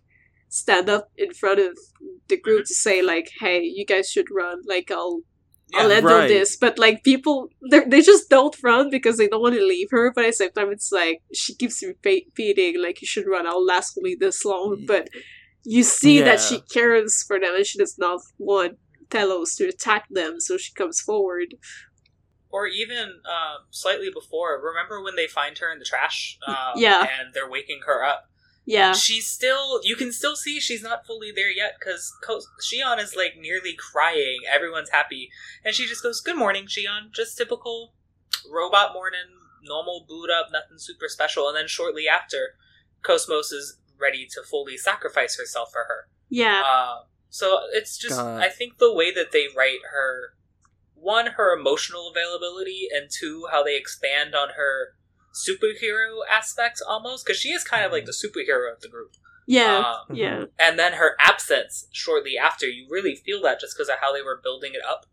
stand 0.48 0.88
up 0.88 1.10
in 1.18 1.34
front 1.34 1.60
of 1.60 1.76
the 2.28 2.38
group 2.40 2.64
to 2.66 2.74
say 2.74 3.02
like, 3.02 3.30
"Hey, 3.38 3.60
you 3.62 3.84
guys 3.84 4.10
should 4.10 4.30
run. 4.30 4.62
Like, 4.64 4.90
I'll 4.90 5.20
I'll 5.74 5.88
Yeah, 5.88 5.94
handle 5.96 6.18
right. 6.18 6.28
this." 6.28 6.56
But 6.56 6.78
like 6.78 7.04
people, 7.04 7.48
they 7.70 7.80
they 7.84 8.00
just 8.02 8.28
don't 8.30 8.56
run 8.62 8.90
because 8.90 9.16
they 9.18 9.28
don't 9.28 9.42
want 9.42 9.54
to 9.56 9.64
leave 9.64 9.88
her. 9.90 10.12
But 10.14 10.24
at 10.24 10.28
the 10.28 10.32
same 10.34 10.52
time, 10.52 10.70
it's 10.70 10.90
like 10.92 11.22
she 11.34 11.54
keeps 11.54 11.82
repeating 11.82 12.80
like, 12.82 13.00
"You 13.02 13.06
should 13.06 13.26
run. 13.26 13.46
I'll 13.46 13.64
last 13.64 13.96
only 13.98 14.14
this 14.14 14.44
long." 14.44 14.84
But 14.86 15.08
you 15.64 15.82
see 15.82 16.20
that 16.20 16.40
she 16.40 16.60
cares 16.72 17.22
for 17.26 17.38
them 17.38 17.54
and 17.54 17.66
she 17.66 17.78
does 17.78 17.96
not 17.98 18.20
want 18.38 18.78
Telos 19.10 19.54
to 19.56 19.68
attack 19.68 20.06
them, 20.10 20.40
so 20.40 20.56
she 20.56 20.72
comes 20.72 21.00
forward. 21.00 21.54
Or 22.50 22.66
even 22.66 23.08
um, 23.26 23.58
slightly 23.70 24.08
before, 24.12 24.58
remember 24.64 25.02
when 25.02 25.16
they 25.16 25.26
find 25.26 25.58
her 25.58 25.70
in 25.70 25.78
the 25.78 25.84
trash? 25.84 26.38
Um, 26.46 26.72
Yeah. 26.76 27.00
And 27.02 27.34
they're 27.34 27.50
waking 27.50 27.80
her 27.86 28.02
up. 28.02 28.24
Yeah. 28.68 28.92
She's 28.92 29.26
still, 29.26 29.80
you 29.82 29.96
can 29.96 30.12
still 30.12 30.36
see 30.36 30.60
she's 30.60 30.82
not 30.82 31.06
fully 31.06 31.32
there 31.34 31.50
yet 31.50 31.76
because 31.78 32.14
Ko- 32.22 32.42
Shion 32.60 32.98
is 32.98 33.16
like 33.16 33.32
nearly 33.40 33.74
crying. 33.74 34.40
Everyone's 34.46 34.90
happy. 34.90 35.30
And 35.64 35.74
she 35.74 35.86
just 35.86 36.02
goes, 36.02 36.20
Good 36.20 36.36
morning, 36.36 36.66
Shion. 36.66 37.10
Just 37.10 37.38
typical 37.38 37.94
robot 38.50 38.92
morning, 38.92 39.40
normal 39.62 40.04
boot 40.06 40.28
up, 40.30 40.48
nothing 40.52 40.76
super 40.76 41.08
special. 41.08 41.48
And 41.48 41.56
then 41.56 41.66
shortly 41.66 42.06
after, 42.06 42.56
Cosmos 43.02 43.52
is 43.52 43.78
ready 43.98 44.26
to 44.32 44.42
fully 44.42 44.76
sacrifice 44.76 45.38
herself 45.38 45.72
for 45.72 45.84
her. 45.88 46.08
Yeah. 46.28 46.62
Uh, 46.62 46.96
so 47.30 47.60
it's 47.72 47.96
just, 47.96 48.18
God. 48.18 48.42
I 48.42 48.50
think 48.50 48.76
the 48.76 48.92
way 48.92 49.10
that 49.14 49.32
they 49.32 49.46
write 49.56 49.80
her, 49.90 50.34
one, 50.94 51.26
her 51.38 51.58
emotional 51.58 52.10
availability, 52.10 52.88
and 52.94 53.08
two, 53.10 53.46
how 53.50 53.62
they 53.62 53.78
expand 53.78 54.34
on 54.34 54.50
her 54.58 54.94
superhero 55.46 56.18
aspects 56.30 56.80
almost, 56.86 57.24
because 57.26 57.38
she 57.40 57.50
is 57.50 57.64
kind 57.64 57.84
of 57.84 57.92
like 57.92 58.04
the 58.06 58.12
superhero 58.12 58.72
of 58.72 58.80
the 58.80 58.88
group. 58.88 59.12
yeah. 59.46 59.78
Um, 60.08 60.14
yeah. 60.16 60.44
and 60.58 60.78
then 60.78 60.92
her 60.94 61.16
absence 61.20 61.86
shortly 61.92 62.36
after, 62.36 62.66
you 62.66 62.86
really 62.90 63.14
feel 63.16 63.40
that 63.42 63.60
just 63.60 63.74
because 63.76 63.88
of 63.88 63.96
how 64.00 64.12
they 64.12 64.20
were 64.22 64.38
building 64.42 64.72
it 64.74 64.82
up. 64.86 65.06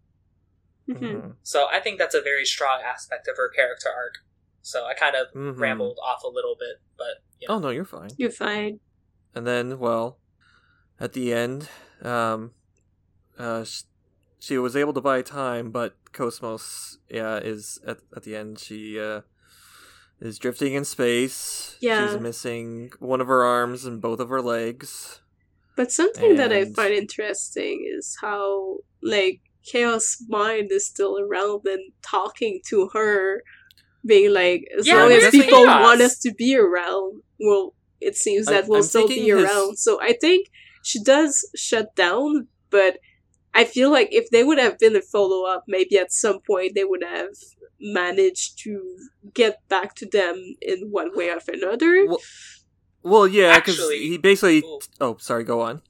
Mhm. 0.90 1.00
Mhm. 1.00 1.36
So 1.44 1.68
I 1.72 1.80
think 1.80 1.98
that's 2.00 2.14
a 2.16 2.22
very 2.22 2.46
strong 2.46 2.82
aspect 2.82 3.28
of 3.28 3.38
her 3.38 3.50
character 3.50 3.90
arc. 3.90 4.16
So 4.62 4.86
I 4.86 4.94
kind 4.94 5.16
of 5.16 5.32
Mhm. 5.34 5.58
rambled 5.60 5.98
off 6.04 6.24
a 6.24 6.28
little 6.28 6.56
bit, 6.60 6.82
but 6.98 7.24
you 7.40 7.48
know. 7.48 7.56
Oh 7.56 7.60
no, 7.60 7.70
you're 7.70 7.86
fine. 7.86 8.10
You're 8.18 8.30
fine. 8.32 8.80
And 9.34 9.46
then, 9.48 9.80
well, 9.80 10.20
at 11.00 11.14
the 11.14 11.34
end, 11.34 11.70
um, 12.02 12.54
uh, 13.38 13.66
she 14.40 14.58
was 14.58 14.76
able 14.76 14.94
to 14.94 15.02
buy 15.02 15.22
time, 15.22 15.72
but 15.72 15.96
Cosmos, 16.14 16.98
yeah, 17.10 17.38
is 17.38 17.80
at 17.86 18.00
at 18.16 18.24
the 18.24 18.36
end. 18.36 18.60
She 18.60 19.00
uh, 19.00 19.22
is 20.22 20.40
drifting 20.40 20.74
in 20.74 20.86
space. 20.86 21.78
Yeah. 21.82 22.08
she's 22.12 22.20
missing 22.20 22.92
one 23.00 23.22
of 23.22 23.28
her 23.28 23.44
arms 23.44 23.86
and 23.86 24.02
both 24.02 24.20
of 24.20 24.30
her 24.30 24.42
legs. 24.42 25.22
But 25.76 25.92
something 25.92 26.38
that 26.38 26.54
I 26.54 26.66
find 26.66 26.94
interesting 26.94 27.86
is 27.92 28.18
how 28.22 28.78
like 29.04 29.42
Chaos 29.66 30.18
Mind 30.30 30.72
is 30.72 30.86
still 30.86 31.20
around 31.20 31.62
and 31.66 31.92
talking 32.02 32.62
to 32.70 32.90
her, 32.94 33.44
being 34.06 34.34
like, 34.34 34.66
as 34.78 34.88
Yeah, 34.88 35.02
long 35.04 35.12
as 35.12 35.32
people 35.32 35.66
Chaos? 35.66 35.84
want 35.84 36.02
us 36.02 36.20
to 36.20 36.34
be 36.34 36.56
around, 36.56 37.24
well, 37.40 37.74
it 38.00 38.16
seems 38.16 38.48
I- 38.48 38.54
that 38.54 38.68
we'll 38.70 38.78
I'm 38.78 38.84
still 38.84 39.08
be 39.08 39.16
thinking 39.16 39.36
his- 39.38 39.44
around. 39.46 39.78
So 39.78 40.00
I 40.02 40.14
think 40.14 40.48
she 40.84 41.04
does 41.04 41.50
shut 41.56 41.94
down, 41.96 42.48
but 42.70 43.00
I 43.54 43.64
feel 43.66 43.90
like 43.92 44.10
if 44.12 44.30
they 44.30 44.44
would 44.44 44.60
have 44.60 44.78
been 44.80 44.96
a 44.96 45.02
follow 45.02 45.46
up, 45.46 45.64
maybe 45.68 45.98
at 45.98 46.14
some 46.14 46.40
point 46.46 46.74
they 46.76 46.84
would 46.84 47.04
have 47.04 47.30
managed 47.94 48.58
to 48.64 48.98
get 49.34 49.60
back 49.70 49.96
to 49.96 50.06
them 50.06 50.56
in 50.62 50.90
one 50.92 51.16
way 51.16 51.30
or 51.30 51.40
another. 51.48 52.06
Well, 52.08 52.20
well 53.04 53.28
yeah, 53.28 53.60
because 53.60 53.80
he 53.92 54.18
basically. 54.18 54.60
Ooh. 54.60 54.80
Oh, 55.00 55.18
sorry. 55.20 55.44
Go 55.44 55.62
on. 55.62 55.82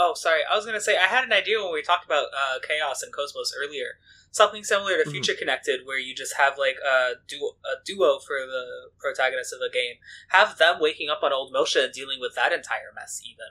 Oh, 0.00 0.14
sorry. 0.14 0.40
I 0.50 0.54
was 0.54 0.64
going 0.64 0.76
to 0.78 0.80
say, 0.80 0.96
I 0.96 1.06
had 1.08 1.24
an 1.24 1.32
idea 1.32 1.58
when 1.60 1.72
we 1.72 1.82
talked 1.82 2.04
about 2.06 2.26
uh, 2.26 2.58
Chaos 2.66 3.02
and 3.02 3.12
Cosmos 3.12 3.52
earlier. 3.60 3.98
Something 4.30 4.62
similar 4.62 4.96
to 5.02 5.08
Mhm. 5.08 5.10
Future 5.10 5.34
Connected, 5.34 5.80
where 5.86 5.98
you 5.98 6.14
just 6.14 6.36
have 6.36 6.56
like 6.58 6.76
a 6.86 7.14
duo, 7.26 7.56
a 7.64 7.82
duo 7.84 8.20
for 8.20 8.36
the 8.46 8.90
protagonist 9.00 9.52
of 9.52 9.58
the 9.58 9.70
game. 9.72 9.96
Have 10.28 10.56
them 10.58 10.76
waking 10.80 11.08
up 11.08 11.22
on 11.24 11.32
Old 11.32 11.52
Miltia 11.52 11.84
and 11.86 11.92
dealing 11.92 12.20
with 12.20 12.34
that 12.36 12.52
entire 12.52 12.92
mess, 12.94 13.20
even. 13.24 13.50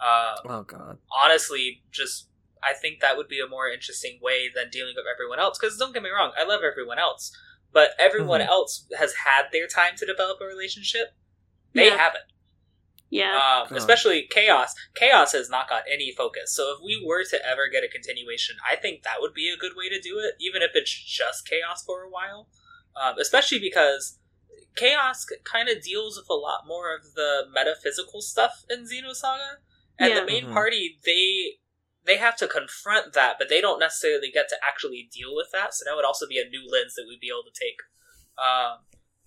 Uh, 0.00 0.36
Oh 0.48 0.62
God. 0.62 0.98
honestly, 1.12 1.82
just 1.90 2.28
I 2.62 2.74
think 2.74 3.00
that 3.00 3.16
would 3.16 3.28
be 3.28 3.40
a 3.40 3.48
more 3.48 3.68
interesting 3.68 4.18
way 4.22 4.48
than 4.54 4.70
dealing 4.70 4.94
with 4.96 5.06
everyone 5.12 5.38
else. 5.40 5.58
Because 5.58 5.76
don't 5.76 5.92
get 5.92 6.02
me 6.02 6.10
wrong, 6.10 6.32
I 6.38 6.44
love 6.44 6.60
everyone 6.62 6.98
else, 6.98 7.36
but 7.72 7.90
everyone 7.98 8.40
Mhm. 8.40 8.46
else 8.48 8.86
has 8.96 9.14
had 9.14 9.50
their 9.52 9.66
time 9.66 9.96
to 9.96 10.06
develop 10.06 10.40
a 10.40 10.46
relationship. 10.46 11.14
They 11.72 11.86
Yeah. 11.86 11.96
haven't. 11.96 12.24
Yeah. 13.10 13.34
Um, 13.36 13.68
God. 13.68 13.72
especially 13.72 14.26
chaos. 14.26 14.74
Chaos 14.94 15.32
has 15.32 15.50
not 15.50 15.68
got 15.68 15.84
any 15.86 16.12
focus. 16.12 16.54
So 16.54 16.72
if 16.72 16.78
we 16.82 17.04
were 17.04 17.24
to 17.24 17.46
ever 17.46 17.68
get 17.68 17.84
a 17.84 17.88
continuation, 17.88 18.56
I 18.66 18.76
think 18.76 19.02
that 19.02 19.20
would 19.20 19.34
be 19.34 19.50
a 19.50 19.56
good 19.56 19.76
way 19.76 19.90
to 19.90 20.00
do 20.00 20.18
it, 20.18 20.36
even 20.40 20.62
if 20.62 20.70
it's 20.74 20.90
just 20.90 21.46
chaos 21.46 21.84
for 21.84 22.02
a 22.02 22.08
while. 22.08 22.48
Um, 22.96 23.18
especially 23.18 23.58
because 23.58 24.18
chaos 24.76 25.26
kind 25.44 25.68
of 25.68 25.82
deals 25.82 26.16
with 26.16 26.28
a 26.30 26.34
lot 26.34 26.66
more 26.66 26.94
of 26.94 27.14
the 27.14 27.46
metaphysical 27.50 28.22
stuff 28.22 28.64
in 28.70 28.84
Xenosaga, 28.84 29.58
and 29.98 30.14
Yeah. 30.14 30.20
the 30.20 30.26
main 30.26 30.46
Mhm. 30.46 30.52
party 30.52 30.98
they 31.04 31.58
they 32.04 32.16
have 32.16 32.36
to 32.36 32.48
confront 32.48 33.12
that, 33.14 33.36
but 33.38 33.48
they 33.48 33.60
don't 33.60 33.78
necessarily 33.78 34.30
get 34.32 34.48
to 34.48 34.56
actually 34.66 35.08
deal 35.12 35.34
with 35.34 35.48
that. 35.52 35.72
So 35.74 35.84
that 35.86 35.94
would 35.96 36.04
also 36.04 36.26
be 36.28 36.38
a 36.38 36.48
new 36.48 36.66
lens 36.70 36.94
that 36.96 37.04
we'd 37.08 37.20
be 37.20 37.28
able 37.28 37.44
to 37.44 37.58
take. 37.58 37.76
Um, 38.42 38.78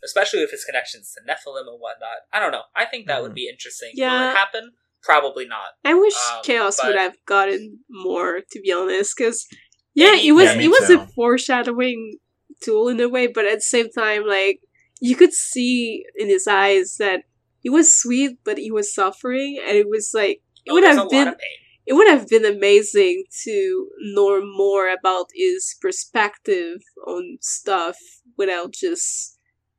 especially 0.04 0.42
with 0.42 0.52
his 0.52 0.64
connections 0.66 1.14
to 1.14 1.22
Nephilim 1.22 1.68
and 1.68 1.80
whatnot. 1.80 2.28
I 2.34 2.40
don't 2.40 2.52
know. 2.52 2.64
I 2.76 2.86
think 2.86 3.08
that 3.08 3.22
would 3.24 3.34
be 3.34 3.48
interesting. 3.50 3.92
Will 3.96 4.02
Yeah. 4.04 4.32
it 4.32 4.36
happen? 4.36 4.72
Probably 5.02 5.48
not. 5.48 5.70
I 5.84 5.94
wish 5.94 6.14
Um, 6.16 6.42
Chaos 6.44 6.78
but- 6.78 6.88
would 6.88 6.96
have 6.98 7.16
gotten 7.26 7.80
more, 7.90 8.42
to 8.52 8.60
be 8.60 8.72
honest, 8.72 9.16
because 9.18 9.48
yeah, 9.94 10.16
it 10.16 10.34
was 10.34 10.46
Yeah, 10.56 10.62
it 10.62 10.68
was 10.68 10.88
too. 10.88 11.00
a 11.00 11.08
foreshadowing 11.16 12.20
tool 12.62 12.88
in 12.90 13.00
a 13.00 13.08
way, 13.10 13.28
but 13.28 13.46
at 13.46 13.56
the 13.60 13.62
same 13.62 13.90
time, 13.92 14.26
like 14.28 14.60
you 15.00 15.16
could 15.16 15.34
see 15.34 16.04
in 16.16 16.28
his 16.28 16.48
eyes 16.48 16.98
that 17.00 17.24
he 17.62 17.70
was 17.70 17.98
sweet, 18.00 18.38
but 18.44 18.58
he 18.58 18.72
was 18.72 18.94
suffering, 18.94 19.60
and 19.66 19.76
it 19.78 19.88
was 19.90 20.12
like 20.14 20.42
it 20.66 20.72
Oh, 20.72 20.74
would 20.76 20.84
have 20.84 20.98
a 21.06 21.08
been 21.08 21.26
lot 21.26 21.34
of 21.36 21.40
pain. 21.40 21.58
It 21.86 21.94
would 21.94 22.08
have 22.08 22.28
been 22.28 22.46
amazing 22.46 23.26
to 23.44 23.90
know 24.00 24.42
more 24.44 24.90
about 24.90 25.28
his 25.34 25.76
perspective 25.80 26.80
on 27.06 27.38
stuff 27.42 27.98
without 28.38 28.74
just 28.74 29.38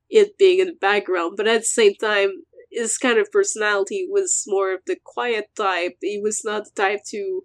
it 0.09 0.39
being 0.39 0.61
in 0.61 0.69
the 0.69 0.75
background. 0.75 1.35
But 1.37 1.49
at 1.49 1.63
the 1.63 1.65
same 1.65 1.95
time, 1.95 2.31
his 2.71 2.97
kind 2.99 3.19
of 3.19 3.33
personality 3.33 4.07
was 4.09 4.45
more 4.47 4.73
of 4.73 4.81
the 4.87 4.97
quiet 5.03 5.47
type. 5.57 5.97
He 6.01 6.21
was 6.23 6.45
not 6.45 6.65
the 6.67 6.83
type 6.83 7.01
to 7.09 7.43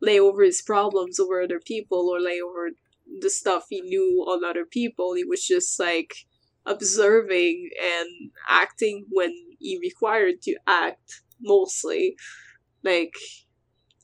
lay 0.00 0.18
over 0.18 0.42
his 0.42 0.62
problems 0.62 1.20
over 1.20 1.42
other 1.42 1.60
people 1.64 2.08
or 2.08 2.20
lay 2.20 2.40
over 2.40 2.70
the 3.20 3.30
stuff 3.30 3.66
he 3.68 3.80
knew 3.80 4.24
on 4.26 4.44
other 4.44 4.64
people. 4.64 5.14
He 5.14 5.24
was 5.24 5.46
just 5.46 5.78
like 5.78 6.14
observing 6.66 7.70
and 7.80 8.30
acting 8.48 9.06
when 9.10 9.32
he 9.58 9.78
required 9.80 10.42
to 10.42 10.56
act 10.66 11.22
mostly. 11.40 12.16
Like 12.82 13.14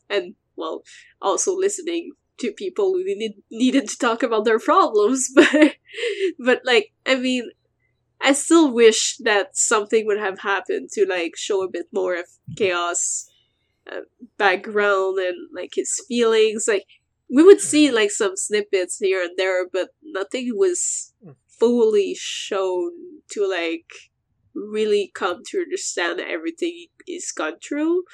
and 0.09 0.35
well 0.57 0.83
also 1.21 1.55
listening 1.55 2.13
to 2.39 2.53
people 2.53 2.93
who 2.93 3.05
need, 3.05 3.43
needed 3.51 3.89
to 3.89 3.99
talk 3.99 4.23
about 4.23 4.45
their 4.45 4.59
problems 4.59 5.31
but 5.35 5.77
but 6.39 6.61
like 6.65 6.93
i 7.07 7.15
mean 7.15 7.51
i 8.21 8.33
still 8.33 8.73
wish 8.73 9.17
that 9.19 9.57
something 9.57 10.07
would 10.07 10.19
have 10.19 10.41
happened 10.41 10.89
to 10.93 11.07
like 11.07 11.37
show 11.37 11.63
a 11.63 11.71
bit 11.71 11.87
more 11.93 12.15
of 12.15 12.27
chaos 12.57 13.29
uh, 13.91 14.01
background 14.37 15.19
and 15.19 15.49
like 15.55 15.73
his 15.75 16.03
feelings. 16.09 16.67
Like 16.67 16.87
we 17.33 17.43
would 17.43 17.61
see 17.61 17.91
like 17.91 18.11
some 18.11 18.37
snippets 18.37 18.99
here 18.99 19.23
and 19.23 19.37
there 19.37 19.69
but 19.69 19.91
nothing 20.03 20.53
was 20.55 21.13
fully 21.47 22.15
shown 22.19 22.91
to 23.31 23.49
like 23.49 24.11
really 24.55 25.11
come 25.15 25.43
to 25.47 25.59
understand 25.59 26.21
everything 26.21 26.87
he's 27.05 27.33
gone 27.33 27.59
through. 27.67 28.05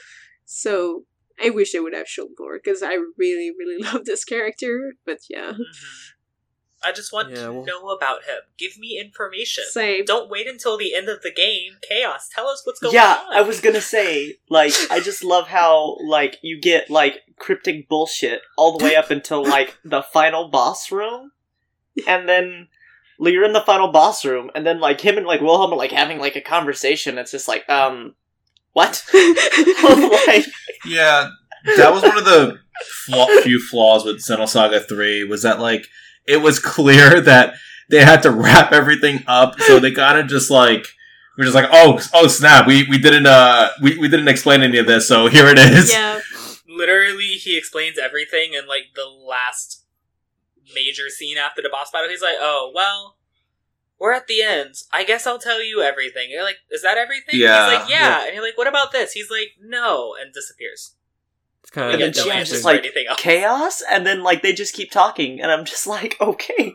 So 0.44 1.04
I 1.44 1.50
wish 1.50 1.72
they 1.72 1.80
would 1.80 1.94
have 1.94 2.08
shown 2.08 2.28
more 2.38 2.58
because 2.62 2.82
I 2.82 2.94
really, 3.18 3.50
really 3.58 3.82
love 3.92 4.04
this 4.04 4.24
character. 4.24 4.92
But 5.04 5.18
yeah, 5.28 5.52
I 6.84 6.92
just 6.92 7.12
want 7.12 7.30
Yeah, 7.30 7.46
to 7.46 7.52
well- 7.52 7.64
know 7.64 7.88
about 7.90 8.24
him. 8.24 8.38
Give 8.58 8.78
me 8.78 8.98
information. 9.00 9.64
Same. 9.70 10.04
Don't 10.04 10.30
wait 10.30 10.46
until 10.48 10.76
the 10.76 10.94
end 10.94 11.08
of 11.08 11.22
the 11.22 11.32
game. 11.32 11.74
Chaos. 11.88 12.28
Tell 12.34 12.48
us 12.48 12.62
what's 12.64 12.80
going 12.80 12.94
yeah, 12.94 13.18
on. 13.26 13.32
Yeah, 13.32 13.38
I 13.38 13.42
was 13.42 13.60
gonna 13.60 13.80
say, 13.80 14.36
like, 14.48 14.72
I 14.90 15.00
just 15.00 15.24
love 15.24 15.48
how, 15.48 15.96
like, 16.04 16.38
you 16.42 16.60
get, 16.60 16.90
like, 16.90 17.20
cryptic 17.38 17.88
bullshit 17.88 18.42
all 18.56 18.76
the 18.78 18.84
way 18.84 18.96
up 18.96 19.10
until, 19.10 19.42
like, 19.44 19.78
the 19.84 20.02
final 20.02 20.48
boss 20.48 20.90
room, 20.90 21.32
and 22.06 22.28
then 22.28 22.68
like, 23.18 23.32
you're 23.32 23.44
in 23.44 23.52
the 23.52 23.60
final 23.60 23.88
boss 23.92 24.24
room, 24.24 24.50
and 24.54 24.66
then, 24.66 24.80
like, 24.80 25.00
him 25.00 25.16
and, 25.16 25.26
like, 25.26 25.40
Wilhelm 25.40 25.72
are, 25.72 25.76
like, 25.76 25.92
having, 25.92 26.18
like, 26.18 26.34
a 26.34 26.40
conversation. 26.40 27.18
It's 27.18 27.30
just 27.30 27.46
like, 27.46 27.68
um, 27.68 28.16
what? 28.72 29.04
like, 29.14 30.46
Yeah, 30.84 31.30
that 31.76 31.92
was 31.92 32.02
one 32.02 32.18
of 32.18 32.24
the 32.24 32.58
flaw- 33.06 33.40
few 33.42 33.60
flaws 33.60 34.04
with 34.04 34.16
Xenosaga 34.18 34.86
3 34.88 35.24
was 35.24 35.42
that 35.42 35.60
like 35.60 35.86
it 36.26 36.38
was 36.42 36.58
clear 36.58 37.20
that 37.22 37.54
they 37.90 38.04
had 38.04 38.22
to 38.22 38.30
wrap 38.30 38.72
everything 38.72 39.22
up, 39.26 39.60
so 39.60 39.78
they 39.78 39.90
kind 39.92 40.18
of 40.18 40.26
just 40.28 40.50
like 40.50 40.86
we're 41.36 41.44
just 41.44 41.54
like, 41.54 41.68
oh, 41.72 42.00
oh 42.14 42.26
snap, 42.28 42.66
we 42.66 42.86
we 42.88 42.98
didn't 42.98 43.26
uh 43.26 43.68
we, 43.82 43.98
we 43.98 44.08
didn't 44.08 44.28
explain 44.28 44.62
any 44.62 44.78
of 44.78 44.86
this, 44.86 45.06
so 45.08 45.26
here 45.28 45.46
it 45.46 45.58
is. 45.58 45.90
yeah, 45.92 46.20
Literally, 46.68 47.34
he 47.34 47.56
explains 47.58 47.98
everything 47.98 48.54
in 48.54 48.66
like 48.66 48.94
the 48.94 49.06
last 49.06 49.84
major 50.74 51.08
scene 51.10 51.36
after 51.36 51.60
the 51.60 51.68
boss 51.70 51.90
battle. 51.90 52.08
He's 52.08 52.22
like, 52.22 52.36
"Oh 52.40 52.72
well, 52.74 53.16
we're 54.02 54.12
at 54.12 54.26
the 54.26 54.42
end. 54.42 54.74
I 54.92 55.04
guess 55.04 55.26
I'll 55.26 55.38
tell 55.38 55.62
you 55.62 55.80
everything." 55.80 56.28
You're 56.30 56.42
like, 56.42 56.58
"Is 56.70 56.82
that 56.82 56.98
everything?" 56.98 57.40
Yeah. 57.40 57.70
He's 57.70 57.78
like, 57.78 57.88
"Yeah," 57.88 58.26
and 58.26 58.34
you're 58.34 58.44
like, 58.44 58.58
"What 58.58 58.66
about 58.66 58.92
this?" 58.92 59.12
He's 59.12 59.30
like, 59.30 59.52
"No," 59.60 60.14
and 60.20 60.34
disappears. 60.34 60.96
It's 61.62 61.70
kind 61.70 61.94
and 61.94 62.02
of 62.02 62.14
then 62.14 62.26
no 62.26 62.44
just 62.44 62.64
like, 62.64 62.84
chaos? 63.16 63.82
And 63.88 64.04
then, 64.04 64.24
like, 64.24 64.42
they 64.42 64.52
just 64.52 64.74
keep 64.74 64.90
talking, 64.90 65.40
and 65.40 65.50
I'm 65.50 65.64
just 65.64 65.86
like, 65.86 66.16
okay. 66.20 66.74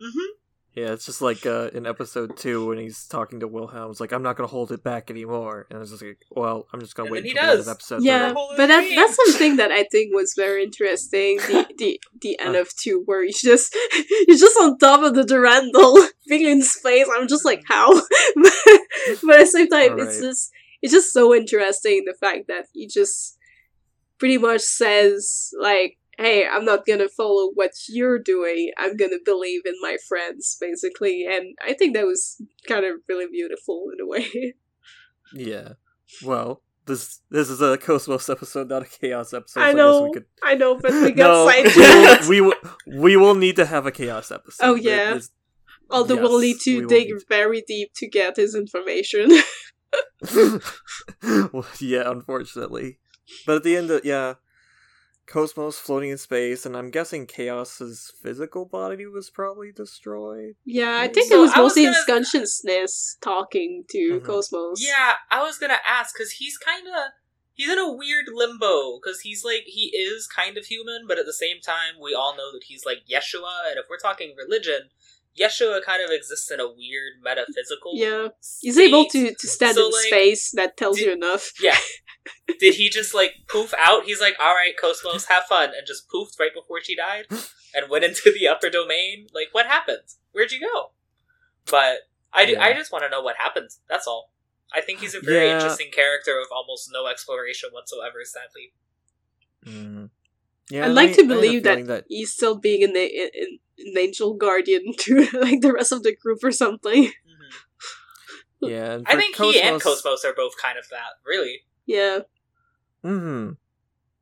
Mm-hmm. 0.00 0.41
Yeah. 0.74 0.92
It's 0.92 1.06
just 1.06 1.22
like 1.22 1.44
uh, 1.46 1.70
in 1.74 1.86
episode 1.86 2.36
two 2.36 2.68
when 2.68 2.78
he's 2.78 3.06
talking 3.06 3.40
to 3.40 3.48
Wilhelm. 3.48 3.90
It's 3.90 4.00
like 4.00 4.12
I'm 4.12 4.22
not 4.22 4.36
gonna 4.36 4.48
hold 4.48 4.72
it 4.72 4.82
back 4.82 5.10
anymore, 5.10 5.66
and 5.70 5.80
it's 5.80 5.90
just 5.90 6.02
like, 6.02 6.18
well, 6.30 6.66
I'm 6.72 6.80
just 6.80 6.94
gonna 6.94 7.06
And 7.06 7.12
wait 7.12 7.20
then 7.20 7.24
he 7.24 7.30
until 7.30 7.46
the 7.46 7.52
end 7.52 7.60
of 7.60 7.68
episode. 7.68 8.02
yeah. 8.02 8.34
But 8.56 8.66
that 8.66 8.80
game. 8.82 8.96
that's 8.96 9.16
something 9.16 9.56
that 9.56 9.70
I 9.70 9.84
think 9.84 10.14
was 10.14 10.34
very 10.36 10.64
interesting. 10.64 11.38
The 11.38 11.66
the 11.78 12.00
the 12.20 12.40
end 12.40 12.56
of 12.56 12.74
two, 12.76 13.02
where 13.06 13.24
he's 13.24 13.40
just 13.40 13.76
he's 14.26 14.40
just 14.40 14.58
on 14.60 14.78
top 14.78 15.02
of 15.02 15.14
the 15.14 15.24
Durandal, 15.24 16.06
being 16.28 16.46
in 16.46 16.62
space. 16.62 17.06
I'm 17.14 17.28
just 17.28 17.44
like, 17.44 17.62
how? 17.66 17.92
but, 17.92 18.52
but 19.22 19.36
at 19.36 19.40
the 19.40 19.46
same 19.46 19.68
time, 19.68 19.98
it's 19.98 20.20
just 20.20 20.50
it's 20.80 20.92
just 20.92 21.12
so 21.12 21.34
interesting 21.34 22.04
the 22.06 22.14
fact 22.14 22.48
that 22.48 22.66
he 22.72 22.86
just 22.86 23.38
pretty 24.18 24.38
much 24.38 24.60
says 24.60 25.50
like 25.60 25.98
hey 26.22 26.46
i'm 26.46 26.64
not 26.64 26.86
gonna 26.86 27.08
follow 27.08 27.50
what 27.54 27.72
you're 27.88 28.18
doing 28.18 28.70
i'm 28.78 28.96
gonna 28.96 29.16
believe 29.24 29.62
in 29.66 29.74
my 29.80 29.96
friends 30.08 30.56
basically 30.60 31.26
and 31.26 31.54
i 31.66 31.72
think 31.72 31.94
that 31.94 32.06
was 32.06 32.40
kind 32.68 32.84
of 32.84 32.96
really 33.08 33.26
beautiful 33.30 33.88
in 33.92 34.00
a 34.04 34.08
way 34.08 34.54
Yeah. 35.34 35.74
Well, 36.24 36.62
this 36.86 37.20
this 37.30 37.48
is 37.48 37.62
a 37.62 37.78
Cosmos 37.78 38.28
episode, 38.28 38.68
not 38.68 38.82
a 38.82 38.86
Chaos 38.86 39.32
episode. 39.32 39.60
i 39.60 39.70
so 39.70 39.76
know 39.76 40.02
we 40.02 40.12
could. 40.12 40.24
i 40.42 40.54
know 40.54 40.76
but 40.78 40.92
we 40.92 41.12
got 41.22 41.50
sidetracked 41.50 42.28
we 42.28 42.40
will, 42.40 42.54
we 42.86 43.16
will 43.16 43.34
need 43.34 43.56
to 43.56 43.66
have 43.66 43.86
a 43.86 43.92
Chaos 43.92 44.30
episode. 44.30 44.64
Oh, 44.66 44.74
yeah. 44.74 45.20
although 45.90 46.16
we'll 46.16 46.40
need 46.40 46.58
to 46.64 46.86
dig 46.86 47.08
need 47.08 47.22
very 47.28 47.62
deep 47.66 47.92
to 47.96 48.08
get 48.08 48.36
his 48.36 48.54
information 48.54 49.30
well, 51.52 51.66
yeah, 51.78 52.10
unfortunately. 52.10 52.98
But 53.46 53.56
at 53.56 53.62
the 53.62 53.76
end 53.76 53.90
of 53.90 54.04
yeah, 54.04 54.34
Cosmos 55.26 55.78
floating 55.78 56.10
in 56.10 56.18
space, 56.18 56.66
and 56.66 56.76
I'm 56.76 56.90
guessing 56.90 57.26
Chaos's 57.26 58.12
physical 58.22 58.64
body 58.64 59.06
was 59.06 59.30
probably 59.30 59.70
destroyed. 59.72 60.54
yeah 60.64 60.98
i 61.00 61.08
think 61.08 61.28
So 61.28 61.38
it 61.38 61.40
was 61.42 61.52
I 61.52 61.60
was 61.60 61.70
mostly 61.70 61.84
gonna- 61.84 61.96
his 61.96 62.04
consciousness 62.06 63.16
talking 63.20 63.84
to 63.90 64.20
Mhm. 64.20 64.24
cosmos 64.26 64.80
Yeah, 64.82 65.14
I 65.30 65.42
was 65.42 65.58
gonna 65.58 65.80
ask 65.86 66.14
because 66.14 66.32
he's 66.32 66.58
kind 66.58 66.86
of 66.88 67.12
he's 67.54 67.70
in 67.70 67.78
a 67.78 67.92
weird 67.92 68.26
limbo 68.32 68.98
because 68.98 69.20
he's 69.20 69.44
like 69.44 69.62
he 69.66 69.94
is 69.96 70.26
kind 70.26 70.56
of 70.58 70.66
human, 70.66 71.06
but 71.06 71.18
at 71.18 71.26
the 71.26 71.32
same 71.34 71.60
time, 71.60 72.00
we 72.00 72.14
all 72.14 72.34
know 72.36 72.50
that 72.52 72.64
he's 72.64 72.84
like 72.84 73.04
Yeshua, 73.06 73.70
and 73.70 73.78
if 73.78 73.86
we're 73.88 73.98
talking 73.98 74.34
religion, 74.36 74.90
Yeshua 75.40 75.82
kind 75.82 76.02
of 76.04 76.10
exists 76.10 76.50
in 76.50 76.60
a 76.60 76.66
weird 76.68 77.14
metaphysical. 77.22 77.92
yeah 77.94 78.28
he's 78.60 78.78
able 78.78 79.06
to 79.06 79.34
to 79.34 79.46
stand 79.48 79.74
So, 79.76 79.86
in 79.86 79.92
like, 79.92 80.04
space 80.06 80.50
that 80.52 80.76
tells 80.76 80.98
did- 80.98 81.06
you 81.06 81.12
enough 81.12 81.52
Yeah. 81.60 81.76
Did 82.60 82.74
he 82.76 82.88
just 82.88 83.14
like 83.14 83.32
poof 83.48 83.74
out? 83.76 84.04
He's 84.04 84.20
like, 84.20 84.36
"All 84.38 84.54
right, 84.54 84.74
Cosmos, 84.80 85.24
have 85.26 85.44
fun," 85.44 85.70
and 85.76 85.84
just 85.84 86.08
poofed 86.08 86.38
right 86.38 86.54
before 86.54 86.80
she 86.80 86.94
died 86.94 87.26
and 87.74 87.90
went 87.90 88.04
into 88.04 88.30
the 88.30 88.46
upper 88.46 88.70
domain. 88.70 89.26
Like, 89.34 89.48
what 89.50 89.66
happened? 89.66 90.06
Where'd 90.30 90.52
you 90.52 90.60
go? 90.60 90.92
But 91.68 92.02
I, 92.32 92.46
do, 92.46 92.52
Yeah. 92.52 92.62
I 92.62 92.74
just 92.74 92.92
want 92.92 93.02
to 93.02 93.10
know 93.10 93.22
what 93.22 93.36
happened. 93.38 93.70
That's 93.88 94.06
all. 94.06 94.30
I 94.72 94.80
think 94.80 95.00
he's 95.00 95.16
a 95.16 95.20
very 95.20 95.46
Yeah. 95.48 95.54
interesting 95.56 95.90
character 95.90 96.38
with 96.38 96.48
almost 96.54 96.90
no 96.92 97.06
exploration 97.08 97.70
whatsoever. 97.72 98.18
Sadly, 98.24 98.72
Mm. 99.66 100.10
Yeah, 100.70 100.82
I'd 100.82 100.86
and 100.86 100.94
like 100.94 101.10
I- 101.10 101.12
to 101.14 101.20
I 101.22 101.24
had 101.24 101.30
a 101.30 101.34
believe 101.34 101.62
that, 101.64 101.86
that 101.86 102.04
he's 102.08 102.32
still 102.32 102.54
being 102.54 102.84
an, 102.84 102.96
an, 102.96 103.58
an 103.84 103.96
angel 103.98 104.34
guardian 104.34 104.92
to 105.00 105.28
like 105.34 105.60
the 105.60 105.72
rest 105.72 105.92
of 105.92 106.02
the 106.02 106.14
group 106.14 106.42
or 106.42 106.52
something. 106.52 107.10
yeah, 108.60 108.92
and 108.94 109.04
I 109.08 109.12
for 109.12 109.18
think 109.20 109.36
he 109.36 109.60
and 109.60 109.80
Cosmos- 109.80 110.02
Cosmos 110.02 110.24
are 110.24 110.34
both 110.34 110.52
kind 110.60 110.78
of 110.78 110.88
that. 110.90 111.14
Really, 111.26 111.60
Yeah, 111.86 112.20
Hmm. 113.02 113.52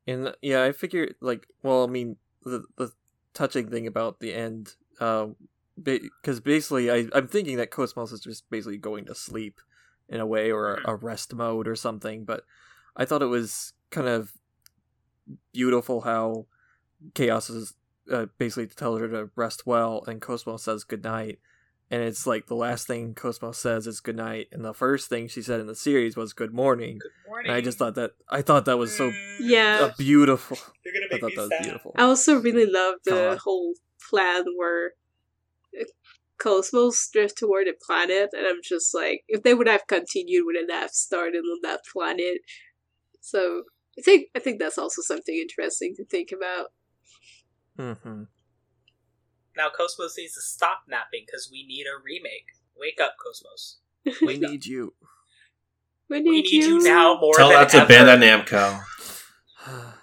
And 0.07 0.33
yeah, 0.41 0.63
I 0.63 0.71
figure 0.71 1.09
like, 1.21 1.45
well, 1.61 1.83
I 1.83 1.87
mean, 1.87 2.17
the 2.43 2.65
the 2.77 2.91
touching 3.33 3.69
thing 3.69 3.85
about 3.85 4.19
the 4.19 4.33
end, 4.33 4.73
um, 4.99 5.35
because 5.81 6.39
basically, 6.39 6.89
I 6.89 7.07
I'm 7.13 7.27
thinking 7.27 7.57
that 7.57 7.69
Cosmos 7.71 8.11
is 8.11 8.21
just 8.21 8.49
basically 8.49 8.77
going 8.77 9.05
to 9.05 9.15
sleep 9.15 9.61
in 10.09 10.19
a 10.19 10.25
way 10.25 10.51
or 10.51 10.75
a, 10.75 10.91
a 10.91 10.95
rest 10.95 11.33
mode 11.35 11.67
or 11.67 11.75
something. 11.75 12.25
But 12.25 12.43
I 12.97 13.05
thought 13.05 13.21
it 13.21 13.27
was 13.27 13.73
kind 13.91 14.07
of 14.07 14.33
beautiful 15.53 16.01
how 16.01 16.47
Chaos 17.13 17.49
is 17.49 17.75
uh, 18.11 18.25
basically 18.37 18.67
tell 18.67 18.97
her 18.97 19.07
to 19.07 19.29
rest 19.35 19.65
well, 19.65 20.03
and 20.07 20.21
Cosmo 20.21 20.57
says 20.57 20.83
goodnight. 20.83 21.39
And 21.89 22.01
it's 22.01 22.25
like 22.25 22.47
the 22.47 22.55
last 22.55 22.87
thing 22.87 23.13
Cosmo 23.13 23.51
says 23.51 23.85
is 23.85 23.99
goodnight, 23.99 24.47
and 24.51 24.63
the 24.63 24.73
first 24.73 25.09
thing 25.09 25.27
she 25.27 25.41
said 25.41 25.59
in 25.59 25.67
the 25.67 25.75
series 25.75 26.15
was 26.15 26.31
good 26.31 26.53
morning. 26.53 26.99
good 26.99 27.11
morning. 27.27 27.49
And 27.49 27.57
I 27.57 27.61
just 27.61 27.77
thought 27.77 27.95
that 27.95 28.11
I 28.29 28.41
thought 28.41 28.63
that 28.65 28.77
was 28.77 28.95
so 28.95 29.11
yeah. 29.41 29.87
a 29.87 29.93
beautiful. 29.97 30.57
You're 30.85 30.93
gonna 30.93 31.07
I 31.13 31.19
thought 31.19 31.29
me 31.31 31.35
that 31.35 31.41
was 31.41 31.49
sad. 31.49 31.63
beautiful. 31.63 31.95
I 31.97 32.03
also 32.03 32.39
really 32.39 32.65
love 32.65 32.95
the 33.03 33.33
Aw. 33.33 33.37
whole 33.43 33.73
plan 34.09 34.45
where 34.57 34.91
uh, 35.79 35.83
Cosmos 36.41 37.09
drift 37.11 37.37
toward 37.37 37.67
a 37.67 37.73
planet, 37.85 38.29
and 38.31 38.47
I'm 38.47 38.61
just 38.63 38.95
like, 38.95 39.23
if 39.27 39.43
they 39.43 39.53
would 39.53 39.67
have 39.67 39.85
continued, 39.87 40.45
would 40.45 40.55
it 40.55 40.71
have 40.71 40.91
started 40.91 41.39
on 41.39 41.59
that 41.63 41.81
planet? 41.91 42.39
So 43.19 43.63
I 43.99 44.01
think 44.01 44.27
I 44.33 44.39
think 44.39 44.59
that's 44.59 44.77
also 44.77 45.01
something 45.01 45.35
interesting 45.35 45.93
to 45.97 46.05
think 46.05 46.31
about. 46.31 46.67
Mm-hmm. 47.81 48.23
Now 49.57 49.69
Cosmos 49.75 50.15
needs 50.17 50.35
to 50.35 50.41
stop 50.41 50.83
napping 50.87 51.23
because 51.25 51.49
we 51.51 51.65
need 51.65 51.85
a 51.85 51.97
remake. 52.03 52.51
Wake 52.77 52.99
up, 53.01 53.15
Cosmos. 53.17 53.77
We 54.21 54.35
up. 54.35 54.51
need 54.51 54.65
you. 54.65 54.93
We 56.09 56.19
need, 56.19 56.29
We 56.29 56.41
need 56.41 56.65
you 56.65 56.79
now 56.79 57.17
more 57.19 57.35
Tell 57.35 57.49
than 57.49 57.59
that 57.59 57.69
to 57.69 57.77
ever. 57.77 57.93
Bandai 57.93 58.45
Namco. 58.45 58.83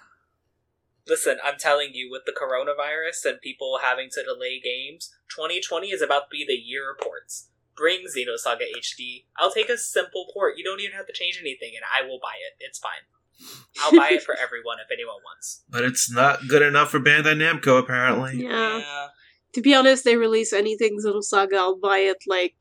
Listen, 1.07 1.37
I'm 1.43 1.57
telling 1.57 1.91
you, 1.93 2.09
with 2.11 2.23
the 2.25 2.33
coronavirus 2.33 3.29
and 3.29 3.41
people 3.41 3.79
having 3.81 4.09
to 4.11 4.23
delay 4.23 4.59
games, 4.63 5.09
2020 5.35 5.87
is 5.87 6.01
about 6.01 6.29
to 6.29 6.31
be 6.31 6.45
the 6.47 6.53
year 6.53 6.91
of 6.91 6.99
ports. 6.99 7.49
Bring 7.75 8.05
Xenosaga 8.05 8.65
HD. 8.77 9.25
I'll 9.37 9.51
take 9.51 9.69
a 9.69 9.77
simple 9.77 10.27
port. 10.33 10.55
You 10.57 10.63
don't 10.63 10.81
even 10.81 10.95
have 10.95 11.07
to 11.07 11.13
change 11.13 11.39
anything, 11.41 11.71
and 11.75 11.85
I 11.85 12.07
will 12.07 12.19
buy 12.21 12.35
it. 12.37 12.63
It's 12.63 12.77
fine. 12.77 13.07
I'll 13.81 13.95
buy 13.95 14.09
it 14.11 14.23
for 14.23 14.35
everyone 14.35 14.77
if 14.79 14.91
anyone 14.91 15.17
wants. 15.23 15.63
But 15.69 15.83
it's 15.83 16.11
not 16.11 16.47
good 16.47 16.61
enough 16.61 16.91
for 16.91 16.99
Bandai 16.99 17.35
Namco, 17.35 17.79
apparently. 17.79 18.43
Yeah. 18.43 19.07
To 19.53 19.61
be 19.61 19.73
honest, 19.73 20.03
they 20.03 20.15
release 20.15 20.53
anything 20.53 20.99
Xenosaga, 21.03 21.55
I'll 21.55 21.79
buy 21.79 21.99
it. 21.99 22.17
Like, 22.27 22.55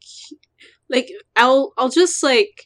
like 0.89 1.11
I'll 1.37 1.73
I'll 1.77 1.91
just 1.91 2.23
like 2.23 2.65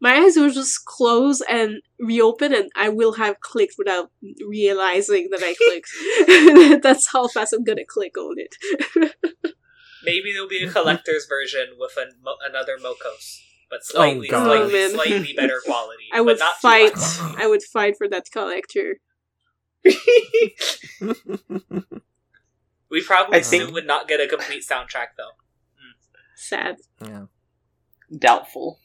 my 0.00 0.14
eyes 0.16 0.36
will 0.36 0.50
just 0.50 0.84
close 0.84 1.40
and 1.48 1.80
reopen, 1.98 2.54
and 2.54 2.70
I 2.76 2.90
will 2.90 3.14
have 3.14 3.40
clicked 3.40 3.76
without 3.78 4.10
realizing 4.46 5.28
that 5.30 5.42
I 5.42 5.54
clicked. 5.54 6.82
That's 6.82 7.10
how 7.10 7.28
fast 7.28 7.52
I'm 7.52 7.64
gonna 7.64 7.84
click 7.86 8.16
on 8.18 8.36
it. 8.38 9.14
Maybe 10.04 10.32
there'll 10.32 10.48
be 10.48 10.64
a 10.64 10.70
collector's 10.70 11.26
version 11.26 11.76
with 11.78 11.96
an, 11.96 12.12
another 12.48 12.76
Mokos, 12.78 13.40
but 13.76 13.84
slightly, 13.84 14.28
God. 14.28 14.44
slightly, 14.44 14.82
Oh, 14.84 14.88
slightly 14.90 15.32
better 15.36 15.60
quality. 15.66 16.04
I 16.12 16.20
would 16.20 16.38
but 16.38 16.44
not 16.44 16.56
fight. 16.56 16.92
I 17.38 17.46
would 17.46 17.62
fight 17.62 17.96
for 17.98 18.08
that 18.08 18.24
collector. 18.32 18.96
We 22.88 23.02
probably 23.04 23.38
I 23.38 23.42
think- 23.42 23.72
would 23.72 23.86
not 23.86 24.08
get 24.08 24.20
a 24.20 24.28
complete 24.28 24.64
soundtrack 24.68 25.08
though. 25.16 25.32
Sad. 26.36 26.76
yeah. 27.02 27.24
Doubtful. 28.16 28.78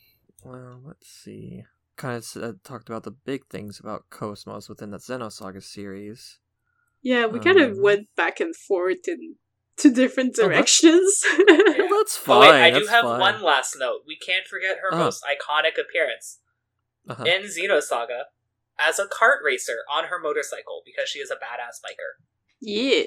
Well, 0.43 0.81
let's 0.83 1.07
see. 1.07 1.63
Kind 1.97 2.17
of 2.35 2.43
uh, 2.43 2.53
talked 2.63 2.89
about 2.89 3.03
the 3.03 3.11
big 3.11 3.45
things 3.47 3.79
about 3.79 4.05
Cosmos 4.09 4.67
within 4.69 4.89
the 4.91 4.97
Xenosaga 4.97 5.61
series. 5.61 6.39
Yeah, 7.03 7.25
we 7.27 7.39
kind 7.39 7.59
of 7.59 7.73
Um, 7.73 7.81
went 7.81 8.07
back 8.15 8.39
and 8.39 8.55
forth 8.55 9.07
in 9.07 9.35
two 9.77 9.93
different 9.93 10.35
Oh, 10.39 10.47
that's- 10.47 10.81
directions. 10.81 11.23
That's 12.01 12.17
fine. 12.17 12.37
Oh 12.37 12.51
wait, 12.51 12.61
I 12.63 12.71
do 12.79 12.85
have 12.87 13.03
fine. 13.03 13.19
one 13.19 13.41
last 13.43 13.75
note. 13.77 14.01
We 14.07 14.17
can't 14.17 14.47
forget 14.47 14.77
her 14.81 14.89
Oh. 14.93 14.97
most 14.97 15.23
iconic 15.23 15.79
appearance 15.79 16.39
Uh-huh. 17.07 17.23
in 17.23 17.43
Xenosaga 17.43 18.23
as 18.79 18.97
a 18.99 19.05
kart 19.05 19.41
racer 19.43 19.77
on 19.91 20.05
her 20.05 20.17
motorcycle 20.19 20.81
because 20.85 21.07
she 21.09 21.19
is 21.19 21.29
a 21.31 21.35
badass 21.35 21.77
biker. 21.85 22.23
yeah. 22.59 23.03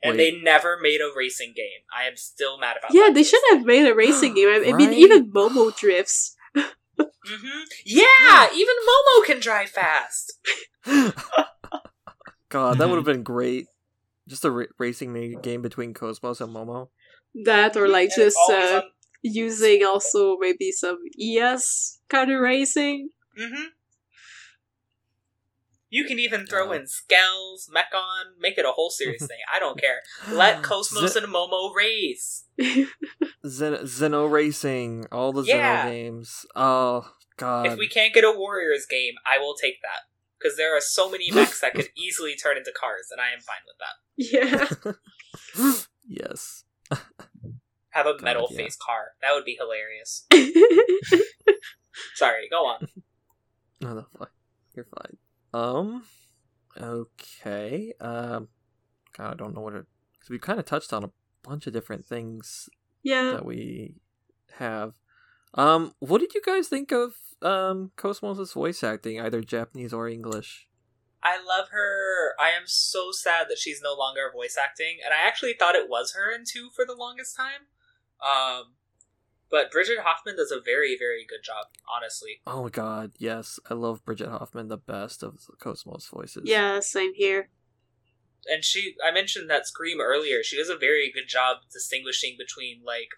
And 0.00 0.16
Wait. 0.16 0.30
they 0.36 0.40
never 0.40 0.78
made 0.80 1.00
a 1.00 1.10
racing 1.16 1.54
game. 1.56 1.80
I 1.92 2.04
am 2.06 2.16
still 2.16 2.56
mad 2.56 2.76
about 2.76 2.94
Yeah, 2.94 3.00
that. 3.02 3.08
Yeah, 3.08 3.14
they 3.14 3.22
should 3.24 3.42
have 3.50 3.64
made 3.64 3.84
a 3.88 3.94
racing 3.96 4.34
game. 4.36 4.46
I 4.48 4.68
I 4.68 4.72
mean, 4.72 4.90
Right. 4.90 4.96
even 4.98 5.32
Momo 5.32 5.76
drifts. 5.76 6.36
hmm 6.54 7.60
Yeah, 7.84 8.48
even 8.54 8.74
Momo 8.88 9.24
can 9.26 9.40
drive 9.40 9.70
fast. 9.70 10.38
God, 12.48 12.78
that 12.78 12.88
would 12.88 12.96
have 12.96 13.04
been 13.04 13.22
great. 13.24 13.66
Just 14.28 14.44
a 14.44 14.50
ra- 14.50 14.64
racing 14.78 15.40
game 15.42 15.62
between 15.62 15.94
Cosmos 15.94 16.40
and 16.40 16.54
Momo. 16.54 16.90
That 17.44 17.76
or 17.76 17.88
like 17.88 18.10
And 18.16 18.24
just 18.24 18.36
uh, 18.50 18.82
on- 18.84 18.90
using 19.22 19.84
also 19.84 20.36
maybe 20.38 20.70
some 20.70 20.98
ES 21.20 21.98
kind 22.08 22.30
of 22.30 22.40
racing. 22.40 23.10
Mhm. 23.38 23.66
You 25.90 26.04
can 26.04 26.18
even 26.18 26.44
throw 26.46 26.70
in 26.72 26.82
Skells, 26.82 27.70
Mechon, 27.74 28.38
make 28.38 28.58
it 28.58 28.66
a 28.66 28.72
whole 28.72 28.90
serious 28.90 29.22
thing. 29.26 29.38
I 29.52 29.58
don't 29.58 29.80
care. 29.80 30.02
Let 30.30 30.62
Cosmos 30.62 31.14
Ze- 31.14 31.20
and 31.20 31.32
Momo 31.32 31.74
race. 31.74 32.44
Zen- 33.46 33.84
Xeno 33.84 34.30
Racing, 34.30 35.06
all 35.10 35.32
the 35.32 35.44
Yeah. 35.44 35.86
Xeno 35.86 35.90
games. 35.90 36.46
Oh 36.54 37.10
God. 37.38 37.66
If 37.68 37.78
we 37.78 37.88
can't 37.88 38.12
get 38.12 38.24
a 38.24 38.32
Warriors 38.32 38.84
game, 38.84 39.14
I 39.26 39.38
will 39.38 39.54
take 39.54 39.80
that. 39.82 40.02
Because 40.38 40.56
there 40.56 40.76
are 40.76 40.80
so 40.80 41.10
many 41.10 41.30
mechs 41.34 41.60
that 41.60 41.74
could 41.74 41.88
easily 41.96 42.34
turn 42.36 42.56
into 42.56 42.72
cars, 42.78 43.08
and 43.10 43.20
I 43.20 43.32
am 43.32 43.40
fine 43.40 43.64
with 43.66 43.78
that. 43.78 44.84
yeah. 45.64 45.72
yes. 46.08 46.64
Have 47.90 48.06
a 48.06 48.12
God, 48.12 48.22
metal 48.22 48.48
yeah. 48.50 48.56
face 48.56 48.76
car. 48.76 49.12
That 49.22 49.32
would 49.32 49.44
be 49.44 49.58
hilarious. 49.58 50.26
Sorry, 52.14 52.48
go 52.50 52.66
on. 52.66 52.86
No, 53.80 53.94
no, 53.94 54.06
fine. 54.16 54.28
You're 54.74 54.86
fine. 54.86 55.16
Um. 55.52 56.04
Okay. 56.80 57.92
Um. 58.00 58.48
God, 59.16 59.32
I 59.32 59.34
don't 59.34 59.54
know 59.54 59.62
what 59.62 59.74
it. 59.74 59.86
Because 60.12 60.30
we 60.30 60.38
kind 60.38 60.58
of 60.58 60.64
touched 60.64 60.92
on 60.92 61.04
a 61.04 61.10
bunch 61.42 61.66
of 61.66 61.72
different 61.72 62.04
things 62.04 62.68
yeah. 63.02 63.32
that 63.32 63.44
we 63.44 63.96
have. 64.58 64.94
Um. 65.54 65.94
What 65.98 66.20
did 66.20 66.34
you 66.34 66.42
guys 66.44 66.68
think 66.68 66.92
of 66.92 67.14
um 67.42 67.92
Cosmos' 67.96 68.52
voice 68.52 68.82
acting, 68.82 69.20
either 69.20 69.42
Japanese 69.42 69.92
or 69.92 70.08
English? 70.08 70.66
I 71.22 71.36
love 71.36 71.68
her. 71.70 72.34
I 72.40 72.50
am 72.50 72.62
so 72.66 73.10
sad 73.10 73.46
that 73.48 73.58
she's 73.58 73.82
no 73.82 73.94
longer 73.94 74.30
voice 74.32 74.56
acting, 74.62 74.98
and 75.04 75.12
I 75.12 75.26
actually 75.26 75.54
thought 75.54 75.74
it 75.74 75.88
was 75.88 76.14
her 76.14 76.32
in 76.34 76.44
two 76.46 76.70
for 76.74 76.84
the 76.86 76.94
longest 76.94 77.36
time. 77.36 77.66
Um, 78.22 78.74
but 79.50 79.70
Bridget 79.70 79.98
Hoffman 80.00 80.36
does 80.36 80.52
a 80.52 80.60
very, 80.60 80.96
very 80.98 81.24
good 81.28 81.42
job, 81.42 81.66
honestly. 81.92 82.40
Oh 82.46 82.64
my 82.64 82.68
God, 82.68 83.12
yes, 83.18 83.58
I 83.68 83.74
love 83.74 84.04
Bridget 84.04 84.28
Hoffman, 84.28 84.68
the 84.68 84.76
best 84.76 85.22
of 85.22 85.40
Cosmos 85.58 86.08
voices. 86.08 86.44
Yeah, 86.46 86.80
same 86.80 87.14
here. 87.14 87.48
And 88.46 88.64
she, 88.64 88.94
I 89.04 89.10
mentioned 89.10 89.50
that 89.50 89.66
Scream 89.66 90.00
earlier. 90.00 90.42
She 90.42 90.56
does 90.56 90.68
a 90.68 90.76
very 90.76 91.10
good 91.12 91.28
job 91.28 91.58
distinguishing 91.72 92.36
between 92.38 92.82
like 92.84 93.10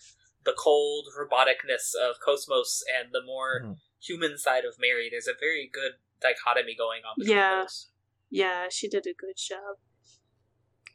the 0.44 0.54
cold 0.56 1.06
roboticness 1.18 1.94
of 1.94 2.16
Cosmos 2.24 2.82
and 2.98 3.12
the 3.12 3.22
more 3.22 3.60
Mhm. 3.62 3.76
human 4.02 4.38
side 4.38 4.64
of 4.64 4.78
Mary. 4.78 5.08
There's 5.10 5.28
a 5.28 5.34
very 5.38 5.68
good 5.72 5.92
dichotomy 6.20 6.74
going 6.74 7.02
on 7.04 7.14
between 7.18 7.36
Yeah. 7.36 7.62
those. 7.62 7.90
Yeah, 8.30 8.68
she 8.70 8.88
did 8.88 9.06
a 9.06 9.14
good 9.14 9.36
job. 9.36 9.76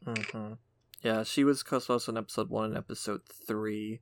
hmm 0.06 0.54
Yeah, 1.02 1.24
she 1.24 1.44
was 1.44 1.62
Cosmos 1.64 2.08
in 2.08 2.18
episode 2.18 2.50
one 2.50 2.66
and 2.66 2.78
episode 2.78 3.22
3 3.28 4.02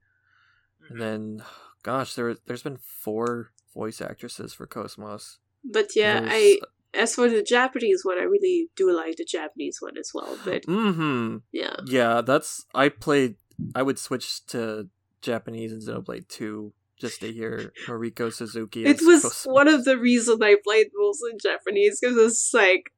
Mhm. 0.82 0.90
and 0.90 1.02
then, 1.02 1.46
gosh, 1.84 2.14
there 2.16 2.34
there's 2.46 2.64
been 2.64 2.78
four 2.78 3.54
voice 3.74 4.02
actresses 4.02 4.54
for 4.54 4.66
Cosmos. 4.68 5.40
But 5.64 5.96
yeah, 5.96 6.20
There's- 6.22 6.34
I 6.34 6.60
as 6.96 7.16
for 7.16 7.28
the 7.30 7.42
Japanese 7.42 8.06
one, 8.06 8.20
I 8.20 8.24
really 8.24 8.70
do 8.76 8.92
like 8.92 9.16
the 9.18 9.26
Japanese 9.26 9.82
one 9.82 9.98
as 9.98 10.12
well. 10.14 10.38
But 10.46 10.64
Mm-hmm. 10.64 11.38
yeah, 11.52 11.76
Yeah, 11.86 12.22
that's 12.22 12.66
I 12.74 12.90
played. 12.90 13.36
I 13.76 13.82
would 13.82 13.98
switch 14.00 14.46
to 14.48 14.90
Japanese 15.24 15.72
in 15.74 15.80
Xenoblade 15.80 16.28
Two 16.28 16.74
just 17.00 17.22
to 17.22 17.32
hear 17.34 17.74
Noriko 17.88 18.32
Suzuki. 18.32 18.86
it 18.86 19.02
was 19.02 19.44
one 19.46 19.68
of 19.68 19.84
the 19.86 19.98
reasons 19.98 20.40
I 20.42 20.56
played 20.64 20.88
mostly 20.96 21.32
in 21.32 21.38
Japanese 21.40 22.00
because 22.00 22.18
it's 22.18 22.52
like, 22.54 22.92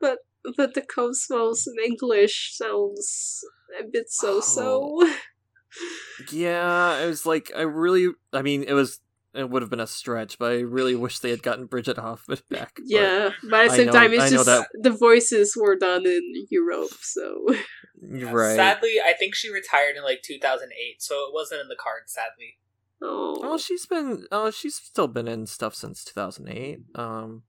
but 0.00 0.18
but 0.56 0.74
the 0.74 0.82
Cosmos 0.82 1.68
in 1.68 1.74
English 1.84 2.56
sounds 2.56 3.44
a 3.80 3.84
bit 3.84 4.10
so 4.10 4.40
so. 4.40 4.98
Oh. 5.00 5.16
Yeah, 6.30 6.98
it 7.02 7.06
was 7.06 7.24
like 7.24 7.50
I 7.56 7.62
really. 7.62 8.08
I 8.32 8.42
mean, 8.42 8.64
it 8.64 8.72
was. 8.74 9.00
It 9.34 9.48
would 9.48 9.62
have 9.62 9.70
been 9.70 9.80
a 9.80 9.86
stretch, 9.86 10.38
but 10.38 10.52
I 10.52 10.56
really 10.60 10.94
wish 10.94 11.20
they 11.20 11.30
had 11.30 11.42
gotten 11.42 11.64
Bridget 11.64 11.96
Hoffman 11.96 12.36
back. 12.50 12.72
but- 12.76 12.84
yeah, 12.86 13.30
but 13.48 13.60
at 13.64 13.70
the 13.70 13.76
same 13.76 13.86
know- 13.86 13.92
time, 13.92 14.12
it's 14.12 14.22
I 14.24 14.28
just 14.28 14.44
that- 14.44 14.68
the 14.74 14.90
voices 14.90 15.56
were 15.58 15.74
done 15.74 16.04
in 16.04 16.20
Europe, 16.50 16.92
so 17.00 17.46
right. 18.02 18.56
Sadly, 18.56 18.96
I 19.04 19.12
think 19.12 19.34
she 19.34 19.50
retired 19.50 19.96
in 19.96 20.02
like 20.02 20.22
2008, 20.22 21.02
so 21.02 21.14
it 21.26 21.32
wasn't 21.32 21.60
in 21.62 21.68
the 21.68 21.76
cards. 21.76 22.12
Sadly, 22.12 22.58
Oh, 23.04 23.40
oh, 23.42 23.58
she's 23.58 23.86
been. 23.86 24.26
Oh, 24.30 24.50
she's 24.50 24.76
still 24.76 25.08
been 25.08 25.26
in 25.28 25.46
stuff 25.46 25.74
since 25.74 26.04
2008. 26.04 26.80
Um. 26.94 27.42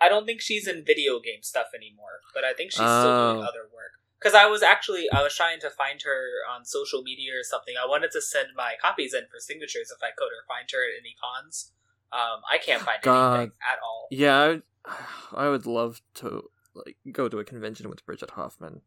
I 0.00 0.08
don't 0.08 0.26
think 0.26 0.40
she's 0.40 0.66
in 0.68 0.84
video 0.84 1.18
game 1.18 1.42
stuff 1.42 1.68
anymore, 1.74 2.20
but 2.34 2.44
I 2.44 2.52
think 2.52 2.70
she's 2.72 2.78
still 2.78 3.32
doing 3.32 3.44
Oh. 3.44 3.48
other 3.48 3.62
work. 3.72 3.92
Because 4.20 4.34
I 4.34 4.46
was 4.46 4.62
actually 4.62 5.06
I 5.12 5.22
was 5.22 5.34
trying 5.34 5.60
to 5.60 5.70
find 5.70 6.00
her 6.02 6.28
on 6.50 6.64
social 6.64 7.02
media 7.02 7.32
or 7.38 7.42
something. 7.42 7.74
I 7.82 7.86
wanted 7.86 8.10
to 8.12 8.20
send 8.22 8.48
my 8.56 8.74
copies 8.80 9.14
in 9.14 9.22
for 9.30 9.38
signatures 9.40 9.90
if 9.90 10.02
I 10.02 10.10
could, 10.16 10.26
or 10.26 10.44
find 10.48 10.68
her 10.72 10.78
at 10.84 10.98
any 11.00 11.14
cons. 11.20 11.72
Um, 12.12 12.42
I 12.50 12.58
can't 12.58 12.82
find 12.82 12.98
God. 13.02 13.34
anything 13.36 13.52
at 13.70 13.78
all. 13.82 14.06
Yeah, 14.10 14.56
I, 14.84 15.04
I 15.46 15.48
would 15.48 15.66
love 15.66 16.00
to 16.16 16.44
like 16.74 16.96
go 17.10 17.28
to 17.28 17.38
a 17.38 17.44
convention 17.44 17.88
with 17.90 18.04
Bridget 18.06 18.30
Hoffman. 18.30 18.82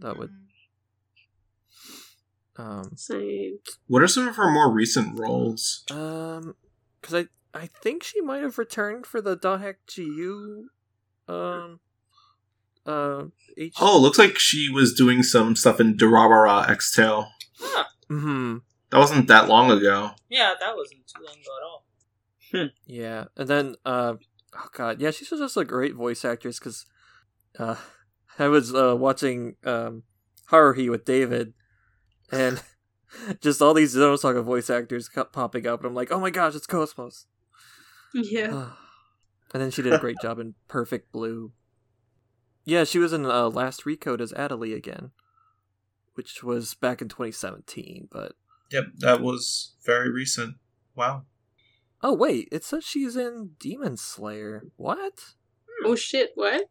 That 0.00 0.18
would. 0.18 0.30
Um. 2.56 2.90
same. 2.96 3.58
What 3.86 4.02
are 4.02 4.08
some 4.08 4.26
of 4.26 4.36
her 4.36 4.50
more 4.50 4.72
recent 4.72 5.18
roles? 5.18 5.84
Um, 5.90 6.54
because 7.00 7.14
I 7.14 7.58
I 7.58 7.66
think 7.66 8.02
she 8.02 8.20
might 8.20 8.42
have 8.42 8.58
returned 8.58 9.06
for 9.06 9.20
the 9.20 9.36
Dahek 9.36 9.76
GU, 9.94 10.68
um, 11.28 11.80
uh, 12.84 13.24
H. 13.56 13.74
Oh, 13.80 13.98
looks 14.00 14.18
like 14.18 14.38
she 14.38 14.68
was 14.68 14.92
doing 14.94 15.22
some 15.22 15.54
stuff 15.56 15.80
in 15.80 15.96
Durarara 15.96 16.68
X 16.68 16.92
Tail. 16.94 17.28
Huh. 17.60 17.84
hmm 18.08 18.56
That 18.90 18.98
wasn't 18.98 19.28
that 19.28 19.48
long 19.48 19.70
ago. 19.70 20.10
Yeah, 20.28 20.54
that 20.58 20.76
wasn't 20.76 21.06
too 21.06 21.22
long 21.24 21.34
ago 21.34 21.50
at 21.56 21.64
all. 21.64 21.84
Yeah, 22.86 23.24
and 23.36 23.48
then 23.48 23.76
uh, 23.84 24.14
oh 24.56 24.68
god, 24.72 25.00
yeah, 25.00 25.10
she's 25.10 25.28
just 25.30 25.56
a 25.56 25.64
great 25.64 25.94
voice 25.94 26.24
actress 26.24 26.58
because 26.58 26.86
uh, 27.58 27.76
I 28.38 28.48
was 28.48 28.74
uh 28.74 28.96
watching 28.96 29.56
um 29.64 30.04
Haruhi 30.50 30.90
with 30.90 31.04
David, 31.04 31.54
and 32.30 32.62
just 33.40 33.60
all 33.60 33.74
these 33.74 33.94
Xenosaga 33.94 34.42
voice 34.42 34.70
actors 34.70 35.08
kept 35.08 35.32
popping 35.32 35.66
up, 35.66 35.80
and 35.80 35.88
I'm 35.88 35.94
like, 35.94 36.10
oh 36.10 36.20
my 36.20 36.30
gosh, 36.30 36.54
it's 36.54 36.66
Cosmos. 36.66 37.26
Yeah. 38.14 38.70
and 39.54 39.62
then 39.62 39.70
she 39.70 39.82
did 39.82 39.92
a 39.92 39.98
great 39.98 40.16
job 40.22 40.38
in 40.38 40.54
Perfect 40.68 41.12
Blue. 41.12 41.52
Yeah, 42.64 42.84
she 42.84 42.98
was 42.98 43.12
in 43.12 43.24
uh, 43.24 43.48
Last 43.48 43.84
Recode 43.84 44.20
as 44.20 44.32
Atoli 44.32 44.74
again, 44.76 45.10
which 46.14 46.42
was 46.42 46.74
back 46.74 47.00
in 47.00 47.08
2017. 47.08 48.08
But 48.10 48.32
Yep, 48.70 48.84
that 48.98 49.22
was 49.22 49.74
very 49.84 50.10
recent. 50.10 50.56
Wow. 50.94 51.24
oh 52.02 52.14
wait, 52.14 52.48
it 52.52 52.64
says 52.64 52.84
she's 52.84 53.16
in 53.16 53.52
Demon 53.58 53.96
Slayer. 53.96 54.64
What? 54.76 55.34
Oh 55.84 55.94
shit! 55.94 56.32
What? 56.34 56.64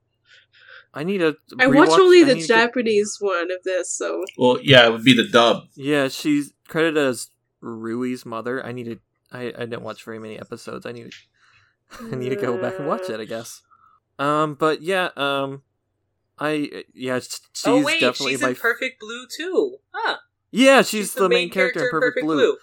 I 0.97 1.03
need 1.03 1.19
to. 1.19 1.37
I 1.59 1.67
watched 1.67 1.91
only 1.91 2.21
I 2.21 2.25
the 2.25 2.35
need 2.35 2.41
to 2.41 2.47
get- 2.47 2.55
Japanese 2.65 3.17
one 3.19 3.51
of 3.51 3.63
this, 3.63 3.93
so 3.93 4.23
Well, 4.37 4.57
yeah, 4.61 4.87
it 4.87 4.91
would 4.91 5.03
be 5.03 5.13
the 5.13 5.27
dub. 5.27 5.63
Yeah, 5.75 6.07
she's 6.07 6.53
credited 6.67 6.97
as 6.97 7.29
Rui's 7.61 8.25
mother. 8.25 8.65
I 8.65 8.71
needed. 8.71 8.99
I 9.31 9.47
I 9.47 9.65
didn't 9.65 9.83
watch 9.83 10.03
very 10.03 10.19
many 10.19 10.39
episodes. 10.39 10.85
I 10.85 10.91
need. 10.91 11.11
I 12.11 12.15
need 12.15 12.29
to 12.29 12.35
go 12.35 12.57
back 12.59 12.79
and 12.79 12.87
watch 12.87 13.09
it. 13.09 13.19
I 13.19 13.25
guess. 13.25 13.61
Um, 14.19 14.55
but 14.55 14.81
yeah. 14.81 15.09
Um, 15.15 15.61
I 16.39 16.83
yeah. 16.93 17.19
She's 17.19 17.39
oh 17.65 17.83
wait, 17.83 17.99
definitely 18.01 18.33
she's 18.33 18.41
my. 18.41 18.49
in 18.49 18.55
Perfect 18.55 18.99
Blue 18.99 19.25
too. 19.37 19.77
Huh? 19.93 20.17
yeah, 20.51 20.81
she's, 20.81 21.13
the, 21.13 21.27
main, 21.29 21.49
character, 21.49 21.85
in 21.85 21.89
Perfect, 21.91 22.15
Perfect 22.15 22.25
Blue. 22.25 22.35
Blue. 22.35 22.57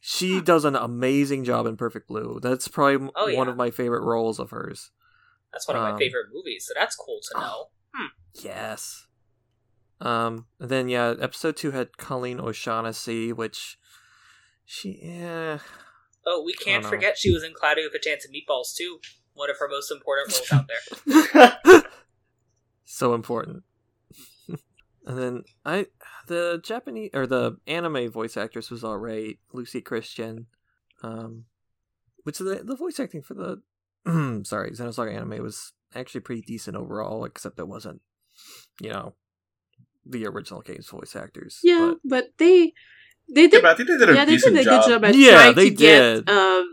She 0.00 0.40
does 0.40 0.64
an 0.64 0.74
amazing 0.76 1.44
job 1.44 1.66
in 1.66 1.76
Perfect 1.76 2.06
Blue. 2.08 2.38
That's 2.42 2.68
probably 2.68 2.94
m- 2.94 3.10
Oh, 3.16 3.24
one 3.34 3.46
yeah. 3.46 3.50
of 3.50 3.56
my 3.56 3.70
favorite 3.70 4.02
roles 4.02 4.38
of 4.38 4.50
hers. 4.50 4.90
That's 5.52 5.66
one 5.68 5.76
of 5.76 5.82
Um, 5.82 5.92
my 5.92 5.98
favorite 5.98 6.26
movies, 6.32 6.66
so 6.66 6.74
that's 6.76 6.94
cool 6.96 7.18
to 7.32 7.40
know. 7.40 7.66
Hmm. 7.96 8.06
Yes. 8.34 9.06
Um. 10.00 10.46
And 10.60 10.68
then 10.68 10.88
yeah, 10.88 11.14
episode 11.20 11.56
two 11.56 11.70
had 11.70 11.96
Colleen 11.96 12.40
O'Shaughnessy, 12.40 13.32
which 13.32 13.78
she 14.64 15.00
yeah. 15.02 15.58
Oh, 16.26 16.42
we 16.44 16.52
can't 16.52 16.84
forget 16.84 17.16
she 17.16 17.32
was 17.32 17.44
in 17.44 17.54
Cloudy 17.54 17.84
with 17.84 17.94
a 17.94 18.00
Chance 18.02 18.26
of 18.26 18.32
Meatballs 18.32 18.74
too. 18.74 18.98
One 19.34 19.48
of 19.48 19.56
her 19.58 19.68
most 19.68 19.92
important 19.92 20.32
roles 20.32 20.52
out 20.52 20.68
there. 20.68 21.82
so 22.84 23.14
important. 23.14 23.62
and 25.06 25.18
then 25.18 25.44
I 25.64 25.86
the 26.26 26.60
Japanese 26.62 27.10
or 27.14 27.26
the 27.26 27.58
anime 27.66 28.10
voice 28.10 28.36
actress 28.36 28.70
was 28.70 28.82
alright, 28.82 29.38
Luci 29.54 29.84
Christian. 29.84 30.46
Um 31.02 31.44
which 32.24 32.38
the 32.38 32.62
the 32.64 32.76
voice 32.76 32.98
acting 32.98 33.22
for 33.22 33.34
the 33.34 33.62
sorry, 34.44 34.72
Xenosaga 34.72 35.14
anime 35.14 35.42
was 35.42 35.72
actually 35.94 36.20
pretty 36.22 36.42
decent 36.42 36.76
overall, 36.76 37.24
except 37.24 37.58
it 37.58 37.68
wasn't, 37.68 38.00
you 38.80 38.90
know, 38.90 39.14
the 40.04 40.26
original 40.26 40.60
game's 40.62 40.88
voice 40.88 41.16
actors. 41.16 41.58
yeah. 41.62 41.92
But 42.04 42.08
But, 42.08 42.24
they 42.38 42.72
they 43.34 43.42
Yeah, 43.42 43.48
did 43.48 43.62
but 43.62 43.64
I 43.66 43.74
think 43.74 43.88
they 43.88 43.96
did 43.98 44.08
a 44.08 44.14
yeah 44.14 44.24
they 44.24 44.36
did 44.36 44.56
a 44.56 44.64
job. 44.64 44.82
good 44.82 44.88
job 44.90 45.04
at 45.04 45.14
Yeah, 45.14 45.30
trying 45.36 45.54
they 45.54 45.70
to 45.70 45.74
get 45.76 46.28
um 46.28 46.68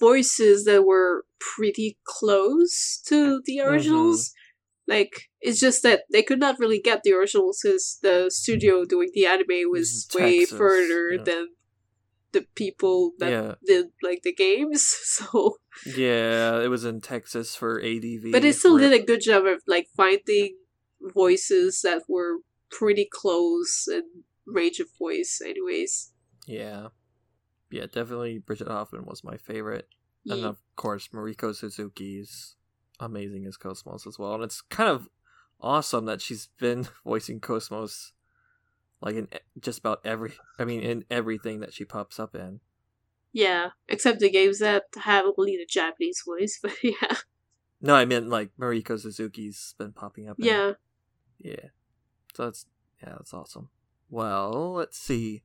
voices 0.00 0.64
that 0.64 0.84
were 0.84 1.24
pretty 1.40 1.98
close 2.04 3.00
to 3.06 3.40
the 3.44 3.58
Mm-hmm. 3.58 3.70
originals. 3.70 4.32
Like 4.86 5.22
it's 5.40 5.60
just 5.60 5.82
that 5.82 6.02
they 6.10 6.22
could 6.22 6.40
not 6.40 6.58
really 6.58 6.80
get 6.80 7.02
the 7.02 7.12
originals 7.12 7.60
because 7.62 7.98
the 8.02 8.30
studio 8.30 8.84
doing 8.84 9.10
the 9.12 9.26
anime 9.26 9.70
was 9.70 10.08
Mhm, 10.10 10.14
way 10.14 10.44
further 10.46 11.16
yeah. 11.16 11.24
than 11.24 11.48
the 12.32 12.46
people 12.54 13.12
that 13.18 13.30
Yeah. 13.30 13.54
did 13.66 13.86
like 14.02 14.22
the 14.22 14.34
games. 14.34 14.82
So, 15.04 15.56
yeah, 15.86 16.60
it 16.60 16.68
was 16.68 16.84
in 16.84 17.00
Texas 17.00 17.54
for 17.56 17.80
ADV. 17.80 18.32
but 18.32 18.44
it 18.44 18.54
still 18.54 18.76
Rip. 18.76 18.90
did 18.90 19.00
a 19.00 19.04
good 19.04 19.20
job 19.22 19.46
of 19.46 19.62
like 19.66 19.88
finding 19.96 20.56
voices 21.00 21.80
that 21.82 22.02
were 22.08 22.38
pretty 22.70 23.08
close 23.10 23.86
in 23.90 24.02
range 24.46 24.78
of 24.80 24.88
voice. 24.98 25.40
Anyways, 25.44 26.12
Yeah. 26.46 26.88
Yeah, 27.70 27.84
definitely 27.86 28.38
Bridget 28.38 28.68
Hoffman 28.68 29.04
was 29.04 29.22
my 29.22 29.36
favorite. 29.36 29.88
And 30.26 30.44
of 30.44 30.58
course, 30.76 31.08
Mariko 31.08 31.54
Suzuki's 31.54 32.56
amazing 33.00 33.46
as 33.46 33.56
Cosmos 33.56 34.06
as 34.06 34.18
well. 34.18 34.34
And 34.34 34.44
it's 34.44 34.60
kind 34.62 34.90
of 34.90 35.08
awesome 35.60 36.04
that 36.06 36.20
she's 36.22 36.48
been 36.58 36.86
voicing 37.04 37.40
Cosmos 37.40 38.12
like 39.00 39.14
in 39.16 39.28
e- 39.34 39.38
just 39.60 39.78
about 39.78 40.00
every 40.04 40.32
I 40.58 40.64
mean 40.64 40.80
in 40.80 41.04
everything 41.10 41.60
that 41.60 41.72
she 41.74 41.84
pops 41.84 42.18
up 42.18 42.34
in. 42.34 42.60
yeah, 43.32 43.70
except 43.88 44.20
the 44.20 44.30
games 44.30 44.58
that 44.60 44.84
have 44.96 45.24
only 45.36 45.56
the 45.56 45.66
Japanese 45.68 46.22
voice. 46.26 46.58
But 46.62 46.72
yeah, 46.82 47.16
No, 47.80 47.94
I 47.94 48.04
meant 48.04 48.28
like 48.28 48.50
Mariko 48.58 48.98
Suzuki's 48.98 49.74
been 49.78 49.92
popping 49.92 50.28
up 50.28 50.38
in 50.38 50.46
yeah. 50.46 50.72
Yeah. 51.38 51.68
So 52.34 52.44
that's 52.46 52.66
yeah, 53.02 53.10
that's 53.16 53.32
awesome. 53.34 53.68
Well, 54.10 54.72
let's 54.74 54.98
see. 54.98 55.42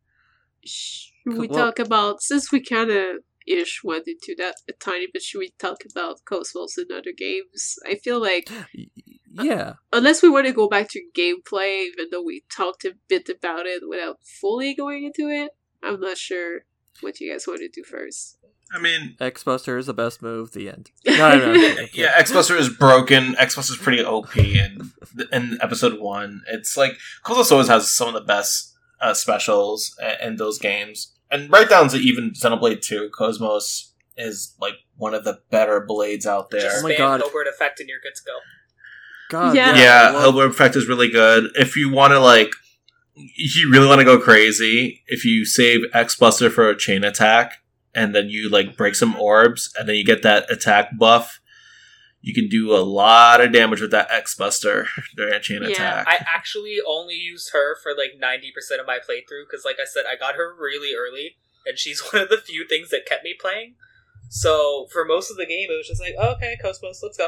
Should 0.65 1.37
we 1.37 1.47
Well- 1.47 1.59
talk 1.59 1.79
about 1.79 2.21
since 2.21 2.51
we 2.51 2.61
kind 2.61 2.89
of 2.89 3.17
ish 3.45 3.81
went 3.83 4.07
into 4.07 4.33
that 4.37 4.55
a 4.69 4.73
tiny 4.73 5.07
bit? 5.11 5.21
Should 5.21 5.39
we 5.39 5.53
talk 5.59 5.83
about 5.91 6.23
Cosmos 6.25 6.77
and 6.77 6.89
other 6.91 7.11
games? 7.15 7.75
I 7.85 7.95
feel 7.95 8.19
like 8.21 8.49
Yeah. 9.33 9.73
unless 9.91 10.21
we 10.21 10.29
want 10.29 10.45
to 10.47 10.53
go 10.53 10.67
back 10.67 10.89
to 10.91 11.01
gameplay, 11.17 11.87
even 11.87 12.07
though 12.11 12.23
we 12.23 12.43
talked 12.55 12.85
a 12.85 12.93
bit 13.07 13.29
about 13.29 13.65
it 13.65 13.81
without 13.87 14.17
fully 14.23 14.73
going 14.75 15.03
into 15.05 15.29
it, 15.29 15.51
I'm 15.81 15.99
not 15.99 16.17
sure 16.17 16.65
what 17.01 17.19
you 17.19 17.31
guys 17.31 17.47
want 17.47 17.59
to 17.61 17.67
do 17.69 17.83
first. 17.83 18.37
I 18.73 18.79
mean, 18.79 19.15
X 19.19 19.43
Buster 19.43 19.77
is 19.77 19.85
the 19.85 19.93
best 19.93 20.21
move, 20.21 20.53
the 20.53 20.67
end. 20.69 20.91
No, 21.05 21.37
no, 21.37 21.53
no. 21.53 21.85
yeah, 21.93 22.11
X 22.15 22.31
Buster 22.31 22.55
is 22.55 22.69
broken. 22.69 23.35
X 23.37 23.55
Buster 23.55 23.73
is 23.73 23.79
pretty 23.79 24.03
OP 24.03 24.35
in 24.37 24.91
in 25.31 25.57
episode 25.61 25.99
one. 25.99 26.41
It's 26.47 26.75
like 26.75 26.93
Cosmos 27.23 27.51
always 27.51 27.67
has 27.67 27.91
some 27.91 28.07
of 28.07 28.13
the 28.15 28.21
best 28.21 28.73
uh, 28.99 29.13
specials 29.13 29.95
in, 30.01 30.29
in 30.29 30.35
those 30.37 30.57
games, 30.57 31.13
and 31.29 31.51
right 31.51 31.69
down 31.69 31.89
to 31.89 31.97
even 31.97 32.31
Xenoblade 32.31 32.81
Two. 32.81 33.09
Cosmos 33.15 33.93
is 34.17 34.55
like 34.59 34.75
one 34.95 35.13
of 35.13 35.23
the 35.23 35.39
better 35.51 35.81
blades 35.85 36.25
out 36.25 36.49
there. 36.49 36.61
Just 36.61 36.83
Oh 36.83 36.87
my 36.87 36.93
spam 36.93 36.97
God. 36.97 37.21
Hilbert 37.21 37.47
effect 37.47 37.79
and 37.79 37.89
you're 37.89 37.99
good 38.01 38.15
to 38.15 38.21
go. 38.25 38.37
God, 39.33 39.55
Yeah. 39.55 39.75
yeah. 39.75 39.81
yeah, 39.83 40.01
I 40.01 40.11
love- 40.11 40.21
Hilbert 40.23 40.51
Effect 40.51 40.75
is 40.75 40.87
really 40.87 41.09
good. 41.09 41.49
If 41.55 41.75
you 41.75 41.89
want 41.91 42.11
to 42.11 42.19
like, 42.19 42.51
if 43.15 43.55
you 43.57 43.69
really 43.71 43.87
want 43.87 43.99
to 43.99 44.05
go 44.05 44.19
crazy, 44.19 45.03
if 45.07 45.25
you 45.25 45.45
save 45.45 45.81
X 45.93 46.15
Buster 46.15 46.49
for 46.49 46.69
a 46.69 46.77
chain 46.77 47.03
attack, 47.03 47.53
and 47.95 48.13
then 48.15 48.29
you 48.29 48.49
like 48.49 48.75
break 48.77 48.95
some 48.95 49.15
orbs, 49.15 49.71
and 49.77 49.87
then 49.89 49.95
you 49.95 50.03
get 50.05 50.23
that 50.23 50.49
attack 50.51 50.97
buff, 50.97 51.39
you 52.21 52.33
can 52.33 52.47
do 52.47 52.73
a 52.73 52.79
lot 52.81 53.41
of 53.41 53.51
damage 53.51 53.81
with 53.81 53.91
that 53.91 54.09
X 54.09 54.33
Buster 54.35 54.87
during 55.17 55.33
a 55.33 55.39
chain 55.39 55.61
Yeah, 55.61 55.69
attack. 55.69 56.07
I 56.07 56.25
actually 56.33 56.77
only 56.87 57.15
used 57.15 57.51
her 57.53 57.75
for 57.83 57.91
like 57.91 58.13
90% 58.21 58.79
of 58.79 58.87
my 58.87 58.97
playthrough 58.97 59.45
because, 59.49 59.65
like 59.65 59.77
I 59.81 59.85
said, 59.85 60.03
I 60.09 60.15
got 60.15 60.35
her 60.35 60.55
really 60.57 60.93
early 60.95 61.35
and 61.65 61.77
she's 61.77 61.99
one 62.13 62.21
of 62.23 62.29
the 62.29 62.37
few 62.37 62.65
things 62.67 62.89
that 62.91 63.05
kept 63.05 63.23
me 63.23 63.35
playing. 63.39 63.75
So 64.29 64.87
for 64.91 65.05
most 65.05 65.29
of 65.29 65.37
the 65.37 65.45
game, 65.45 65.67
it 65.69 65.75
was 65.77 65.87
just 65.87 66.01
like, 66.01 66.15
oh, 66.17 66.31
okay, 66.35 66.57
Cosmos, 66.61 67.01
let's 67.03 67.17
go. 67.17 67.27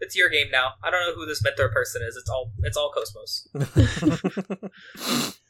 It's 0.00 0.16
your 0.16 0.28
game 0.30 0.50
now. 0.50 0.72
I 0.82 0.90
don't 0.90 1.06
know 1.06 1.14
who 1.14 1.26
this 1.26 1.42
mentor 1.44 1.68
person 1.70 2.02
is. 2.02 2.16
It's 2.16 2.28
all 2.30 2.52
it's 2.62 2.76
all 2.76 2.90
Cosmos. 2.92 3.48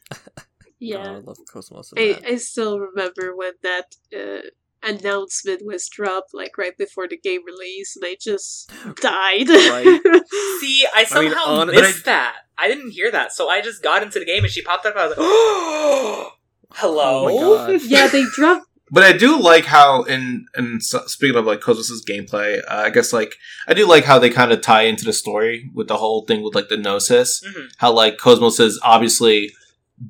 Yeah. 0.82 1.04
God, 1.04 1.06
I 1.08 1.18
love 1.18 1.36
Cosmos. 1.52 1.92
I. 1.96 2.18
I 2.26 2.36
still 2.36 2.80
remember 2.80 3.36
when 3.36 3.52
that 3.62 3.96
uh, 4.16 4.40
announcement 4.82 5.60
was 5.64 5.86
dropped, 5.88 6.32
like 6.32 6.56
right 6.56 6.76
before 6.76 7.06
the 7.06 7.18
game 7.18 7.42
release, 7.46 7.96
and 7.96 8.04
I 8.06 8.16
just 8.18 8.70
died. 9.02 9.48
Right. 9.50 10.00
See, 10.60 10.86
I 10.86 11.06
I 11.10 11.20
mean, 11.20 11.32
somehow 11.32 11.44
on- 11.52 11.66
but 11.66 11.76
missed 11.76 12.06
that. 12.06 12.36
I 12.56 12.68
didn't 12.68 12.92
hear 12.92 13.10
that, 13.10 13.32
so 13.32 13.48
I 13.50 13.60
just 13.60 13.82
got 13.82 14.02
into 14.02 14.18
the 14.18 14.24
game 14.24 14.42
and 14.42 14.50
she 14.52 14.62
popped 14.62 14.86
up. 14.86 14.94
And 14.94 15.00
I 15.02 15.06
was 15.06 15.16
like, 15.16 15.18
oh, 15.20 16.32
hello. 16.72 17.28
Oh 17.28 17.66
my 17.66 17.72
god. 17.72 17.82
yeah, 17.84 18.06
they 18.06 18.24
dropped. 18.34 18.66
But 18.92 19.04
I 19.04 19.12
do 19.12 19.40
like 19.40 19.66
how, 19.66 20.02
in 20.02 20.46
and 20.54 20.82
speaking 20.82 21.36
of 21.36 21.46
like 21.46 21.60
Cosmos's 21.60 22.04
gameplay, 22.04 22.60
uh, 22.68 22.82
I 22.86 22.90
guess 22.90 23.12
like 23.12 23.34
I 23.68 23.74
do 23.74 23.86
like 23.86 24.04
how 24.04 24.18
they 24.18 24.30
kind 24.30 24.50
of 24.52 24.60
tie 24.62 24.82
into 24.82 25.04
the 25.04 25.12
story 25.12 25.70
with 25.74 25.86
the 25.88 25.96
whole 25.96 26.24
thing 26.26 26.42
with 26.42 26.54
like 26.54 26.68
the 26.68 26.76
Gnosis. 26.76 27.42
Mhm. 27.46 27.68
How 27.78 27.92
like 27.92 28.18
Cosmos 28.18 28.58
is 28.58 28.80
obviously 28.82 29.52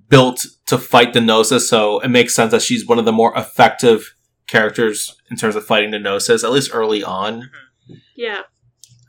built 0.09 0.47
to 0.66 0.78
fight 0.78 1.12
the 1.12 1.20
Gnosis, 1.20 1.69
so 1.69 2.01
it 2.01 2.09
makes 2.09 2.35
sense 2.35 2.52
that 2.52 2.62
she's 2.62 2.86
one 2.86 2.98
of 2.98 3.05
the 3.05 3.12
more 3.12 3.36
effective 3.36 4.15
characters 4.47 5.15
in 5.31 5.36
terms 5.36 5.57
of 5.57 5.65
fighting 5.66 5.90
the 5.90 5.98
Gnosis, 5.98 6.43
at 6.43 6.51
least 6.51 6.70
early 6.73 7.02
on. 7.05 7.51
Yeah, 8.16 8.43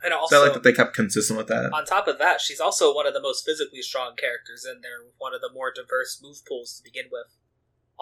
And 0.04 0.10
So 0.12 0.16
also, 0.18 0.36
I 0.36 0.44
like 0.44 0.52
that 0.54 0.62
they 0.64 0.72
kept 0.72 0.94
consistent 0.94 1.36
with 1.38 1.46
that. 1.48 1.72
on 1.72 1.84
top 1.84 2.08
of 2.08 2.18
that, 2.18 2.40
she's 2.40 2.58
also 2.60 2.92
one 2.94 3.06
of 3.06 3.14
the 3.14 3.20
most 3.22 3.44
physically 3.44 3.80
strong 3.82 4.16
characters 4.16 4.64
in 4.64 4.80
there, 4.82 5.02
with 5.04 5.14
one 5.18 5.34
of 5.34 5.40
the 5.40 5.50
more 5.52 5.72
diverse 5.72 6.20
move 6.22 6.38
pools 6.48 6.76
to 6.76 6.82
begin 6.82 7.04
with. 7.10 7.26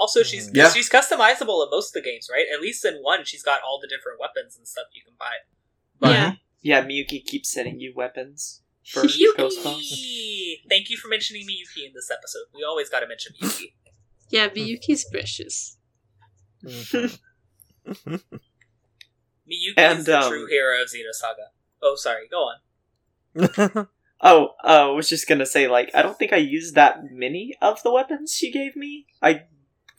Also, 0.00 0.22
she's 0.22 0.48
Mm. 0.48 0.56
Yeah. 0.56 0.72
she's 0.72 0.88
customizable 0.88 1.62
in 1.64 1.70
most 1.70 1.94
of 1.94 2.02
the 2.02 2.10
games, 2.10 2.28
right? 2.32 2.46
At 2.52 2.60
least 2.60 2.84
in 2.86 2.94
one, 3.02 3.24
she's 3.24 3.42
got 3.42 3.60
all 3.62 3.78
the 3.80 3.86
different 3.86 4.18
weapons 4.18 4.56
and 4.56 4.66
stuff 4.66 4.86
you 4.94 5.02
can 5.04 5.14
buy. 5.18 5.34
But 6.00 6.10
yeah. 6.12 6.32
Yeah, 6.62 6.84
Miyuki 6.84 7.24
keeps 7.24 7.50
sending 7.52 7.80
you 7.80 7.92
weapons 7.94 8.62
for 8.84 9.02
Cosmos. 9.02 9.16
Yuki! 9.90 10.62
Thank 10.68 10.88
you 10.90 10.96
for 10.96 11.08
mentioning 11.08 11.42
Miyuki 11.46 11.86
in 11.86 11.92
this 11.94 12.10
episode. 12.10 12.46
We 12.54 12.64
always 12.64 12.88
got 12.88 13.00
to 13.00 13.06
mention 13.08 13.34
Miyuki. 13.40 13.72
Yeah, 14.30 14.48
Miyuki's 14.48 15.04
precious. 15.10 15.76
Miyuki 16.64 17.10
And, 19.76 19.98
is 20.00 20.06
the 20.06 20.18
um, 20.20 20.28
true 20.30 20.46
hero 20.46 20.80
of 20.82 20.88
Xenosaga. 20.88 21.48
Oh, 21.82 21.94
sorry. 21.96 22.26
Go 22.28 22.48
on. 22.50 23.88
Oh, 24.22 24.48
uh, 24.62 24.90
I 24.90 24.90
was 24.90 25.08
just 25.08 25.26
gonna 25.26 25.46
say, 25.46 25.66
like, 25.66 25.90
I 25.94 26.02
don't 26.02 26.18
think 26.18 26.34
I 26.34 26.36
used 26.36 26.74
that 26.74 27.10
many 27.10 27.54
of 27.62 27.82
the 27.82 27.90
weapons 27.90 28.34
she 28.34 28.52
gave 28.52 28.76
me. 28.76 29.06
I 29.22 29.44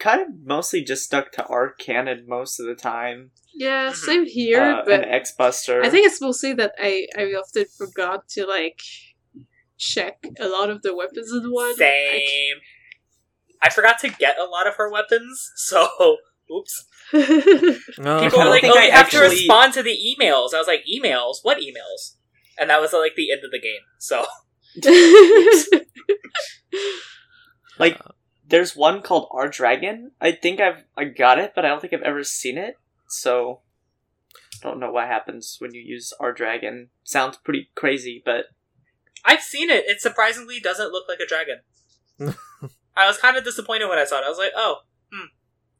kind 0.01 0.21
of 0.21 0.27
mostly 0.43 0.83
just 0.83 1.03
stuck 1.03 1.31
to 1.33 1.45
arc 1.45 1.79
cannon 1.79 2.25
most 2.27 2.59
of 2.59 2.65
the 2.65 2.75
time. 2.75 3.31
Yeah, 3.53 3.91
Mhm. 3.91 3.95
same 3.95 4.25
here, 4.25 4.61
uh, 4.61 4.83
but 4.85 5.07
X 5.07 5.33
Buster. 5.37 5.83
I 5.83 5.89
think 5.89 6.07
it's 6.07 6.19
mostly 6.19 6.53
that 6.53 6.73
I 6.79 7.07
I 7.17 7.23
often 7.41 7.65
forgot 7.77 8.27
to 8.29 8.45
like 8.45 8.81
check 9.77 10.17
a 10.39 10.47
lot 10.47 10.69
of 10.69 10.81
the 10.81 10.95
weapons 10.95 11.31
in 11.31 11.51
one. 11.51 11.75
Same. 11.75 12.57
I 13.61 13.69
forgot 13.69 13.99
to 13.99 14.09
get 14.09 14.39
a 14.39 14.45
lot 14.45 14.67
of 14.67 14.75
her 14.75 14.89
weapons, 14.91 15.51
so 15.55 15.87
oops. 16.51 16.85
Oh, 17.13 18.19
People 18.23 18.39
were 18.39 18.49
like, 18.49 18.63
"Oh, 18.63 18.77
I 18.77 18.85
you 18.85 18.91
have 18.91 19.09
to 19.11 19.19
respond 19.19 19.73
to 19.73 19.83
the 19.83 19.97
emails." 20.09 20.53
I 20.53 20.57
was 20.57 20.67
like, 20.67 20.83
"Emails? 20.85 21.37
What 21.43 21.57
emails?" 21.57 22.15
And 22.57 22.69
that 22.69 22.81
was 22.81 22.93
like 22.93 23.15
the 23.15 23.31
end 23.31 23.41
of 23.43 23.51
the 23.51 23.59
game. 23.59 23.81
So 23.99 24.25
like, 27.79 27.99
there's 28.51 28.75
one 28.75 29.01
called 29.01 29.27
R 29.31 29.47
Dragon. 29.49 30.11
I 30.21 30.33
think 30.33 30.59
I've 30.59 30.83
I 30.95 31.05
got 31.05 31.39
it, 31.39 31.53
but 31.55 31.65
I 31.65 31.69
don't 31.69 31.81
think 31.81 31.93
I've 31.93 32.01
ever 32.01 32.23
seen 32.23 32.57
it. 32.57 32.77
So, 33.07 33.61
I 34.63 34.67
don't 34.67 34.79
know 34.79 34.91
what 34.91 35.07
happens 35.07 35.57
when 35.59 35.73
you 35.73 35.81
use 35.81 36.13
R 36.19 36.33
Dragon. 36.33 36.89
Sounds 37.03 37.37
pretty 37.37 37.69
crazy, 37.75 38.21
but 38.23 38.45
I've 39.25 39.41
seen 39.41 39.69
it. 39.69 39.85
It 39.87 40.01
surprisingly 40.01 40.59
doesn't 40.59 40.91
look 40.91 41.05
like 41.07 41.19
a 41.19 41.27
dragon. 41.27 41.61
I 42.95 43.07
was 43.07 43.17
kind 43.17 43.37
of 43.37 43.43
disappointed 43.43 43.87
when 43.87 43.97
I 43.97 44.05
saw 44.05 44.19
it. 44.19 44.25
I 44.25 44.29
was 44.29 44.37
like, 44.37 44.51
"Oh, 44.55 44.81
hmm, 45.11 45.27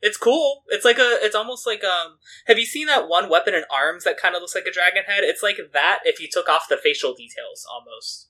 it's 0.02 0.18
cool. 0.18 0.64
It's 0.70 0.86
like 0.86 0.98
a. 0.98 1.18
It's 1.22 1.36
almost 1.36 1.68
like 1.68 1.84
um. 1.84 2.18
Have 2.48 2.58
you 2.58 2.66
seen 2.66 2.88
that 2.88 3.10
one 3.10 3.30
weapon 3.30 3.54
in 3.54 3.64
arms 3.72 4.06
that 4.06 4.18
kind 4.18 4.34
of 4.34 4.42
looks 4.42 4.56
like 4.56 4.66
a 4.66 4.72
dragon 4.72 5.04
head? 5.08 5.24
It's 5.24 5.44
like 5.44 5.58
that 5.74 6.00
if 6.06 6.20
you 6.20 6.28
took 6.32 6.48
off 6.48 6.70
the 6.70 6.78
facial 6.78 7.14
details, 7.14 7.66
almost. 7.72 8.30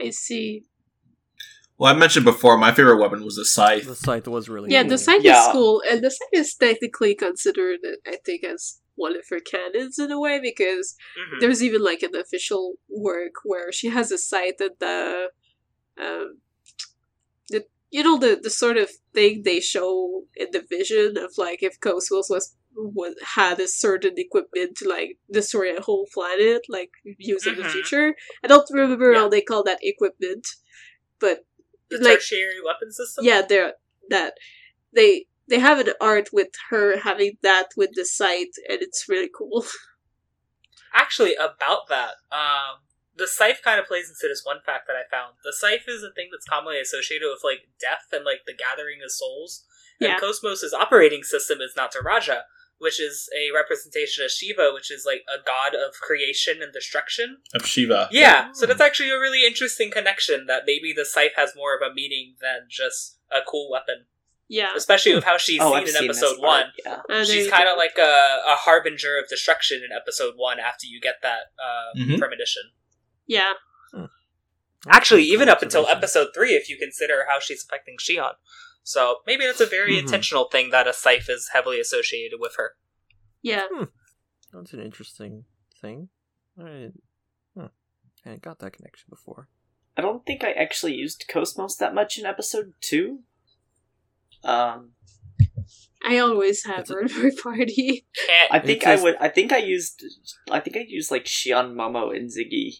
I 0.00 0.10
see. 0.10 0.64
Well, 1.84 1.94
I 1.94 1.98
mentioned 1.98 2.24
before, 2.24 2.56
my 2.56 2.72
favorite 2.72 2.96
weapon 2.96 3.22
was 3.22 3.36
the 3.36 3.44
scythe. 3.44 3.84
the 3.86 3.94
scythe 3.94 4.26
was 4.26 4.48
really 4.48 4.72
Yeah, 4.72 4.80
cool. 4.84 4.88
the 4.92 4.96
scythe 4.96 5.22
Yeah. 5.22 5.48
is 5.48 5.52
cool, 5.52 5.82
and 5.86 6.02
the 6.02 6.10
scythe 6.10 6.28
is 6.32 6.54
technically 6.54 7.14
considered, 7.14 7.80
I 8.06 8.16
think, 8.24 8.42
as 8.42 8.80
one 8.94 9.14
of 9.14 9.26
her 9.28 9.38
canons 9.38 9.98
in 9.98 10.10
a 10.10 10.18
way 10.18 10.40
because 10.40 10.96
Mhm. 11.18 11.40
there's 11.40 11.62
even 11.62 11.82
like 11.82 12.02
an 12.02 12.16
official 12.16 12.78
work 12.88 13.34
where 13.44 13.70
she 13.70 13.88
has 13.88 14.10
a 14.10 14.16
scythe 14.16 14.56
that 14.60 14.78
the, 14.78 15.30
um, 15.98 16.40
the 17.50 17.66
you 17.90 18.02
know 18.02 18.16
the 18.18 18.32
the 18.42 18.54
sort 18.62 18.78
of 18.78 18.88
thing 19.12 19.42
they 19.42 19.60
show 19.60 20.24
in 20.42 20.48
the 20.52 20.62
vision 20.76 21.18
of 21.18 21.36
like 21.36 21.62
if 21.62 21.78
Cosmos 21.80 22.30
was 22.30 22.56
was 22.74 23.14
had 23.36 23.60
a 23.60 23.68
certain 23.68 24.14
equipment 24.16 24.78
to 24.78 24.88
like 24.88 25.18
destroy 25.30 25.76
a 25.76 25.82
whole 25.82 26.06
planet, 26.14 26.62
like 26.70 26.92
use 27.18 27.46
in 27.46 27.56
the 27.56 27.62
Mhm. 27.64 27.72
future. 27.76 28.16
I 28.42 28.46
don't 28.48 28.70
remember 28.70 29.12
Yeah. 29.12 29.18
how 29.20 29.28
they 29.28 29.42
call 29.42 29.62
that 29.64 29.80
equipment, 29.92 30.46
but 31.20 31.44
The 31.98 32.04
like 32.04 32.18
tertiary 32.18 32.60
weapon 32.64 32.92
system. 32.92 33.24
yeah, 33.24 33.42
they're 33.42 33.74
that 34.10 34.34
they 34.92 35.26
they 35.48 35.58
have 35.58 35.78
an 35.78 35.92
art 36.00 36.30
with 36.32 36.48
her 36.70 36.98
having 36.98 37.38
that 37.42 37.68
with 37.76 37.90
the 37.94 38.04
site, 38.04 38.56
and 38.68 38.80
it's 38.80 39.08
really 39.08 39.30
cool. 39.36 39.64
Actually, 40.94 41.34
about 41.34 41.88
that, 41.88 42.14
um, 42.30 42.84
the 43.16 43.26
scythe 43.26 43.60
kind 43.62 43.80
of 43.80 43.86
plays 43.86 44.08
into 44.08 44.28
this 44.28 44.42
one 44.44 44.58
fact 44.64 44.86
that 44.86 44.96
I 44.96 45.08
found. 45.10 45.34
The 45.44 45.52
scythe 45.52 45.88
is 45.88 46.02
a 46.02 46.12
thing 46.12 46.28
that's 46.30 46.46
commonly 46.46 46.80
associated 46.80 47.26
with 47.28 47.42
like 47.44 47.68
death 47.80 48.06
and 48.12 48.24
like 48.24 48.42
the 48.46 48.54
gathering 48.54 49.00
of 49.04 49.10
souls. 49.10 49.64
Yeah. 50.00 50.12
And 50.12 50.20
Cosmos' 50.20 50.72
operating 50.72 51.22
system 51.22 51.58
is 51.60 51.74
Nataraja, 51.76 52.42
which 52.84 53.00
is 53.00 53.28
a 53.34 53.52
representation 53.54 54.22
of 54.24 54.30
Shiva, 54.30 54.70
which 54.72 54.90
is 54.92 55.04
like 55.04 55.22
a 55.26 55.42
god 55.44 55.74
of 55.74 55.94
creation 56.00 56.62
and 56.62 56.72
destruction. 56.72 57.38
Of 57.54 57.66
Shiva. 57.66 58.08
Yeah, 58.12 58.52
so 58.52 58.66
that's 58.66 58.80
actually 58.80 59.10
a 59.10 59.18
really 59.18 59.44
interesting 59.46 59.90
connection 59.90 60.44
that 60.46 60.62
maybe 60.66 60.92
the 60.92 61.04
scythe 61.04 61.32
has 61.36 61.56
more 61.56 61.74
of 61.74 61.80
a 61.82 61.92
meaning 61.92 62.34
than 62.40 62.68
just 62.70 63.18
a 63.32 63.40
cool 63.48 63.68
weapon. 63.70 64.04
Yeah, 64.46 64.72
Especially 64.76 65.14
with 65.14 65.24
how 65.24 65.38
she's 65.38 65.58
oh, 65.60 65.70
seen 65.70 65.76
I've 65.78 65.88
in 65.88 65.94
seen 65.94 66.04
episode 66.04 66.36
one. 66.38 66.66
Yeah. 66.84 67.00
Uh, 67.08 67.24
She's 67.24 67.48
kind 67.50 67.66
of 67.66 67.78
like 67.78 67.96
a, 67.98 68.40
a 68.46 68.54
harbinger 68.56 69.18
of 69.18 69.26
destruction 69.26 69.80
in 69.82 69.88
episode 69.90 70.34
one 70.36 70.60
after 70.60 70.86
you 70.86 71.00
get 71.00 71.16
that 71.22 71.44
uh, 71.58 71.98
Mhm. 71.98 72.18
premonition. 72.18 72.62
yeah, 73.26 73.54
Actually, 74.86 75.22
even 75.22 75.48
up 75.48 75.62
until 75.62 75.86
episode 75.86 76.28
three, 76.34 76.50
if 76.54 76.68
you 76.68 76.76
consider 76.76 77.24
how 77.26 77.40
she's 77.40 77.64
affecting 77.64 77.96
Shion. 77.98 78.32
So 78.84 79.16
maybe 79.26 79.44
that's 79.44 79.60
a 79.60 79.66
very 79.66 79.94
Mhm. 79.94 80.00
intentional 80.00 80.44
thing 80.48 80.70
that 80.70 80.86
a 80.86 80.92
scythe 80.92 81.28
is 81.28 81.50
heavily 81.52 81.80
associated 81.80 82.38
with 82.38 82.54
her. 82.56 82.76
yeah. 83.42 83.66
That's 84.52 84.72
an 84.72 84.80
interesting 84.80 85.46
thing. 85.80 86.10
I, 86.56 86.92
hmm. 87.56 87.60
I 87.64 87.68
hadn't 88.24 88.42
got 88.42 88.60
that 88.60 88.74
connection 88.74 89.06
before. 89.10 89.48
I 89.96 90.02
don't 90.02 90.24
think 90.24 90.44
I 90.44 90.52
actually 90.52 90.94
used 90.94 91.24
Cosmos 91.28 91.74
that 91.76 91.92
much 91.94 92.18
in 92.18 92.24
episode 92.24 92.72
two. 92.80 93.24
Um, 94.44 94.92
I 96.04 96.18
always 96.18 96.64
have 96.66 96.80
It's 96.80 96.90
a- 96.90 96.94
her 96.94 97.00
in 97.02 97.12
my 97.24 97.30
party. 97.42 98.06
I 98.50 98.58
think 98.60 98.82
It's 98.82 98.86
I 98.86 99.02
would. 99.02 99.16
I 99.16 99.28
think 99.28 99.52
I 99.52 99.58
used. 99.58 100.04
I 100.50 100.60
think 100.60 100.76
I 100.76 100.84
used 100.86 101.10
like 101.10 101.24
Shion, 101.24 101.74
Momo, 101.74 102.14
and 102.14 102.30
Ziggy. 102.30 102.76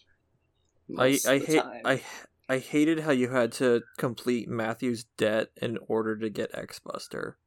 I 0.97 1.05
I 1.05 1.07
of 1.07 1.21
the 1.23 1.45
hate 1.45 1.61
time. 1.61 1.81
I 1.83 2.01
I 2.47 2.59
hated 2.59 3.01
how 3.01 3.11
you 3.11 3.29
had 3.29 3.51
to 3.53 3.81
complete 3.97 4.47
Matthews' 4.47 5.05
debt 5.17 5.47
in 5.61 5.79
order 5.87 6.15
to 6.17 6.29
get 6.29 6.51
X 6.53 6.79
Buster. 6.79 7.37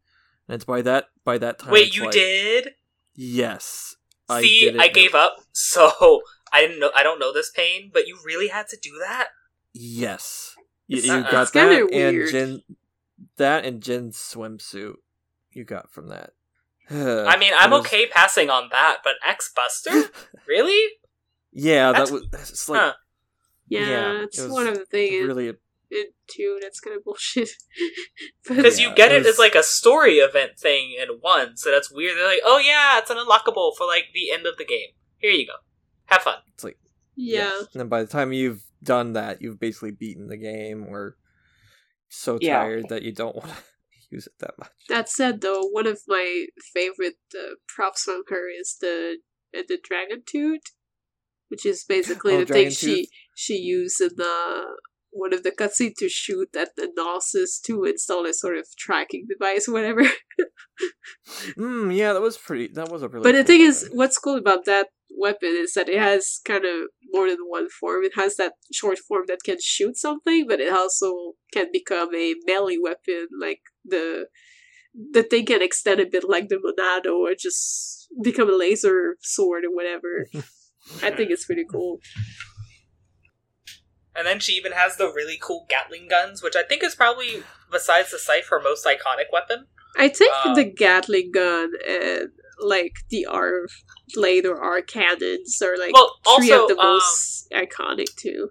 And 0.49 0.57
it's 0.57 0.65
by 0.65 0.83
that 0.83 1.07
by 1.25 1.39
that 1.39 1.59
time. 1.61 1.71
Wait, 1.73 1.95
you 1.95 2.05
like, 2.05 2.13
did? 2.13 2.71
Yes. 3.15 3.97
I 4.29 4.43
See, 4.43 4.71
I 4.71 4.87
now. 4.89 4.93
gave 4.93 5.15
up, 5.15 5.37
so 5.53 6.23
I 6.53 6.61
didn't 6.63 6.81
know. 6.81 6.91
I 6.95 7.03
don't 7.03 7.19
know 7.21 7.33
this 7.33 7.51
pain, 7.51 7.91
but 7.93 8.07
you 8.07 8.19
really 8.25 8.49
had 8.49 8.69
to 8.69 8.77
do 8.81 8.91
that. 9.01 9.29
Yes. 9.73 10.55
You, 10.87 11.01
you 11.03 11.23
got 11.23 11.53
that 11.53 11.83
and 11.83 11.91
weird. 11.91 12.31
Jin 12.31 12.63
that 13.37 13.65
and 13.65 13.83
Jin's 13.83 14.17
swimsuit 14.17 14.95
you 15.53 15.65
got 15.65 15.91
from 15.91 16.09
that. 16.09 16.31
I 16.91 17.37
mean, 17.37 17.53
I'm 17.57 17.71
was- 17.71 17.81
okay 17.81 18.07
passing 18.07 18.49
on 18.51 18.69
that, 18.73 18.99
but 19.05 19.15
X 19.27 19.53
Buster, 19.55 20.11
really? 20.49 20.93
Yeah, 21.53 21.93
That's- 21.93 22.11
that 22.11 22.15
was 22.15 22.51
it's 22.51 22.69
like 22.69 22.81
Huh. 22.81 22.93
Yeah, 23.69 23.81
Yeah, 23.81 24.23
it's 24.25 24.39
it 24.39 24.51
one 24.51 24.67
of 24.67 24.75
the 24.79 24.85
things 24.87 25.27
really 25.27 25.49
in 25.91 26.05
two 26.27 26.59
that's 26.61 26.81
kind 26.81 26.97
of 26.97 27.05
bullshit. 27.05 27.51
Because 28.49 28.79
Yeah, 28.81 28.89
you 28.91 28.95
get 28.95 29.11
it 29.13 29.17
it, 29.17 29.19
was- 29.19 29.27
as 29.35 29.39
like 29.39 29.55
a 29.55 29.63
story 29.63 30.17
event 30.19 30.59
thing 30.59 30.95
in 31.01 31.09
one, 31.21 31.57
so 31.57 31.71
that's 31.71 31.91
weird. 31.91 32.17
They're 32.17 32.27
like, 32.29 32.41
oh 32.45 32.59
yeah, 32.59 32.99
it's 32.99 33.11
an 33.11 33.17
unlockable 33.19 33.73
for 33.77 33.87
like 33.87 34.05
the 34.15 34.31
end 34.33 34.47
of 34.47 34.57
the 34.59 34.65
game. 34.65 34.91
Here 35.19 35.31
you 35.31 35.47
go, 35.47 35.55
have 36.07 36.23
fun. 36.23 36.39
it's 36.55 36.65
like 36.65 36.79
yeah, 37.17 37.51
And 37.73 37.81
then 37.81 37.89
by 37.89 38.03
the 38.03 38.09
time 38.09 38.33
you've 38.33 38.63
done 38.83 39.15
that, 39.15 39.43
you've 39.43 39.59
basically 39.59 39.91
beaten 39.91 40.29
the 40.29 40.37
game 40.37 40.87
or 40.89 41.17
so 42.09 42.39
Yeah. 42.41 42.61
tired 42.61 42.89
that 42.91 43.03
you 43.03 43.13
don't 43.13 43.35
want 43.37 43.49
to 43.49 43.57
use 44.11 44.27
it 44.27 44.35
that 44.39 44.55
much. 44.59 44.71
that 44.89 45.09
said, 45.09 45.41
though, 45.41 45.63
one 45.65 45.87
of 45.87 46.01
my 46.07 46.47
favorite 46.73 47.19
uh, 47.35 47.55
props 47.67 48.05
from 48.05 48.23
her 48.29 48.49
is 48.49 48.77
the 48.81 49.19
uh, 49.57 49.63
the 49.67 49.79
dragon 49.83 50.23
tooth, 50.27 50.63
which 51.49 51.67
is 51.67 51.85
basically 51.89 52.35
Oh, 52.35 52.41
the 52.41 52.47
thing 52.47 52.71
dragon 52.71 52.71
she 52.73 53.09
she 53.35 53.57
used 53.57 54.01
in 54.01 54.11
the 54.17 54.65
one 55.11 55.33
of 55.33 55.43
the 55.43 55.51
cutscenes 55.51 55.95
to 55.99 56.09
shoot 56.09 56.55
at 56.57 56.77
the 56.77 56.91
Gnosis 56.95 57.59
to 57.61 57.85
install 57.85 58.27
a 58.27 58.33
sort 58.33 58.57
of 58.57 58.67
tracking 58.79 59.27
device, 59.29 59.69
or 59.69 59.73
whatever. 59.73 60.03
Mm, 61.59 61.97
yeah, 61.97 62.13
that 62.13 62.23
was 62.23 62.39
pretty. 62.39 62.69
That 62.69 62.89
was 62.89 63.03
a 63.03 63.09
really. 63.09 63.25
But 63.25 63.33
the 63.33 63.39
cool 63.39 63.47
thing 63.47 63.61
is, 63.63 63.91
what's 63.93 64.19
cool 64.19 64.37
about 64.37 64.65
that 64.67 64.89
weapon 65.17 65.51
is 65.51 65.73
that 65.75 65.89
it 65.89 65.99
has 65.99 66.41
kind 66.45 66.65
of 66.65 66.89
more 67.11 67.29
than 67.29 67.39
one 67.49 67.69
form. 67.69 68.05
It 68.05 68.13
has 68.15 68.37
that 68.37 68.53
short 68.73 68.99
form 68.99 69.25
that 69.27 69.43
can 69.45 69.57
shoot 69.61 69.97
something, 69.97 70.47
but 70.49 70.61
it 70.61 70.73
also 70.73 71.33
can 71.53 71.67
become 71.73 72.15
a 72.15 72.35
melee 72.47 72.79
weapon, 72.81 73.27
like 73.41 73.61
the 73.85 74.29
the 74.95 75.23
thing 75.23 75.47
can 75.47 75.63
extend 75.63 76.01
a 76.01 76.07
bit 76.07 76.25
like 76.29 76.49
the 76.49 76.57
Monado, 76.57 77.17
or 77.17 77.35
just 77.35 78.09
become 78.23 78.49
a 78.49 78.57
laser 78.57 79.17
sword 79.21 79.65
or 79.65 79.75
whatever. 79.75 80.27
I 81.03 81.11
think 81.11 81.31
it's 81.31 81.45
pretty 81.47 81.65
cool. 81.71 82.01
And 84.17 84.27
then 84.27 84.41
she 84.41 84.53
even 84.55 84.73
has 84.73 84.97
the 84.97 85.07
really 85.13 85.39
cool 85.41 85.67
Gatling 85.69 86.09
guns, 86.09 86.43
which 86.43 86.57
I 86.57 86.65
think 86.65 86.83
is 86.83 86.95
probably, 86.97 87.43
besides 87.71 88.11
the 88.11 88.19
scythe, 88.19 88.49
her 88.49 88.61
most 88.61 88.85
iconic 88.85 89.27
weapon. 89.33 89.67
I 89.97 90.09
think 90.09 90.35
Um, 90.45 90.55
the 90.55 90.65
Gatling 90.65 91.31
gun 91.33 91.73
and 91.89 92.29
like 92.61 92.95
the 93.11 93.27
R 93.27 93.67
blade 94.15 94.45
or 94.45 94.61
R 94.61 94.83
cannons 94.83 95.63
are 95.63 95.77
like 95.79 95.93
Well, 95.93 96.13
three 96.37 96.51
also, 96.53 96.65
of 96.65 96.69
the 96.77 96.79
um, 96.83 96.95
most 96.99 97.49
iconic 97.53 98.15
too. 98.17 98.51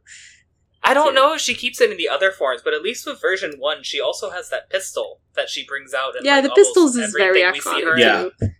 I 0.81 0.93
don't 0.93 1.07
Yeah. 1.13 1.21
know 1.21 1.33
if 1.33 1.41
she 1.41 1.53
keeps 1.53 1.81
it 1.81 1.91
in 1.91 1.97
the 1.97 2.07
other 2.07 2.31
forms, 2.31 2.61
but 2.63 2.73
at 2.73 2.81
least 2.81 3.05
with 3.05 3.19
version 3.19 3.55
one, 3.57 3.83
she 3.83 3.99
also 3.99 4.29
has 4.29 4.49
that 4.49 4.69
pistol 4.69 5.21
that 5.35 5.49
she 5.49 5.65
brings 5.65 5.93
out. 5.93 6.15
In, 6.15 6.23
Yeah, 6.23 6.35
like, 6.35 6.45
the 6.45 6.49
pistols 6.51 6.95
is 6.95 7.13
very 7.17 7.43
everything 7.43 7.51
we 7.53 7.59
see 7.81 7.83
iconic. 7.85 7.91
her 7.91 7.99
Yeah. 7.99 8.29
in. 8.41 8.55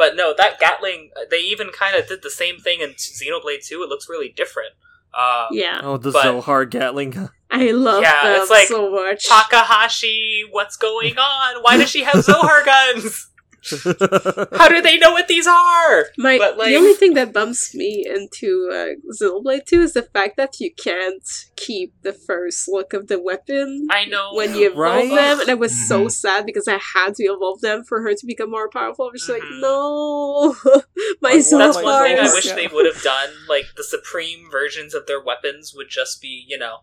Too. 0.00 0.06
But 0.06 0.16
no, 0.16 0.34
that 0.36 0.58
Gatling, 0.58 1.10
they 1.30 1.38
even 1.40 1.68
kind 1.70 1.96
of 1.96 2.06
did 2.08 2.22
the 2.22 2.30
same 2.30 2.58
thing 2.58 2.80
in 2.80 2.90
Xenoblade 2.90 3.66
2. 3.66 3.82
It 3.82 3.88
looks 3.88 4.08
really 4.08 4.28
different. 4.34 4.70
Uh, 5.12 5.46
Yeah. 5.50 5.80
oh, 5.82 5.96
the 5.96 6.10
but- 6.12 6.22
Zohar 6.22 6.64
Gatling. 6.64 7.28
I 7.52 7.72
love 7.72 8.02
Yeah, 8.02 8.22
them 8.32 8.42
it's 8.42 8.50
like 8.50 8.68
so 8.68 8.90
much. 8.92 9.26
Takahashi, 9.28 10.44
what's 10.52 10.76
going 10.76 11.18
on? 11.18 11.62
Why 11.62 11.76
does 11.76 11.90
she 11.90 12.04
have 12.04 12.22
Zohar 12.22 12.64
guns? 12.64 13.28
How 13.62 14.68
do 14.68 14.80
they 14.80 14.96
know 14.98 15.12
what 15.12 15.28
these 15.28 15.46
are? 15.46 16.06
My 16.18 16.38
But, 16.38 16.56
like- 16.56 16.68
the 16.68 16.76
only 16.76 16.94
thing 16.94 17.14
that 17.14 17.32
bumps 17.32 17.74
me 17.74 18.06
into 18.08 18.68
uh, 18.72 18.94
Xenoblade 19.14 19.66
2 19.66 19.82
is 19.82 19.92
the 19.92 20.02
fact 20.02 20.36
that 20.36 20.60
you 20.60 20.72
can't 20.74 21.22
keep 21.56 21.92
the 22.02 22.12
first 22.12 22.68
look 22.68 22.92
of 22.92 23.08
the 23.08 23.20
weapon 23.20 23.86
I 23.90 24.06
know. 24.06 24.30
when 24.34 24.54
you 24.54 24.70
evolve 24.70 24.78
Right? 24.78 25.08
them, 25.10 25.40
and 25.40 25.50
I 25.50 25.54
was 25.54 25.72
so 25.88 26.06
Mhm. 26.06 26.10
sad 26.10 26.46
because 26.46 26.66
I 26.68 26.78
had 26.94 27.14
to 27.16 27.24
evolve 27.24 27.60
them 27.60 27.84
for 27.84 28.00
her 28.02 28.14
to 28.14 28.26
become 28.26 28.50
more 28.50 28.68
powerful. 28.70 29.06
I'm 29.08 29.14
just 29.14 29.28
like, 29.28 29.42
Mhm. 29.42 29.60
no, 29.60 30.56
my 31.20 31.32
Like, 31.34 31.42
soul 31.42 31.58
That's 31.58 31.76
one 31.76 32.02
thing 32.04 32.18
I 32.18 32.32
wish 32.32 32.46
Yeah. 32.46 32.54
they 32.54 32.66
would 32.68 32.86
have 32.86 33.02
done. 33.02 33.30
Like 33.48 33.66
the 33.76 33.84
supreme 33.84 34.48
versions 34.50 34.94
of 34.94 35.06
their 35.06 35.20
weapons 35.20 35.74
would 35.74 35.88
just 35.90 36.20
be, 36.22 36.44
you 36.48 36.56
know, 36.58 36.78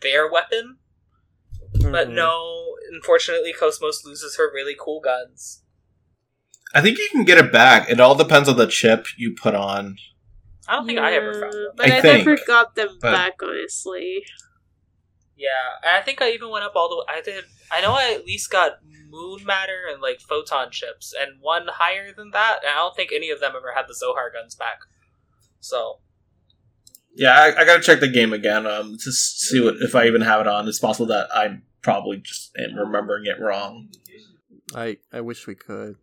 their 0.00 0.30
weapon. 0.30 0.78
But 1.80 2.08
Mhm. 2.08 2.14
no, 2.14 2.76
unfortunately, 2.92 3.52
Cosmos 3.52 4.04
loses 4.04 4.36
her 4.36 4.50
really 4.52 4.76
cool 4.78 5.00
guns. 5.00 5.62
I 6.74 6.80
think 6.82 6.98
you 6.98 7.08
can 7.12 7.24
get 7.24 7.38
it 7.38 7.52
back. 7.52 7.88
It 7.88 8.00
all 8.00 8.14
depends 8.16 8.48
on 8.48 8.56
the 8.56 8.66
chip 8.66 9.06
you 9.16 9.34
put 9.40 9.54
on. 9.54 9.96
I 10.66 10.76
don't 10.76 10.86
think 10.86 10.98
I 10.98 11.12
ever 11.14 11.40
found 11.40 11.52
them. 11.52 11.68
But 11.76 11.90
I 11.90 11.98
I, 11.98 12.00
think, 12.00 12.26
never 12.26 12.38
got 12.46 12.74
them 12.74 12.98
but- 13.00 13.12
back, 13.12 13.34
honestly. 13.42 14.24
Yeah, 15.36 15.48
I 15.98 16.00
think 16.00 16.22
I 16.22 16.30
even 16.30 16.48
went 16.50 16.64
up 16.64 16.72
all 16.76 16.88
the 16.88 16.96
way. 16.96 17.04
I 17.08 17.20
did. 17.20 17.44
I 17.70 17.80
know 17.80 17.92
I 17.92 18.14
at 18.14 18.24
least 18.24 18.50
got 18.50 18.78
moon 19.08 19.44
matter 19.44 19.78
and 19.92 20.00
like 20.00 20.20
photon 20.20 20.70
chips, 20.70 21.12
and 21.18 21.40
one 21.40 21.66
higher 21.68 22.12
than 22.16 22.30
that. 22.30 22.58
And 22.62 22.70
I 22.70 22.76
don't 22.76 22.94
think 22.94 23.10
any 23.12 23.30
of 23.30 23.40
them 23.40 23.52
ever 23.56 23.72
had 23.74 23.86
the 23.88 23.94
Zohar 23.94 24.30
guns 24.32 24.54
back. 24.54 24.78
So 25.58 25.98
Yeah, 27.16 27.32
I, 27.32 27.62
I 27.62 27.64
gotta 27.64 27.82
check 27.82 27.98
the 28.00 28.08
game 28.08 28.32
again 28.32 28.64
um, 28.64 28.96
to 29.02 29.10
see 29.12 29.60
what 29.60 29.74
if 29.80 29.94
I 29.96 30.06
even 30.06 30.20
have 30.20 30.40
it 30.40 30.46
on. 30.46 30.68
It's 30.68 30.78
possible 30.78 31.06
that 31.06 31.28
I 31.34 31.58
probably 31.82 32.18
just 32.18 32.52
am 32.56 32.76
remembering 32.76 33.24
it 33.26 33.40
wrong. 33.40 33.88
I 34.74 34.98
I 35.12 35.20
wish 35.20 35.48
we 35.48 35.56
could. 35.56 35.96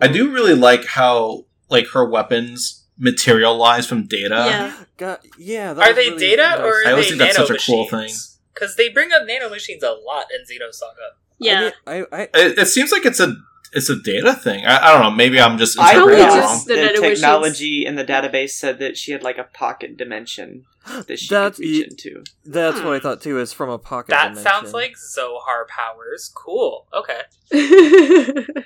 I 0.00 0.08
do 0.08 0.32
really 0.32 0.54
like 0.54 0.86
how 0.86 1.44
like 1.68 1.88
her 1.88 2.08
weapons 2.08 2.84
materialize 2.98 3.86
from 3.86 4.06
data. 4.06 4.44
Yeah. 4.48 4.84
God, 4.96 5.18
yeah. 5.38 5.70
are 5.70 5.92
they 5.92 6.10
really 6.10 6.18
data 6.18 6.42
nice. 6.42 6.58
or 6.60 6.64
I 6.64 6.88
are 6.88 6.90
always 6.90 7.06
they 7.06 7.10
think 7.10 7.18
that's 7.18 7.36
such 7.36 7.50
a 7.50 7.58
cool 7.58 7.88
machines? 7.90 8.38
Because 8.52 8.76
they 8.76 8.88
bring 8.88 9.12
up 9.12 9.22
nano 9.26 9.48
machines 9.48 9.82
a 9.82 9.90
lot 9.92 10.26
in 10.34 10.42
Xenosaga. 10.42 11.16
Yeah. 11.38 11.70
I, 11.86 11.94
mean, 11.94 12.06
I, 12.12 12.16
I 12.16 12.22
It, 12.34 12.58
it 12.58 12.66
seems 12.66 12.90
like 12.90 13.06
it's 13.06 13.20
a 13.20 13.36
it's 13.72 13.90
a 13.90 14.00
data 14.00 14.32
thing. 14.32 14.64
I, 14.64 14.78
I 14.88 14.92
don't 14.92 15.02
know. 15.02 15.10
Maybe 15.10 15.38
I'm 15.40 15.58
just 15.58 15.78
I 15.78 15.94
Probably 15.94 16.14
interpreting 16.14 16.38
it 16.38 16.40
wrong. 16.40 16.54
just 16.54 16.66
the 16.66 16.74
the 16.74 17.08
technology 17.08 17.86
in 17.86 17.96
the 17.96 18.04
database 18.04 18.50
said 18.50 18.78
that 18.78 18.96
she 18.96 19.12
had 19.12 19.22
like 19.22 19.38
a 19.38 19.44
pocket 19.44 19.96
dimension 19.96 20.64
that 21.06 21.18
she 21.18 21.28
That's- 21.28 21.56
could 21.56 21.64
reach 21.64 21.80
y- 21.80 21.88
into. 21.90 22.24
that's 22.46 22.78
what 22.80 22.94
I 22.94 22.98
hmm. 22.98 23.02
thought 23.02 23.20
too. 23.20 23.38
Is 23.38 23.52
from 23.52 23.70
a 23.70 23.78
pocket. 23.78 24.10
That 24.10 24.28
dimension. 24.34 24.50
sounds 24.50 24.72
like 24.72 24.96
Zohar 24.96 25.66
powers. 25.66 26.32
Cool. 26.34 26.86
Okay. 26.94 27.20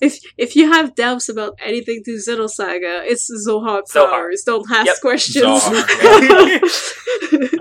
if 0.00 0.18
if 0.36 0.54
you 0.56 0.70
have 0.72 0.94
doubts 0.94 1.28
about 1.28 1.54
anything 1.64 2.02
to 2.04 2.12
Xenosaga, 2.12 3.02
it's 3.06 3.26
Zohar 3.26 3.82
powers. 3.92 4.42
Zohar. 4.44 4.58
Don't 4.64 4.70
ask 4.70 4.86
Yep. 4.86 4.96
questions. 5.00 5.62
Zohar, 5.62 6.60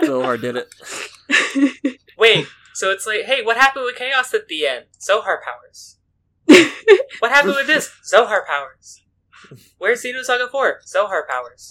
Zohar 0.06 0.38
did 0.38 0.56
it. 0.58 2.00
Wait. 2.18 2.48
So 2.74 2.92
it's 2.92 3.06
like, 3.08 3.22
hey, 3.24 3.42
what 3.42 3.56
happened 3.58 3.86
with 3.86 3.96
Chaos 3.96 4.34
at 4.34 4.48
the 4.50 4.68
end? 4.68 4.86
Zohar 5.02 5.42
powers. 5.44 5.98
What 7.20 7.32
happened 7.32 7.56
with 7.56 7.68
this? 7.68 7.90
Zohar 8.06 8.46
powers. 8.46 9.02
Where's 9.78 10.04
Xenosaga 10.04 10.50
4? 10.52 10.82
Zohar 10.86 11.26
powers. 11.28 11.70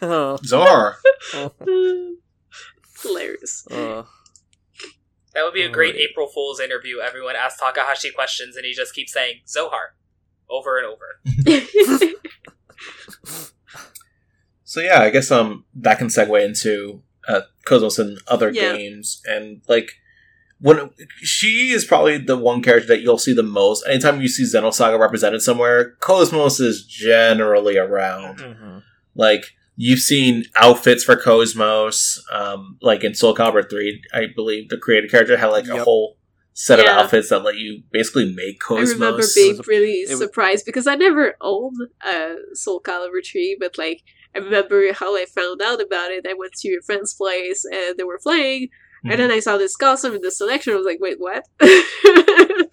Oh, 0.00 0.38
Zohar. 0.42 0.96
Hilarious. 3.02 3.66
uh, 3.70 4.04
That 5.34 5.44
would 5.44 5.52
be 5.54 5.62
a 5.62 5.68
great 5.68 5.94
Alright. 5.94 6.08
April 6.10 6.28
Fool's 6.28 6.60
interview. 6.60 7.00
Everyone 7.00 7.36
asks 7.36 7.60
Takahashi 7.60 8.10
questions 8.10 8.56
and 8.56 8.64
he 8.64 8.72
just 8.72 8.94
keeps 8.94 9.12
saying 9.12 9.40
Zohar 9.46 9.94
over 10.50 10.78
and 10.78 10.86
over. 10.86 12.12
So 14.68 14.80
yeah, 14.80 15.00
I 15.00 15.10
guess 15.10 15.30
um 15.30 15.64
that 15.76 15.98
can 15.98 16.08
segue 16.08 16.44
into 16.44 17.02
uh, 17.28 17.42
Cosmos 17.64 17.98
and 17.98 18.18
other 18.28 18.50
Yeah. 18.50 18.76
games, 18.76 19.22
and 19.24 19.62
like 19.68 19.90
when 20.60 20.90
she 21.18 21.70
is 21.70 21.84
probably 21.84 22.18
the 22.18 22.36
one 22.36 22.62
character 22.62 22.88
that 22.88 23.00
you'll 23.00 23.18
see 23.18 23.32
the 23.32 23.42
most. 23.42 23.86
Anytime 23.86 24.20
you 24.20 24.28
see 24.28 24.42
Xenosaga 24.44 24.98
represented 24.98 25.42
somewhere, 25.42 25.92
Cosmos 26.00 26.60
is 26.60 26.84
generally 26.84 27.76
around. 27.78 28.38
mhm. 28.38 28.82
Like 29.14 29.44
you've 29.76 30.00
seen 30.00 30.44
outfits 30.56 31.04
for 31.04 31.16
Cosmos, 31.16 32.22
um, 32.32 32.76
like 32.82 33.04
in 33.04 33.14
Soul 33.14 33.34
Calibur 33.36 33.68
three, 33.68 34.02
I 34.12 34.26
believe 34.34 34.68
the 34.68 34.78
creator 34.78 35.06
character 35.08 35.36
had 35.36 35.48
like 35.48 35.68
a 35.68 35.82
whole 35.84 36.15
set 36.58 36.78
Yeah. 36.78 36.92
of 36.92 37.04
outfits 37.04 37.28
that 37.28 37.44
let 37.44 37.56
you 37.56 37.82
basically 37.92 38.32
make 38.34 38.60
Cosmos. 38.60 38.90
I 38.90 38.94
remember 38.94 39.22
being 39.34 39.58
was- 39.58 39.66
really 39.66 40.06
was- 40.08 40.18
surprised 40.18 40.64
because 40.64 40.86
I 40.86 40.94
never 40.94 41.36
owned 41.42 41.76
a 42.02 42.36
Soul 42.54 42.80
Calibur 42.80 43.22
tree, 43.22 43.56
but 43.60 43.76
like 43.76 44.00
I 44.34 44.38
remember 44.38 44.90
how 44.94 45.14
I 45.16 45.26
found 45.26 45.60
out 45.62 45.80
about 45.82 46.10
it. 46.12 46.26
I 46.28 46.32
went 46.34 46.54
to 46.62 46.68
a 46.78 46.82
friend's 46.84 47.12
place 47.14 47.64
and 47.70 47.96
they 47.98 48.04
were 48.04 48.18
playing, 48.22 48.68
Mhm. 49.04 49.10
and 49.10 49.20
then 49.20 49.30
I 49.30 49.40
saw 49.40 49.56
this 49.58 49.76
costume 49.76 50.14
in 50.14 50.22
the 50.22 50.30
selection. 50.30 50.72
I 50.72 50.76
was 50.76 50.86
like, 50.86 50.98
wait, 51.00 51.18
what? 51.20 51.44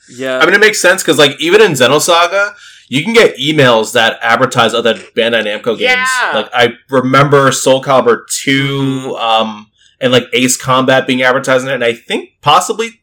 Yeah. 0.10 0.40
I 0.40 0.46
mean, 0.46 0.54
it 0.54 0.60
makes 0.60 0.82
sense 0.82 1.02
because, 1.02 1.18
like, 1.18 1.40
even 1.40 1.62
in 1.62 1.72
Xenosaga, 1.72 2.56
you 2.90 3.04
can 3.04 3.14
get 3.14 3.38
emails 3.38 3.94
that 3.94 4.20
advertise 4.22 4.74
other 4.74 4.96
Bandai 4.96 5.44
Namco 5.46 5.78
games. 5.78 5.82
Yeah. 6.22 6.32
Like, 6.36 6.50
I 6.54 6.74
remember 6.90 7.52
Soul 7.54 7.82
Calibur 7.82 8.28
2 8.30 8.70
Mm-hmm. 8.70 9.12
um, 9.16 9.72
and, 10.02 10.12
like, 10.12 10.26
Ace 10.34 10.58
Combat 10.58 11.08
being 11.08 11.22
advertised 11.22 11.64
in 11.64 11.72
it, 11.72 11.76
and 11.76 11.84
I 11.86 11.94
think 11.94 12.32
possibly 12.42 13.02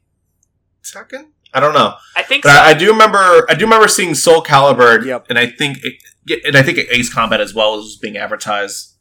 second? 0.83 1.33
I 1.53 1.61
don't 1.61 1.75
know. 1.75 1.95
I 2.17 2.23
think 2.23 2.45
But 2.45 2.55
so. 2.55 2.61
I, 2.63 2.69
I 2.71 2.75
do 2.75 2.91
remember 2.93 3.19
I 3.51 3.55
do 3.55 3.65
remember 3.65 3.89
seeing 3.89 4.15
Soul 4.15 4.43
Calibur, 4.43 5.05
Yep. 5.05 5.27
and 5.31 5.39
I 5.39 5.47
think 5.47 5.79
it, 5.83 6.45
and 6.47 6.57
I 6.57 6.63
think 6.63 6.79
Ace 6.91 7.13
Combat 7.13 7.41
as 7.41 7.55
well 7.55 7.77
was 7.77 7.97
being 7.97 8.17
advertised. 8.17 8.95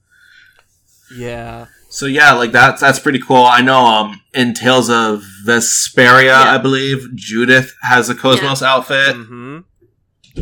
yeah. 1.16 1.68
So 1.92 2.06
yeah, 2.06 2.34
like 2.34 2.52
that's 2.52 2.82
that's 2.82 3.00
pretty 3.00 3.20
cool. 3.20 3.44
I 3.44 3.62
know 3.62 3.86
um 3.86 4.22
in 4.34 4.54
Tales 4.54 4.90
of 4.90 5.24
Vesperia, 5.46 6.26
Yeah. 6.26 6.44
I 6.54 6.58
believe, 6.60 7.16
Judith 7.16 7.76
has 7.84 8.10
a 8.10 8.16
Cosmos 8.16 8.62
outfit. 8.62 9.16
hmm 9.16 9.60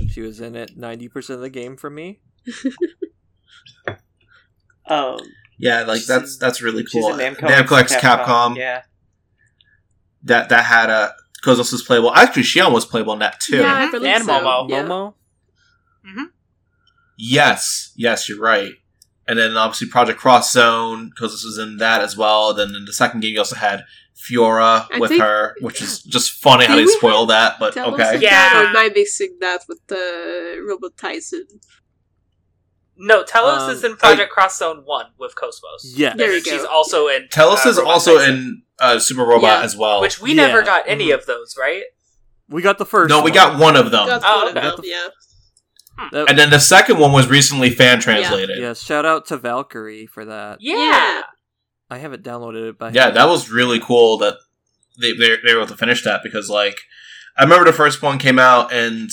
She 0.10 0.22
was 0.22 0.40
in 0.42 0.56
it 0.56 0.76
ninety 0.78 1.08
percent 1.08 1.36
of 1.38 1.42
the 1.42 1.50
game 1.50 1.76
for 1.78 1.90
me. 1.90 2.20
Um, 4.90 5.20
Yeah, 5.58 5.84
like 5.84 5.98
She's 6.00 6.08
that's 6.08 6.38
that's 6.38 6.62
really 6.62 6.86
cool. 6.90 7.10
Namco, 7.12 7.40
Namco 7.40 7.78
X 7.80 7.96
Capcom. 7.96 8.56
Yeah. 8.56 8.84
That 10.24 10.50
that 10.50 10.64
had 10.66 10.90
a 10.90 11.14
Cosmos 11.48 11.72
was 11.72 11.82
playable. 11.84 12.14
Actually, 12.14 12.44
Shion 12.44 12.74
was 12.74 12.86
playable 12.86 13.14
in 13.14 13.20
that 13.20 13.40
too. 13.40 13.58
yeah, 13.60 13.74
I 13.74 13.82
mm-hmm. 13.84 13.92
believe 13.92 14.16
And 14.16 14.24
so. 14.26 14.32
Momo. 14.32 14.70
Yeah. 14.70 14.84
Momo. 14.84 15.14
Mm-hmm. 16.06 16.24
Yes, 17.18 17.94
yes, 17.96 18.28
you're 18.28 18.40
right. 18.40 18.74
And 19.30 19.40
then 19.40 19.56
obviously 19.56 19.88
Project 19.88 20.20
Cross 20.20 20.52
Zone, 20.52 21.12
Cosmos 21.18 21.46
was 21.46 21.58
in 21.58 21.78
that 21.78 22.02
as 22.02 22.18
well. 22.18 22.54
Then 22.54 22.76
in 22.76 22.84
the 22.86 22.92
second 22.94 23.22
game, 23.22 23.34
you 23.34 23.40
also 23.40 23.56
had 23.56 23.84
Fiora 24.16 24.88
I 24.92 25.00
with 25.00 25.12
think- 25.12 25.22
her, 25.22 25.56
which 25.62 25.82
is 25.82 26.04
just 26.04 26.32
funny 26.32 26.66
how 26.66 26.76
they 26.76 26.84
we 26.84 26.92
spoil 26.92 27.26
that. 27.28 27.60
But 27.60 27.74
Tell 27.74 27.94
us 27.94 28.00
okay, 28.00 28.20
Yeah. 28.22 28.30
that, 28.54 28.64
or 28.66 28.68
am 28.68 28.76
I 28.78 28.90
mixing 28.94 29.38
that 29.40 29.62
with 29.70 29.80
the 29.88 30.64
Robot 30.68 30.98
Taisen? 30.98 31.44
No, 33.00 33.24
Telos 33.24 33.62
Um, 33.64 33.70
is 33.72 33.84
in 33.84 33.96
Project 33.96 34.32
Cross 34.32 34.58
Zone 34.60 34.82
1 34.84 35.06
with 35.20 35.36
Cosmos. 35.36 35.94
Yeah. 35.96 36.14
There 36.16 36.28
And 36.28 36.36
you 36.38 36.42
then 36.44 36.54
she's 36.60 36.64
go. 36.64 36.70
also 36.70 37.08
in. 37.08 37.28
Telos 37.30 37.66
uh, 37.66 37.70
is 37.70 37.78
Robot 37.78 37.94
also 37.94 38.18
Taisen, 38.18 38.28
in 38.30 38.62
uh, 38.80 39.00
Super 39.00 39.24
Robot 39.24 39.60
Yeah. 39.60 39.64
as 39.64 39.76
well. 39.78 40.02
Which 40.02 40.20
we 40.20 40.32
Yeah. 40.34 40.48
never 40.48 40.62
got 40.64 40.84
any 40.88 41.08
Mhm. 41.10 41.16
of 41.16 41.26
those, 41.28 41.56
right? 41.60 41.84
We 42.50 42.62
got 42.62 42.78
the 42.78 42.86
first. 42.86 43.10
no, 43.10 43.18
we 43.20 43.24
one. 43.32 43.34
got 43.34 43.60
one 43.60 43.76
of 43.76 43.92
them, 43.92 44.08
Got 44.08 44.22
Oh, 44.26 44.38
one 44.46 44.58
of 44.58 44.58
okay. 44.58 44.76
them, 44.76 44.80
yeah. 44.84 45.08
That- 46.12 46.30
and 46.30 46.38
then 46.40 46.50
the 46.52 46.60
second 46.60 46.98
one 47.00 47.12
was 47.12 47.28
recently 47.28 47.70
fan 47.72 48.00
translated. 48.00 48.58
yes, 48.60 48.82
shout 48.82 49.06
out 49.06 49.26
to 49.28 49.38
Valkyrie 49.38 50.06
for 50.08 50.26
that. 50.26 50.58
Yeah. 50.62 50.76
Yeah. 50.78 51.22
I 51.90 51.98
haven't 52.00 52.24
downloaded 52.24 52.70
it, 52.70 52.78
but 52.78 52.94
Yeah, 52.94 53.10
that 53.12 53.28
was 53.28 53.50
really 53.50 53.80
cool 53.80 54.18
that 54.20 54.36
they, 55.00 55.14
they, 55.14 55.38
they 55.46 55.54
were 55.54 55.62
able 55.62 55.68
to 55.68 55.78
finish 55.78 56.04
that 56.04 56.22
because, 56.24 56.50
like, 56.50 56.78
I 57.38 57.44
remember 57.44 57.66
the 57.66 57.74
first 57.74 58.02
one 58.02 58.18
came 58.18 58.40
out 58.40 58.72
and 58.74 59.10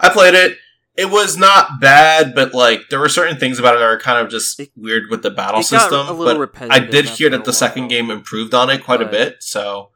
I 0.00 0.08
played 0.08 0.34
it. 0.34 0.58
It 0.96 1.10
was 1.10 1.36
not 1.36 1.80
bad, 1.80 2.34
but, 2.36 2.54
like, 2.54 2.82
there 2.88 3.00
were 3.00 3.08
certain 3.08 3.36
things 3.36 3.58
about 3.58 3.74
it 3.74 3.78
that 3.78 3.84
are 3.84 3.98
kind 3.98 4.18
of 4.24 4.30
just 4.30 4.60
It- 4.60 4.70
weird 4.76 5.10
with 5.10 5.22
the 5.22 5.30
battle 5.30 5.62
system. 5.62 6.06
a 6.08 6.14
But 6.14 6.70
I 6.70 6.78
did 6.78 7.06
hear 7.06 7.28
that 7.30 7.44
the 7.44 7.52
second 7.52 7.88
game 7.88 8.10
improved 8.10 8.54
on 8.54 8.70
it 8.70 8.84
quite 8.84 9.02
a 9.02 9.06
bit, 9.06 9.42
so 9.42 9.90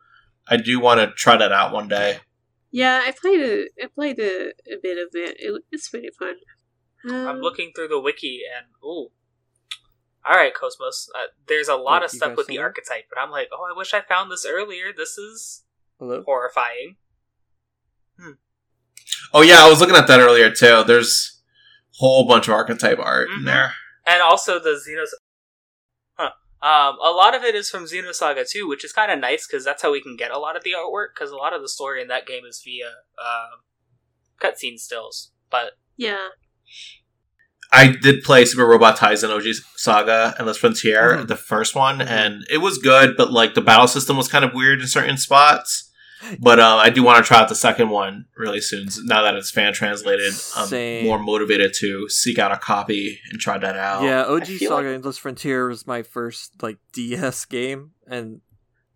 I 0.49 0.57
do 0.57 0.81
want 0.81 0.99
to 1.01 1.13
try 1.15 1.37
that 1.37 1.53
out 1.53 1.73
one 1.73 1.87
day. 1.89 2.21
Yeah, 2.73 3.03
I 3.07 3.13
played 3.13 3.41
a, 3.41 3.69
I 3.83 3.87
played 3.95 4.19
a, 4.19 4.49
a 4.71 4.77
bit 4.83 4.99
of 4.99 5.09
it. 5.15 5.37
it. 5.39 5.63
It's 5.71 5.89
pretty 5.89 6.11
fun. 6.19 6.35
I'm 7.05 7.29
Um, 7.29 7.41
looking 7.41 7.71
through 7.75 7.89
the 7.89 8.01
wiki 8.01 8.41
and 8.57 8.67
ooh. 8.85 9.11
All 10.27 10.35
right, 10.35 10.53
Cosmos. 10.53 11.09
Uh, 11.15 11.29
there's 11.47 11.69
a 11.69 11.77
lot 11.77 12.03
Wait, 12.03 12.07
of 12.07 12.11
stuff 12.11 12.37
with 12.37 12.49
the 12.49 12.57
that? 12.57 12.63
archetype, 12.63 13.05
but 13.09 13.19
I'm 13.21 13.31
like, 13.31 13.49
oh, 13.53 13.65
I 13.73 13.79
wish 13.79 13.95
I 13.95 14.01
found 14.03 14.31
this 14.33 14.45
earlier. 14.45 14.93
This 14.95 15.17
is 15.17 15.65
Hello. 15.99 16.23
horrifying. 16.27 16.97
Oh, 19.33 19.43
yeah, 19.43 19.63
I 19.65 19.69
was 19.69 19.81
looking 19.81 19.97
at 19.97 20.07
that 20.07 20.21
earlier, 20.21 20.51
too. 20.51 20.85
There's 20.85 21.41
a 21.95 21.97
whole 21.99 22.27
bunch 22.27 22.49
of 22.49 22.55
archetype 22.55 22.99
art 22.99 23.29
in 23.31 23.41
Mhm. 23.43 23.45
there. 23.47 23.75
And 24.07 24.23
also 24.23 24.59
the 24.59 24.71
Xenos. 24.71 25.11
Huh. 26.19 26.31
Um, 26.67 26.97
a 27.01 27.11
lot 27.11 27.35
of 27.35 27.43
it 27.45 27.55
is 27.55 27.69
from 27.71 27.85
Xenosaga 27.85 28.49
2, 28.49 28.67
which 28.67 28.85
is 28.85 28.93
kind 28.93 29.13
of 29.13 29.19
nice 29.19 29.47
because 29.47 29.65
that's 29.65 29.83
how 29.83 29.93
we 29.93 30.01
can 30.01 30.17
get 30.17 30.31
a 30.31 30.39
lot 30.39 30.57
of 30.57 30.65
the 30.65 30.73
artwork. 30.73 31.09
Because 31.15 31.31
a 31.31 31.37
lot 31.37 31.53
of 31.53 31.61
the 31.63 31.69
story 31.69 32.01
in 32.01 32.09
that 32.09 32.27
game 32.27 32.45
is 32.45 32.63
via 32.65 32.89
um 33.23 33.61
cutscene 34.41 34.79
stills. 34.79 35.33
But 35.51 35.73
Yeah. 35.97 36.29
I 37.71 37.89
did 37.89 38.23
play 38.25 38.47
Super 38.47 38.65
Robot 38.67 38.97
Taisen 38.97 39.29
OG 39.31 39.53
Saga 39.77 40.35
Endless 40.39 40.57
Frontier, 40.57 41.19
Mhm. 41.19 41.29
the 41.29 41.37
first 41.37 41.75
one, 41.75 42.01
and 42.01 42.47
it 42.49 42.59
was 42.59 42.79
good, 42.79 43.15
but 43.17 43.31
like 43.31 43.55
the 43.55 43.61
battle 43.61 43.87
system 43.89 44.17
was 44.17 44.29
kind 44.29 44.45
of 44.45 44.55
weird 44.55 44.81
in 44.81 44.87
certain 44.89 45.19
spots. 45.19 45.88
But 46.41 46.59
uh, 46.59 46.77
I 46.77 46.91
do 46.91 47.03
want 47.03 47.23
to 47.25 47.27
try 47.29 47.39
out 47.41 47.49
the 47.49 47.55
second 47.55 47.91
one 47.91 48.27
really 48.37 48.61
soon. 48.61 48.89
Now 49.05 49.23
that 49.23 49.35
it's 49.37 49.51
fan 49.51 49.73
translated, 49.73 50.33
I'm 50.57 50.67
Same. 50.67 51.05
more 51.07 51.19
motivated 51.19 51.73
to 51.79 52.09
seek 52.09 52.39
out 52.39 52.51
a 52.53 52.57
copy 52.57 53.21
and 53.31 53.39
try 53.41 53.57
that 53.59 53.77
out. 53.77 54.03
Yeah, 54.03 54.25
OG 54.25 54.47
feel 54.47 54.71
Saga 54.71 54.89
like- 54.89 54.95
Endless 54.97 55.19
Frontier 55.19 55.69
was 55.69 55.87
my 55.87 56.03
first 56.03 56.61
like 56.63 56.79
DS 56.93 57.45
game, 57.45 57.93
and 58.07 58.41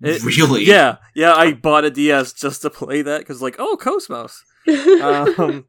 it, 0.01 0.23
really? 0.24 0.65
yeah, 0.65 0.97
yeah, 1.15 1.32
I 1.35 1.53
bought 1.53 1.85
a 1.85 1.90
DS 1.90 2.32
just 2.32 2.62
to 2.62 2.70
play 2.70 3.03
that 3.03 3.19
because 3.20 3.40
like, 3.40 3.57
oh, 3.59 3.77
Cosmos. 3.77 4.44
Um, 4.69 5.66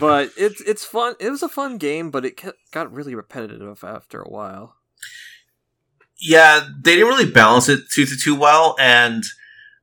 but 0.00 0.30
it's 0.36 0.60
it's 0.62 0.84
fun. 0.84 1.14
It 1.20 1.30
was 1.30 1.42
a 1.42 1.48
fun 1.48 1.78
game, 1.78 2.10
but 2.10 2.24
it 2.24 2.36
kept, 2.36 2.58
got 2.72 2.92
really 2.92 3.14
repetitive 3.14 3.82
after 3.84 4.20
a 4.20 4.28
while. 4.28 4.74
yeah, 6.18 6.66
they 6.82 6.92
didn't 6.96 7.08
really 7.08 7.30
balance 7.30 7.68
it 7.68 7.80
too 7.92 8.06
too, 8.06 8.16
too 8.16 8.34
well, 8.34 8.74
and 8.80 9.22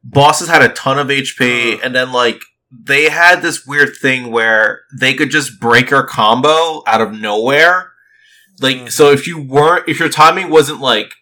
bosses 0.04 0.48
had 0.50 0.62
a 0.62 0.70
ton 0.70 0.98
of 1.00 1.08
HP, 1.08 1.80
and 1.84 1.94
then 1.96 2.12
like 2.12 2.42
they 2.72 3.10
had 3.10 3.42
this 3.42 3.66
weird 3.66 3.96
thing 3.98 4.32
where 4.32 4.82
they 4.98 5.14
could 5.14 5.30
just 5.30 5.60
break 5.60 5.90
your 5.90 6.04
combo 6.04 6.84
out 6.88 7.02
of 7.02 7.12
nowhere. 7.12 7.92
Like, 8.60 8.78
Mhm. 8.78 8.92
so 8.92 9.12
if 9.12 9.28
you 9.28 9.42
weren't, 9.42 9.88
if 9.90 10.00
your 10.00 10.10
timing 10.10 10.50
wasn't 10.50 10.80
like 10.80 11.14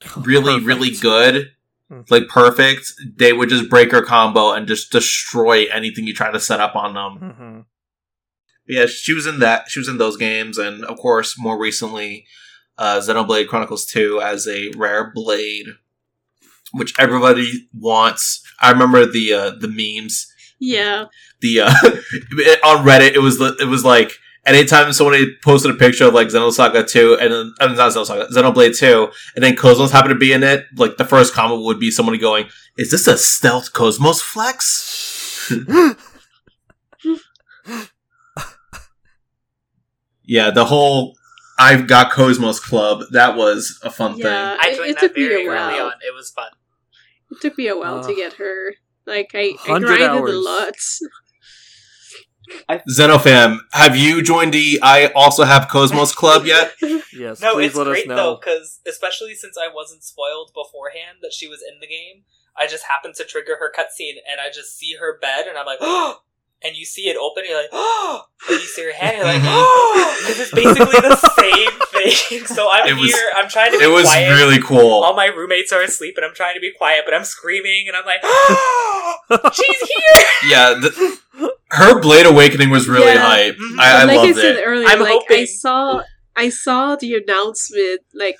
really, 0.16 0.54
Perfect. 0.60 0.66
really 0.66 0.90
good, 0.90 1.52
Mhm. 1.90 2.10
like 2.10 2.28
perfect, 2.28 2.92
they 3.16 3.32
would 3.32 3.48
just 3.48 3.68
break 3.70 3.92
your 3.92 4.04
combo 4.04 4.52
and 4.52 4.66
just 4.68 4.90
destroy 4.92 5.64
anything 5.66 6.06
you 6.06 6.14
try 6.14 6.30
to 6.32 6.40
set 6.40 6.60
up 6.60 6.74
on 6.76 6.94
them. 6.94 7.30
hmm 7.32 7.60
Yeah, 8.66 8.86
she 8.86 9.12
was 9.14 9.26
in 9.26 9.38
that. 9.40 9.70
She 9.70 9.78
was 9.80 9.88
in 9.88 9.98
those 9.98 10.16
games, 10.16 10.58
and 10.58 10.84
of 10.84 10.98
course, 10.98 11.38
more 11.38 11.58
recently, 11.58 12.26
uh, 12.76 12.98
Xenoblade 13.00 13.48
Chronicles 13.48 13.86
Two 13.86 14.20
as 14.20 14.46
a 14.46 14.70
rare 14.76 15.10
blade, 15.14 15.66
which 16.72 16.94
everybody 16.98 17.68
wants. 17.78 18.42
I 18.60 18.70
remember 18.70 19.06
the 19.06 19.32
uh, 19.32 19.50
the 19.58 19.68
memes. 19.68 20.32
Yeah. 20.58 21.06
The 21.40 21.60
uh, 21.60 21.70
on 22.64 22.84
Reddit, 22.84 23.14
it 23.14 23.20
was 23.20 23.40
it 23.40 23.68
was 23.68 23.84
like 23.84 24.12
anytime 24.44 24.92
somebody 24.92 25.36
posted 25.44 25.70
a 25.70 25.74
picture 25.74 26.06
of 26.06 26.14
like 26.14 26.28
Xenosaga 26.28 26.88
Two 26.88 27.16
and 27.20 27.32
then 27.32 27.54
uh, 27.60 27.66
not 27.66 27.92
Xenosaga 27.92 28.30
Xenoblade 28.30 28.76
Two, 28.76 29.10
and 29.34 29.44
then 29.44 29.56
Cosmos 29.56 29.92
happened 29.92 30.14
to 30.14 30.18
be 30.18 30.32
in 30.32 30.42
it, 30.42 30.64
like 30.76 30.96
the 30.96 31.04
first 31.04 31.34
comment 31.34 31.62
would 31.64 31.78
be 31.78 31.90
somebody 31.90 32.18
going, 32.18 32.46
"Is 32.76 32.90
this 32.90 33.06
a 33.06 33.16
stealth 33.16 33.72
Cosmos 33.72 34.20
flex?" 34.20 35.52
Yeah, 40.28 40.50
the 40.50 40.66
whole 40.66 41.16
I've 41.58 41.88
got 41.88 42.12
Cosmos 42.12 42.60
Club, 42.60 43.02
that 43.12 43.34
was 43.34 43.80
a 43.82 43.90
fun 43.90 44.18
Yeah. 44.18 44.56
I 44.60 44.74
joined 44.74 44.90
it 44.90 45.00
that 45.00 45.08
took 45.08 45.16
me 45.16 45.24
a 45.24 45.28
very 45.28 45.48
early 45.48 45.80
on. 45.80 45.92
It 46.06 46.14
was 46.14 46.30
fun. 46.30 46.50
It 47.30 47.40
took 47.40 47.58
me 47.58 47.68
a 47.68 47.76
while 47.76 48.02
to 48.02 48.12
Uh, 48.12 48.14
get 48.16 48.34
her. 48.34 48.74
Like 49.06 49.30
I, 49.34 49.54
I 49.66 49.70
100 49.70 49.86
grinded 49.86 50.08
hours. 50.10 50.34
a 50.34 50.38
lot. 50.38 50.74
thing. 50.76 51.08
Xenofam, 52.90 53.58
have 53.72 53.94
you 53.96 54.22
joined 54.22 54.54
the 54.54 54.78
I 54.82 55.06
also 55.14 55.44
have 55.44 55.68
Cosmos 55.68 56.14
Club 56.14 56.46
yet? 56.46 56.72
Yes, 57.12 57.40
No, 57.40 57.54
please 57.54 57.68
it's 57.68 57.76
let 57.76 57.86
us 57.88 57.92
great 57.94 58.06
know. 58.08 58.16
though, 58.16 58.36
because 58.40 58.80
especially 58.86 59.34
since 59.34 59.56
I 59.58 59.68
wasn't 59.74 60.04
spoiled 60.04 60.52
beforehand 60.54 61.18
that 61.22 61.32
she 61.32 61.48
was 61.48 61.60
in 61.66 61.80
the 61.80 61.86
game, 61.86 62.22
I 62.56 62.66
just 62.68 62.84
happened 62.84 63.14
to 63.16 63.24
trigger 63.24 63.56
her 63.58 63.72
cutscene 63.76 64.16
and 64.30 64.40
I 64.40 64.50
just 64.54 64.78
see 64.78 64.94
her 65.00 65.18
bed 65.18 65.46
and 65.48 65.58
I'm 65.58 65.66
like, 65.66 65.78
oh! 65.80 66.20
And 66.62 66.76
you 66.76 66.84
see 66.84 67.02
it 67.08 67.16
open, 67.16 67.42
and 67.44 67.50
you're 67.50 67.60
like, 67.60 67.70
oh! 67.72 68.22
And 68.50 68.58
you 68.60 68.66
see 68.66 68.84
her 68.84 68.92
hand, 68.92 69.16
and 69.16 69.24
you're 69.24 69.32
like, 69.32 69.42
oh! 69.46 70.16
Because 70.20 70.40
it's 70.40 70.50
basically 70.54 71.00
the 71.00 71.14
same. 72.10 72.46
So 72.46 72.68
I'm 72.70 72.86
It 72.88 73.00
was- 73.00 73.12
here, 73.12 73.30
I'm 73.36 73.48
trying 73.48 73.72
to 73.72 73.78
be 73.78 73.84
It 73.84 73.88
was 73.88 74.04
quiet. 74.04 74.30
really 74.30 74.60
cool. 74.60 75.02
All 75.04 75.14
my 75.14 75.26
roommates 75.26 75.72
are 75.72 75.82
asleep, 75.82 76.14
and 76.16 76.24
I'm 76.26 76.34
trying 76.34 76.54
to 76.54 76.60
be 76.60 76.72
quiet, 76.76 77.02
but 77.04 77.14
I'm 77.14 77.24
screaming, 77.24 77.86
and 77.88 77.96
I'm 77.96 78.04
like, 78.04 78.20
oh! 78.24 79.16
She's 79.54 79.78
here! 79.80 80.24
Yeah, 80.48 80.74
the, 80.74 81.18
her 81.72 82.00
Blade 82.00 82.24
Awakening 82.26 82.70
was 82.70 82.88
really 82.88 83.06
Yeah. 83.06 83.18
hype. 83.26 83.56
Mhm. 83.56 83.78
I, 83.80 84.02
I 84.02 84.04
like 84.04 84.16
loved 84.18 84.28
I 84.30 84.32
said 84.40 84.56
it. 84.56 84.62
earlier, 84.64 84.86
I'm 84.88 85.00
like 85.00 85.30
I 85.30 85.44
saw 85.44 86.02
I 86.36 86.48
saw 86.48 86.94
the 86.96 87.14
announcement 87.16 88.02
like 88.14 88.36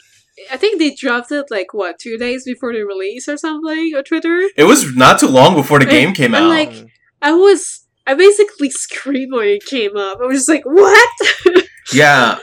I 0.52 0.56
think 0.56 0.78
they 0.78 0.94
dropped 0.94 1.32
it 1.32 1.46
like 1.50 1.74
what, 1.74 1.98
two 1.98 2.16
days 2.16 2.44
before 2.44 2.72
the 2.72 2.82
release 2.82 3.28
or 3.28 3.36
something 3.36 3.92
on 3.96 4.04
Twitter. 4.04 4.48
It 4.56 4.64
was 4.64 4.94
not 4.94 5.18
too 5.18 5.26
long 5.26 5.56
before 5.56 5.80
the 5.80 5.86
And- 5.86 5.90
game 5.92 6.14
came 6.14 6.34
and, 6.34 6.44
out. 6.44 6.48
like, 6.48 6.72
I 7.20 7.32
was 7.32 7.84
I 8.06 8.14
basically 8.14 8.70
screamed 8.70 9.32
when 9.34 9.48
it 9.48 9.64
came 9.66 9.96
up. 9.96 10.18
I 10.22 10.26
was 10.26 10.38
just 10.38 10.48
like, 10.48 10.64
What? 10.64 11.08
yeah. 11.92 12.38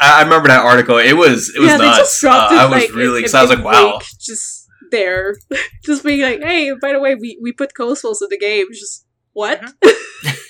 I, 0.00 0.20
I 0.20 0.22
remember 0.22 0.48
that 0.48 0.64
article. 0.64 0.98
It 0.98 1.12
was 1.16 1.52
it 1.54 1.60
was 1.60 1.68
yeah, 1.68 1.78
they 1.78 1.84
nuts. 1.84 1.98
just 1.98 2.20
dropped 2.20 2.52
Uh, 2.52 2.56
it 2.56 2.58
I 2.58 2.64
was 2.64 2.82
like 2.82 2.94
really 2.94 3.18
in, 3.18 3.24
excited. 3.24 3.52
I 3.52 3.54
was 3.54 3.64
like, 3.64 3.72
wow. 3.74 3.98
week, 3.98 4.06
just 4.18 4.68
there. 4.90 5.36
just 5.84 6.02
being 6.02 6.22
like, 6.22 6.42
Hey, 6.42 6.72
by 6.80 6.92
the 6.92 7.00
way, 7.00 7.14
we, 7.14 7.38
we 7.40 7.52
put 7.52 7.74
Cosmos 7.74 8.22
in 8.22 8.28
the 8.30 8.38
game. 8.38 8.66
Just 8.72 9.06
what? 9.32 9.60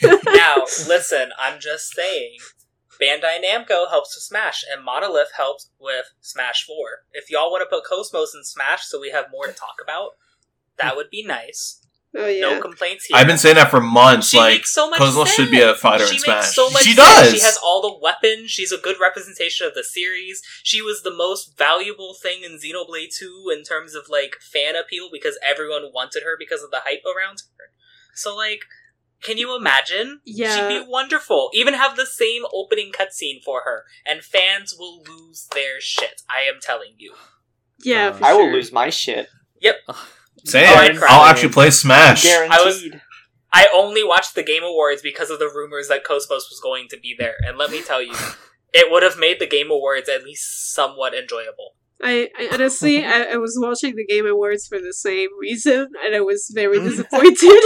now, 0.03 0.57
listen, 0.89 1.31
I'm 1.39 1.61
just 1.61 1.93
saying. 1.93 2.39
Bandai 3.01 3.43
Namco 3.43 3.89
helps 3.89 4.15
with 4.15 4.23
Smash, 4.23 4.63
and 4.71 4.85
Monolith 4.85 5.31
helps 5.37 5.71
with 5.81 6.05
Smash 6.21 6.67
4. 6.67 6.77
If 7.13 7.31
y'all 7.31 7.51
want 7.51 7.63
to 7.63 7.75
put 7.75 7.87
Cosmos 7.89 8.35
in 8.35 8.45
Smash 8.45 8.85
so 8.85 9.01
we 9.01 9.11
have 9.11 9.27
more 9.33 9.47
to 9.47 9.55
talk 9.55 9.77
about, 9.83 10.11
that 10.77 10.97
would 10.97 11.09
be 11.11 11.25
nice. 11.25 11.80
Oh 12.17 12.27
yeah. 12.27 12.41
No 12.41 12.61
complaints 12.61 13.05
here. 13.07 13.17
I've 13.17 13.27
been 13.29 13.39
saying 13.39 13.55
that 13.57 13.71
for 13.71 13.81
months. 13.81 14.29
She 14.31 14.37
like 14.37 14.55
makes 14.55 14.73
so 14.73 14.91
much 14.91 14.99
Cosmos 14.99 15.29
sense. 15.29 15.37
should 15.37 15.51
be 15.51 15.61
a 15.61 15.75
fighter 15.75 16.07
she 16.07 16.17
in 16.17 16.21
Smash. 16.21 16.37
Makes 16.39 16.55
so 16.55 16.71
much 16.71 16.83
she 16.83 16.95
sense. 16.95 17.09
does. 17.09 17.33
She 17.33 17.41
has 17.41 17.57
all 17.65 17.81
the 17.83 17.99
weapons. 18.03 18.51
She's 18.51 18.73
a 18.73 18.79
good 18.79 18.97
representation 19.01 19.67
of 19.67 19.75
the 19.75 19.85
series. 19.85 20.43
She 20.65 20.83
was 20.83 21.03
the 21.03 21.15
most 21.15 21.57
valuable 21.57 22.15
thing 22.21 22.43
in 22.43 22.59
Xenoblade 22.59 23.17
2 23.17 23.53
in 23.57 23.63
terms 23.63 23.95
of 23.95 24.09
like 24.09 24.37
fan 24.41 24.75
appeal 24.75 25.09
because 25.13 25.39
everyone 25.41 25.91
wanted 25.95 26.25
her 26.25 26.37
because 26.37 26.63
of 26.65 26.71
the 26.73 26.81
hype 26.85 27.05
around 27.05 27.43
her. 27.59 27.71
So 28.15 28.37
like 28.37 28.65
can 29.23 29.37
you 29.37 29.55
imagine? 29.55 30.21
Yeah. 30.25 30.57
She'd 30.69 30.81
be 30.83 30.87
wonderful. 30.89 31.51
Even 31.53 31.75
have 31.75 31.97
the 31.97 32.07
same 32.07 32.45
opening 32.55 32.91
cutscene 32.91 33.43
for 33.45 33.63
her, 33.67 33.85
and 34.07 34.25
fans 34.25 34.75
will 34.79 35.03
lose 35.03 35.47
their 35.53 35.79
shit. 35.79 36.23
I 36.29 36.49
am 36.51 36.59
telling 36.61 36.95
you. 36.97 37.13
Yeah, 37.83 38.09
Uh, 38.09 38.13
for 38.15 38.25
I 38.25 38.33
will 38.33 38.51
lose 38.51 38.73
my 38.73 38.89
shit. 38.89 39.29
Same. 39.63 39.75
Oh, 40.55 40.59
I'd 40.59 40.97
cry. 40.97 41.09
I'll 41.11 41.27
actually 41.27 41.53
play 41.53 41.71
Smash. 41.71 42.25
Guaranteed. 42.25 43.01
I 43.53 43.69
only 43.75 44.05
watched 44.05 44.35
the 44.35 44.43
Game 44.43 44.63
Awards 44.63 45.03
because 45.03 45.31
of 45.31 45.39
the 45.39 45.51
rumors 45.53 45.89
that 45.89 46.05
Cosmos 46.05 46.49
was 46.51 46.61
going 46.63 46.87
to 46.89 46.99
be 46.99 47.17
there, 47.19 47.35
and 47.45 47.59
let 47.59 47.71
me 47.71 47.83
tell 47.83 48.01
you, 48.01 48.15
it 48.73 48.91
would 48.91 49.03
have 49.03 49.19
made 49.19 49.41
the 49.41 49.47
Game 49.47 49.71
Awards 49.71 50.09
at 50.09 50.25
least 50.25 50.73
somewhat 50.73 51.15
enjoyable. 51.15 51.75
I, 52.03 52.29
I 52.39 52.49
honestly, 52.53 53.05
I, 53.05 53.33
I 53.33 53.37
was 53.37 53.59
watching 53.61 53.95
the 53.95 54.07
Game 54.07 54.27
Awards 54.27 54.67
for 54.67 54.79
the 54.79 54.93
same 54.93 55.29
reason, 55.39 55.89
and 56.05 56.15
I 56.15 56.21
was 56.21 56.51
very 56.55 56.79
disappointed. 56.81 57.63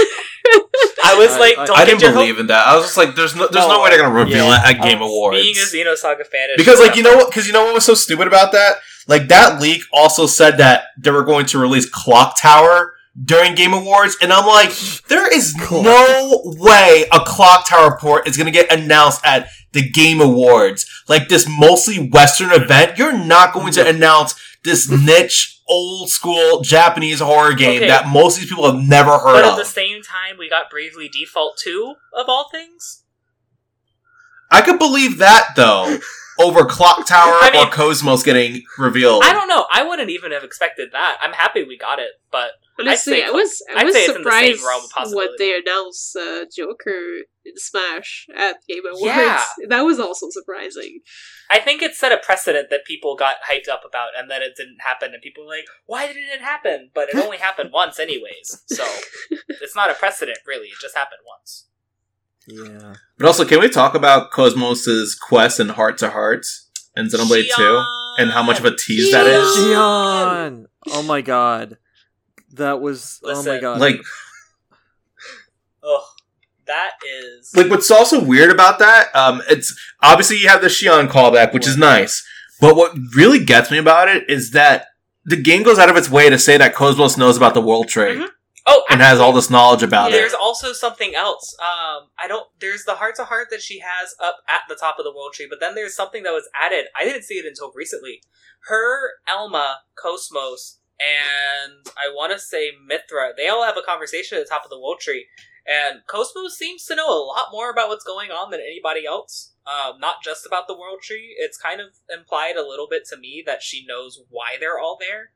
I 1.04 1.14
was 1.16 1.38
like, 1.38 1.56
I- 1.58 1.66
don't 1.66 1.78
I 1.78 1.84
didn't 1.84 2.02
your 2.02 2.12
believe 2.12 2.38
in 2.38 2.46
that. 2.48 2.66
I 2.66 2.74
was 2.76 2.84
just 2.86 2.96
like, 2.96 3.14
"There's 3.14 3.34
no, 3.36 3.46
there's 3.48 3.66
no, 3.66 3.76
No, 3.78 3.82
way 3.82 3.90
they're 3.90 4.00
gonna 4.00 4.14
reveal 4.14 4.46
yeah. 4.46 4.68
it 4.70 4.76
at 4.76 4.82
Game 4.82 4.98
Um, 4.98 5.08
Awards." 5.08 5.38
Being 5.40 5.56
a 5.56 5.60
Xenosaga 5.60 6.26
fan 6.26 6.48
is 6.50 6.56
because, 6.56 6.80
like, 6.80 6.96
you 6.96 7.02
know 7.02 7.16
what? 7.16 7.28
Because 7.28 7.46
you 7.46 7.52
know 7.52 7.64
what 7.64 7.74
was 7.74 7.84
so 7.84 7.94
stupid 7.94 8.26
about 8.26 8.52
that? 8.52 8.76
Like 9.06 9.28
that 9.28 9.60
leak 9.60 9.82
also 9.92 10.26
said 10.26 10.58
that 10.58 10.84
they 10.98 11.10
were 11.10 11.24
going 11.24 11.46
to 11.46 11.58
release 11.58 11.88
Clock 11.88 12.40
Tower 12.40 12.94
during 13.22 13.54
Game 13.54 13.72
Awards, 13.74 14.16
and 14.20 14.32
I'm 14.32 14.46
like, 14.46 14.70
there 15.08 15.32
is 15.32 15.54
no 15.70 16.40
way 16.58 17.04
a 17.12 17.20
Clock 17.20 17.68
Tower 17.68 17.96
port 17.98 18.26
is 18.26 18.36
gonna 18.36 18.50
get 18.50 18.72
announced 18.72 19.20
at 19.24 19.48
the 19.74 19.86
Game 19.88 20.20
Awards. 20.20 20.86
Like 21.08 21.28
this 21.28 21.46
mostly 21.48 22.08
Western 22.08 22.50
event, 22.52 22.96
you're 22.98 23.12
not 23.16 23.52
going 23.52 23.72
to 23.74 23.86
announce 23.86 24.34
this 24.64 24.88
niche, 25.06 25.60
old 25.68 26.08
school 26.08 26.62
Japanese 26.62 27.20
horror 27.20 27.52
game 27.52 27.76
Okay. 27.82 27.88
that 27.88 28.08
most 28.08 28.36
of 28.36 28.40
these 28.40 28.50
people 28.50 28.64
have 28.72 28.82
never 28.82 29.18
heard 29.18 29.36
of. 29.40 29.42
But 29.42 29.52
at 29.52 29.58
the 29.58 29.64
same 29.64 30.02
time, 30.02 30.36
we 30.38 30.48
got 30.48 30.70
Bravely 30.70 31.08
Default 31.08 31.58
2, 31.62 31.94
of 32.14 32.26
all 32.28 32.48
things. 32.50 33.02
I 34.50 34.62
could 34.62 34.78
believe 34.78 35.18
that 35.18 35.48
though 35.56 35.98
over 36.38 36.64
Clock 36.64 37.06
Tower 37.06 37.32
I 37.40 37.50
mean- 37.52 37.66
or 37.66 37.70
Cosmos 37.70 38.22
getting 38.22 38.62
revealed. 38.78 39.22
I 39.24 39.32
don't 39.32 39.48
know. 39.48 39.66
I 39.72 39.82
wouldn't 39.82 40.10
even 40.10 40.32
have 40.32 40.44
expected 40.44 40.90
that. 40.92 41.18
I'm 41.20 41.32
happy 41.32 41.64
we 41.64 41.76
got 41.76 41.98
it, 41.98 42.10
but 42.30 42.50
Honestly, 42.78 43.20
say 43.20 43.24
I 43.24 43.30
was 43.30 43.62
I 43.76 43.84
was 43.84 43.94
say 43.94 44.04
it's 44.04 44.16
in 44.16 44.22
the 44.22 44.30
same 44.30 44.56
surprised 44.56 44.62
realm 44.64 44.84
of 44.84 44.90
when 44.90 45.04
possibility. 45.04 45.34
they 45.38 45.58
announced 45.58 46.16
uh, 46.16 46.44
Joker 46.54 47.22
in 47.44 47.56
Smash 47.56 48.26
at 48.36 48.56
Game 48.68 48.82
Awards. 48.86 49.04
Yeah. 49.04 49.44
That 49.68 49.82
was 49.82 49.98
also 49.98 50.26
surprising. 50.30 51.00
I 51.50 51.58
think 51.58 51.82
it 51.82 51.94
set 51.94 52.12
a 52.12 52.18
precedent 52.18 52.68
that 52.70 52.84
people 52.84 53.16
got 53.16 53.36
hyped 53.48 53.68
up 53.68 53.82
about, 53.86 54.10
and 54.16 54.30
then 54.30 54.42
it 54.42 54.52
didn't 54.56 54.78
happen, 54.80 55.12
and 55.12 55.22
people 55.22 55.44
were 55.44 55.50
like, 55.50 55.64
"Why 55.86 56.06
didn't 56.06 56.28
it 56.28 56.40
happen?" 56.40 56.90
But 56.94 57.08
it 57.08 57.16
only 57.16 57.38
happened 57.38 57.70
once, 57.72 57.98
anyways. 57.98 58.62
So 58.66 58.84
it's 59.48 59.74
not 59.74 59.90
a 59.90 59.94
precedent, 59.94 60.38
really. 60.46 60.68
It 60.68 60.78
just 60.80 60.96
happened 60.96 61.20
once. 61.26 61.66
Yeah. 62.46 62.94
But 63.18 63.26
also, 63.26 63.44
can 63.44 63.60
we 63.60 63.68
talk 63.68 63.94
about 63.94 64.30
Cosmos's 64.30 65.14
quest 65.14 65.58
and 65.58 65.72
Heart 65.72 65.98
to 65.98 66.10
Hearts 66.10 66.70
and 66.94 67.10
Xenoblade 67.10 67.48
Two? 67.56 67.84
and 68.18 68.30
how 68.30 68.42
much 68.42 68.58
of 68.58 68.64
a 68.64 68.74
tease 68.74 69.12
that 69.12 69.26
is. 69.26 69.56
Shion! 69.56 70.66
Oh 70.88 71.02
my 71.02 71.20
god. 71.20 71.78
That 72.52 72.80
was 72.80 73.20
oh 73.24 73.42
my 73.42 73.58
god. 73.58 73.80
Like, 73.80 74.00
that 76.66 76.92
is 77.20 77.52
like 77.54 77.70
what's 77.70 77.90
also 77.90 78.22
weird 78.22 78.50
about 78.50 78.78
that, 78.78 79.14
um, 79.14 79.42
it's 79.48 79.74
obviously 80.02 80.38
you 80.38 80.48
have 80.48 80.60
the 80.62 80.68
Shion 80.68 81.08
callback, 81.08 81.52
which 81.52 81.66
is 81.66 81.76
nice. 81.76 82.26
But 82.60 82.76
what 82.76 82.92
really 83.16 83.44
gets 83.44 83.70
me 83.70 83.78
about 83.78 84.08
it 84.08 84.28
is 84.30 84.52
that 84.52 84.86
the 85.24 85.36
game 85.36 85.62
goes 85.62 85.78
out 85.78 85.88
of 85.90 85.96
its 85.96 86.10
way 86.10 86.30
to 86.30 86.38
say 86.38 86.56
that 86.56 86.74
Cosmos 86.74 87.16
knows 87.16 87.36
about 87.36 87.54
the 87.54 87.60
world 87.60 87.88
tree 87.88 88.16
Mhm. 88.16 88.28
oh, 88.66 88.84
and 88.90 89.00
has 89.00 89.18
all 89.20 89.32
this 89.32 89.50
knowledge 89.50 89.82
about 89.82 90.10
it. 90.10 90.12
There's 90.12 90.34
also 90.34 90.72
something 90.72 91.14
else. 91.14 91.54
Um, 91.60 92.10
I 92.18 92.26
don't. 92.28 92.46
There's 92.60 92.84
the 92.84 92.94
heart 92.94 93.16
to 93.16 93.24
heart 93.24 93.48
that 93.50 93.60
she 93.62 93.80
has 93.80 94.14
up 94.22 94.36
at 94.48 94.62
the 94.68 94.76
top 94.76 94.98
of 94.98 95.04
the 95.04 95.10
world 95.12 95.32
tree, 95.34 95.46
but 95.48 95.60
then 95.60 95.74
there's 95.74 95.94
something 95.96 96.22
that 96.22 96.32
was 96.32 96.48
added. 96.54 96.86
I 96.98 97.04
didn't 97.04 97.22
see 97.24 97.34
it 97.34 97.46
until 97.46 97.72
recently. 97.74 98.22
Her, 98.68 99.10
Elma, 99.28 99.80
Cosmos, 99.94 100.78
and 100.98 101.86
I 101.98 102.08
want 102.14 102.32
to 102.32 102.38
say 102.38 102.70
Mithra. 102.86 103.32
They 103.36 103.48
all 103.48 103.64
have 103.64 103.76
a 103.76 103.82
conversation 103.82 104.38
at 104.38 104.44
the 104.44 104.48
top 104.48 104.64
of 104.64 104.70
the 104.70 104.78
world 104.80 105.00
tree, 105.00 105.26
and 105.66 106.00
Cosmo 106.06 106.48
seems 106.48 106.84
to 106.86 106.94
know 106.94 107.08
a 107.08 107.24
lot 107.24 107.46
more 107.52 107.70
about 107.70 107.88
what's 107.88 108.04
going 108.04 108.30
on 108.30 108.50
than 108.50 108.60
anybody 108.60 109.06
else. 109.06 109.52
Um, 109.66 109.98
not 109.98 110.16
just 110.22 110.44
about 110.46 110.66
the 110.68 110.78
world 110.78 110.98
tree. 111.02 111.34
It's 111.38 111.56
kind 111.56 111.80
of 111.80 111.88
implied 112.14 112.56
a 112.56 112.66
little 112.66 112.86
bit 112.88 113.04
to 113.10 113.16
me 113.16 113.42
that 113.46 113.62
she 113.62 113.84
knows 113.86 114.20
why 114.28 114.56
they're 114.60 114.78
all 114.78 114.98
there. 115.00 115.30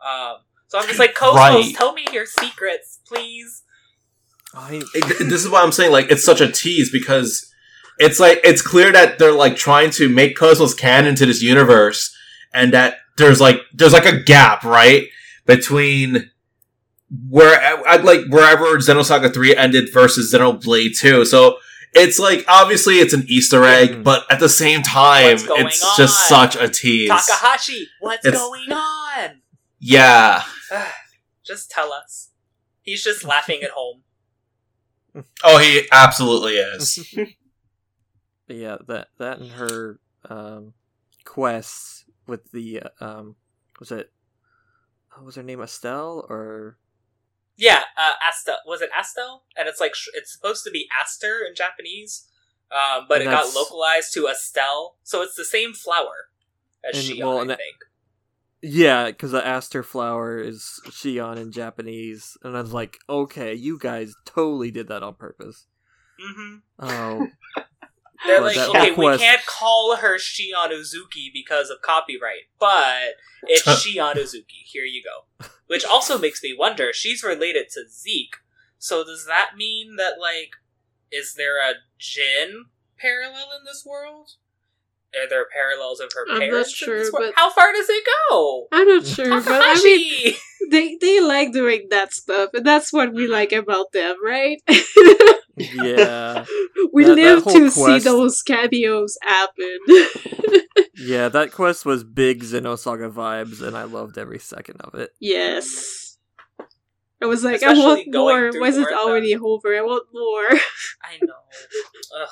Um, 0.00 0.36
so 0.68 0.78
I'm 0.78 0.86
just 0.86 0.98
like, 0.98 1.14
Cosmos, 1.14 1.66
Right. 1.66 1.74
tell 1.76 1.92
me 1.92 2.06
your 2.10 2.24
secrets, 2.24 3.00
please. 3.06 3.62
I, 4.56 4.82
this 5.18 5.44
is 5.44 5.48
why 5.50 5.62
I'm 5.62 5.72
saying 5.72 5.92
like 5.92 6.10
it's 6.10 6.24
such 6.24 6.40
a 6.40 6.50
tease 6.50 6.90
because 6.90 7.52
it's 7.98 8.18
like 8.20 8.40
it's 8.44 8.62
clear 8.62 8.92
that 8.92 9.18
they're 9.18 9.32
like 9.32 9.56
trying 9.56 9.90
to 9.90 10.08
make 10.08 10.36
Cosmos 10.38 10.74
canon 10.74 11.14
to 11.16 11.26
this 11.26 11.42
universe 11.42 12.16
and 12.52 12.72
that 12.72 12.98
there's 13.18 13.40
like 13.40 13.58
there's 13.72 13.92
like 13.92 14.06
a 14.06 14.22
gap 14.22 14.62
right 14.64 15.08
between 15.44 16.30
where 17.28 17.60
I 17.86 17.96
like 17.96 18.22
wherever 18.28 18.64
Xenosaga 18.78 19.32
3 19.32 19.56
ended 19.56 19.90
versus 19.92 20.32
Xenoblade 20.32 20.98
2 20.98 21.24
so 21.24 21.58
it's 21.92 22.18
like 22.18 22.44
obviously 22.48 22.94
it's 22.96 23.12
an 23.14 23.24
Easter 23.28 23.64
egg 23.64 23.90
Mhm. 23.90 24.02
but 24.04 24.24
at 24.30 24.40
the 24.40 24.48
same 24.48 24.82
time 24.82 25.32
What's 25.36 25.46
going 25.46 25.66
it's 25.66 25.96
just 25.96 26.28
such 26.28 26.56
a 26.56 26.68
tease 26.68 27.08
Takahashi, 27.10 27.88
what's 28.00 28.24
It's- 28.26 28.40
going 28.42 28.72
on? 28.72 29.42
yeah 29.78 30.42
just 31.44 31.70
tell 31.70 31.92
us. 31.92 32.30
He's 32.80 33.04
just 33.04 33.22
laughing 33.24 33.62
at 33.62 33.70
home. 33.70 34.02
oh 35.44 35.58
he 35.58 35.86
absolutely 35.92 36.54
is 36.54 37.14
yeah, 38.48 38.76
that 38.88 39.08
that 39.18 39.38
and 39.38 39.52
her 39.52 40.00
um, 40.28 40.72
quests 41.24 42.04
with 42.26 42.50
the 42.52 42.80
uh, 42.82 43.04
um, 43.04 43.36
was 43.78 43.90
it 43.92 44.10
what 45.12 45.24
was 45.26 45.36
her 45.36 45.42
name 45.42 45.60
Estelle 45.60 46.26
or 46.28 46.78
Yeah, 47.56 47.82
uh, 47.96 48.12
Astel. 48.22 48.56
Was 48.66 48.80
it 48.82 48.90
Astel? 48.92 49.40
And 49.56 49.68
it's 49.68 49.80
like, 49.80 49.94
sh- 49.94 50.08
it's 50.14 50.32
supposed 50.32 50.64
to 50.64 50.70
be 50.70 50.88
Aster 51.00 51.40
in 51.48 51.54
Japanese, 51.54 52.26
um, 52.72 53.06
but 53.08 53.20
And 53.20 53.28
it 53.28 53.32
got 53.32 53.54
localized 53.54 54.12
to 54.14 54.26
Estelle. 54.26 54.96
So 55.04 55.22
it's 55.22 55.36
the 55.36 55.44
same 55.44 55.72
flower 55.72 56.28
as 56.88 56.96
And, 57.08 57.18
Shion, 57.18 57.24
well, 57.24 57.38
I 57.40 57.44
that- 57.46 57.58
think. 57.58 57.76
yeah, 58.60 59.06
because 59.06 59.30
the 59.30 59.46
aster 59.46 59.82
flower 59.82 60.38
is 60.38 60.80
Shion 60.86 61.36
in 61.36 61.52
Japanese, 61.52 62.36
and 62.42 62.56
I 62.56 62.60
was 62.60 62.72
like, 62.72 62.98
okay, 63.08 63.54
you 63.54 63.78
guys 63.78 64.14
totally 64.24 64.70
did 64.70 64.88
that 64.88 65.02
on 65.02 65.14
purpose. 65.14 65.66
hmm 66.18 66.56
Oh, 66.78 67.28
They're 68.26 68.40
like, 68.40 68.56
that 68.56 68.68
okay, 68.70 68.90
request- 68.90 69.20
we 69.20 69.26
can't 69.26 69.46
call 69.46 69.96
her 69.96 70.18
Shion 70.18 70.70
Uzuki 70.70 71.32
because 71.32 71.70
of 71.70 71.82
copyright, 71.82 72.44
but 72.58 73.14
it's 73.42 73.62
Shion 73.86 74.14
Uzuki. 74.14 74.62
Here 74.64 74.84
you 74.84 75.02
go. 75.02 75.46
Which 75.66 75.84
also 75.84 76.18
makes 76.18 76.42
me 76.42 76.54
wonder, 76.56 76.92
she's 76.92 77.22
related 77.22 77.68
to 77.70 77.88
Zeke, 77.88 78.36
so 78.78 79.04
does 79.04 79.26
that 79.26 79.52
mean 79.56 79.96
that, 79.96 80.20
like, 80.20 80.50
is 81.10 81.34
there 81.34 81.58
a 81.58 81.74
Jin 81.98 82.66
parallel 82.98 83.48
in 83.58 83.64
this 83.64 83.84
world? 83.86 84.32
Are 85.16 85.28
there 85.28 85.46
parallels 85.52 86.00
of 86.00 86.10
her 86.14 86.26
I'm 86.28 86.38
not 86.38 86.40
parents? 86.40 86.70
in 86.70 86.86
sure, 86.86 86.98
this 86.98 87.12
world? 87.12 87.32
but- 87.34 87.40
How 87.40 87.50
far 87.50 87.72
does 87.72 87.86
it 87.88 88.04
go? 88.30 88.68
I'm 88.72 88.88
not 88.88 89.06
sure, 89.06 89.40
but 89.40 89.62
I 89.64 89.80
mean, 89.82 90.34
they 90.70 90.96
they 91.00 91.20
like 91.20 91.52
doing 91.52 91.86
that 91.90 92.12
stuff, 92.12 92.50
and 92.54 92.66
that's 92.66 92.92
what 92.92 93.12
we 93.12 93.24
mm-hmm. 93.24 93.32
like 93.32 93.52
about 93.52 93.92
them, 93.92 94.16
right? 94.24 94.58
yeah, 95.56 96.44
we 96.92 97.04
That- 97.04 97.14
that 97.16 97.22
live 97.22 97.42
whole 97.44 97.52
to 97.52 97.70
see 97.70 97.98
those 98.00 98.42
cameos 98.42 99.16
happen. 99.22 99.78
yeah. 100.96 101.28
That 101.28 101.52
quest 101.52 101.84
was 101.86 102.02
big 102.04 102.42
Xenosaga 102.42 103.12
vibes, 103.12 103.62
and 103.62 103.76
I 103.76 103.84
loved 103.84 104.18
every 104.18 104.38
second 104.38 104.80
of 104.80 104.94
it. 104.94 105.10
yes. 105.20 106.16
I 107.22 107.26
was 107.26 107.42
like, 107.42 107.56
Especially 107.56 107.82
I 107.82 107.86
want 107.86 108.14
more. 108.14 108.52
through 108.52 108.60
Why 108.60 108.68
is 108.68 108.76
it 108.76 108.88
Morytha. 108.88 108.92
already 108.96 109.34
over? 109.36 109.74
I 109.74 109.80
want 109.80 110.08
more. 110.12 110.58
I 111.02 111.16
know. 111.22 112.20
Ugh. 112.20 112.28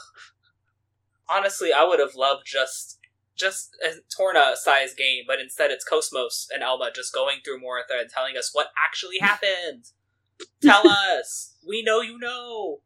Honestly, 1.31 1.73
I 1.73 1.85
would 1.85 1.99
have 1.99 2.15
loved 2.15 2.43
just 2.44 2.99
just 3.35 3.70
a 3.82 3.93
Torna 4.15 4.55
sized 4.55 4.99
game, 4.99 5.24
but 5.27 5.40
instead 5.40 5.70
it's 5.70 5.85
Cosmos 5.85 6.47
and 6.53 6.62
Elma 6.62 6.90
just 6.94 7.15
going 7.15 7.39
through 7.43 7.61
Morytha 7.61 8.01
and 8.03 8.11
telling 8.11 8.36
us 8.36 8.51
what 8.53 8.66
actually 8.85 9.19
happened. 9.20 9.86
Tell 10.62 10.86
us. 10.86 11.55
We 11.66 11.82
know 11.82 12.03
you 12.03 12.19
know. 12.19 12.81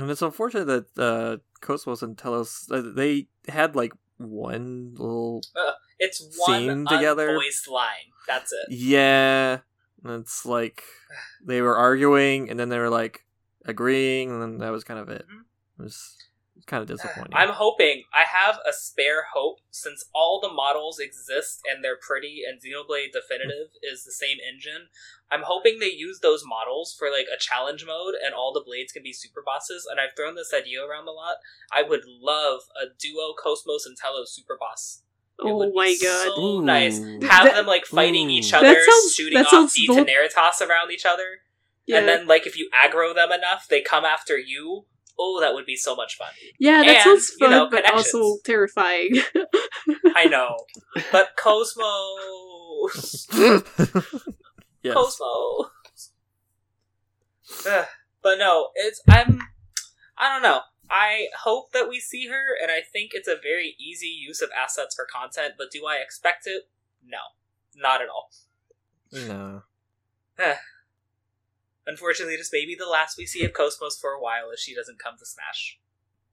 And 0.00 0.10
it's 0.10 0.22
unfortunate 0.22 0.64
that 0.66 0.98
uh, 0.98 1.36
Cosmos 1.60 2.02
and 2.02 2.16
Telos 2.16 2.66
uh, 2.70 2.82
they 2.94 3.28
had 3.48 3.76
like 3.76 3.92
one 4.16 4.94
little 4.96 5.42
Uh, 5.54 5.72
it's 5.98 6.26
one 6.46 6.60
Scene 6.60 6.86
together. 6.86 7.28
unvoiced 7.30 7.68
line. 7.68 8.08
That's 8.26 8.52
it. 8.52 8.72
yeah. 8.74 9.58
and 10.04 10.22
It's 10.22 10.46
like 10.46 10.82
they 11.44 11.60
were 11.60 11.76
arguing, 11.76 12.48
and 12.48 12.58
then 12.58 12.68
they 12.70 12.78
were 12.78 12.88
like 12.90 13.26
agreeing, 13.66 14.30
and 14.30 14.40
then 14.40 14.58
that 14.58 14.70
was 14.72 14.84
kind 14.84 15.00
of 15.00 15.08
it. 15.10 15.26
It 15.78 15.82
was 15.82 16.16
kind 16.70 16.82
of 16.82 16.88
disappointing. 16.96 17.34
I'm 17.34 17.50
hoping 17.50 18.04
I 18.14 18.22
have 18.24 18.58
a 18.66 18.72
spare 18.72 19.24
hope 19.34 19.58
since 19.70 20.04
all 20.14 20.40
the 20.40 20.52
models 20.52 20.98
exist 20.98 21.60
and 21.68 21.82
they're 21.84 21.98
pretty 22.00 22.42
and 22.48 22.60
Xenoblade 22.62 23.12
Definitive 23.12 23.74
mm. 23.74 23.92
is 23.92 24.04
the 24.04 24.12
same 24.12 24.38
engine. 24.40 24.88
I'm 25.30 25.42
hoping 25.44 25.78
they 25.78 25.90
use 25.90 26.20
those 26.22 26.42
models 26.46 26.94
for 26.96 27.10
like 27.10 27.26
a 27.26 27.38
challenge 27.38 27.84
mode 27.86 28.14
and 28.24 28.34
all 28.34 28.52
the 28.52 28.64
blades 28.64 28.92
can 28.92 29.02
be 29.02 29.12
super 29.12 29.42
bosses 29.44 29.86
and 29.90 30.00
I've 30.00 30.16
thrown 30.16 30.36
this 30.36 30.54
idea 30.54 30.80
around 30.84 31.08
a 31.08 31.12
lot. 31.12 31.36
I 31.72 31.82
would 31.82 32.02
love 32.06 32.60
a 32.80 32.86
duo 32.98 33.34
Cosmos 33.34 33.84
and 33.84 33.96
Telos 33.96 34.34
super 34.34 34.56
boss. 34.58 35.02
It 35.38 35.48
oh 35.48 35.56
would 35.56 35.74
my 35.74 35.86
be 35.86 36.04
god! 36.04 36.24
So 36.36 36.40
Ooh. 36.40 36.62
nice. 36.62 36.98
Have 36.98 37.20
That- 37.22 37.54
them 37.54 37.66
like 37.66 37.86
fighting 37.86 38.28
Ooh. 38.28 38.32
each 38.32 38.50
That 38.50 38.62
other, 38.62 38.82
sounds- 38.82 39.14
shooting 39.14 39.38
that 39.38 39.46
off 39.46 39.50
sounds 39.50 39.74
D 39.74 39.88
Teneritas 39.88 40.60
around 40.60 40.92
each 40.92 41.06
other. 41.06 41.40
Yeah, 41.86 41.98
And 41.98 42.08
then 42.08 42.26
like 42.26 42.46
if 42.46 42.56
you 42.58 42.70
aggro 42.70 43.14
them 43.14 43.32
enough, 43.32 43.66
they 43.68 43.80
come 43.80 44.04
after 44.04 44.38
you. 44.38 44.84
Oh, 45.22 45.38
that 45.42 45.52
would 45.52 45.66
be 45.66 45.76
so 45.76 45.94
much 45.94 46.16
fun. 46.16 46.28
yeah, 46.58 46.82
that 46.82 46.88
and, 46.88 47.02
sounds 47.02 47.32
you 47.38 47.46
fun, 47.46 47.50
know, 47.50 47.68
but 47.70 47.84
also 47.92 48.38
terrifying. 48.42 49.16
I 50.16 50.24
know. 50.24 50.56
But 51.12 51.36
Cosmos. 51.36 53.26
yes. 54.82 54.94
Cosmos. 54.94 55.66
Ugh. 57.68 57.86
but 58.22 58.38
no, 58.38 58.68
it's 58.74 59.02
I'm 59.10 59.42
I 60.16 60.32
don't 60.32 60.42
know. 60.42 60.60
I 60.90 61.26
hope 61.42 61.72
that 61.72 61.88
we 61.88 62.00
see 62.00 62.28
her 62.28 62.56
and 62.60 62.70
I 62.70 62.80
think 62.80 63.10
it's 63.12 63.28
a 63.28 63.36
very 63.40 63.76
easy 63.78 64.06
use 64.06 64.40
of 64.40 64.48
assets 64.58 64.94
for 64.94 65.06
content, 65.12 65.54
but 65.58 65.70
do 65.70 65.84
I 65.86 65.96
expect 65.96 66.46
it? 66.46 66.70
No. 67.04 67.18
Not 67.76 68.00
at 68.00 68.08
all. 68.08 68.30
no. 69.12 69.62
Unfortunately, 71.90 72.36
this 72.36 72.52
may 72.52 72.64
be 72.64 72.76
the 72.76 72.86
last 72.86 73.18
we 73.18 73.26
see 73.26 73.44
of 73.44 73.52
Cosmos 73.52 73.98
for 73.98 74.12
a 74.12 74.20
while 74.20 74.50
if 74.52 74.60
she 74.60 74.74
doesn't 74.74 75.00
come 75.00 75.14
to 75.18 75.26
Smash. 75.26 75.78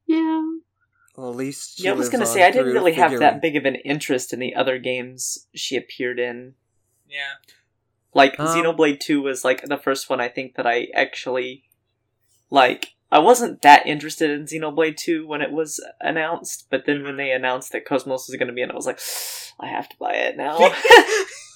yeah, 0.05 0.43
Well, 1.15 1.31
at 1.31 1.35
least 1.35 1.77
she 1.77 1.85
Yeah, 1.85 1.91
I 1.91 1.95
was 1.95 2.09
gonna 2.09 2.27
say 2.27 2.43
I 2.43 2.51
didn't 2.51 2.65
through 2.65 2.73
really 2.73 2.93
have 2.93 3.17
that 3.19 3.41
big 3.41 3.55
of 3.55 3.65
an 3.65 3.75
interest 3.75 4.33
in 4.33 4.39
the 4.39 4.53
other 4.53 4.77
games 4.77 5.47
she 5.55 5.75
appeared 5.75 6.19
in. 6.19 6.53
Yeah. 7.09 7.35
Like 8.13 8.39
Um, 8.39 8.47
Xenoblade 8.47 8.99
Two 8.99 9.21
was 9.23 9.43
like 9.43 9.63
the 9.63 9.77
first 9.77 10.09
one 10.09 10.21
I 10.21 10.27
think 10.29 10.55
that 10.55 10.67
I 10.67 10.87
actually 10.93 11.63
like. 12.51 12.93
I 13.09 13.19
wasn't 13.19 13.61
that 13.61 13.87
interested 13.87 14.29
in 14.29 14.45
Xenoblade 14.45 14.97
Two 14.97 15.25
when 15.25 15.41
it 15.41 15.51
was 15.51 15.83
announced, 16.01 16.67
but 16.69 16.85
then 16.85 17.03
when 17.03 17.17
they 17.17 17.31
announced 17.31 17.71
that 17.71 17.85
Cosmos 17.85 18.27
was 18.27 18.35
going 18.37 18.47
to 18.49 18.53
be 18.53 18.61
in, 18.61 18.69
it, 18.69 18.73
I 18.73 18.75
was 18.75 18.85
like, 18.85 18.99
I 19.59 19.67
have 19.67 19.89
to 19.89 19.95
buy 19.97 20.13
it 20.13 20.37
now. 20.37 20.57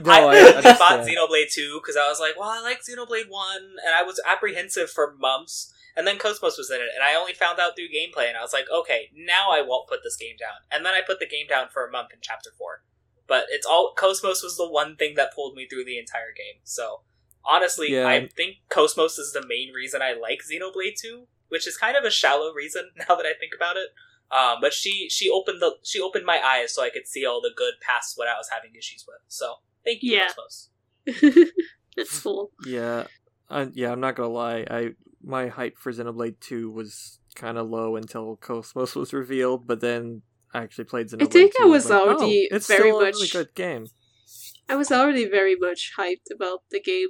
No, 0.00 0.28
I, 0.28 0.58
I 0.58 0.62
bought. 0.78 1.06
Xenoblade 1.06 1.52
2 1.52 1.80
because 1.80 1.96
I 1.96 2.08
was 2.08 2.20
like, 2.20 2.38
well, 2.38 2.48
I 2.48 2.60
like 2.60 2.80
Xenoblade 2.80 3.28
1, 3.28 3.56
and 3.84 3.94
I 3.94 4.02
was 4.02 4.20
apprehensive 4.26 4.90
for 4.90 5.14
months, 5.18 5.72
and 5.96 6.06
then 6.06 6.18
Cosmos 6.18 6.56
was 6.58 6.70
in 6.70 6.76
it, 6.80 6.88
and 6.94 7.02
I 7.02 7.14
only 7.14 7.34
found 7.34 7.58
out 7.58 7.76
through 7.76 7.88
gameplay, 7.88 8.28
and 8.28 8.36
I 8.36 8.42
was 8.42 8.52
like, 8.52 8.66
okay, 8.72 9.10
now 9.14 9.50
I 9.50 9.62
won't 9.62 9.88
put 9.88 10.00
this 10.02 10.16
game 10.16 10.36
down. 10.38 10.64
And 10.70 10.84
then 10.84 10.94
I 10.94 11.00
put 11.06 11.18
the 11.20 11.26
game 11.26 11.46
down 11.48 11.68
for 11.72 11.86
a 11.86 11.90
month 11.90 12.08
in 12.12 12.18
Chapter 12.20 12.50
4. 12.56 12.82
But 13.26 13.44
it's 13.50 13.66
all, 13.66 13.94
Cosmos 13.96 14.42
was 14.42 14.56
the 14.56 14.68
one 14.68 14.96
thing 14.96 15.14
that 15.16 15.34
pulled 15.34 15.54
me 15.54 15.66
through 15.68 15.84
the 15.84 15.98
entire 15.98 16.32
game, 16.36 16.60
so 16.64 17.02
honestly, 17.44 17.92
Yeah. 17.92 18.06
I 18.06 18.28
think 18.28 18.56
Cosmos 18.68 19.18
is 19.18 19.32
the 19.32 19.46
main 19.46 19.72
reason 19.72 20.02
I 20.02 20.12
like 20.12 20.40
Xenoblade 20.42 20.96
2, 21.00 21.26
which 21.48 21.66
is 21.66 21.76
kind 21.76 21.96
of 21.96 22.04
a 22.04 22.10
shallow 22.10 22.52
reason 22.52 22.90
now 22.96 23.14
that 23.16 23.26
I 23.26 23.34
think 23.38 23.52
about 23.56 23.76
it. 23.76 23.88
Um, 24.32 24.58
but 24.60 24.72
she 24.72 25.08
she 25.10 25.28
opened 25.28 25.60
the 25.60 25.76
she 25.82 26.00
opened 26.00 26.24
my 26.24 26.40
eyes 26.44 26.74
so 26.74 26.82
I 26.82 26.90
could 26.90 27.06
see 27.06 27.26
all 27.26 27.40
the 27.40 27.50
good 27.56 27.74
past 27.80 28.16
what 28.16 28.28
I 28.28 28.36
was 28.36 28.48
having 28.50 28.70
issues 28.76 29.04
with. 29.06 29.18
So 29.28 29.56
thank 29.84 30.02
you, 30.02 30.16
Yeah. 30.16 30.28
Cosmos. 30.28 30.68
That's 31.96 32.20
cool. 32.22 32.52
Yeah, 32.64 33.04
I, 33.48 33.68
yeah. 33.72 33.90
I'm 33.92 34.00
not 34.00 34.14
gonna 34.14 34.28
lie. 34.28 34.64
I 34.70 34.90
my 35.22 35.48
hype 35.48 35.76
for 35.78 35.92
Xenoblade 35.92 36.38
Two 36.40 36.70
was 36.70 37.18
kind 37.34 37.58
of 37.58 37.68
low 37.68 37.96
until 37.96 38.36
Cosmos 38.36 38.94
was 39.02 39.12
revealed, 39.12 39.66
but 39.66 39.80
then 39.80 40.22
I 40.54 40.62
actually 40.62 40.84
played 40.84 41.08
Xenoblade. 41.08 41.30
think 41.32 41.52
I 41.60 41.64
was 41.64 41.90
like, 41.90 42.00
already 42.00 42.48
oh, 42.50 42.56
it's 42.56 42.66
very 42.68 42.80
still 42.90 42.96
a 43.00 43.04
really 43.04 43.20
much- 43.22 43.32
good 43.32 43.54
game. 43.54 43.86
I 44.68 44.76
was 44.76 44.92
already 44.92 45.28
very 45.28 45.56
much 45.56 45.92
hyped 45.98 46.30
about 46.32 46.60
the 46.70 46.80
game 46.80 47.08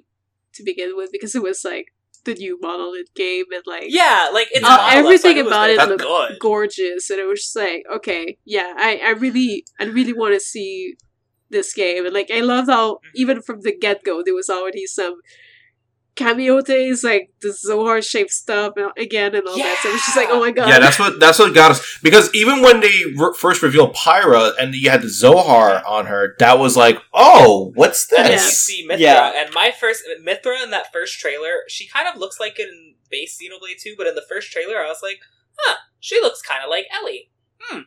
to 0.55 0.63
begin 0.65 0.97
with 0.97 1.13
because 1.13 1.35
it 1.35 1.43
was 1.43 1.63
like 1.63 1.89
the 2.25 2.35
new 2.35 2.59
monolith 2.61 3.13
game 3.15 3.45
and 3.53 3.63
like 3.67 3.85
Yeah, 3.89 4.31
like 4.33 4.49
it's 4.51 4.65
uh, 4.65 4.69
Monolith, 4.69 4.91
so 4.93 4.93
I 4.93 4.97
everything 4.97 5.37
it 5.39 5.45
was 5.45 5.53
about 5.53 5.71
it 5.71 5.81
be 5.81 5.87
looked 5.87 6.03
good. 6.03 6.39
gorgeous, 6.41 7.11
and 7.11 7.21
it 7.21 7.27
was 7.27 7.41
just 7.41 7.57
like, 7.57 7.83
okay, 7.95 8.39
yeah, 8.45 8.75
I, 8.77 9.01
I 9.05 9.11
really, 9.11 9.65
I 9.81 9.85
really 9.85 10.13
want 10.13 10.35
to 10.35 10.41
see 10.41 10.95
this 11.51 11.73
game, 11.75 12.05
and 12.05 12.15
like, 12.15 12.31
I 12.31 12.41
loved 12.41 12.71
how 12.71 12.95
Mm-hmm. 12.95 13.17
even 13.17 13.43
from 13.43 13.61
the 13.63 13.77
get 13.77 14.05
go 14.05 14.23
there 14.25 14.35
was 14.35 14.51
already 14.51 14.87
some 14.87 15.17
cameo 16.25 16.61
things, 16.63 17.03
like 17.03 17.33
the 17.41 17.53
Zohar 17.53 18.01
shaped 18.03 18.31
stuff, 18.31 18.75
and 18.77 18.91
again, 18.97 19.35
and 19.35 19.47
all 19.49 19.57
that. 19.57 19.81
So 19.83 19.89
it 19.89 19.93
was 19.93 20.03
just 20.03 20.17
like, 20.17 20.29
oh 20.31 20.41
my 20.41 20.51
god, 20.51 20.69
Yeah, 20.69 20.79
that's 20.79 20.99
what 20.99 21.19
that's 21.19 21.39
what 21.39 21.55
got 21.55 21.71
us. 21.73 21.99
Because 22.03 22.33
even 22.35 22.63
when 22.63 22.81
they 22.81 23.03
re- 23.17 23.35
first 23.37 23.63
revealed 23.63 23.95
Pyra 23.95 24.53
and 24.59 24.75
you 24.75 24.91
had 24.91 25.03
the 25.03 25.09
Zohar 25.09 25.83
on 25.87 26.07
her, 26.07 26.37
that 26.39 26.59
was 26.59 26.77
like, 26.77 26.99
oh, 27.15 27.73
what's 27.75 28.07
this? 28.07 28.19
And 28.19 28.29
then 28.29 28.33
you 28.35 28.39
see 28.39 28.87
Mithra, 28.87 29.03
Yeah. 29.03 29.33
and 29.45 29.55
my 29.55 29.71
first 29.71 30.03
Mithra 30.23 30.63
in 30.63 30.71
that 30.71 30.93
first 30.93 31.19
trailer, 31.19 31.65
she 31.69 31.87
kind 31.89 32.07
of 32.09 32.21
looks 32.21 32.39
like 32.39 32.59
it 32.59 32.69
in 32.69 32.95
base 33.11 33.39
Xenoblade 33.43 33.81
2, 33.83 33.95
but 33.99 34.07
in 34.07 34.15
the 34.15 34.25
first 34.29 34.53
trailer, 34.53 34.77
I 34.79 34.87
was 34.89 35.01
like, 35.03 35.19
huh, 35.59 35.77
she 35.99 36.21
looks 36.21 36.41
kind 36.43 36.63
of 36.63 36.71
like 36.71 36.87
Ellie. 36.95 37.31
Hmm. 37.63 37.81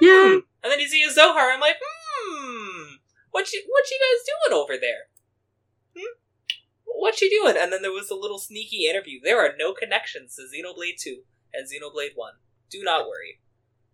yeah, 0.00 0.38
And 0.62 0.70
then 0.72 0.80
you 0.80 0.88
see 0.88 1.02
a 1.04 1.10
Zohar, 1.10 1.50
I'm 1.50 1.60
like, 1.60 1.76
hmm, 1.82 2.94
what 3.30 3.52
you 3.52 3.62
what 3.68 3.84
you 3.90 3.98
guys 3.98 4.24
doing 4.50 4.60
over 4.60 4.74
there? 4.80 5.08
Hmm? 7.02 7.06
What 7.06 7.20
you 7.20 7.30
doing? 7.30 7.56
And 7.60 7.72
then 7.72 7.82
there 7.82 7.90
was 7.92 8.10
a 8.10 8.14
little 8.14 8.38
sneaky 8.38 8.86
interview. 8.88 9.18
There 9.22 9.40
are 9.44 9.52
no 9.58 9.72
connections 9.74 10.36
to 10.36 10.42
Xenoblade 10.42 11.00
2 11.00 11.22
and 11.52 11.66
Xenoblade 11.68 12.12
1. 12.14 12.32
Do 12.70 12.82
not 12.82 13.06
worry. 13.06 13.40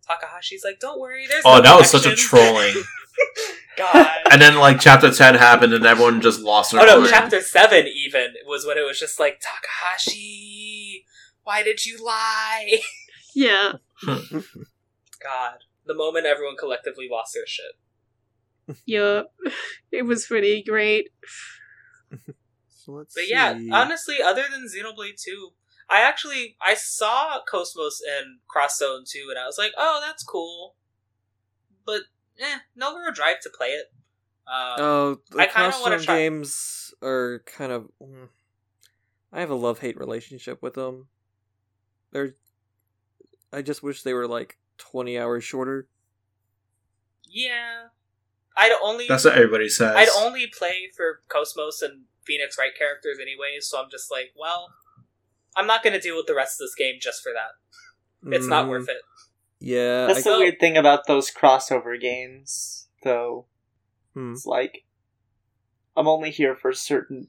Takahashi's 0.08 0.62
like, 0.64 0.80
don't 0.80 1.00
worry, 1.00 1.26
there's 1.26 1.42
Oh, 1.44 1.56
no 1.56 1.62
that 1.62 1.78
was 1.78 1.90
such 1.90 2.06
a 2.06 2.14
trolling. 2.14 2.74
God. 3.76 4.06
and 4.30 4.40
then 4.40 4.56
like 4.56 4.80
chapter 4.80 5.10
ten 5.12 5.34
happened, 5.34 5.72
and 5.74 5.84
everyone 5.86 6.20
just 6.20 6.40
lost 6.40 6.72
their 6.72 6.80
Oh 6.80 6.84
no, 6.86 6.98
mind. 7.00 7.10
chapter 7.10 7.40
seven 7.42 7.86
even 7.86 8.34
was 8.46 8.64
when 8.66 8.76
it 8.78 8.86
was 8.86 8.98
just 8.98 9.20
like 9.20 9.40
Takahashi, 9.40 11.04
why 11.44 11.62
did 11.62 11.84
you 11.86 12.02
lie? 12.04 12.78
yeah. 13.34 13.72
God, 14.06 15.58
the 15.86 15.94
moment 15.94 16.26
everyone 16.26 16.56
collectively 16.56 17.06
lost 17.10 17.34
their 17.34 17.46
shit. 17.46 18.78
Yup. 18.86 19.32
It 19.92 20.02
was 20.06 20.26
pretty 20.26 20.62
great. 20.62 21.08
So 22.88 22.94
let's 22.94 23.14
But 23.14 23.28
yeah, 23.28 23.58
see. 23.58 23.70
honestly, 23.70 24.16
other 24.24 24.44
than 24.50 24.66
Xenoblade 24.66 25.22
Two, 25.22 25.50
I 25.90 26.00
actually 26.00 26.56
I 26.60 26.72
saw 26.72 27.40
Cosmos 27.46 28.00
and 28.00 28.38
Crosszone 28.48 29.06
Two, 29.06 29.26
and 29.28 29.38
I 29.38 29.44
was 29.44 29.58
like, 29.58 29.72
oh, 29.76 30.02
that's 30.04 30.24
cool. 30.24 30.74
But 31.84 32.02
eh, 32.40 32.60
no 32.74 32.96
real 32.98 33.12
drive 33.12 33.40
to 33.42 33.50
play 33.50 33.68
it. 33.68 33.92
Um, 34.46 34.76
Oh, 34.78 35.18
the 35.30 35.40
I 35.40 35.46
kinda 35.46 35.76
wanna 35.82 36.00
try- 36.00 36.16
games 36.16 36.94
are 37.02 37.42
kind 37.44 37.72
of. 37.72 37.88
mm, 38.02 38.28
I 39.34 39.40
have 39.40 39.50
a 39.50 39.54
love 39.54 39.80
hate 39.80 39.98
relationship 39.98 40.62
with 40.62 40.72
them. 40.72 41.08
They're. 42.12 42.36
I 43.52 43.60
just 43.60 43.82
wish 43.82 44.02
they 44.02 44.14
were 44.14 44.26
like 44.26 44.56
twenty 44.78 45.18
hours 45.18 45.44
shorter. 45.44 45.88
yeah, 47.28 47.88
I'd 48.56 48.72
only 48.82 49.06
That's 49.08 49.26
what 49.26 49.34
everybody 49.34 49.68
says. 49.68 49.94
I'd 49.94 50.08
only 50.24 50.46
play 50.46 50.90
for 50.96 51.20
Cosmos 51.28 51.82
and 51.82 52.04
Phoenix 52.28 52.56
Wright 52.58 52.70
characters 52.78 53.18
anyways, 53.20 53.66
so 53.66 53.82
I'm 53.82 53.90
just 53.90 54.10
like, 54.12 54.32
well, 54.38 54.68
I'm 55.56 55.66
not 55.66 55.82
gonna 55.82 56.00
deal 56.00 56.16
with 56.16 56.26
the 56.26 56.34
rest 56.36 56.60
of 56.60 56.66
this 56.66 56.74
game 56.76 56.96
just 57.00 57.22
for 57.22 57.32
that. 57.32 58.32
It's 58.36 58.46
not 58.48 58.66
Mm, 58.66 58.70
worth 58.70 58.88
it. 58.88 58.98
Yeah, 59.60 60.06
That's 60.06 60.26
I, 60.26 60.30
the 60.32 60.38
weird 60.38 60.60
thing 60.60 60.76
about 60.76 61.06
those 61.06 61.30
crossover 61.30 61.98
games, 62.00 62.88
though. 63.02 63.46
Hmm. 64.14 64.32
It's 64.32 64.46
like 64.46 64.84
I'm 65.96 66.06
only 66.06 66.30
here 66.30 66.54
for 66.54 66.72
certain 66.72 67.28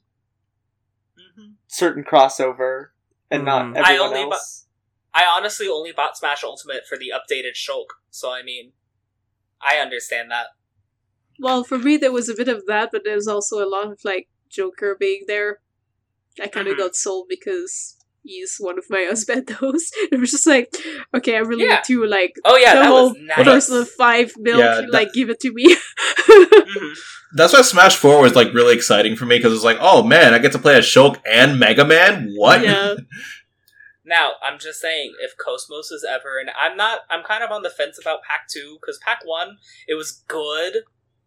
hmm 1.17 1.51
certain 1.67 2.03
crossover 2.03 2.87
and 3.31 3.45
not 3.45 3.67
Mhm. 3.67 3.77
I 3.77 3.79
everyone 3.79 4.07
only 4.09 4.25
bu- 4.25 4.31
else. 4.33 4.67
I 5.13 5.25
honestly 5.25 5.67
only 5.67 5.91
bought 5.91 6.17
Smash 6.17 6.43
Ultimate 6.43 6.85
for 6.87 6.97
the 6.97 7.11
updated 7.13 7.55
Shulk, 7.55 7.87
so 8.11 8.31
I 8.31 8.43
mean, 8.43 8.73
I 9.61 9.77
understand 9.77 10.29
that. 10.31 10.47
Well, 11.39 11.63
for 11.63 11.77
me, 11.79 11.97
there 11.97 12.11
was 12.11 12.29
a 12.29 12.35
bit 12.35 12.47
of 12.47 12.65
that, 12.67 12.89
but 12.91 13.03
there's 13.05 13.27
also 13.27 13.63
a 13.63 13.69
lot 13.69 13.91
of 13.91 13.99
like 14.03 14.27
Joker 14.49 14.95
being 14.99 15.23
there. 15.27 15.59
I 16.41 16.47
kind 16.47 16.67
of 16.67 16.75
Mhm. 16.75 16.79
got 16.79 16.95
sold 16.95 17.27
because 17.29 17.97
he's 18.23 18.55
one 18.59 18.77
of 18.77 18.85
my 18.89 19.07
husbandos. 19.11 19.83
It 20.11 20.19
was 20.19 20.31
just 20.31 20.47
like, 20.47 20.73
okay, 21.15 21.35
I 21.35 21.39
really 21.39 21.65
Yeah. 21.65 21.75
need 21.75 21.83
to 21.85 22.05
like 22.05 22.33
Oh 22.45 22.57
yeah, 22.57 22.75
the 22.75 22.79
that 22.81 22.87
whole 22.87 23.09
was 23.09 23.17
nice. 23.19 23.43
Persona 23.45 23.85
Five 23.85 24.33
milk, 24.37 24.59
Yeah, 24.59 24.75
that- 24.81 24.91
like 24.91 25.13
give 25.13 25.29
it 25.29 25.39
to 25.41 25.51
me. 25.53 25.75
Mhm. 25.75 26.93
That's 27.35 27.53
why 27.53 27.61
Smash 27.61 27.95
Four 27.95 28.21
was 28.21 28.35
like 28.35 28.53
really 28.53 28.73
exciting 28.75 29.15
for 29.15 29.25
me 29.25 29.37
because 29.37 29.53
it's 29.53 29.63
like, 29.63 29.77
oh 29.79 30.01
man, 30.03 30.33
I 30.33 30.39
get 30.39 30.51
to 30.53 30.59
play 30.59 30.75
as 30.77 30.85
Shulk 30.85 31.21
and 31.29 31.59
Mega 31.59 31.85
Man. 31.85 32.31
What? 32.35 32.63
yeah, 32.63 32.95
Now, 34.03 34.33
I'm 34.41 34.57
just 34.57 34.79
saying, 34.81 35.13
if 35.21 35.37
Cosmos 35.37 35.91
is 35.91 36.03
ever, 36.03 36.39
and 36.39 36.49
I'm 36.59 36.75
not, 36.75 37.01
I'm 37.11 37.23
kind 37.23 37.43
of 37.43 37.51
on 37.51 37.61
the 37.61 37.69
fence 37.69 37.99
about 38.01 38.23
Pack 38.23 38.47
2, 38.49 38.79
because 38.81 38.97
Pack 39.05 39.19
1, 39.23 39.57
it 39.87 39.93
was 39.93 40.23
good, 40.27 40.77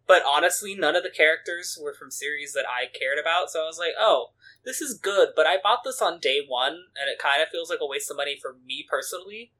but 0.07 0.21
honestly, 0.27 0.75
none 0.75 0.95
of 0.95 1.03
the 1.03 1.09
characters 1.09 1.77
were 1.81 1.93
from 1.93 2.11
series 2.11 2.53
that 2.53 2.65
I 2.67 2.85
cared 2.97 3.17
about, 3.19 3.49
so 3.49 3.61
I 3.61 3.65
was 3.65 3.79
like, 3.79 3.93
oh, 3.99 4.31
this 4.65 4.81
is 4.81 4.97
good, 4.97 5.29
but 5.35 5.45
I 5.45 5.57
bought 5.61 5.79
this 5.83 6.01
on 6.01 6.19
day 6.19 6.39
one, 6.47 6.73
and 6.73 7.09
it 7.11 7.19
kind 7.19 7.41
of 7.41 7.49
feels 7.49 7.69
like 7.69 7.79
a 7.81 7.87
waste 7.87 8.09
of 8.11 8.17
money 8.17 8.37
for 8.41 8.55
me 8.65 8.85
personally. 8.89 9.51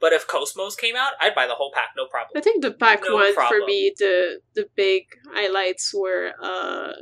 But 0.00 0.12
if 0.12 0.26
Cosmos 0.26 0.76
came 0.76 0.96
out, 0.96 1.12
I'd 1.20 1.34
buy 1.34 1.46
the 1.46 1.54
whole 1.54 1.70
pack, 1.72 1.90
no 1.96 2.06
problem. 2.06 2.32
I 2.36 2.40
think 2.40 2.62
the 2.62 2.72
pack 2.72 3.02
No 3.08 3.14
one 3.14 3.34
problem. 3.34 3.60
for 3.62 3.66
me, 3.66 3.94
the 3.98 4.40
the 4.54 4.68
big 4.76 5.04
highlights 5.32 5.94
were 5.94 6.32
uh 6.42 6.92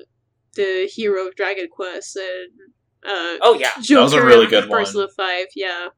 the 0.55 0.89
hero 0.93 1.27
of 1.27 1.35
Dragon 1.35 1.69
Quest 1.73 2.17
and 2.17 2.51
uh 3.05 3.39
Oh, 3.43 3.57
yeah. 3.59 3.71
Joker 3.81 3.95
That 3.99 4.03
was 4.03 4.13
a 4.13 4.25
really 4.25 4.43
and 4.43 4.51
good 4.51 4.69
one. 4.69 4.81
Persona 4.85 5.09
Five. 5.17 5.47
Yeah, 5.57 5.89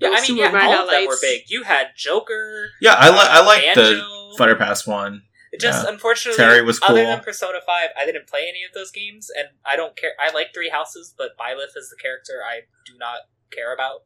Yeah, 0.00 0.10
I 0.14 0.20
mean, 0.28 0.36
yeah, 0.36 0.50
my 0.50 0.66
all 0.66 0.84
of 0.84 0.90
them 0.90 1.06
were 1.06 1.16
big. 1.20 1.42
You 1.48 1.64
had 1.64 1.88
Joker. 1.96 2.68
Yeah, 2.80 2.94
I 2.96 3.08
like 3.08 3.28
I 3.30 3.44
like 3.44 3.74
the 3.74 4.34
Fighter 4.36 4.54
Pass 4.54 4.86
one. 4.86 5.22
It 5.52 5.60
Just 5.60 5.84
Yeah. 5.84 5.90
unfortunately, 5.92 6.36
Terry 6.36 6.62
was 6.62 6.78
Other 6.82 7.04
than 7.04 7.20
Persona 7.20 7.60
Five, 7.64 7.90
I 7.98 8.04
didn't 8.04 8.26
play 8.26 8.42
any 8.48 8.64
of 8.64 8.72
those 8.74 8.90
games, 8.90 9.30
and 9.34 9.48
I 9.64 9.76
don't 9.76 9.96
care. 9.96 10.12
I 10.20 10.30
like 10.30 10.52
Three 10.52 10.68
Houses, 10.70 11.14
but 11.16 11.36
Byleth 11.38 11.76
is 11.76 11.88
the 11.90 11.96
character 12.00 12.42
I 12.46 12.60
do 12.86 12.92
not 12.98 13.20
care 13.50 13.72
about. 13.72 14.02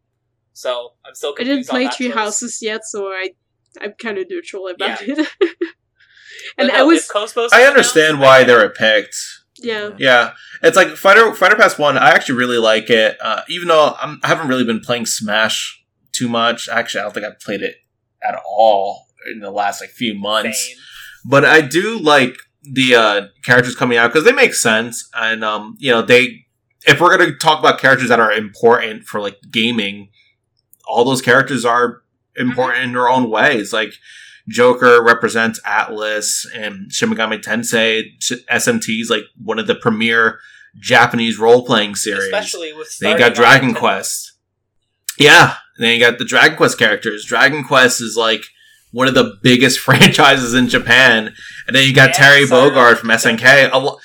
So 0.53 0.95
I'm 1.05 1.15
still 1.15 1.35
I 1.39 1.45
didn't 1.45 1.67
play 1.67 1.89
Three 1.89 2.09
choice. 2.09 2.15
Houses 2.15 2.59
yet, 2.63 2.83
so 2.85 3.09
I 3.09 3.31
I'm 3.81 3.95
kind 3.95 4.19
of 4.19 4.29
neutral 4.31 4.69
about 4.69 5.07
Yeah. 5.07 5.15
it. 5.19 5.29
And 6.59 6.69
no, 6.69 6.75
I 6.75 6.83
was 6.83 7.01
if 7.01 7.09
Cosmos 7.09 7.53
I 7.53 7.63
understand 7.65 8.17
announced, 8.17 8.23
why 8.27 8.39
I- 8.41 8.45
they 8.45 8.55
were 8.55 8.69
picked. 8.69 9.17
yeah. 9.59 9.91
Yeah, 9.99 10.33
it's 10.63 10.77
like 10.77 10.89
Fighter 10.97 11.33
Fighter 11.35 11.57
Pass 11.57 11.79
One. 11.79 11.97
I 11.97 12.11
actually 12.11 12.37
really 12.37 12.59
like 12.59 12.91
it, 12.91 13.17
uh, 13.21 13.43
even 13.49 13.69
though 13.69 13.95
I'm, 14.01 14.19
I 14.25 14.29
haven't 14.29 14.49
really 14.49 14.65
been 14.65 14.81
playing 14.81 15.07
Smash 15.07 15.83
too 16.13 16.29
much. 16.29 16.69
Actually, 16.69 17.01
I 17.01 17.05
don't 17.05 17.15
think 17.15 17.27
I've 17.27 17.41
played 17.41 17.63
it 17.63 17.77
at 18.23 18.35
all 18.47 19.07
in 19.31 19.41
the 19.41 19.51
last 19.51 19.81
like 19.81 19.91
few 19.91 20.15
months. 20.15 20.67
Same. 20.69 20.77
But 21.25 21.45
I 21.45 21.61
do 21.61 21.99
like 21.99 22.37
the 22.63 22.95
uh, 22.95 23.27
characters 23.45 23.75
coming 23.75 23.99
out 23.99 24.13
because 24.13 24.25
they 24.25 24.33
make 24.33 24.55
sense, 24.55 25.09
and 25.15 25.45
um, 25.45 25.77
you 25.79 25.91
know 25.91 26.03
they. 26.03 26.47
If 26.85 27.01
we're 27.01 27.17
gonna 27.17 27.37
talk 27.37 27.61
about 27.61 27.79
characters 27.79 28.09
that 28.09 28.19
are 28.19 28.33
important 28.33 29.05
for 29.05 29.21
like 29.21 29.39
gaming, 29.51 30.09
all 30.87 31.05
those 31.05 31.23
characters 31.23 31.65
are 31.65 32.03
important 32.37 32.85
in 32.85 32.93
their 32.93 33.09
own 33.09 33.31
ways. 33.31 33.73
Like 33.73 33.93
Joker 34.49 35.03
represents 35.03 35.61
Atlus, 35.61 36.45
and 36.55 36.93
Shin 36.93 37.11
Megami 37.11 37.43
Tensei 37.43 38.05
SMT 38.51 39.01
is 39.01 39.11
like 39.11 39.25
one 39.41 39.59
of 39.59 39.67
the 39.67 39.75
premier 39.75 40.41
Japanese 40.79 41.39
role 41.39 41.65
playing 41.65 41.95
series. 41.95 42.25
Especially 42.25 42.73
with 42.73 42.89
starting 42.89 43.19
got 43.19 43.35
Dragon. 43.35 43.75
Quest. 43.75 44.33
Yeah. 45.19 45.57
Then 45.79 45.95
you 45.95 46.01
got 46.01 46.19
the 46.19 46.25
Dragon 46.25 46.57
Quest 46.57 46.79
characters. 46.79 47.25
Dragon 47.25 47.65
Quest 47.65 48.01
is 48.01 48.17
like 48.17 48.43
one 48.93 49.09
of 49.09 49.15
the 49.15 49.37
biggest 49.43 49.79
franchises 49.87 50.55
in 50.55 50.69
Japan. 50.69 51.35
And 51.67 51.75
then 51.77 51.87
you 51.87 51.95
got 51.95 52.11
Yeah, 52.11 52.15
Terry. 52.17 52.45
Bogard 52.47 52.99
from 52.99 53.09
SNK. 53.11 53.73
Lo- 53.73 53.99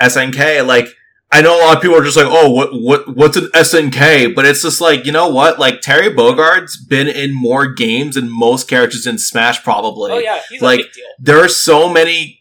SNK, 0.00 0.66
like, 0.66 0.86
I 1.30 1.42
know 1.42 1.58
a 1.58 1.60
lot 1.62 1.76
of 1.76 1.82
people 1.82 1.96
are 1.98 2.02
just 2.04 2.16
like, 2.16 2.26
oh, 2.28 2.50
what, 2.50 2.70
what, 2.72 3.16
what's 3.16 3.36
an 3.36 3.48
SNK? 3.54 4.34
But 4.34 4.46
it's 4.46 4.62
just 4.62 4.80
like, 4.80 5.04
you 5.04 5.12
know 5.12 5.28
what? 5.28 5.58
Like, 5.58 5.80
Terry 5.82 6.08
Bogard's 6.14 6.76
been 6.76 7.06
in 7.06 7.34
more 7.34 7.66
games 7.66 8.14
than 8.14 8.30
most 8.30 8.66
characters 8.68 9.06
in 9.06 9.18
Smash, 9.18 9.62
probably. 9.62 10.12
Oh 10.12 10.18
yeah, 10.18 10.40
he's 10.48 10.62
Like, 10.62 10.80
a 10.80 10.82
big 10.84 10.92
deal. 10.92 11.04
There 11.18 11.44
are 11.44 11.48
so 11.48 11.92
many 11.92 12.40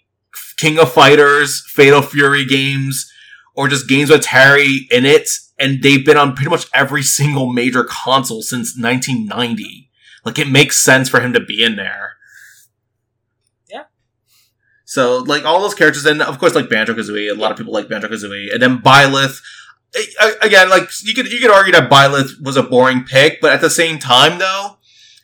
King 0.57 0.79
of 0.79 0.91
Fighters, 0.93 1.63
Fatal 1.67 2.01
Fury 2.01 2.45
games, 2.45 3.11
or 3.55 3.67
just 3.67 3.89
games 3.89 4.09
with 4.09 4.21
Terry 4.21 4.87
in 4.89 5.05
it, 5.05 5.27
and 5.59 5.83
they've 5.83 6.05
been 6.05 6.15
on 6.17 6.33
pretty 6.35 6.49
much 6.51 6.67
every 6.73 7.03
single 7.03 7.51
major 7.51 7.83
console 7.83 8.41
since 8.41 8.77
1990. 8.79 9.86
Like 10.27 10.37
it 10.37 10.49
makes 10.49 10.77
sense 10.83 11.07
for 11.07 11.21
him 11.21 11.31
to 11.31 11.39
be 11.39 11.63
in 11.63 11.77
there. 11.77 12.17
Yeah. 13.69 13.83
So 14.83 15.19
like 15.19 15.45
all 15.45 15.61
those 15.61 15.73
characters, 15.73 16.05
and 16.05 16.21
of 16.21 16.37
course 16.37 16.53
like 16.53 16.69
Banjo 16.69 16.93
Kazooie, 16.93 17.31
a 17.31 17.33
lot 17.33 17.51
of 17.51 17.57
people 17.57 17.71
like 17.71 17.87
Banjo 17.87 18.09
Kazooie, 18.09 18.53
and 18.53 18.61
then 18.61 18.79
Byleth. 18.79 19.41
Again, 20.41 20.69
like 20.69 20.89
you 21.01 21.13
could 21.13 21.31
you 21.31 21.39
could 21.39 21.49
argue 21.49 21.71
that 21.71 21.89
Byleth 21.89 22.41
was 22.43 22.57
a 22.57 22.61
boring 22.61 23.05
pick, 23.05 23.39
but 23.39 23.53
at 23.53 23.61
the 23.61 23.69
same 23.69 23.99
time, 23.99 24.37
though, 24.37 24.79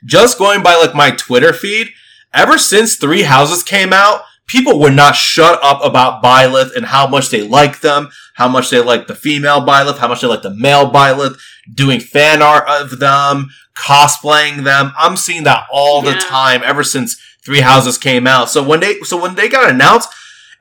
just 0.06 0.40
going 0.40 0.64
by 0.64 0.76
like 0.76 0.96
my 0.96 1.12
Twitter 1.12 1.52
feed, 1.52 1.90
ever 2.34 2.58
since 2.58 2.96
Three 2.96 3.24
Houses 3.24 3.62
came 3.62 3.92
out, 3.92 4.22
people 4.48 4.80
would 4.80 4.94
not 4.94 5.18
shut 5.18 5.60
up 5.62 5.84
about 5.84 6.24
Byleth 6.24 6.74
and 6.78 6.86
how 6.86 7.08
much 7.08 7.30
they 7.30 7.46
like 7.46 7.82
them, 7.82 8.10
how 8.36 8.48
much 8.48 8.70
they 8.70 8.82
like 8.82 9.08
the 9.08 9.16
female 9.16 9.60
Byleth, 9.60 9.98
how 9.98 10.08
much 10.08 10.22
they 10.22 10.28
like 10.28 10.44
the 10.44 10.56
male 10.56 10.90
Byleth, 10.90 11.38
doing 11.72 12.00
fan 12.00 12.42
art 12.42 12.68
of 12.68 13.00
them, 13.00 13.50
cosplaying 13.76 14.64
them. 14.64 14.92
I'm 14.98 15.18
seeing 15.18 15.44
that 15.44 15.66
all 15.72 16.02
the 16.02 16.14
time 16.14 16.62
ever 16.64 16.84
since 16.84 17.20
Three 17.46 17.62
Houses 17.62 17.98
came 17.98 18.26
out. 18.28 18.50
So 18.50 18.64
when 18.64 18.80
they 18.80 19.00
so 19.02 19.22
when 19.22 19.36
they 19.36 19.50
got 19.50 19.70
announced 19.70 20.10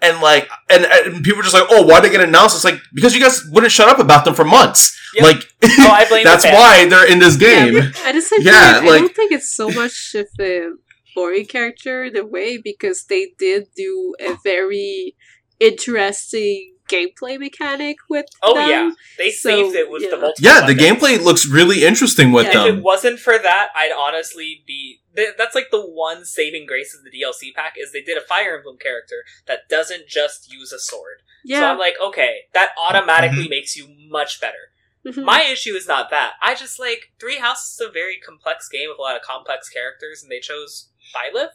and 0.01 0.21
like 0.21 0.49
and, 0.69 0.85
and 0.85 1.23
people 1.25 1.39
were 1.39 1.43
just 1.43 1.55
like, 1.55 1.67
oh, 1.71 1.83
why 1.87 2.01
did 2.01 2.09
they 2.11 2.17
get 2.17 2.27
announced? 2.27 2.57
It's 2.57 2.65
like 2.65 2.81
because 2.95 3.15
you 3.15 3.21
guys 3.21 3.43
wouldn't 3.51 3.73
shut 3.73 3.89
up 3.89 3.99
about 3.99 4.25
them 4.25 4.35
for 4.35 4.45
months. 4.45 4.99
Yep. 5.15 5.23
Like 5.25 5.49
Oh, 5.79 5.91
I 5.91 6.07
blame 6.09 6.25
the 6.25 6.31
that's 6.31 6.45
fans. 6.45 6.57
why 6.57 6.89
they're 6.89 7.11
in 7.11 7.19
this 7.19 7.37
game. 7.37 7.77
I 8.05 8.13
just 8.13 8.29
same 8.29 8.41
Yeah, 8.43 8.81
time, 8.81 8.89
I 8.89 8.99
don't 8.99 9.15
think 9.15 9.31
it's 9.33 9.55
so 9.55 9.71
much 9.71 10.15
of 10.15 10.27
a 10.41 10.71
boring 11.15 11.45
character 11.47 12.05
in 12.05 12.17
a 12.17 12.25
way 12.25 12.57
because 12.57 13.05
they 13.05 13.33
did 13.39 13.69
do 13.77 14.15
a 14.19 14.37
very 14.43 15.15
interesting 15.61 16.72
gameplay 16.89 17.39
mechanic 17.39 17.97
with 18.09 18.27
Oh 18.43 18.55
them. 18.55 18.69
yeah, 18.69 18.91
they 19.19 19.31
So, 19.31 19.49
saved 19.51 19.77
it 19.77 19.91
with 19.91 20.03
yeah. 20.03 20.11
the 20.11 20.17
multiple. 20.19 20.45
Yeah, 20.45 20.67
the 20.67 20.75
gameplay 20.75 21.23
looks 21.23 21.47
really 21.47 21.85
interesting 21.85 22.33
with 22.33 22.47
Yeah. 22.47 22.67
If 22.67 22.75
it 22.77 22.83
wasn't 22.83 23.19
for 23.21 23.39
that, 23.39 23.69
I'd 23.75 23.93
honestly 23.93 24.63
be. 24.67 25.01
th- 25.17 25.35
That's 25.39 25.55
like 25.55 25.71
the 25.71 25.81
one 25.85 26.25
saving 26.25 26.67
grace 26.67 26.95
of 26.95 27.05
the 27.05 27.11
DLC 27.11 27.55
pack 27.55 27.75
is 27.79 27.93
they 27.93 28.03
did 28.03 28.19
a 28.19 28.23
Fire 28.23 28.57
Emblem 28.57 28.77
character 28.79 29.25
that 29.47 29.69
doesn't 29.69 30.07
just 30.09 30.53
use 30.53 30.73
a 30.73 30.79
sword. 30.79 31.23
Yeah. 31.45 31.59
So 31.59 31.63
Yeah. 31.63 31.73
I'm 31.73 31.79
like, 31.79 31.95
okay, 32.03 32.41
that 32.55 32.71
automatically 32.79 33.49
makes 33.49 33.77
you 33.77 33.87
much 34.09 34.41
better. 34.41 34.71
Mhm. 35.07 35.25
My 35.25 35.43
issue 35.43 35.75
is 35.75 35.89
not 35.89 36.11
that. 36.11 36.35
I 36.41 36.55
just 36.55 36.79
like 36.79 37.11
Three 37.19 37.39
Houses 37.39 37.73
is 37.73 37.81
a 37.89 37.91
very 37.91 38.19
complex 38.25 38.69
game 38.69 38.89
with 38.89 38.99
a 38.99 39.03
lot 39.03 39.17
of 39.17 39.23
complex 39.23 39.69
characters, 39.69 40.23
and 40.23 40.31
they 40.31 40.39
chose 40.39 40.91
Byleth. 41.15 41.51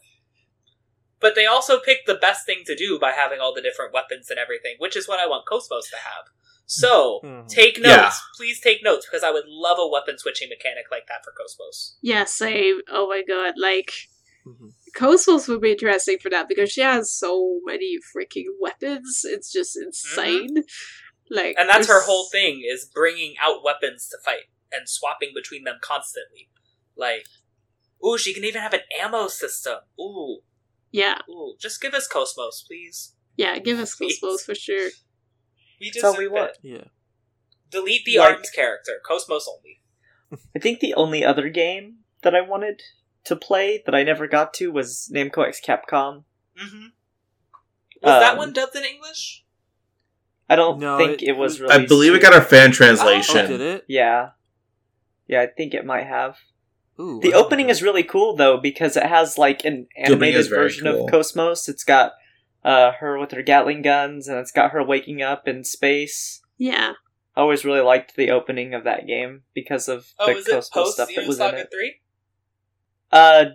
But 1.20 1.34
they 1.36 1.46
also 1.46 1.80
picked 1.80 2.06
the 2.06 2.16
best 2.16 2.46
thing 2.46 2.64
to 2.66 2.76
do 2.76 3.00
by 3.00 3.12
having 3.12 3.40
all 3.40 3.54
the 3.54 3.62
different 3.62 3.94
weapons 3.94 4.30
and 4.30 4.38
everything, 4.40 4.76
which 4.78 4.96
is 4.96 5.08
what 5.08 5.20
I 5.20 5.26
want 5.28 5.46
Cosmos 5.48 5.90
to 5.90 5.98
have. 5.98 6.26
So 6.68 7.22
Mhm. 7.24 7.48
take 7.48 7.78
notes, 7.80 7.86
Yeah. 7.88 8.12
please 8.36 8.60
take 8.60 8.84
notes 8.84 9.06
because 9.06 9.24
I 9.24 9.32
would 9.32 9.48
love 9.48 9.80
a 9.80 9.88
weapon 9.88 10.18
switching 10.20 10.50
mechanic 10.50 10.86
like 10.92 11.08
that 11.08 11.24
for 11.24 11.32
Cosmos. 11.32 11.98
yeah, 12.02 12.26
same. 12.26 12.82
Oh 12.90 13.08
my 13.08 13.24
god, 13.24 13.54
like 13.58 13.92
Mhm. 14.46 14.74
Cosmos 14.94 15.48
would 15.48 15.62
be 15.62 15.72
interesting 15.72 16.20
for 16.20 16.30
that 16.30 16.48
because 16.48 16.72
she 16.72 16.82
has 16.82 17.12
so 17.12 17.60
many 17.66 17.98
freaking 18.16 18.48
weapons. 18.60 19.22
It's 19.24 19.52
just 19.52 19.76
insane. 19.78 20.64
Like, 21.30 21.56
Mm-hmm. 21.58 21.62
And 21.62 21.70
that's 21.70 21.88
her 21.88 22.02
whole 22.02 22.30
thing 22.30 22.64
is 22.66 22.86
bringing 22.86 23.36
out 23.40 23.64
weapons 23.64 24.08
to 24.10 24.18
fight 24.24 24.46
and 24.72 24.88
swapping 24.88 25.32
between 25.34 25.64
them 25.66 25.80
constantly. 25.82 26.50
Like, 26.96 27.26
ooh, 28.06 28.18
she 28.18 28.34
can 28.34 28.44
even 28.46 28.62
have 28.62 28.74
an 28.74 28.82
ammo 29.00 29.28
system. 29.28 29.80
Ooh, 30.00 30.42
Yeah, 30.92 31.20
ooh, 31.30 31.56
just 31.60 31.82
give 31.82 31.94
us 31.94 32.08
Cosmos, 32.08 32.64
please. 32.68 33.14
yeah. 33.36 33.58
Give 33.60 33.78
us 33.80 33.96
Please. 33.96 34.20
Cosmos 34.20 34.44
for 34.46 34.56
sure. 34.56 34.90
We 35.80 35.92
Tell 35.92 36.14
deserve 36.14 36.24
me 36.24 36.28
what. 36.30 36.50
it. 36.52 36.58
Yeah. 36.64 36.84
Delete 37.70 38.06
the 38.06 38.18
Like- 38.18 38.36
arms 38.36 38.50
character. 38.50 38.94
Cosmos 39.06 39.48
only. 39.48 39.82
I 40.56 40.60
think 40.60 40.80
the 40.80 40.94
only 40.96 41.24
other 41.24 41.50
game 41.50 42.00
that 42.24 42.34
I 42.34 42.42
wanted 42.42 42.82
to 43.26 43.36
play 43.36 43.84
that 43.86 43.94
I 43.94 44.04
never 44.04 44.28
got 44.28 44.54
to 44.56 44.72
was 44.72 45.12
Namco 45.14 45.46
X 45.48 45.60
Capcom. 45.64 46.24
Mm-hmm. 46.60 46.86
Was 48.02 48.22
that 48.22 48.32
Um, 48.34 48.38
one 48.38 48.54
dubbed 48.54 48.76
in 48.76 48.84
English? 48.86 49.44
I 50.50 50.56
don't 50.56 50.80
No, 50.80 50.98
think 50.98 51.22
it- 51.22 51.30
it, 51.30 51.38
was 51.38 51.60
I 51.60 51.64
released. 51.66 51.80
I 51.82 51.86
believe 51.86 52.14
it 52.16 52.22
got 52.22 52.36
a 52.36 52.42
fan 52.42 52.70
Oh, 52.70 52.74
translation. 52.74 53.48
did 53.50 53.62
it? 53.62 53.86
Yeah. 53.90 54.30
Yeah, 55.28 55.42
I 55.42 55.48
think 55.48 55.74
it 55.74 55.86
might 55.86 56.08
have. 56.08 56.38
Ooh, 57.00 57.20
The 57.22 57.34
opening 57.34 57.68
like 57.68 57.72
is 57.74 57.84
really 57.84 58.04
cool 58.04 58.36
though 58.36 58.58
because 58.58 58.98
it 58.98 59.04
has 59.06 59.38
like 59.38 59.64
an 59.66 59.88
animated 59.96 60.50
version 60.50 60.86
cool. 60.86 61.06
of 61.06 61.12
Cosmos. 61.12 61.68
It's 61.70 61.84
got 61.84 62.14
uh, 62.64 62.94
her 62.94 63.18
with 63.20 63.32
her 63.32 63.42
Gatling 63.44 63.82
guns 63.84 64.28
and 64.28 64.38
it's 64.40 64.52
got 64.52 64.72
her 64.72 64.84
waking 64.84 65.22
up 65.22 65.48
in 65.48 65.64
space. 65.64 66.42
Yeah, 66.58 66.94
I 67.36 67.42
always 67.42 67.64
really 67.64 67.82
liked 67.82 68.16
the 68.16 68.32
opening 68.32 68.74
of 68.74 68.84
that 68.86 69.06
game 69.06 69.44
because 69.54 69.88
of 69.88 70.08
Oh, 70.18 70.26
the 70.26 70.40
is 70.40 70.48
it 70.48 70.52
Cosmos 70.52 70.94
stuff 70.94 71.10
that 71.16 71.28
was 71.28 71.40
in 71.40 71.46
Xenosaga 71.46 71.60
it. 71.60 71.70
3? 71.72 71.96
Uh, 73.12 73.46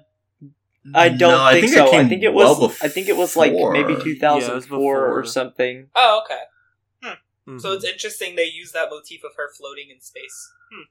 I 0.94 1.08
don't 1.10 1.18
No, 1.32 1.42
I 1.42 1.52
think, 1.60 1.66
think 1.74 1.88
so. 1.88 1.96
I 1.96 2.04
think 2.08 2.22
it 2.22 2.32
well 2.34 2.58
was. 2.60 2.80
I 2.82 2.88
think 2.88 3.08
it 3.08 3.16
was 3.16 3.36
like 3.36 3.52
maybe 3.52 3.94
before. 3.94 4.04
2004 4.04 5.18
or 5.18 5.24
something. 5.24 5.88
Oh, 5.94 6.22
okay. 6.24 6.40
Mhm. 7.46 7.60
So 7.60 7.72
it's 7.72 7.84
interesting 7.84 8.36
they 8.36 8.44
use 8.46 8.70
that 8.70 8.88
motif 8.88 9.24
of 9.24 9.32
her 9.36 9.50
floating 9.52 9.90
in 9.90 10.00
space. 10.00 10.52
Hmm. 10.72 10.82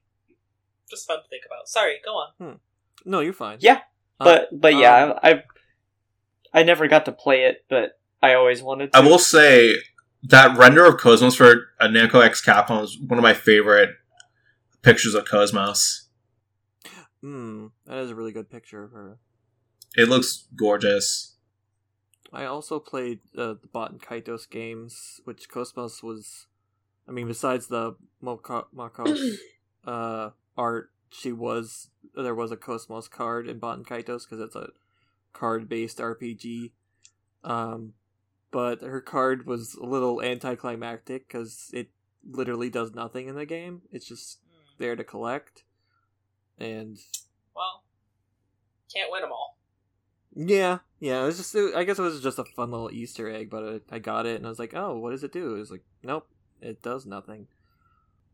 Just 0.91 1.07
fun 1.07 1.18
to 1.23 1.27
think 1.30 1.43
about. 1.47 1.68
Sorry, 1.68 1.95
go 2.05 2.11
on. 2.11 2.59
no, 3.05 3.22
you're 3.22 3.34
fine. 3.34 3.57
Yeah, 3.61 3.80
Uh, 4.19 4.26
But 4.26 4.61
but 4.61 4.76
yeah, 4.76 5.03
um, 5.05 5.13
I, 5.23 5.31
I 5.31 5.43
I 6.53 6.63
never 6.63 6.88
got 6.88 7.05
to 7.05 7.11
play 7.11 7.45
it, 7.45 7.65
but 7.69 7.99
I 8.22 8.34
always 8.35 8.61
wanted 8.61 8.91
to. 8.91 8.97
I 8.97 9.01
will 9.01 9.18
say 9.19 9.77
that 10.23 10.55
render 10.57 10.85
of 10.85 10.97
Cosmos 10.97 11.34
for 11.35 11.69
a 11.80 11.88
Namco 11.88 12.23
X 12.23 12.45
Capcom 12.45 12.84
is 12.84 12.99
one 12.99 13.18
of 13.18 13.23
my 13.23 13.34
favorite 13.34 13.91
pictures 14.84 15.15
of 15.15 15.26
Cosmos. 15.26 16.09
Hmm, 17.22 17.68
that 17.85 17.97
is 17.99 18.09
a 18.11 18.15
really 18.15 18.31
good 18.31 18.49
picture 18.49 18.84
of 18.84 18.91
her. 18.91 19.18
It 19.95 20.09
looks 20.09 20.47
gorgeous. 20.55 21.35
I 22.34 22.45
also 22.45 22.80
played 22.80 23.19
uh, 23.38 23.55
the 23.61 23.68
Baten 23.73 23.99
Kaitos 24.01 24.49
games, 24.49 25.19
which 25.26 25.49
Cosmos 25.49 26.01
was. 26.03 26.47
I 27.07 27.11
mean, 27.11 27.27
besides 27.27 27.68
the 27.68 27.95
Moko- 28.23 28.68
Mokos 28.76 29.19
uh, 29.85 30.30
art, 30.57 30.91
she 31.10 31.32
was 31.32 31.90
there 32.15 32.36
was 32.36 32.52
a 32.52 32.57
Cosmos 32.57 33.07
card 33.07 33.48
in 33.48 33.60
Baten 33.60 33.86
Kaitos 33.86 34.23
because 34.23 34.40
it's 34.40 34.56
a 34.56 34.69
card-based 35.34 35.98
RPG. 35.98 36.72
Um, 37.44 37.94
but 38.52 38.82
her 38.82 39.02
card 39.02 39.45
was 39.45 39.76
a 39.76 39.86
little 39.86 40.22
anticlimactic 40.22 41.28
because 41.28 41.69
it 41.73 41.90
literally 42.30 42.69
does 42.69 42.94
nothing 42.94 43.28
in 43.28 43.36
the 43.36 43.45
game. 43.45 43.82
It's 43.91 44.07
just 44.07 44.40
there 44.78 44.95
to 44.95 45.03
collect, 45.03 45.64
and 46.60 46.98
Well, 47.56 47.84
can't 48.94 49.11
win 49.11 49.22
them 49.22 49.32
all. 49.32 49.57
Yeah, 50.34 50.80
yeah. 50.99 51.23
It 51.23 51.26
was 51.26 51.38
just. 51.38 51.56
It, 51.56 51.76
I 51.76 51.84
guess 51.84 51.99
it 51.99 52.03
was 52.03 52.22
just 52.22 52.40
a 52.40 52.45
fun 52.45 52.72
little 52.72 52.91
Easter 52.91 53.30
egg, 53.30 53.49
but 53.49 53.82
I, 53.91 53.95
I 53.95 53.99
got 53.99 54.26
it 54.26 54.38
and 54.38 54.45
I 54.45 54.49
was 54.49 54.60
like, 54.60 54.73
oh, 54.73 54.98
what 54.98 55.11
does 55.11 55.23
it 55.23 55.32
do? 55.32 55.56
It 55.56 55.60
was 55.60 55.72
like, 55.72 55.84
nope, 56.03 56.28
it 56.61 56.82
does 56.82 57.06
nothing. 57.06 57.48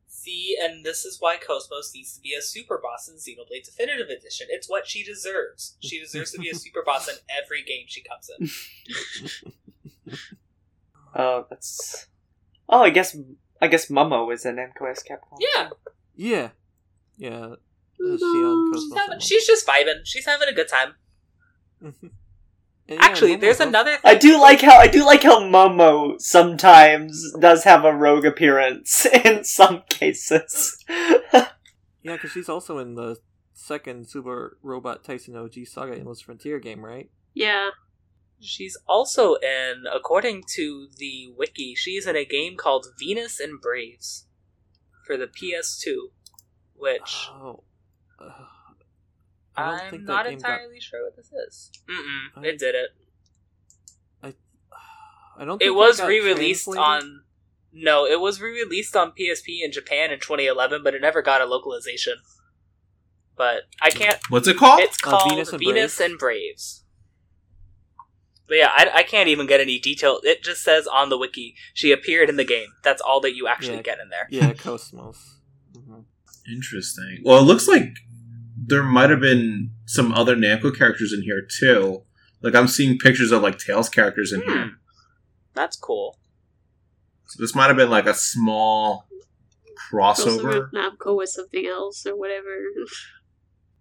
See, 0.07 0.57
and 0.61 0.85
this 0.85 1.05
is 1.05 1.17
why 1.19 1.37
Cosmos 1.37 1.91
needs 1.93 2.13
to 2.15 2.21
be 2.21 2.33
a 2.33 2.41
super 2.41 2.79
boss 2.81 3.07
in 3.07 3.15
Xenoblade 3.15 3.65
Definitive 3.65 4.09
Edition. 4.09 4.47
It's 4.49 4.69
what 4.69 4.87
she 4.87 5.03
deserves. 5.03 5.77
She 5.79 5.99
deserves 5.99 6.31
to 6.31 6.39
be 6.39 6.49
a 6.49 6.55
super 6.55 6.81
boss 6.85 7.07
in 7.07 7.15
every 7.29 7.63
game 7.63 7.85
she 7.87 8.03
comes 8.03 8.29
in. 8.39 10.17
Oh, 11.15 11.45
that's. 11.49 12.07
Oh, 12.69 12.83
I 12.83 12.91
guess 12.91 13.17
I 13.61 13.67
guess 13.67 13.89
Momo 13.89 14.31
is 14.31 14.45
in 14.45 14.57
Namco 14.57 14.89
X 14.89 15.03
Capcom. 15.09 15.37
Yeah, 15.39 15.69
Yeah, 16.15 16.49
yeah. 17.17 17.55
Uh, 17.99 18.17
she 18.17 18.23
on 18.23 18.73
she's, 18.73 18.93
having, 18.95 19.19
she's 19.19 19.47
just 19.47 19.65
vibing. 19.65 20.01
She's 20.03 20.25
having 20.25 20.47
a 20.47 20.53
good 20.53 20.67
time. 20.67 20.93
And 22.89 22.99
yeah, 22.99 23.05
Actually, 23.05 23.35
Momo 23.35 23.41
there's 23.41 23.57
both- 23.57 23.67
another 23.67 23.91
thing. 23.91 24.01
I 24.05 24.15
do 24.15 24.39
like 24.39 24.61
how 24.61 24.77
I 24.77 24.87
do 24.87 25.05
like 25.05 25.23
how 25.23 25.41
Momo 25.41 26.19
sometimes 26.21 27.21
does 27.39 27.63
have 27.65 27.83
a 27.85 27.93
rogue 27.93 28.25
appearance 28.25 29.05
in 29.25 29.43
some 29.43 29.83
cases. 29.89 30.83
Yeah, 30.89 32.13
because 32.15 32.31
she's 32.31 32.47
also 32.49 32.77
in 32.77 32.95
the 32.95 33.17
second 33.53 34.07
Super 34.07 34.57
Robot 34.63 35.03
Taisen 35.03 35.35
OG 35.35 35.67
Saga 35.67 35.95
Endless 35.95 36.21
Frontier 36.21 36.59
game, 36.59 36.83
right? 36.85 37.09
yeah. 37.33 37.69
She's 38.39 38.77
also 38.87 39.33
in, 39.37 39.85
according 39.91 40.43
to 40.57 40.89
the 40.95 41.33
wiki, 41.35 41.73
she's 41.73 42.05
in 42.05 42.15
a 42.15 42.23
game 42.23 42.55
called 42.55 42.85
Venus 42.99 43.39
and 43.39 43.59
Braves 43.59 44.27
for 45.07 45.17
the 45.17 45.25
PS2, 45.25 46.11
which 46.75 47.29
Oh. 47.31 47.63
Uh, 48.23 48.29
I 49.57 49.65
don't 49.71 49.79
I'm 49.81 49.89
think 49.91 50.05
that 50.05 50.13
not 50.13 50.25
game 50.25 50.39
got- 50.39 50.49
entirely 50.51 50.79
sure 50.79 51.03
what 51.05 51.15
this 51.15 51.31
is. 51.47 51.71
Mm-mm, 51.89 52.43
I- 52.43 52.47
it 52.47 52.59
did 52.59 52.75
it. 52.75 52.89
I 54.23 54.33
I 55.39 55.45
don't. 55.45 55.61
It 55.61 55.65
think 55.65 55.75
was 55.77 56.01
re-released 56.01 56.65
translated. 56.65 57.03
on. 57.03 57.23
No, 57.73 58.05
it 58.05 58.19
was 58.19 58.39
re-released 58.41 58.95
on 58.95 59.11
PSP 59.11 59.63
in 59.63 59.71
Japan 59.71 60.11
in 60.11 60.19
2011, 60.19 60.81
but 60.83 60.95
it 60.95 61.01
never 61.01 61.21
got 61.21 61.41
a 61.41 61.45
localization. 61.45 62.15
But 63.35 63.63
I 63.81 63.91
can't. 63.91 64.17
What's 64.29 64.47
it 64.47 64.57
called? 64.57 64.79
It's 64.81 64.97
Uh, 65.03 65.09
called 65.11 65.29
Venus 65.31 65.51
Venus, 65.51 65.99
and 65.99 66.11
and, 66.11 66.19
Braves? 66.19 66.83
Braves. 66.83 66.83
But 68.47 68.57
yeah, 68.57 68.71
I, 68.75 68.89
I 68.99 69.03
can't 69.03 69.27
even 69.27 69.45
get 69.45 69.59
any 69.59 69.77
detail. 69.77 70.19
It 70.23 70.41
just 70.41 70.63
says 70.63 70.87
on 70.87 71.09
the 71.09 71.17
wiki 71.17 71.55
she 71.73 71.91
appeared 71.91 72.29
in 72.29 72.37
the 72.37 72.45
game. 72.45 72.69
That's 72.83 73.01
all 73.01 73.19
that 73.21 73.35
you 73.35 73.47
actually 73.47 73.75
Yeah. 73.77 73.81
get 73.83 73.99
in 73.99 74.09
there. 74.09 74.27
Yeah, 74.31 74.53
Cosmos. 74.53 75.39
hmm 75.75 75.99
Interesting. 76.51 77.21
Well, 77.25 77.39
it 77.39 77.43
looks 77.43 77.67
like 77.67 77.89
there 78.67 78.83
might 78.83 79.09
have 79.09 79.21
been 79.21 79.71
some 79.85 80.11
other 80.13 80.35
Namco 80.35 80.75
characters 80.77 81.13
in 81.13 81.21
here 81.23 81.47
too. 81.59 82.03
Like 82.41 82.53
I'm 82.53 82.67
seeing 82.67 82.97
pictures 82.99 83.31
of 83.31 83.41
like 83.41 83.57
Tails 83.57 83.89
characters 83.89 84.31
in 84.31 84.41
here. 84.43 84.71
That's 85.53 85.75
cool. 85.77 86.19
So 87.27 87.41
this 87.41 87.55
might 87.55 87.67
have 87.67 87.77
been 87.77 87.89
like 87.89 88.05
a 88.05 88.13
small 88.13 89.07
crossover. 89.91 90.69
Crossover 90.69 90.71
Namco 90.71 91.17
with 91.17 91.29
something 91.29 91.65
else 91.65 92.05
or 92.05 92.15
whatever. 92.15 92.47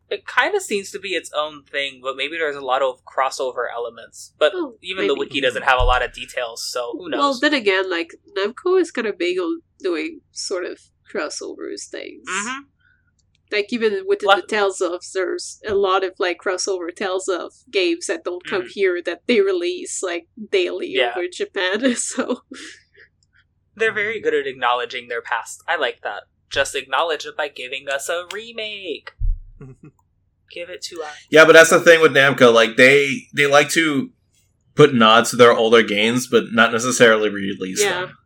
It 0.09 0.25
kind 0.25 0.55
of 0.55 0.63
seems 0.63 0.93
to 0.93 1.01
be 1.01 1.17
its 1.17 1.33
own 1.35 1.65
thing, 1.65 1.99
but 2.01 2.15
maybe 2.17 2.37
there's 2.39 2.55
a 2.55 2.61
lot 2.61 2.81
of 2.81 3.01
crossover 3.05 3.65
elements. 3.75 4.33
But 4.39 4.53
Oh, 4.55 4.77
even 4.81 5.09
the 5.09 5.17
wiki 5.17 5.41
doesn't 5.41 5.65
have 5.65 5.81
a 5.81 5.85
lot 5.85 6.05
of 6.05 6.13
details, 6.13 6.63
so 6.65 6.93
who 6.97 7.09
knows? 7.11 7.19
Well, 7.19 7.39
then 7.41 7.55
again, 7.55 7.91
like 7.91 8.13
Namco 8.39 8.81
is 8.81 8.93
kind 8.93 9.09
of 9.09 9.19
big 9.19 9.37
on 9.41 9.63
doing 9.81 10.21
sort 10.31 10.65
of 10.65 10.79
crossovers 11.13 11.89
things. 11.91 12.23
Mhm. 12.31 12.59
Like 13.53 13.73
even 13.73 14.05
within 14.09 14.29
the 14.41 14.45
Tales 14.47 14.81
of, 14.81 15.03
there's 15.15 15.61
a 15.67 15.75
lot 15.75 16.03
of 16.05 16.15
like 16.19 16.39
crossover 16.45 16.95
Tales 16.95 17.29
of 17.29 17.53
games 17.71 18.07
that 18.07 18.25
don't 18.25 18.45
come 18.45 18.63
Mhm. 18.63 18.69
here 18.71 19.03
that 19.03 19.23
they 19.27 19.41
release 19.41 20.03
like 20.03 20.27
daily 20.51 20.89
Yeah. 20.89 21.13
over 21.13 21.25
in 21.25 21.31
Japan. 21.33 21.95
So 21.97 22.43
They're 23.77 23.93
very 23.93 24.21
good 24.21 24.35
at 24.35 24.47
acknowledging 24.47 25.09
their 25.09 25.21
past. 25.23 25.63
I 25.69 25.77
like 25.77 26.01
that. 26.03 26.25
Just 26.51 26.75
acknowledge 26.75 27.27
it 27.27 27.37
by 27.37 27.49
giving 27.49 27.89
us 27.89 28.09
a 28.09 28.27
remake. 28.33 29.13
Give 30.51 30.71
it 30.71 30.83
to 30.83 31.03
us. 31.03 31.15
Yeah, 31.31 31.45
but 31.45 31.53
that's 31.53 31.71
the 31.71 31.81
thing 31.81 32.01
with 32.01 32.13
Namco. 32.13 32.53
Like 32.55 32.77
they 32.77 33.23
they 33.35 33.47
like 33.47 33.69
to 33.71 34.11
put 34.75 34.95
nods 34.95 35.31
to 35.31 35.37
their 35.37 35.53
older 35.53 35.83
games, 35.83 36.27
but 36.27 36.45
not 36.53 36.73
necessarily 36.73 37.29
re-release 37.29 37.83
yeah, 37.83 38.01
them. 38.03 38.17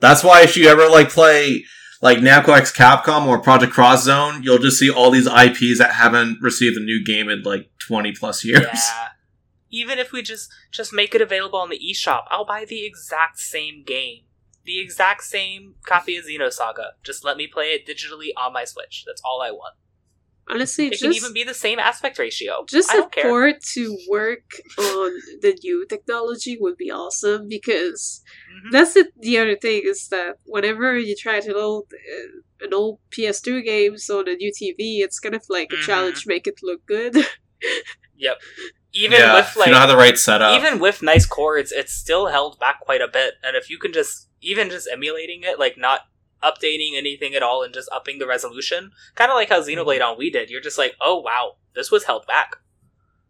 That's 0.00 0.22
why 0.24 0.42
if 0.42 0.56
you 0.56 0.68
ever 0.68 0.88
like 0.88 1.10
play 1.10 1.64
like 2.00 2.18
Namco 2.18 2.56
X 2.56 2.72
Capcom 2.72 3.26
or 3.26 3.38
Project 3.38 3.72
Cross 3.72 4.04
Zone, 4.04 4.42
you'll 4.42 4.58
just 4.58 4.78
see 4.78 4.90
all 4.90 5.10
these 5.10 5.26
IPs 5.26 5.78
that 5.78 5.92
haven't 5.94 6.38
received 6.40 6.76
a 6.76 6.80
new 6.80 7.04
game 7.04 7.28
in 7.28 7.42
like 7.42 7.70
twenty 7.78 8.12
plus 8.12 8.44
years. 8.44 8.66
Yeah. 8.72 9.08
Even 9.70 9.98
if 9.98 10.12
we 10.12 10.22
just 10.22 10.50
just 10.70 10.92
make 10.92 11.14
it 11.14 11.20
available 11.20 11.58
on 11.58 11.70
the 11.70 11.78
eShop, 11.78 12.24
I'll 12.30 12.44
buy 12.44 12.64
the 12.64 12.86
exact 12.86 13.38
same 13.38 13.82
game. 13.84 14.22
The 14.64 14.80
exact 14.80 15.22
same 15.22 15.74
copy 15.86 16.16
of 16.16 16.26
Xenosaga. 16.26 16.90
Just 17.02 17.24
let 17.24 17.36
me 17.36 17.46
play 17.46 17.72
it 17.72 17.86
digitally 17.86 18.28
on 18.36 18.52
my 18.52 18.64
Switch. 18.64 19.04
That's 19.06 19.22
all 19.24 19.40
I 19.42 19.50
want. 19.50 19.74
Honestly, 20.50 20.86
It 20.86 20.90
just 20.92 21.02
can 21.02 21.12
even 21.12 21.32
be 21.32 21.44
the 21.44 21.54
same 21.54 21.78
aspect 21.78 22.18
ratio. 22.18 22.64
just 22.68 22.90
I 22.90 22.94
a 22.94 22.96
don't 22.98 23.12
care. 23.12 23.24
port 23.24 23.56
to 23.74 23.96
work 24.08 24.46
on 24.78 25.10
the 25.42 25.56
new 25.62 25.86
technology 25.88 26.56
would 26.60 26.76
be 26.76 26.90
awesome 26.90 27.48
because 27.48 28.22
Mhm. 28.52 28.70
that's 28.72 28.94
the, 28.94 29.04
the 29.20 29.38
other 29.38 29.56
thing 29.56 29.82
is 29.84 30.08
that 30.08 30.36
whenever 30.44 30.96
you 30.98 31.14
try 31.16 31.40
to 31.40 31.52
load 31.52 31.84
uh, 31.92 32.64
an 32.66 32.74
old 32.74 32.98
PS2 33.10 33.62
games 33.62 34.08
on 34.10 34.28
a 34.28 34.34
new 34.34 34.52
TV, 34.52 35.00
it's 35.04 35.20
kind 35.20 35.34
of 35.34 35.44
like 35.48 35.72
a 35.72 35.76
Mhm. 35.76 35.86
challenge 35.86 36.22
to 36.22 36.28
make 36.28 36.46
it 36.46 36.58
look 36.62 36.84
good. 36.86 37.14
Yep. 38.16 38.36
Even 38.94 39.20
yeah, 39.20 39.34
with 39.34 39.54
like 39.56 39.66
you 39.66 39.72
don't 39.72 39.80
have 39.80 39.88
the 39.90 39.96
right 39.96 40.18
setup. 40.18 40.56
even 40.58 40.80
with 40.80 41.02
nice 41.02 41.26
chords, 41.26 41.70
it's 41.70 41.92
still 41.92 42.26
held 42.26 42.58
back 42.58 42.80
quite 42.80 43.00
a 43.00 43.06
bit. 43.06 43.34
And 43.44 43.54
if 43.56 43.70
you 43.70 43.78
can 43.78 43.92
just 43.92 44.28
even 44.40 44.70
just 44.70 44.88
emulating 44.90 45.42
it, 45.44 45.58
like 45.58 45.76
not 45.78 46.00
updating 46.42 46.96
anything 46.96 47.34
at 47.34 47.42
all 47.42 47.62
and 47.62 47.74
just 47.74 47.88
upping 47.92 48.18
the 48.18 48.26
resolution, 48.26 48.92
kind 49.14 49.30
of 49.30 49.36
like 49.36 49.48
how 49.48 49.60
Xenoblade 49.60 50.00
mm-hmm. 50.00 50.12
on 50.12 50.18
Wii 50.18 50.32
did, 50.32 50.50
you're 50.50 50.60
just 50.60 50.78
like, 50.78 50.94
oh 51.00 51.20
wow, 51.20 51.56
this 51.74 51.90
was 51.90 52.04
held 52.04 52.26
back. 52.26 52.56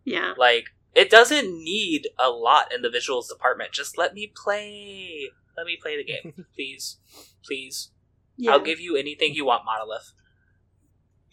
yeah. 0.05 0.35
Like 0.36 0.70
it 0.94 1.10
doesn't 1.10 1.62
need 1.62 2.09
a 2.18 2.28
lot 2.28 2.72
in 2.74 2.82
the 2.82 2.89
visuals 2.89 3.28
department. 3.28 3.72
Just 3.72 3.97
let 3.97 4.14
me 4.14 4.32
play. 4.35 5.30
Let 5.56 5.66
me 5.66 5.78
play 5.80 5.97
the 5.97 6.05
game, 6.05 6.47
please, 6.55 6.98
please. 7.44 7.90
Yeah. 8.36 8.52
I'll 8.52 8.60
give 8.60 8.80
you 8.80 8.97
anything 8.97 9.35
you 9.35 9.47
want, 9.47 9.64
Monolith. 9.64 10.12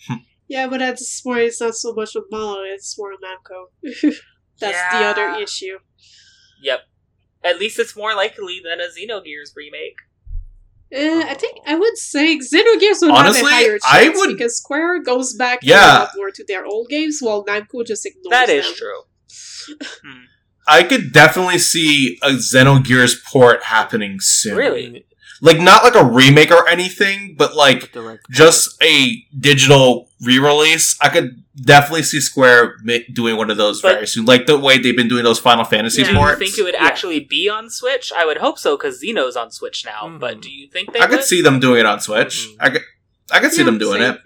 yeah, 0.47 0.67
but 0.67 0.81
at 0.81 0.97
this 0.97 1.21
point, 1.21 1.41
it's 1.41 1.61
not 1.61 1.75
so 1.75 1.93
much 1.93 2.15
of 2.15 2.23
Monolith, 2.31 2.75
it's 2.75 2.97
more 2.97 3.11
Namco. 3.13 3.67
That's 4.59 4.93
the 4.95 5.05
other 5.05 5.41
issue. 5.41 5.79
Yep. 6.61 6.79
At 7.43 7.59
least 7.59 7.77
it's 7.77 7.95
more 7.95 8.15
likely 8.15 8.61
than 8.63 8.79
a 8.79 8.85
Xenogears 8.85 9.55
remake. 9.55 9.97
Uh, 10.95 11.25
I 11.27 11.33
think 11.33 11.57
I 11.67 11.75
would 11.75 11.97
say 11.97 12.37
Xenogears 12.37 13.01
would 13.01 13.11
Honestly, 13.11 13.43
have 13.51 13.51
a 13.51 13.55
higher 13.65 13.79
I 13.85 14.05
chance 14.05 14.17
would- 14.19 14.37
because 14.37 14.57
Square 14.57 15.03
goes 15.03 15.33
back 15.33 15.59
a 15.63 15.69
lot 15.71 16.09
more 16.15 16.31
to 16.31 16.45
their 16.47 16.65
old 16.65 16.87
games, 16.89 17.17
while 17.21 17.43
Namco 17.43 17.85
just 17.85 18.05
ignores 18.05 18.29
That 18.31 18.49
is 18.49 18.65
them. 18.65 18.75
true. 18.75 19.75
I 20.67 20.83
could 20.83 21.11
definitely 21.11 21.59
see 21.59 22.17
a 22.23 22.29
Xenogears 22.31 23.23
port 23.23 23.63
happening 23.63 24.17
soon. 24.19 24.55
Really? 24.57 25.05
Like 25.41 25.59
not 25.59 25.83
like 25.83 25.95
a 25.95 26.03
remake 26.05 26.49
or 26.49 26.67
anything, 26.67 27.35
but 27.37 27.55
like 27.55 27.93
just 28.31 28.81
a 28.81 29.17
digital 29.37 30.09
re-release. 30.21 30.95
I 31.01 31.09
could 31.09 31.43
definitely 31.61 32.03
see 32.03 32.21
Square 32.21 32.77
doing 33.13 33.35
one 33.37 33.49
of 33.51 33.57
those 33.57 33.81
But- 33.81 33.93
very 33.95 34.07
soon, 34.07 34.25
like 34.25 34.45
the 34.45 34.57
way 34.57 34.77
they've 34.77 34.95
been 34.95 35.07
doing 35.09 35.23
those 35.23 35.39
Final 35.39 35.65
Fantasy 35.65 36.01
Yeah. 36.03 36.13
Do 36.13 36.19
you 36.19 36.35
think 36.37 36.57
it 36.57 36.63
would 36.63 36.73
Yeah. 36.73 36.83
actually 36.85 37.19
be 37.19 37.49
on 37.49 37.69
Switch? 37.69 38.11
I 38.15 38.25
would 38.25 38.37
hope 38.37 38.57
so 38.57 38.77
because 38.77 39.01
Xeno's 39.01 39.35
on 39.35 39.51
Switch 39.51 39.83
now. 39.85 40.03
Mhm. 40.07 40.19
But 40.19 40.41
do 40.41 40.49
you 40.51 40.67
think 40.67 40.93
they 40.93 40.99
I 41.01 41.07
could 41.07 41.23
see 41.23 41.41
them 41.41 41.59
doing 41.59 41.81
it 41.81 41.85
on 41.85 41.99
Switch. 41.99 42.47
Mhm. 42.47 42.55
I 42.59 42.69
could, 42.69 42.83
I 43.31 43.39
could 43.39 43.51
see 43.51 43.59
Yeah, 43.59 43.65
them 43.65 43.77
doing 43.77 44.01
same. 44.01 44.11
it. 44.13 44.21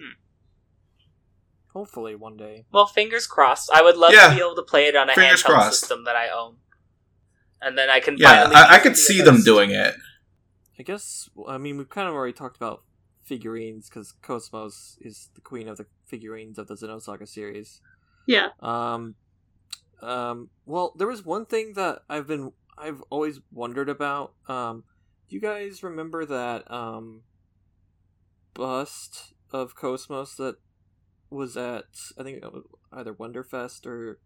Hopefully 1.74 2.16
one 2.16 2.36
day. 2.36 2.66
Well, 2.72 2.88
fingers 2.88 3.28
crossed. 3.28 3.70
I 3.74 3.82
would 3.82 3.95
love 3.95 4.11
Yeah. 4.14 4.30
to 4.30 4.36
be 4.36 4.41
able 4.41 4.56
to 4.56 4.64
play 4.64 4.88
it 4.88 4.95
on 4.95 5.10
a 5.10 5.14
Fingers 5.16 5.44
handheld 5.44 5.45
crossed. 5.45 5.80
system 5.80 6.03
that 6.06 6.16
I 6.16 6.30
own, 6.30 6.57
and 7.61 7.78
then 7.78 7.90
I 7.90 7.99
can. 7.99 8.18
Yeah, 8.18 8.44
finally 8.44 8.56
I, 8.56 8.64
I 8.64 8.74
use 8.76 8.84
could 8.84 8.91
the 8.94 8.98
see 8.98 9.22
them 9.22 9.44
doing 9.44 9.72
it. 9.72 9.95
I 10.80 10.84
guess. 10.84 11.30
I 11.48 11.57
mean, 11.57 11.78
we've 11.78 11.90
kind 11.90 12.07
of 12.07 12.16
already 12.16 12.34
talked 12.34 12.56
about 12.57 12.84
figurines 13.30 13.88
because 13.88 14.11
Cosmos 14.23 14.97
is 14.99 15.30
the 15.35 15.41
queen 15.41 15.68
of 15.68 15.77
the 15.77 15.85
figurines 16.07 16.57
of 16.57 16.68
the 16.68 16.73
Xenosaga 16.73 17.27
series. 17.27 17.80
Yeah. 18.27 18.49
Um, 18.60 19.15
um. 20.01 20.49
Well, 20.65 20.93
there 20.97 21.07
was 21.07 21.23
one 21.23 21.45
thing 21.45 21.73
that 21.76 22.01
I've 22.10 22.27
been 22.27 22.51
I've 22.77 23.01
always 23.11 23.39
wondered 23.51 23.88
about. 23.88 24.34
Um, 24.47 24.84
do 25.30 25.35
you 25.35 25.41
guys 25.41 25.84
remember 25.84 26.26
that 26.26 26.69
um 26.72 27.22
bust 28.56 29.34
of 29.51 29.76
Cosmos 29.76 30.35
that 30.35 30.56
was 31.30 31.56
at 31.56 31.85
I 32.18 32.23
think 32.23 32.43
it 32.43 32.51
was 32.51 32.64
either 32.91 33.14
Wonderfest 33.14 33.85
or 33.85 34.19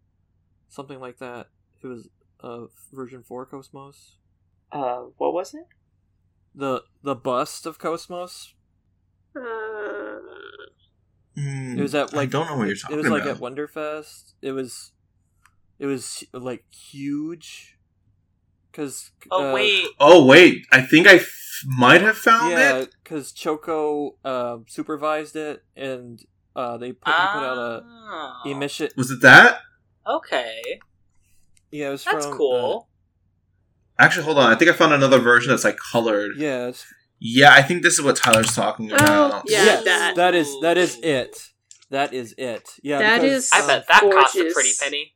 something 0.68 0.98
like 0.98 1.18
that. 1.18 1.48
It 1.82 1.86
was 1.86 2.08
uh 2.40 2.66
version 2.92 3.22
four 3.22 3.44
Cosmos. 3.44 4.16
Uh, 4.72 5.02
what 5.18 5.34
was 5.34 5.54
it? 5.54 5.66
The 6.54 6.84
the 7.02 7.14
bust 7.14 7.66
of 7.66 7.78
Cosmos. 7.78 8.54
Uh, 9.36 10.18
It 11.36 11.80
was 11.80 11.94
at 11.94 12.10
Hmm, 12.10 12.16
I 12.16 12.20
like 12.22 12.30
don't 12.30 12.46
know 12.46 12.56
what 12.56 12.66
you're 12.68 12.76
talking 12.76 12.98
about. 12.98 13.06
It 13.06 13.10
talking 13.10 13.10
was 13.10 13.10
like 13.10 13.22
about. 13.22 13.36
at 13.36 13.40
Wonderfest. 13.74 14.34
It 14.42 14.52
was, 14.52 14.92
it 15.78 15.86
was 15.86 16.24
like 16.32 16.64
huge. 16.72 17.76
Cause 18.72 19.12
Oh 19.30 19.50
uh, 19.50 19.54
wait, 19.54 19.84
oh 20.00 20.24
wait, 20.26 20.66
I 20.72 20.80
think 20.82 21.06
I 21.06 21.14
f- 21.16 21.62
might 21.64 22.00
have 22.00 22.16
found 22.16 22.50
yeah, 22.50 22.78
it. 22.78 22.94
because 23.04 23.30
Choco 23.32 24.16
uh, 24.24 24.58
supervised 24.66 25.36
it, 25.36 25.62
and 25.76 26.20
uh, 26.56 26.76
they 26.76 26.90
put, 26.92 27.06
he 27.06 27.12
put 27.12 27.44
out 27.44 27.56
a 27.58 27.82
Oh. 27.84 28.42
emission. 28.46 28.88
Was 28.96 29.12
it 29.12 29.20
that? 29.22 29.60
Okay, 30.06 30.60
Yeah, 31.70 31.88
it 31.88 31.90
was 31.92 32.04
that's 32.04 32.24
from, 32.24 32.34
uh, 32.34 32.36
cool. 32.36 32.88
Actually, 33.98 34.24
hold 34.24 34.38
on. 34.38 34.52
I 34.52 34.56
think 34.56 34.70
I 34.70 34.74
found 34.74 34.92
another 34.92 35.20
version 35.20 35.50
that's 35.50 35.64
like 35.64 35.78
colored. 35.92 36.32
yeah, 36.36 36.66
it's, 36.66 36.84
Yeah, 37.26 37.54
I 37.54 37.62
think 37.62 37.82
this 37.82 37.94
is 37.94 38.02
what 38.02 38.16
Tyler's 38.16 38.54
talking 38.54 38.92
Oh, 38.92 38.96
about. 38.96 39.44
yeah, 39.48 39.64
yes, 39.64 39.84
that. 39.84 40.16
that 40.16 40.34
is 40.34 40.54
that 40.60 40.76
is 40.76 40.98
it. 41.02 41.34
That 41.88 42.12
is 42.12 42.34
it. 42.36 42.68
Yeah, 42.82 42.98
That 42.98 43.22
because, 43.22 43.44
is- 43.44 43.50
I 43.50 43.66
bet 43.66 43.86
that 43.88 44.02
cost 44.02 44.36
a 44.36 44.50
pretty 44.52 44.72
penny. 44.78 45.14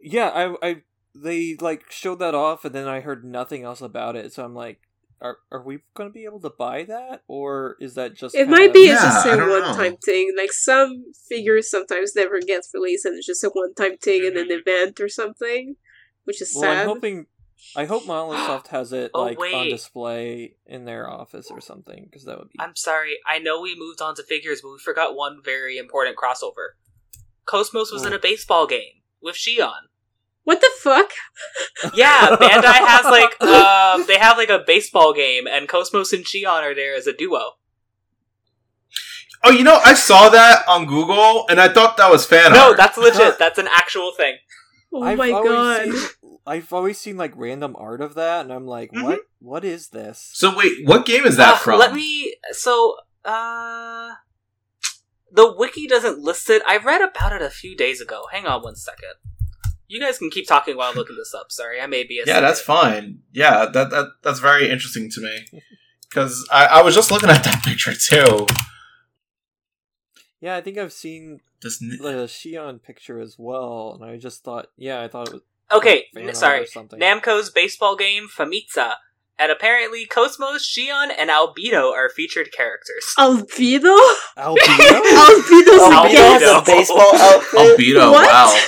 Yeah, 0.00 0.28
I, 0.28 0.54
I, 0.68 0.76
they 1.12 1.56
like 1.60 1.90
showed 1.90 2.20
that 2.20 2.36
off, 2.36 2.64
and 2.64 2.72
then 2.72 2.86
I 2.86 3.00
heard 3.00 3.24
nothing 3.24 3.64
else 3.64 3.80
about 3.80 4.14
it. 4.14 4.32
So 4.32 4.44
I'm 4.44 4.54
like, 4.54 4.78
are 5.20 5.38
are 5.50 5.64
we 5.64 5.78
going 5.96 6.08
to 6.08 6.12
be 6.12 6.24
able 6.24 6.40
to 6.40 6.50
buy 6.56 6.84
that, 6.84 7.22
or 7.26 7.76
is 7.80 7.94
that 7.94 8.14
just? 8.14 8.36
it 8.36 8.44
kinda- 8.46 8.56
might 8.56 8.72
be 8.72 8.86
Yeah, 8.86 8.94
just 9.02 9.26
a 9.26 9.36
one-time 9.36 9.96
thing. 9.96 10.32
Like 10.38 10.52
some 10.52 11.06
figures 11.28 11.68
sometimes 11.68 12.14
never 12.14 12.38
get 12.40 12.62
released, 12.72 13.06
and 13.06 13.16
it's 13.16 13.26
just 13.26 13.42
a 13.42 13.48
one-time 13.48 13.96
thing 13.96 14.22
mm-hmm. 14.22 14.36
in 14.36 14.52
an 14.52 14.62
event 14.64 15.00
or 15.00 15.08
something, 15.08 15.74
which 16.26 16.40
is 16.40 16.54
Well, 16.54 16.70
I'm 16.70 16.76
sad. 16.76 16.86
hoping. 16.86 17.26
I 17.76 17.86
hope 17.86 18.06
Monolith 18.06 18.68
has 18.68 18.92
it 18.92 19.10
Oh, 19.14 19.24
like 19.24 19.38
on 19.38 19.68
display 19.68 20.56
in 20.66 20.84
their 20.84 21.08
office 21.10 21.48
or 21.50 21.60
something 21.60 22.04
because 22.04 22.24
that 22.24 22.38
would 22.38 22.50
be. 22.50 22.58
I'm 22.60 22.76
sorry. 22.76 23.16
I 23.26 23.38
know 23.38 23.60
we 23.60 23.74
moved 23.78 24.00
on 24.00 24.14
to 24.16 24.22
figures, 24.22 24.60
but 24.62 24.70
we 24.70 24.78
forgot 24.78 25.16
one 25.16 25.40
very 25.44 25.76
important 25.78 26.16
crossover. 26.16 26.74
Cosmos 27.46 27.92
was 27.92 28.06
in 28.06 28.12
a 28.12 28.18
baseball 28.18 28.66
game 28.66 29.02
with 29.20 29.36
Shion. 29.36 29.88
What 30.44 30.60
the 30.60 30.70
fuck? 30.78 31.10
Yeah, 31.94 32.36
Bandai 32.40 32.86
has 32.86 33.04
like 33.04 33.40
um 33.42 34.04
they 34.08 34.18
have 34.18 34.36
like 34.38 34.48
a 34.48 34.62
baseball 34.66 35.12
game, 35.12 35.46
and 35.46 35.68
Cosmos 35.68 36.12
and 36.12 36.24
Shion 36.24 36.62
are 36.62 36.74
there 36.74 36.94
as 36.94 37.06
a 37.06 37.12
duo. 37.12 37.52
Oh, 39.42 39.50
you 39.50 39.62
know, 39.64 39.78
I 39.84 39.92
saw 39.92 40.30
that 40.30 40.64
on 40.66 40.86
Google 40.86 41.44
and 41.50 41.60
I 41.60 41.68
thought 41.68 41.98
that 41.98 42.10
was 42.10 42.24
fan 42.24 42.52
No, 42.52 42.68
art. 42.68 42.78
that's 42.78 42.96
legit. 42.96 43.38
That's 43.38 43.58
an 43.58 43.68
actual 43.70 44.12
thing. 44.16 44.36
Oh 44.90 45.02
I've 45.02 45.18
my 45.18 45.30
god! 45.30 45.82
Seen, 45.84 45.94
I've 46.46 46.72
always 46.72 46.98
seen 46.98 47.16
like 47.16 47.32
random 47.36 47.74
art 47.78 48.00
of 48.00 48.14
that, 48.14 48.42
and 48.42 48.52
I'm 48.52 48.66
like, 48.66 48.92
what? 48.92 49.20
What 49.40 49.64
is 49.64 49.88
this? 49.88 50.30
So 50.34 50.56
wait, 50.56 50.86
what 50.86 51.06
game 51.06 51.24
is 51.24 51.36
that 51.36 51.54
Uh, 51.54 51.58
from? 51.58 51.78
Let 51.78 51.94
me. 51.94 52.34
So, 52.52 52.96
uh, 53.24 54.12
the 55.32 55.54
wiki 55.56 55.86
doesn't 55.86 56.18
list 56.18 56.50
it. 56.50 56.62
I 56.66 56.76
read 56.76 57.00
about 57.00 57.32
it 57.32 57.42
a 57.42 57.50
few 57.50 57.76
days 57.76 58.00
ago. 58.00 58.24
Hang 58.30 58.46
on 58.46 58.62
one 58.62 58.76
second. 58.76 59.14
You 59.88 60.00
guys 60.00 60.18
can 60.18 60.30
keep 60.30 60.46
talking 60.46 60.76
while 60.76 60.90
I'm 60.90 60.96
looking 60.96 61.16
this 61.16 61.34
up. 61.34 61.50
Sorry, 61.50 61.80
I 61.80 61.86
may 61.86 62.04
be 62.04 62.22
Yeah, 62.26 62.40
that's 62.40 62.60
fine. 62.60 63.20
Yeah, 63.32 63.66
that, 63.66 63.90
that 63.90 64.12
that's 64.22 64.40
very 64.40 64.70
interesting 64.70 65.10
to 65.10 65.20
me 65.20 65.62
because 66.08 66.46
I, 66.50 66.66
I 66.66 66.82
was 66.82 66.94
just 66.94 67.10
looking 67.10 67.28
at 67.30 67.44
that 67.44 67.62
picture 67.64 67.94
too. 67.94 68.46
Yeah, 70.40 70.56
I 70.56 70.60
think 70.60 70.76
I've 70.78 70.92
seen 70.92 71.40
This 71.62 71.78
the 71.78 72.26
Shion 72.28 72.82
picture 72.82 73.18
as 73.18 73.36
well, 73.38 73.98
and 73.98 74.10
I 74.10 74.18
just 74.18 74.44
thought, 74.44 74.66
yeah, 74.76 75.00
I 75.02 75.08
thought 75.08 75.28
it 75.28 75.32
was 75.34 75.42
Okay, 75.72 76.04
n- 76.16 76.34
sorry. 76.34 76.66
Namco's 76.66 77.50
baseball 77.50 77.96
game 77.96 78.28
Famista, 78.28 78.94
and 79.38 79.50
apparently 79.50 80.06
Cosmos, 80.06 80.62
Shion, 80.66 81.08
and 81.16 81.30
Albedo 81.30 81.90
are 81.92 82.08
featured 82.08 82.50
characters. 82.52 83.04
Albedo? 83.18 83.96
Albedo? 84.36 84.56
Albedo's 84.56 85.82
Albedo 85.82 86.14
a 86.14 86.38
has 86.38 86.42
a 86.42 86.62
baseball 86.64 87.14
outfit. 87.16 87.58
Albedo, 87.78 88.12
What? 88.12 88.28
wow. 88.28 88.60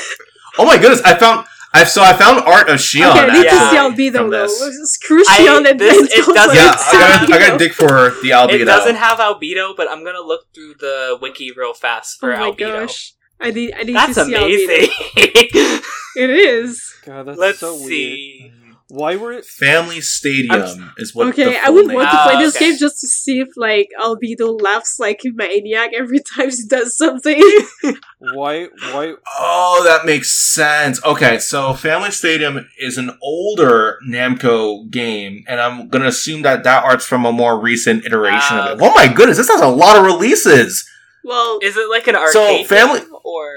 Oh 0.59 0.65
my 0.65 0.79
goodness, 0.79 1.03
I 1.03 1.17
found 1.19 1.47
I 1.75 1.85
so 1.85 2.03
I 2.03 2.15
found 2.15 2.41
art 2.47 2.71
of 2.71 2.77
Shion. 2.77 3.11
Okay, 3.11 3.21
I 3.21 3.33
need 3.35 3.43
to 3.43 3.51
actually, 3.51 3.71
see 4.07 4.11
Albedo 4.11 4.31
though. 4.31 4.47
this. 4.47 4.93
Screw 4.95 5.23
I- 5.29 5.39
Shion 5.39 5.71
and 5.71 5.79
this- 5.79 6.11
it 6.11 6.25
doesn't- 6.35 6.55
Yeah, 6.57 6.75
I 6.75 6.93
gotta, 7.27 7.35
I 7.35 7.39
gotta 7.39 7.59
dig 7.59 7.73
for 7.73 7.87
the 8.23 8.31
Albedo. 8.31 8.61
It 8.61 8.65
doesn't 8.65 8.97
have 8.97 9.19
Albedo, 9.19 9.77
but 9.77 9.91
I'm 9.91 10.03
gonna 10.03 10.23
look 10.23 10.47
through 10.55 10.75
the 10.81 11.19
wiki 11.21 11.53
real 11.55 11.75
fast 11.75 12.17
Oh 12.17 12.21
for 12.21 12.31
my 12.37 12.51
Albedo. 12.51 12.87
gosh. 12.87 13.13
I 13.41 13.51
need, 13.51 13.75
I 13.77 13.83
need 13.83 13.97
That's 13.97 14.15
to 14.15 14.25
see 14.25 14.35
amazing. 14.35 14.91
Albedo. 14.91 15.83
It 16.19 16.31
is. 16.31 16.95
God, 17.05 17.27
that's 17.27 17.39
Let's 17.39 17.59
so 17.59 17.75
weird. 17.75 17.89
see. 17.89 18.53
Why 18.89 19.17
were 19.17 19.33
it? 19.33 19.45
Family 19.45 20.01
Stadium 20.01 20.93
is 20.97 21.13
what. 21.15 21.27
okay, 21.29 21.45
the 21.45 21.59
I 21.67 21.71
would 21.71 21.89
name 21.89 21.97
want 21.97 22.09
to 22.09 22.17
Ah, 22.17 22.31
play 22.31 22.43
this 22.43 22.55
okay. 22.57 22.71
game 22.71 22.79
just 22.79 23.01
to 23.01 23.09
see 23.09 23.41
if 23.41 23.49
like 23.57 23.89
Albedo 24.01 24.59
laughs 24.63 24.99
like 25.01 25.21
a 25.27 25.31
maniac 25.31 25.91
every 25.93 26.21
time 26.21 26.51
he 26.51 26.63
does 26.69 26.97
something. 26.97 27.43
Why? 28.19 28.67
Why? 28.93 29.15
Oh, 29.39 29.83
that 29.85 30.07
makes 30.07 30.31
sense. 30.31 31.05
Okay, 31.05 31.39
so 31.39 31.75
Family 31.75 32.13
Stadium 32.13 32.67
is 32.79 32.97
an 32.97 33.11
older 33.21 33.99
Namco 34.09 34.89
game, 34.89 35.45
and 35.49 35.61
I'm 35.61 35.89
gonna 35.89 36.07
assume 36.07 36.43
that 36.43 36.63
that 36.65 36.85
art's 36.85 37.05
from 37.05 37.27
a 37.27 37.33
more 37.33 37.61
recent 37.61 38.07
iteration 38.07 38.57
Ah, 38.57 38.73
of 38.73 38.81
it. 38.81 38.85
Oh 38.85 38.95
my 38.95 39.09
goodness, 39.13 39.37
this 39.37 39.49
has 39.49 39.61
a 39.61 39.67
lot 39.69 39.97
of 39.99 40.05
releases. 40.05 40.89
Well, 41.27 41.59
Is 41.63 41.77
it 41.77 41.91
like 41.91 42.07
an 42.07 42.17
So, 42.31 42.43
arcade 42.47 42.67
family- 42.67 43.01
game, 43.01 43.11
or 43.25 43.51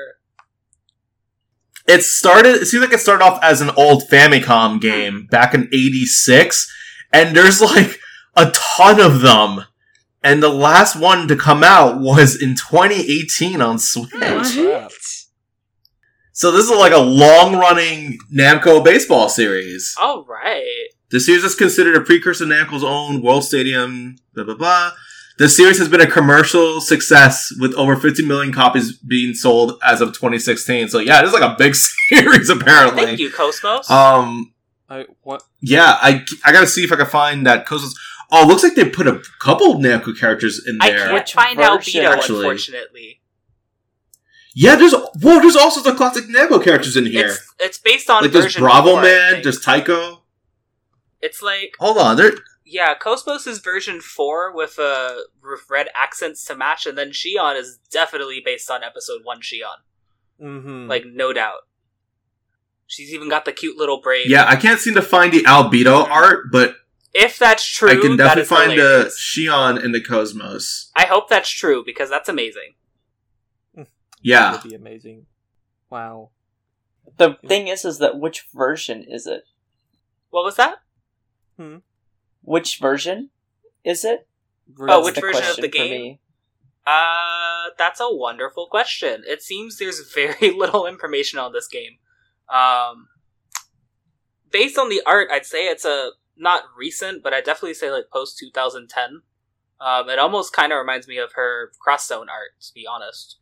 It 1.87 2.03
started. 2.03 2.55
It 2.55 2.65
seems 2.67 2.83
like 2.83 2.93
it 2.93 2.99
started 2.99 3.23
off 3.23 3.39
as 3.41 3.61
an 3.61 3.71
old 3.71 4.03
Famicom 4.09 4.73
hmm. 4.73 4.77
game 4.79 5.27
back 5.31 5.53
in 5.53 5.69
'86, 5.71 6.71
and 7.11 7.35
there's 7.35 7.61
like 7.61 7.99
a 8.35 8.51
ton 8.51 8.99
of 8.99 9.21
them. 9.21 9.65
And 10.21 10.43
the 10.43 10.49
last 10.49 10.97
one 10.97 11.29
to 11.29 11.35
come 11.37 11.63
out 11.63 12.01
was 12.01 12.35
in 12.35 12.55
2018 12.55 13.61
on 13.61 13.79
Switch. 13.79 14.11
what? 14.13 14.93
So 16.33 16.51
this 16.51 16.65
is 16.65 16.71
like 16.71 16.91
a 16.93 16.97
long-running 16.99 18.17
Namco 18.33 18.83
baseball 18.83 19.29
series. 19.29 19.95
all 19.99 20.25
right? 20.25 20.87
The 21.09 21.19
series 21.19 21.43
is 21.43 21.55
considered 21.55 21.95
a 21.95 22.01
precursor 22.01 22.45
to 22.45 22.51
Namco's 22.51 22.83
own 22.83 23.21
World 23.21 23.43
Stadium, 23.43 24.15
blah, 24.33 24.43
blah, 24.43 24.55
blah. 24.55 24.91
The 25.39 25.47
series 25.47 25.79
has 25.79 25.87
been 25.87 26.01
a 26.01 26.05
commercial 26.05 26.81
success 26.81 27.53
with 27.61 27.73
over 27.75 27.95
50 27.95 28.25
million 28.25 28.51
copies 28.51 28.97
being 28.97 29.33
sold 29.33 29.79
as 29.81 30.01
of 30.01 30.09
2016. 30.09 30.89
So 30.89 30.99
yeah, 30.99 31.19
it 31.21 31.25
is 31.25 31.31
like 31.31 31.41
a 31.41 31.55
big 31.57 31.75
series 32.09 32.49
apparently. 32.49 33.05
Thank 33.05 33.19
you, 33.19 33.31
Cosmos. 33.31 33.89
Um, 33.89 34.53
I 34.89 35.05
what? 35.23 35.43
yeah, 35.61 35.97
I, 36.01 36.25
I 36.43 36.51
gotta 36.51 36.67
see 36.67 36.83
if 36.83 36.91
I 36.91 36.97
can 36.97 37.05
find 37.05 37.47
that 37.47 37.65
Cosmos. 37.65 37.95
Oh, 38.33 38.45
looks 38.45 38.63
like 38.63 38.75
they 38.75 38.89
put 38.89 39.07
a 39.07 39.21
couple 39.39 39.75
Namco 39.75 40.17
characters 40.19 40.61
in 40.67 40.77
there. 40.77 40.87
I 40.87 40.91
there. 40.91 41.05
can't 41.05 41.13
Which 41.13 41.33
find 41.33 41.57
version, 41.57 42.03
Albedo, 42.03 42.11
actually? 42.17 42.37
unfortunately. 42.39 43.21
Yeah, 44.53 44.75
there's 44.75 44.93
whoa, 44.93 45.39
there's 45.39 45.55
also 45.55 45.81
the 45.81 45.95
classic 45.95 46.25
Namco 46.25 46.61
characters 46.61 46.97
in 46.97 47.05
here. 47.05 47.27
It's 47.27 47.53
it's 47.61 47.77
based 47.77 48.09
on 48.09 48.23
Like 48.23 48.33
there's 48.33 48.57
Bravo 48.57 48.91
4, 48.91 49.01
Man, 49.03 49.41
there's 49.41 49.61
Tycho. 49.61 50.21
It's 51.21 51.41
like 51.41 51.75
Hold 51.79 51.97
on, 51.97 52.17
there. 52.17 52.33
Yeah, 52.71 52.93
Cosmos 52.95 53.47
is 53.47 53.59
version 53.59 53.99
four 53.99 54.53
with 54.55 54.77
uh 54.79 55.15
red 55.69 55.87
accents 55.95 56.43
to 56.45 56.55
match, 56.55 56.85
and 56.85 56.97
then 56.97 57.09
Shion 57.09 57.55
is 57.59 57.79
definitely 57.91 58.41
based 58.43 58.69
on 58.69 58.83
episode 58.83 59.21
one 59.23 59.39
Shion, 59.41 59.79
Mm-hmm. 60.41 60.87
like 60.87 61.03
no 61.05 61.33
doubt. 61.33 61.61
She's 62.87 63.13
even 63.13 63.29
got 63.29 63.45
the 63.45 63.51
cute 63.51 63.77
little 63.77 64.01
braid. 64.01 64.29
Yeah, 64.29 64.45
I 64.47 64.55
can't 64.55 64.79
seem 64.79 64.95
to 64.95 65.01
find 65.01 65.31
the 65.31 65.43
Albedo 65.43 66.07
art, 66.09 66.45
but 66.51 66.75
if 67.13 67.37
that's 67.37 67.65
true, 67.65 67.89
I 67.89 67.95
can 68.01 68.17
definitely 68.17 68.41
is 68.43 68.47
find 68.49 68.71
the 68.71 68.75
hilarious. 68.75 69.19
Shion 69.19 69.83
in 69.83 69.91
the 69.91 70.01
Cosmos. 70.01 70.91
I 70.95 71.05
hope 71.05 71.29
that's 71.29 71.49
true 71.49 71.83
because 71.85 72.09
that's 72.09 72.29
amazing. 72.29 72.75
Yeah. 74.21 74.51
That 74.51 74.63
would 74.63 74.69
be 74.69 74.75
amazing. 74.75 75.27
Wow. 75.89 76.31
The 77.17 77.37
thing 77.47 77.69
is, 77.69 77.85
is 77.85 77.99
that 77.99 78.19
which 78.19 78.47
version 78.53 79.05
is 79.07 79.25
it? 79.25 79.43
What 80.29 80.43
was 80.43 80.57
that? 80.57 80.79
Which 82.41 82.79
version 82.79 83.29
is 83.83 84.03
it? 84.03 84.27
Oh, 84.79 85.03
which 85.03 85.19
version 85.19 85.43
of 85.49 85.57
the 85.57 85.67
game? 85.67 85.91
me. 85.91 86.19
Uh, 86.85 87.69
that's 87.77 87.99
a 87.99 88.07
wonderful 88.09 88.67
question. 88.67 89.23
It 89.27 89.41
seems 89.41 89.77
there's 89.77 90.11
very 90.13 90.51
little 90.51 90.85
information 90.85 91.39
on 91.39 91.53
this 91.53 91.67
game. 91.67 91.97
Um, 92.49 93.07
based 94.51 94.77
on 94.77 94.89
the 94.89 95.01
art, 95.05 95.29
I'd 95.31 95.45
say 95.45 95.67
it's 95.67 95.85
a 95.85 96.11
not 96.35 96.63
recent, 96.77 97.21
but 97.21 97.33
I 97.33 97.41
definitely 97.41 97.73
say 97.75 97.91
like 97.91 98.05
post 98.11 98.39
2010. 98.39 99.21
Um, 99.81 100.09
it 100.09 100.19
almost 100.19 100.53
kind 100.53 100.73
of 100.73 100.77
reminds 100.77 101.07
me 101.07 101.17
of 101.17 101.33
her 101.33 101.71
cross 101.79 102.07
zone 102.07 102.27
art, 102.29 102.59
to 102.61 102.73
be 102.73 102.85
honest. 102.89 103.37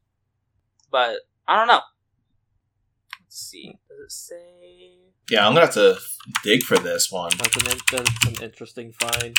But 0.92 1.22
I 1.48 1.58
don't 1.58 1.68
know. 1.68 1.82
Let's 3.22 3.40
see. 3.40 3.78
Does 3.90 4.00
it 4.06 4.12
say? 4.12 5.07
Yeah, 5.30 5.46
I'm 5.46 5.54
gonna 5.54 5.66
have 5.66 5.74
to 5.76 5.98
dig 6.44 6.64
for 6.64 6.78
this 6.78 7.12
one. 7.12 7.32
That's 7.38 7.56
an 7.58 7.72
in- 7.72 7.80
that's 7.92 8.28
an 8.40 8.44
interesting 8.44 8.94
find. 8.94 9.36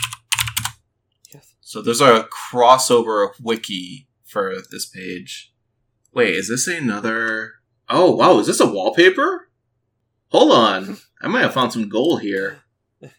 Yes. 1.32 1.54
So 1.60 1.82
there's 1.82 2.00
a 2.00 2.28
crossover 2.50 3.30
wiki 3.42 4.08
for 4.24 4.54
this 4.70 4.86
page. 4.86 5.52
Wait, 6.12 6.34
is 6.34 6.48
this 6.48 6.66
another? 6.66 7.54
Oh 7.88 8.14
wow, 8.14 8.38
is 8.38 8.46
this 8.46 8.60
a 8.60 8.66
wallpaper? 8.66 9.50
Hold 10.30 10.52
on, 10.52 10.98
I 11.22 11.28
might 11.28 11.42
have 11.42 11.54
found 11.54 11.72
some 11.72 11.88
gold 11.88 12.20
here. 12.22 12.60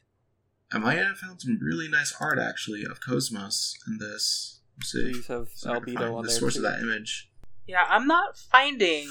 I 0.72 0.78
might 0.78 0.98
have 1.00 1.18
found 1.18 1.41
some 1.41 1.58
really 1.62 1.88
nice 1.90 2.16
art 2.20 2.38
actually 2.40 2.84
of 2.84 3.02
Cosmos 3.02 3.76
in 3.88 3.98
this. 3.98 4.60
Let's 4.78 4.91
see. 4.91 5.12
Please 5.12 5.28
have 5.28 5.50
See 5.56 5.70
if 5.70 5.76
I 5.76 5.80
Albedo 5.80 6.16
on 6.16 6.22
the 6.24 6.30
there. 6.30 6.38
source 6.40 6.56
of 6.56 6.62
that 6.64 6.80
image. 6.82 7.30
Yeah, 7.68 7.86
I'm 7.90 8.08
not 8.08 8.38
finding 8.38 9.08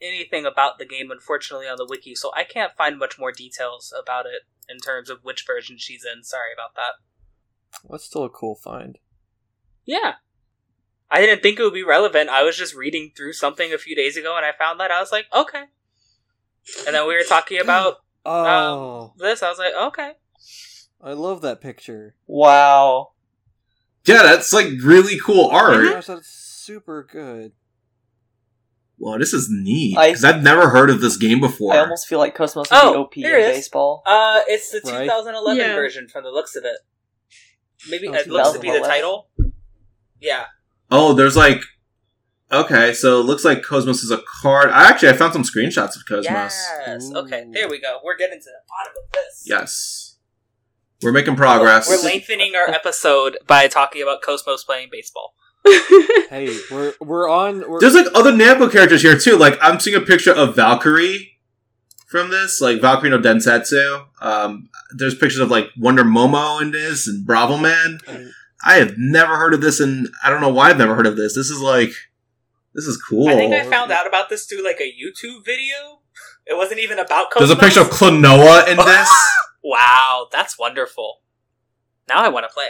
anything 0.00 0.46
about 0.46 0.78
the 0.78 0.86
game, 0.86 1.10
unfortunately, 1.10 1.66
on 1.66 1.76
the 1.76 1.86
wiki, 1.88 2.14
so 2.14 2.30
I 2.36 2.44
can't 2.44 2.76
find 2.76 2.98
much 2.98 3.18
more 3.18 3.32
details 3.32 3.92
about 3.98 4.26
it 4.26 4.42
in 4.68 4.78
terms 4.78 5.10
of 5.10 5.24
which 5.24 5.44
version 5.46 5.76
she's 5.78 6.04
in. 6.04 6.24
Sorry 6.24 6.52
about 6.52 6.74
that. 6.74 7.88
That's 7.90 8.04
still 8.04 8.24
a 8.24 8.30
cool 8.30 8.54
find. 8.54 8.98
Yeah. 9.84 10.14
I 11.10 11.20
didn't 11.20 11.42
think 11.42 11.58
it 11.58 11.62
would 11.62 11.72
be 11.72 11.82
relevant. 11.82 12.28
I 12.28 12.42
was 12.42 12.56
just 12.56 12.74
reading 12.74 13.12
through 13.16 13.32
something 13.32 13.72
a 13.72 13.78
few 13.78 13.96
days 13.96 14.16
ago 14.16 14.36
and 14.36 14.44
I 14.44 14.52
found 14.52 14.78
that. 14.80 14.90
I 14.90 15.00
was 15.00 15.10
like, 15.10 15.26
okay. 15.34 15.64
And 16.86 16.94
then 16.94 17.06
we 17.08 17.14
were 17.14 17.24
talking 17.26 17.60
about 17.60 17.96
Oh, 18.24 19.00
um, 19.00 19.10
this. 19.16 19.42
I 19.42 19.48
was 19.48 19.58
like, 19.58 19.74
okay. 19.74 20.12
I 21.02 21.12
love 21.12 21.40
that 21.42 21.60
picture. 21.60 22.14
Wow. 22.26 23.12
Yeah, 24.04 24.22
that's 24.22 24.52
like 24.52 24.68
really 24.82 25.18
cool 25.18 25.48
art. 25.48 25.84
Gosh, 25.84 26.04
mm-hmm. 26.04 26.12
that's 26.12 26.28
super 26.28 27.06
good. 27.10 27.52
Well, 28.98 29.18
this 29.18 29.32
is 29.32 29.48
neat 29.50 29.96
I- 29.96 30.08
because 30.08 30.24
I've 30.24 30.42
never 30.42 30.70
heard 30.70 30.90
of 30.90 31.00
this 31.00 31.16
game 31.16 31.40
before. 31.40 31.72
I 31.74 31.78
almost 31.78 32.08
feel 32.08 32.18
like 32.18 32.34
Cosmos 32.34 32.70
would 32.70 32.76
Oh, 32.76 32.92
be 32.92 32.98
OP 32.98 33.16
in 33.16 33.22
here 33.30 33.38
it 33.38 33.50
is. 33.50 33.56
baseball. 33.58 34.02
Uh, 34.06 34.40
it's 34.48 34.70
the 34.70 34.80
Right. 34.84 35.04
2011 35.04 35.56
Yeah. 35.64 35.74
version 35.74 36.08
from 36.08 36.24
the 36.24 36.30
looks 36.30 36.56
of 36.56 36.64
it. 36.64 36.78
Maybe 37.88 38.08
Oh, 38.08 38.14
it 38.14 38.26
looks 38.28 38.50
to 38.52 38.58
be 38.58 38.70
the 38.72 38.80
title. 38.80 39.28
Yeah. 40.20 40.46
Oh, 40.90 41.12
there's 41.12 41.36
like 41.36 41.62
okay, 42.50 42.92
so 42.94 43.20
it 43.20 43.24
looks 43.24 43.44
like 43.44 43.62
Cosmos 43.62 44.02
is 44.02 44.10
a 44.10 44.20
card. 44.42 44.70
I 44.70 44.88
actually 44.88 45.10
I 45.10 45.12
found 45.12 45.32
some 45.32 45.44
screenshots 45.44 45.94
of 45.96 46.04
Cosmos. 46.08 46.24
Yes. 46.24 47.10
Okay, 47.14 47.42
Ooh. 47.42 47.52
there 47.52 47.68
we 47.68 47.80
go. 47.80 48.00
We're 48.02 48.16
getting 48.16 48.38
to 48.40 48.44
the 48.44 48.62
bottom 48.68 48.92
of 49.04 49.12
this. 49.12 49.44
Yes, 49.46 50.16
we're 51.02 51.12
making 51.12 51.36
progress. 51.36 51.88
We're 51.88 52.02
lengthening 52.02 52.56
our 52.56 52.68
episode 52.68 53.38
by 53.46 53.68
talking 53.68 54.02
about 54.02 54.22
Cosmos 54.22 54.64
playing 54.64 54.88
baseball. 54.90 55.34
Hey, 55.64 56.56
we're 56.70 56.94
we're 57.00 57.28
on. 57.28 57.68
We're, 57.68 57.80
There's 57.80 57.94
like 57.94 58.06
other 58.14 58.32
Namco 58.32 58.70
characters 58.70 59.02
here 59.02 59.18
too. 59.18 59.36
Like 59.36 59.58
I'm 59.60 59.80
seeing 59.80 59.96
a 59.96 60.00
picture 60.04 60.32
of 60.32 60.54
Valkyrie 60.56 61.38
from 62.06 62.30
this, 62.30 62.60
like 62.60 62.80
Valkyrie 62.80 63.10
no 63.10 63.18
Densetsu. 63.18 64.06
Um, 64.20 64.68
there's 64.96 65.14
pictures 65.14 65.40
of 65.40 65.50
like 65.50 65.68
Wonder 65.76 66.04
Momo 66.04 66.60
in 66.62 66.70
this 66.70 67.06
and 67.08 67.26
Bravo 67.26 67.56
Man. 67.56 67.98
I 68.08 68.26
I 68.64 68.74
have 68.74 68.94
never 68.96 69.36
heard 69.36 69.54
of 69.54 69.60
this, 69.60 69.80
and 69.80 70.08
I 70.24 70.30
don't 70.30 70.40
know 70.40 70.48
why 70.52 70.70
I've 70.70 70.78
never 70.78 70.94
heard 70.94 71.06
of 71.06 71.16
this. 71.16 71.34
This 71.34 71.48
is 71.48 71.60
like, 71.60 71.90
this 72.74 72.86
is 72.86 73.00
cool. 73.00 73.28
I 73.28 73.34
think 73.34 73.54
I 73.54 73.64
found 73.64 73.92
out 73.92 74.06
about 74.06 74.28
this 74.28 74.46
through 74.46 74.64
like 74.64 74.80
a 74.80 74.92
YouTube 74.92 75.44
video. 75.44 76.00
It 76.46 76.56
wasn't 76.56 76.80
even 76.80 76.98
about 76.98 77.30
Cosmos. 77.30 77.48
There's 77.48 77.58
a 77.58 77.60
picture 77.60 77.80
of 77.80 77.88
Klonoa 77.88 78.68
in 78.68 78.76
this. 78.84 79.10
Wow, 79.62 80.28
that's 80.32 80.58
wonderful. 80.58 81.18
Now 82.08 82.24
I 82.24 82.28
want 82.28 82.46
to 82.48 82.52
play. 82.52 82.68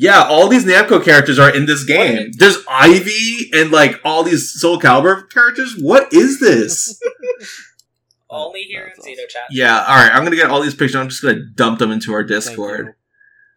Yeah, 0.00 0.22
all 0.22 0.46
these 0.46 0.64
Namco 0.64 1.04
characters 1.04 1.40
are 1.40 1.52
in 1.54 1.66
this 1.66 1.82
game. 1.84 2.30
There's 2.38 2.56
Ivy 2.70 3.50
and 3.52 3.72
like 3.72 4.00
all 4.04 4.22
these 4.22 4.52
Soul 4.58 4.78
Calibur 4.78 5.28
characters. 5.28 5.74
What 5.76 6.12
is 6.12 6.38
this? 6.38 7.00
Only 8.30 8.62
here 8.62 8.92
in 8.94 9.02
Xenochat. 9.02 9.46
yeah, 9.50 9.84
all 9.88 9.96
right. 9.96 10.10
I'm 10.12 10.22
gonna 10.22 10.36
get 10.36 10.50
all 10.50 10.60
these 10.60 10.74
pictures. 10.74 10.96
I'm 10.96 11.08
just 11.08 11.22
gonna 11.22 11.44
dump 11.54 11.78
them 11.80 11.90
into 11.90 12.12
our 12.12 12.22
Discord, 12.22 12.94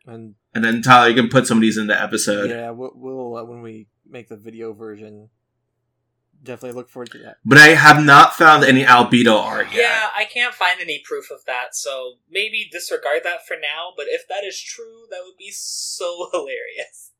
And 0.08 0.36
and 0.56 0.64
then 0.66 0.82
Tyler, 0.82 1.10
you 1.10 1.16
can 1.16 1.30
put 1.30 1.46
some 1.46 1.58
of 1.58 1.62
these 1.62 1.78
in 1.78 1.88
the 1.88 2.02
episode. 2.02 2.50
yeah, 2.50 2.72
we'll, 2.72 2.92
we'll 2.96 3.36
uh, 3.38 3.44
when 3.44 3.62
we 3.62 3.88
make 4.10 4.28
the 4.30 4.38
video 4.38 4.74
version, 4.74 5.30
definitely 6.44 6.78
look 6.78 6.90
forward 6.90 7.12
to 7.12 7.18
that. 7.20 7.38
But 7.46 7.58
I 7.58 7.70
have 7.70 8.04
not 8.04 8.36
found 8.36 8.64
any 8.64 8.84
albedo 8.84 9.38
art 9.38 9.68
yet. 9.74 9.82
Yeah, 9.82 10.10
I 10.16 10.26
can't 10.26 10.54
find 10.54 10.80
any 10.80 11.02
proof 11.04 11.32
of 11.32 11.46
that, 11.46 11.76
so 11.76 12.16
maybe 12.30 12.68
disregard 12.72 13.22
that 13.24 13.46
for 13.48 13.56
now. 13.56 13.94
But 13.96 14.08
if 14.10 14.28
that 14.28 14.44
is 14.44 14.62
true, 14.62 15.06
that 15.10 15.22
would 15.24 15.38
be 15.38 15.52
so 15.52 16.30
hilarious. 16.34 17.12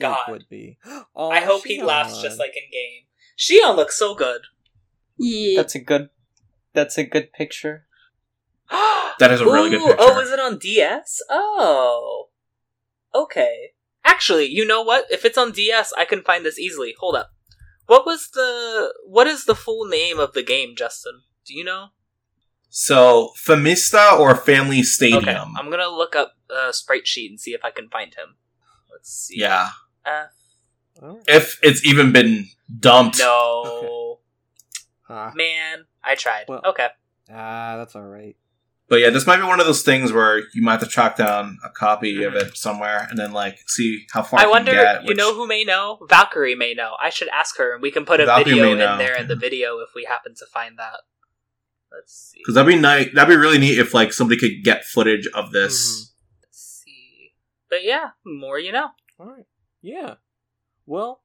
God, 0.00 0.28
It 0.28 0.32
would 0.32 0.48
be. 0.48 0.78
Oh, 1.14 1.30
I 1.30 1.40
hope 1.40 1.64
he 1.64 1.82
laughs 1.82 2.22
just 2.22 2.38
like 2.38 2.54
in 2.56 2.70
game. 2.70 3.04
Shion 3.38 3.76
looks 3.76 3.98
so 3.98 4.14
good. 4.14 4.42
Yeah. 5.16 5.60
That's 5.60 5.74
a 5.74 5.80
good. 5.80 6.10
That's 6.72 6.98
a 6.98 7.04
good 7.04 7.32
picture. 7.32 7.86
That 9.18 9.32
is 9.32 9.42
a 9.42 9.44
really 9.44 9.68
good 9.68 9.82
oh, 9.82 9.88
picture. 9.88 10.02
Oh, 10.02 10.18
is 10.20 10.30
it 10.30 10.40
on 10.40 10.58
DS? 10.58 11.20
Oh. 11.28 12.28
Okay. 13.14 13.72
Actually, 14.02 14.46
you 14.46 14.64
know 14.64 14.80
what? 14.80 15.04
If 15.10 15.26
it's 15.26 15.36
on 15.36 15.52
DS, 15.52 15.92
I 15.98 16.06
can 16.06 16.22
find 16.22 16.42
this 16.42 16.58
easily. 16.58 16.94
Hold 16.98 17.16
up. 17.16 17.34
What 17.90 18.06
was 18.06 18.28
the 18.30 18.94
what 19.04 19.26
is 19.26 19.46
the 19.46 19.56
full 19.56 19.84
name 19.84 20.20
of 20.20 20.32
the 20.32 20.44
game, 20.44 20.76
Justin? 20.76 21.22
Do 21.44 21.54
you 21.54 21.64
know? 21.64 21.88
So, 22.68 23.32
Famista 23.36 24.16
or 24.16 24.36
Family 24.36 24.84
Stadium? 24.84 25.24
Okay, 25.24 25.36
I'm 25.58 25.70
gonna 25.70 25.88
look 25.88 26.14
up 26.14 26.34
a 26.48 26.72
sprite 26.72 27.08
sheet 27.08 27.32
and 27.32 27.40
see 27.40 27.50
if 27.50 27.64
I 27.64 27.72
can 27.72 27.88
find 27.88 28.14
him. 28.14 28.36
Let's 28.92 29.10
see. 29.12 29.40
Yeah. 29.40 29.70
Uh, 30.06 30.26
If 31.26 31.58
it's 31.64 31.84
even 31.84 32.12
been 32.12 32.46
dumped. 32.78 33.18
no. 33.18 34.20
Ah, 35.08 35.32
Man, 35.34 35.86
I 36.04 36.14
tried. 36.14 36.44
Well- 36.46 36.62
okay. 36.66 36.90
ah, 37.28 37.74
that's 37.76 37.96
all 37.96 38.06
right. 38.06 38.36
But 38.90 38.96
yeah, 38.96 39.10
this 39.10 39.24
might 39.26 39.36
be 39.36 39.44
one 39.44 39.60
of 39.60 39.66
those 39.66 39.82
things 39.82 40.12
where 40.12 40.38
you 40.52 40.62
might 40.62 40.72
have 40.72 40.80
to 40.80 40.86
track 40.88 41.16
down 41.16 41.58
a 41.64 41.70
copy 41.70 42.16
Mhm. 42.16 42.26
of 42.26 42.34
it 42.34 42.56
somewhere 42.56 43.06
and 43.08 43.16
then 43.16 43.32
like 43.32 43.56
see 43.68 44.04
how 44.12 44.22
far 44.24 44.40
I 44.40 44.44
you 44.44 44.50
wonder, 44.50 44.72
can 44.72 44.82
get. 44.82 45.02
you 45.04 45.08
which- 45.08 45.16
know 45.16 45.32
who 45.34 45.46
may 45.46 45.62
know? 45.62 46.04
Valkyrie 46.10 46.56
may 46.56 46.74
know. 46.74 46.96
I 47.00 47.08
should 47.08 47.28
ask 47.28 47.56
her, 47.58 47.72
and 47.72 47.80
we 47.80 47.92
can 47.92 48.04
put 48.04 48.18
a 48.20 48.26
Valkyrie 48.26 48.54
video 48.54 48.72
in 48.72 48.78
know. 48.78 48.98
there 48.98 49.14
in 49.16 49.28
the 49.28 49.36
video 49.36 49.78
if 49.78 49.90
we 49.94 50.04
happen 50.06 50.34
to 50.34 50.44
find 50.52 50.76
that. 50.78 51.02
Let's 51.92 52.12
see. 52.12 52.38
Because 52.38 52.56
that'd 52.56 52.68
be 52.68 52.78
nice. 52.80 53.08
That'd 53.14 53.28
be 53.32 53.36
really 53.36 53.58
neat 53.58 53.78
if 53.78 53.94
like 53.94 54.12
somebody 54.12 54.38
could 54.40 54.64
get 54.64 54.84
footage 54.84 55.26
of 55.34 55.52
this. 55.52 56.12
Let's 56.42 56.82
see. 56.84 57.34
But 57.68 57.84
yeah, 57.84 58.10
more 58.24 58.58
you 58.58 58.72
know. 58.72 58.88
All 59.20 59.26
right. 59.26 59.46
Yeah. 59.82 60.14
Well, 60.84 61.22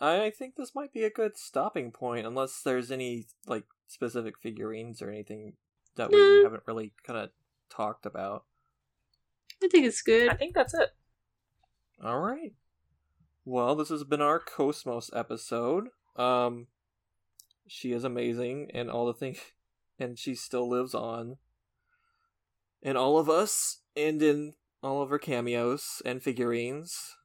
I 0.00 0.30
think 0.30 0.56
this 0.56 0.74
might 0.74 0.92
be 0.92 1.04
a 1.04 1.10
good 1.10 1.36
stopping 1.36 1.92
point, 1.92 2.26
unless 2.26 2.62
there's 2.62 2.90
any 2.90 3.26
like 3.46 3.64
specific 3.88 4.38
figurines 4.42 5.00
or 5.02 5.10
anything 5.10 5.54
that 5.96 6.10
we 6.10 6.16
No. 6.16 6.44
haven't 6.44 6.62
really 6.66 6.92
kind 7.04 7.18
of 7.18 7.30
talked 7.68 8.06
about. 8.06 8.44
I 9.62 9.68
think 9.68 9.86
it's 9.86 10.02
good. 10.02 10.28
I 10.28 10.34
think 10.34 10.54
that's 10.54 10.74
it. 10.74 10.90
All 12.02 12.20
right. 12.20 12.52
Well, 13.44 13.74
this 13.74 13.88
has 13.88 14.04
been 14.04 14.20
our 14.20 14.38
Cosmos 14.38 15.10
episode. 15.14 15.88
Um, 16.16 16.66
she 17.66 17.92
is 17.92 18.04
amazing, 18.04 18.70
and 18.74 18.90
all 18.90 19.06
the 19.06 19.14
things, 19.14 19.38
and 19.98 20.18
she 20.18 20.34
still 20.34 20.68
lives 20.68 20.94
on. 20.94 21.38
In 22.82 22.96
all 22.96 23.18
of 23.18 23.28
us, 23.30 23.80
and 23.96 24.22
in 24.22 24.54
all 24.82 25.00
of 25.02 25.10
her 25.10 25.18
cameos 25.18 26.02
and 26.04 26.22
figurines. 26.22 27.16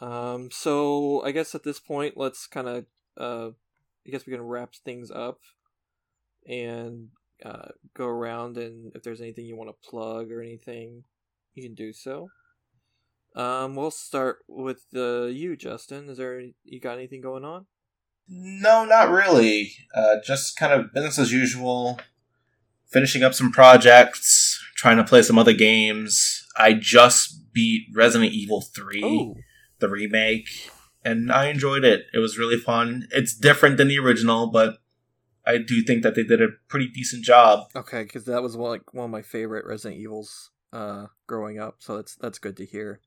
Um, 0.00 0.50
so 0.50 1.22
I 1.24 1.32
guess 1.32 1.54
at 1.54 1.64
this 1.64 1.80
point, 1.80 2.16
let's 2.16 2.46
kind 2.46 2.68
of, 2.68 2.86
uh, 3.16 3.48
I 4.06 4.10
guess 4.10 4.24
we 4.26 4.32
can 4.32 4.42
wrap 4.42 4.74
things 4.76 5.10
up, 5.10 5.40
and 6.46 7.08
uh, 7.44 7.68
go 7.94 8.06
around, 8.06 8.56
and 8.56 8.92
if 8.94 9.02
there's 9.02 9.20
anything 9.20 9.46
you 9.46 9.56
want 9.56 9.70
to 9.70 9.88
plug 9.88 10.30
or 10.30 10.42
anything, 10.42 11.04
you 11.54 11.62
can 11.62 11.74
do 11.74 11.92
so. 11.92 12.28
Um, 13.36 13.76
we'll 13.76 13.90
start 13.90 14.38
with 14.48 14.82
uh, 14.94 15.24
you, 15.24 15.56
Justin. 15.56 16.08
Is 16.08 16.18
there 16.18 16.40
you 16.64 16.80
got 16.80 16.98
anything 16.98 17.20
going 17.20 17.44
on? 17.44 17.66
No, 18.28 18.84
not 18.84 19.10
really. 19.10 19.72
Uh, 19.94 20.16
just 20.24 20.56
kind 20.58 20.72
of 20.72 20.92
business 20.92 21.18
as 21.18 21.32
usual. 21.32 22.00
Finishing 22.90 23.22
up 23.22 23.34
some 23.34 23.52
projects, 23.52 24.58
trying 24.76 24.96
to 24.96 25.04
play 25.04 25.22
some 25.22 25.38
other 25.38 25.52
games. 25.52 26.44
I 26.56 26.72
just 26.72 27.52
beat 27.52 27.86
Resident 27.94 28.32
Evil 28.32 28.62
3, 28.62 29.02
Oh, 29.04 29.34
the 29.78 29.88
remake, 29.88 30.70
and 31.04 31.30
I 31.30 31.48
enjoyed 31.48 31.84
it. 31.84 32.06
It 32.14 32.18
was 32.18 32.38
really 32.38 32.56
fun. 32.56 33.06
It's 33.10 33.34
different 33.34 33.76
than 33.76 33.88
the 33.88 33.98
original, 33.98 34.50
but 34.50 34.78
I 35.48 35.58
do 35.58 35.82
think 35.82 36.02
that 36.02 36.14
they 36.14 36.22
did 36.24 36.42
a 36.42 36.48
pretty 36.68 36.88
decent 36.88 37.24
job. 37.24 37.68
okay, 37.74 38.02
because 38.02 38.24
that 38.26 38.42
was 38.42 38.56
one, 38.56 38.70
like 38.70 38.92
one 38.94 39.06
of 39.06 39.10
my 39.10 39.22
favorite 39.22 39.64
Resident 39.66 39.98
Evils 40.00 40.50
uh, 40.72 41.06
growing 41.26 41.58
up. 41.58 41.76
So 41.78 41.96
that's 41.96 42.14
that's 42.16 42.38
good 42.38 42.56
to 42.58 42.66
hear. 42.66 43.00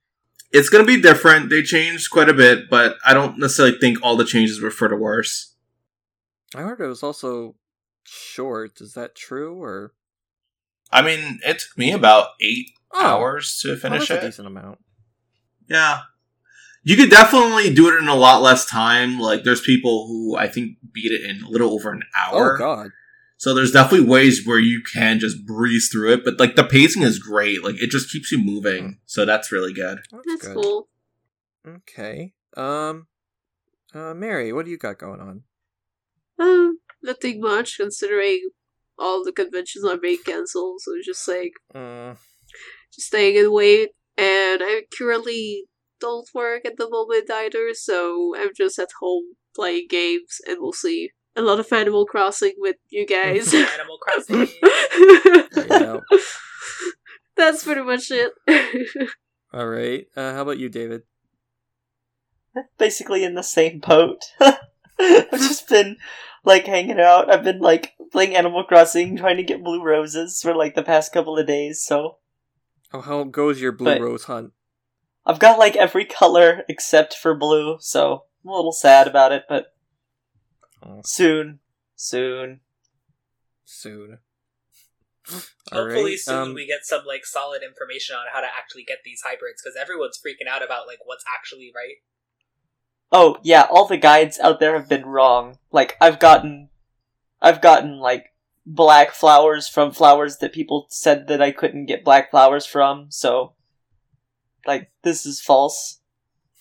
It's 0.51 0.67
going 0.69 0.85
to 0.85 0.95
be 0.95 1.01
different. 1.01 1.49
They 1.49 1.61
changed 1.61 2.09
quite 2.11 2.27
a 2.27 2.33
bit, 2.33 2.69
but 2.69 2.97
I 3.05 3.13
don't 3.13 3.37
necessarily 3.39 3.77
think 3.77 3.99
all 4.03 4.17
the 4.17 4.25
changes 4.25 4.59
were 4.61 4.71
for 4.71 4.89
the 4.89 4.97
worse. 4.97 5.55
I 6.55 6.61
heard 6.63 6.81
it 6.81 6.87
was 6.87 7.03
also 7.03 7.55
short. 8.03 8.81
Is 8.81 8.93
that 8.95 9.15
true 9.15 9.61
or 9.63 9.93
I 10.91 11.01
mean, 11.01 11.39
it 11.45 11.59
took 11.59 11.77
me 11.77 11.91
about 11.93 12.29
eight 12.41 12.67
Oh. 12.93 13.05
hours 13.05 13.57
to 13.61 13.71
Oh, 13.71 13.75
finish 13.77 14.09
that's 14.09 14.21
a 14.21 14.25
it. 14.25 14.29
decent 14.29 14.47
amount? 14.47 14.79
Yeah. 15.69 16.01
You 16.83 16.95
could 16.97 17.09
definitely 17.11 17.73
do 17.73 17.89
it 17.89 18.01
in 18.01 18.07
a 18.07 18.15
lot 18.15 18.41
less 18.41 18.65
time. 18.65 19.19
Like, 19.19 19.43
there's 19.43 19.61
people 19.61 20.07
who 20.07 20.35
I 20.35 20.47
think 20.47 20.77
beat 20.91 21.11
it 21.11 21.29
in 21.29 21.43
a 21.43 21.49
little 21.49 21.71
over 21.73 21.91
an 21.91 22.01
hour. 22.17 22.55
Oh 22.55 22.57
God, 22.57 22.89
So 23.37 23.53
there's 23.53 23.71
definitely 23.71 24.07
ways 24.07 24.41
where 24.45 24.59
you 24.59 24.81
can 24.91 25.19
just 25.19 25.45
breeze 25.45 25.89
through 25.91 26.13
it, 26.13 26.25
but 26.25 26.39
like 26.39 26.55
the 26.55 26.63
pacing 26.63 27.03
is 27.03 27.19
great. 27.19 27.63
Like 27.63 27.75
it 27.81 27.91
just 27.91 28.11
keeps 28.11 28.31
you 28.31 28.39
moving. 28.39 28.97
So 29.05 29.25
that's 29.25 29.51
really 29.51 29.73
good. 29.73 29.99
that's, 30.11 30.23
That's 30.25 30.47
good. 30.47 30.55
cool. 30.63 30.87
Okay. 31.67 32.33
Um, 32.57 33.07
uh, 33.93 34.13
Mary, 34.15 34.51
what 34.51 34.65
do 34.65 34.71
you 34.71 34.77
got 34.77 34.97
going 34.97 35.21
on? 35.21 35.43
Um, 36.39 36.79
nothing 37.03 37.39
much 37.41 37.77
considering 37.77 38.49
all 38.97 39.23
the 39.23 39.31
conventions 39.31 39.85
are 39.85 39.97
being 39.97 40.17
cancelled. 40.25 40.81
So 40.81 40.93
it's 40.95 41.05
just 41.05 41.27
like 41.27 41.53
Uh, 41.75 42.15
just 42.93 43.07
staying 43.07 43.35
in 43.35 43.51
wait. 43.53 43.89
And 44.17 44.61
I 44.63 44.83
currently 44.97 45.65
don't 46.01 46.27
work 46.33 46.65
at 46.65 46.75
the 46.77 46.89
moment 46.89 47.29
either, 47.31 47.69
so 47.73 48.33
I'm 48.37 48.49
just 48.57 48.77
at 48.79 48.89
home 48.99 49.23
playing 49.55 49.87
games 49.89 50.41
and 50.47 50.57
mostly 50.59 51.11
a 51.35 51.41
lot 51.41 51.59
of 51.59 51.71
Animal 51.71 52.05
Crossing 52.05 52.53
with 52.57 52.75
you 52.89 53.05
guys. 53.07 53.53
Animal 53.53 53.97
Crossing. 54.01 54.47
yeah. 55.69 55.97
That's 57.37 57.63
pretty 57.63 57.81
much 57.81 58.11
it. 58.11 58.33
All 59.53 59.67
right. 59.67 60.05
Uh, 60.15 60.33
how 60.33 60.41
about 60.41 60.57
you, 60.59 60.69
David? 60.69 61.03
Basically 62.77 63.23
in 63.23 63.35
the 63.35 63.43
same 63.43 63.79
boat. 63.79 64.19
I've 64.99 65.29
just 65.31 65.69
been 65.69 65.97
like 66.43 66.65
hanging 66.65 66.99
out. 66.99 67.31
I've 67.31 67.43
been 67.43 67.59
like 67.59 67.93
playing 68.11 68.35
Animal 68.35 68.63
Crossing, 68.65 69.15
trying 69.17 69.37
to 69.37 69.43
get 69.43 69.63
blue 69.63 69.81
roses 69.81 70.41
for 70.41 70.53
like 70.53 70.75
the 70.75 70.83
past 70.83 71.13
couple 71.13 71.37
of 71.37 71.47
days. 71.47 71.81
So 71.81 72.17
Oh, 72.93 72.99
how 73.01 73.23
goes 73.23 73.61
your 73.61 73.71
blue 73.71 73.85
But- 73.93 74.01
rose 74.01 74.25
hunt? 74.25 74.51
I've 75.25 75.39
got 75.39 75.59
like 75.59 75.75
every 75.75 76.05
color 76.05 76.63
except 76.67 77.15
for 77.15 77.35
blue. 77.35 77.77
So 77.79 78.25
I'm 78.43 78.51
a 78.51 78.55
little 78.55 78.71
sad 78.71 79.07
about 79.07 79.31
it, 79.31 79.43
but 79.47 79.73
Oh, 80.83 81.01
soon, 81.05 81.59
soon. 81.95 82.61
soon. 83.65 84.17
Hopefully 85.71 86.17
soon 86.17 86.35
um, 86.35 86.53
we 86.55 86.65
get 86.65 86.83
some 86.83 87.05
like 87.05 87.25
solid 87.25 87.61
information 87.61 88.15
on 88.15 88.25
how 88.33 88.41
to 88.41 88.47
actually 88.47 88.83
get 88.83 88.99
these 89.05 89.21
hybrids 89.23 89.61
because 89.61 89.77
everyone's 89.79 90.19
freaking 90.19 90.49
out 90.49 90.63
about 90.63 90.87
like 90.87 90.97
what's 91.05 91.23
actually 91.37 91.71
right. 91.75 91.97
Oh 93.11 93.37
yeah, 93.43 93.67
all 93.69 93.87
the 93.87 93.97
guides 93.97 94.39
out 94.39 94.59
there 94.59 94.73
have 94.73 94.89
been 94.89 95.05
wrong. 95.05 95.59
Like 95.71 95.95
I've 96.01 96.19
gotten, 96.19 96.69
I've 97.41 97.61
gotten 97.61 97.99
like 97.99 98.33
black 98.65 99.11
flowers 99.11 99.67
from 99.67 99.91
flowers 99.91 100.37
that 100.37 100.53
people 100.53 100.87
said 100.89 101.27
that 101.27 101.41
I 101.41 101.51
couldn't 101.51 101.85
get 101.85 102.03
black 102.03 102.31
flowers 102.31 102.65
from. 102.65 103.07
So, 103.09 103.53
like 104.65 104.91
this 105.03 105.25
is 105.25 105.41
false. 105.41 105.99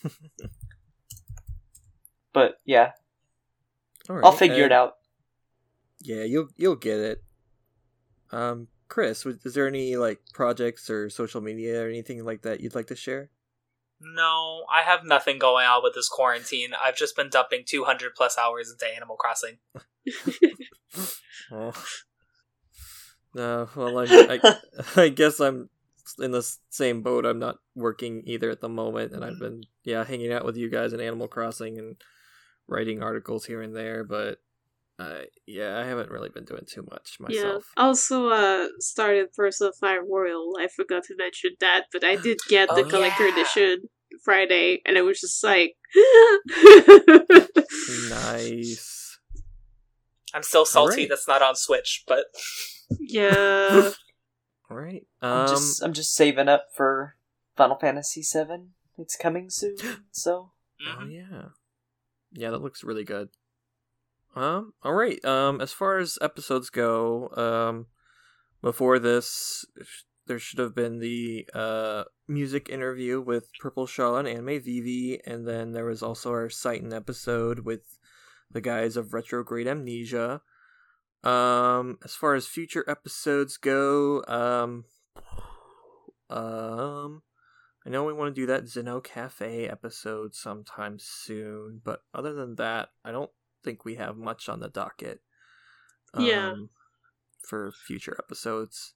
but 2.32 2.56
yeah, 2.64 2.92
all 4.08 4.16
I'll 4.16 4.30
right, 4.30 4.38
figure 4.38 4.64
it 4.64 4.72
uh, 4.72 4.82
out. 4.82 4.94
Yeah, 6.00 6.24
you'll 6.24 6.48
you'll 6.56 6.76
get 6.76 6.98
it. 6.98 7.22
Um, 8.32 8.68
Chris, 8.88 9.26
is 9.26 9.54
there 9.54 9.66
any 9.66 9.96
like 9.96 10.20
projects 10.32 10.88
or 10.88 11.10
social 11.10 11.40
media 11.40 11.84
or 11.84 11.88
anything 11.88 12.24
like 12.24 12.42
that 12.42 12.60
you'd 12.60 12.74
like 12.74 12.88
to 12.88 12.96
share? 12.96 13.30
No, 14.00 14.64
I 14.72 14.80
have 14.82 15.04
nothing 15.04 15.38
going 15.38 15.66
on 15.66 15.82
with 15.82 15.94
this 15.94 16.08
quarantine. 16.08 16.70
I've 16.80 16.96
just 16.96 17.14
been 17.16 17.28
dumping 17.28 17.64
200 17.66 18.14
plus 18.14 18.38
hours 18.38 18.70
into 18.70 18.86
Animal 18.94 19.16
Crossing. 19.16 19.58
Oh. 21.52 21.72
No, 23.34 23.68
well, 23.74 23.98
I, 23.98 24.38
I, 24.42 24.56
I 25.02 25.08
guess 25.08 25.40
I'm 25.40 25.68
in 26.18 26.30
the 26.32 26.42
same 26.70 27.02
boat. 27.02 27.24
I'm 27.26 27.38
not 27.38 27.56
working 27.74 28.22
either 28.26 28.50
at 28.50 28.60
the 28.60 28.68
moment, 28.68 29.12
and 29.12 29.24
I've 29.24 29.38
been 29.38 29.62
yeah 29.84 30.04
hanging 30.04 30.32
out 30.32 30.44
with 30.44 30.56
you 30.56 30.68
guys 30.70 30.92
in 30.92 31.00
Animal 31.00 31.28
Crossing 31.28 31.78
and 31.78 31.96
writing 32.68 33.02
articles 33.02 33.44
here 33.46 33.62
and 33.62 33.74
there. 33.76 34.04
But 34.04 34.38
uh, 34.98 35.22
yeah, 35.46 35.78
I 35.78 35.84
haven't 35.86 36.10
really 36.10 36.28
been 36.28 36.44
doing 36.44 36.64
too 36.66 36.86
much 36.90 37.16
myself. 37.20 37.64
Yeah. 37.76 37.82
Also, 37.82 38.28
uh, 38.28 38.68
started 38.80 39.32
Persona 39.32 39.72
5 39.80 40.00
Royal. 40.10 40.52
I 40.58 40.68
forgot 40.68 41.04
to 41.04 41.14
mention 41.16 41.52
that, 41.60 41.84
but 41.92 42.04
I 42.04 42.16
did 42.16 42.38
get 42.48 42.68
the 42.68 42.84
Oh, 42.84 42.88
collector 42.88 43.26
yeah. 43.26 43.32
edition 43.32 43.82
Friday, 44.24 44.82
and 44.84 44.96
it 44.96 45.02
was 45.02 45.20
just 45.20 45.42
like. 45.42 45.74
Nice. 48.10 49.18
I'm 50.34 50.42
still 50.42 50.64
salty 50.64 50.92
Alright. 50.92 51.08
that's 51.08 51.26
not 51.26 51.42
on 51.42 51.56
Switch, 51.56 52.04
but 52.06 52.24
yeah. 53.00 53.90
All 54.70 54.76
right. 54.76 55.06
I'm 55.20 55.40
Um, 55.40 55.48
just 55.48 55.82
I'm 55.82 55.92
just 55.92 56.14
saving 56.14 56.48
up 56.48 56.68
for 56.74 57.16
Final 57.56 57.76
Fantasy 57.76 58.22
VII. 58.22 58.68
It's 58.98 59.16
coming 59.16 59.50
soon, 59.50 59.76
so 60.12 60.52
Oh 60.86 61.06
yeah, 61.06 61.48
yeah, 62.32 62.50
that 62.50 62.62
looks 62.62 62.84
really 62.84 63.04
good. 63.04 63.28
Um, 64.34 64.72
all 64.82 64.94
right. 64.94 65.22
Um, 65.24 65.60
as 65.60 65.72
far 65.72 65.98
as 65.98 66.18
episodes 66.22 66.70
go, 66.70 67.28
um, 67.36 67.86
before 68.62 68.98
this, 68.98 69.64
there 70.26 70.38
should 70.38 70.58
have 70.60 70.74
been 70.74 71.00
the 71.00 71.48
uh 71.52 72.04
music 72.28 72.68
interview 72.68 73.20
with 73.20 73.48
Purple 73.58 73.86
Shaw 73.86 74.16
and 74.16 74.28
Anime 74.28 74.60
Vivi, 74.62 75.20
and 75.26 75.46
then 75.48 75.72
there 75.72 75.86
was 75.86 76.02
also 76.02 76.30
our 76.30 76.48
Titan 76.48 76.92
episode 76.92 77.60
with 77.60 77.98
the 78.50 78.60
guys 78.60 78.96
of 78.96 79.12
Retrograde 79.12 79.66
Amnesia. 79.66 80.42
Um, 81.22 81.98
as 82.04 82.14
far 82.14 82.34
as 82.34 82.46
future 82.46 82.84
episodes 82.88 83.56
go, 83.58 84.24
um, 84.26 84.84
um, 86.30 87.22
I 87.86 87.90
know 87.90 88.04
we 88.04 88.12
want 88.12 88.34
to 88.34 88.40
do 88.40 88.46
that 88.46 88.68
Zeno 88.68 89.00
Cafe 89.00 89.68
episode 89.68 90.34
sometime 90.34 90.98
soon, 90.98 91.80
but 91.84 92.00
other 92.14 92.32
than 92.32 92.56
that, 92.56 92.90
I 93.04 93.12
don't 93.12 93.30
think 93.62 93.84
we 93.84 93.96
have 93.96 94.16
much 94.16 94.48
on 94.48 94.60
the 94.60 94.68
docket. 94.68 95.20
Yeah. 96.18 96.50
um, 96.50 96.70
For 97.46 97.72
future 97.72 98.16
episodes. 98.18 98.94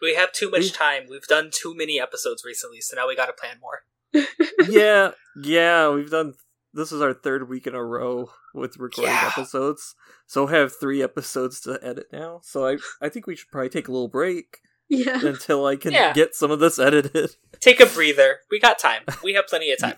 we 0.00 0.14
have 0.14 0.32
too 0.32 0.50
much 0.50 0.72
time. 0.72 1.04
We've 1.08 1.26
done 1.26 1.50
too 1.52 1.74
many 1.74 2.00
episodes 2.00 2.44
recently, 2.44 2.80
so 2.80 2.96
now 2.96 3.08
we 3.08 3.16
gotta 3.16 3.32
plan 3.32 3.56
more. 3.60 3.84
yeah, 4.68 5.12
yeah, 5.42 5.90
we've 5.90 6.10
done. 6.10 6.34
This 6.72 6.92
is 6.92 7.00
our 7.00 7.14
third 7.14 7.48
week 7.48 7.66
in 7.66 7.74
a 7.74 7.84
row 7.84 8.30
with 8.54 8.76
recording 8.78 9.12
Yeah. 9.14 9.30
episodes, 9.32 9.94
so 10.26 10.48
I 10.48 10.52
have 10.52 10.72
three 10.78 11.02
episodes 11.02 11.60
to 11.62 11.78
edit 11.82 12.06
now. 12.12 12.40
So 12.44 12.66
I, 12.66 12.76
I 13.00 13.08
think 13.08 13.26
we 13.26 13.36
should 13.36 13.48
probably 13.50 13.68
take 13.68 13.88
a 13.88 13.92
little 13.92 14.08
break 14.08 14.58
Yeah. 14.88 15.20
until 15.26 15.66
I 15.66 15.76
can 15.76 15.92
Yeah. 15.92 16.12
get 16.12 16.34
some 16.34 16.50
of 16.50 16.58
this 16.60 16.78
edited. 16.78 17.30
Take 17.60 17.80
a 17.80 17.86
breather. 17.86 18.38
We 18.50 18.58
got 18.60 18.78
time. 18.78 19.02
We 19.22 19.34
have 19.34 19.46
plenty 19.46 19.70
of 19.72 19.78
time. 19.80 19.96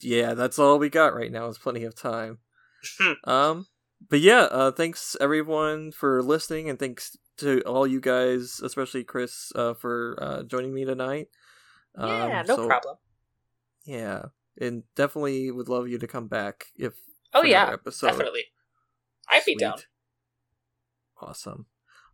yeah, 0.00 0.34
that's 0.34 0.58
all 0.58 0.78
we 0.78 0.88
got 0.88 1.14
right 1.14 1.30
now 1.30 1.46
is 1.48 1.58
plenty 1.58 1.84
of 1.84 1.94
time. 1.94 2.38
um, 3.24 3.66
but 4.08 4.20
yeah, 4.20 4.42
uh, 4.50 4.70
thanks 4.70 5.16
everyone 5.20 5.90
for 5.92 6.22
listening, 6.22 6.68
and 6.68 6.78
thanks 6.78 7.16
to 7.38 7.60
all 7.62 7.86
you 7.86 8.00
guys, 8.00 8.60
especially 8.62 9.04
Chris, 9.04 9.52
uh, 9.54 9.74
for 9.74 10.16
uh, 10.20 10.42
joining 10.44 10.72
me 10.74 10.84
tonight. 10.84 11.28
yeah, 11.98 12.40
Um, 12.40 12.46
no 12.46 12.56
so- 12.56 12.66
problem. 12.66 12.96
Yeah, 13.84 14.26
and 14.60 14.82
definitely 14.96 15.50
would 15.50 15.68
love 15.68 15.88
you 15.88 15.98
to 15.98 16.06
come 16.06 16.28
back 16.28 16.66
if. 16.76 16.94
Oh 17.36 17.42
for 17.42 17.46
yeah, 17.46 17.70
episode. 17.72 18.06
definitely. 18.08 18.44
I'd 19.28 19.44
be 19.44 19.56
down. 19.56 19.78
Awesome. 21.20 21.66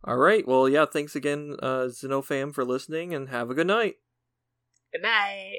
All 0.03 0.17
right. 0.17 0.45
Well, 0.47 0.67
yeah. 0.67 0.85
Thanks 0.85 1.15
again, 1.15 1.55
uh, 1.61 1.85
Xenofam, 1.87 2.53
for 2.53 2.65
listening, 2.65 3.13
and 3.13 3.29
have 3.29 3.49
a 3.49 3.53
good 3.53 3.67
night. 3.67 3.95
Good 4.91 5.01
night. 5.01 5.57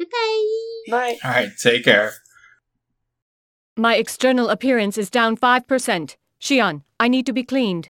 night. 0.89 1.17
All 1.25 1.31
right, 1.31 1.51
take 1.61 1.85
care. 1.85 2.13
My 3.77 3.97
external 3.97 4.51
appearance 4.51 4.97
is 4.99 5.11
down 5.11 5.37
5%. 5.37 6.17
Shion, 6.41 6.83
I 7.01 7.09
need 7.09 7.27
to 7.27 7.33
be 7.33 7.43
cleaned. 7.43 7.89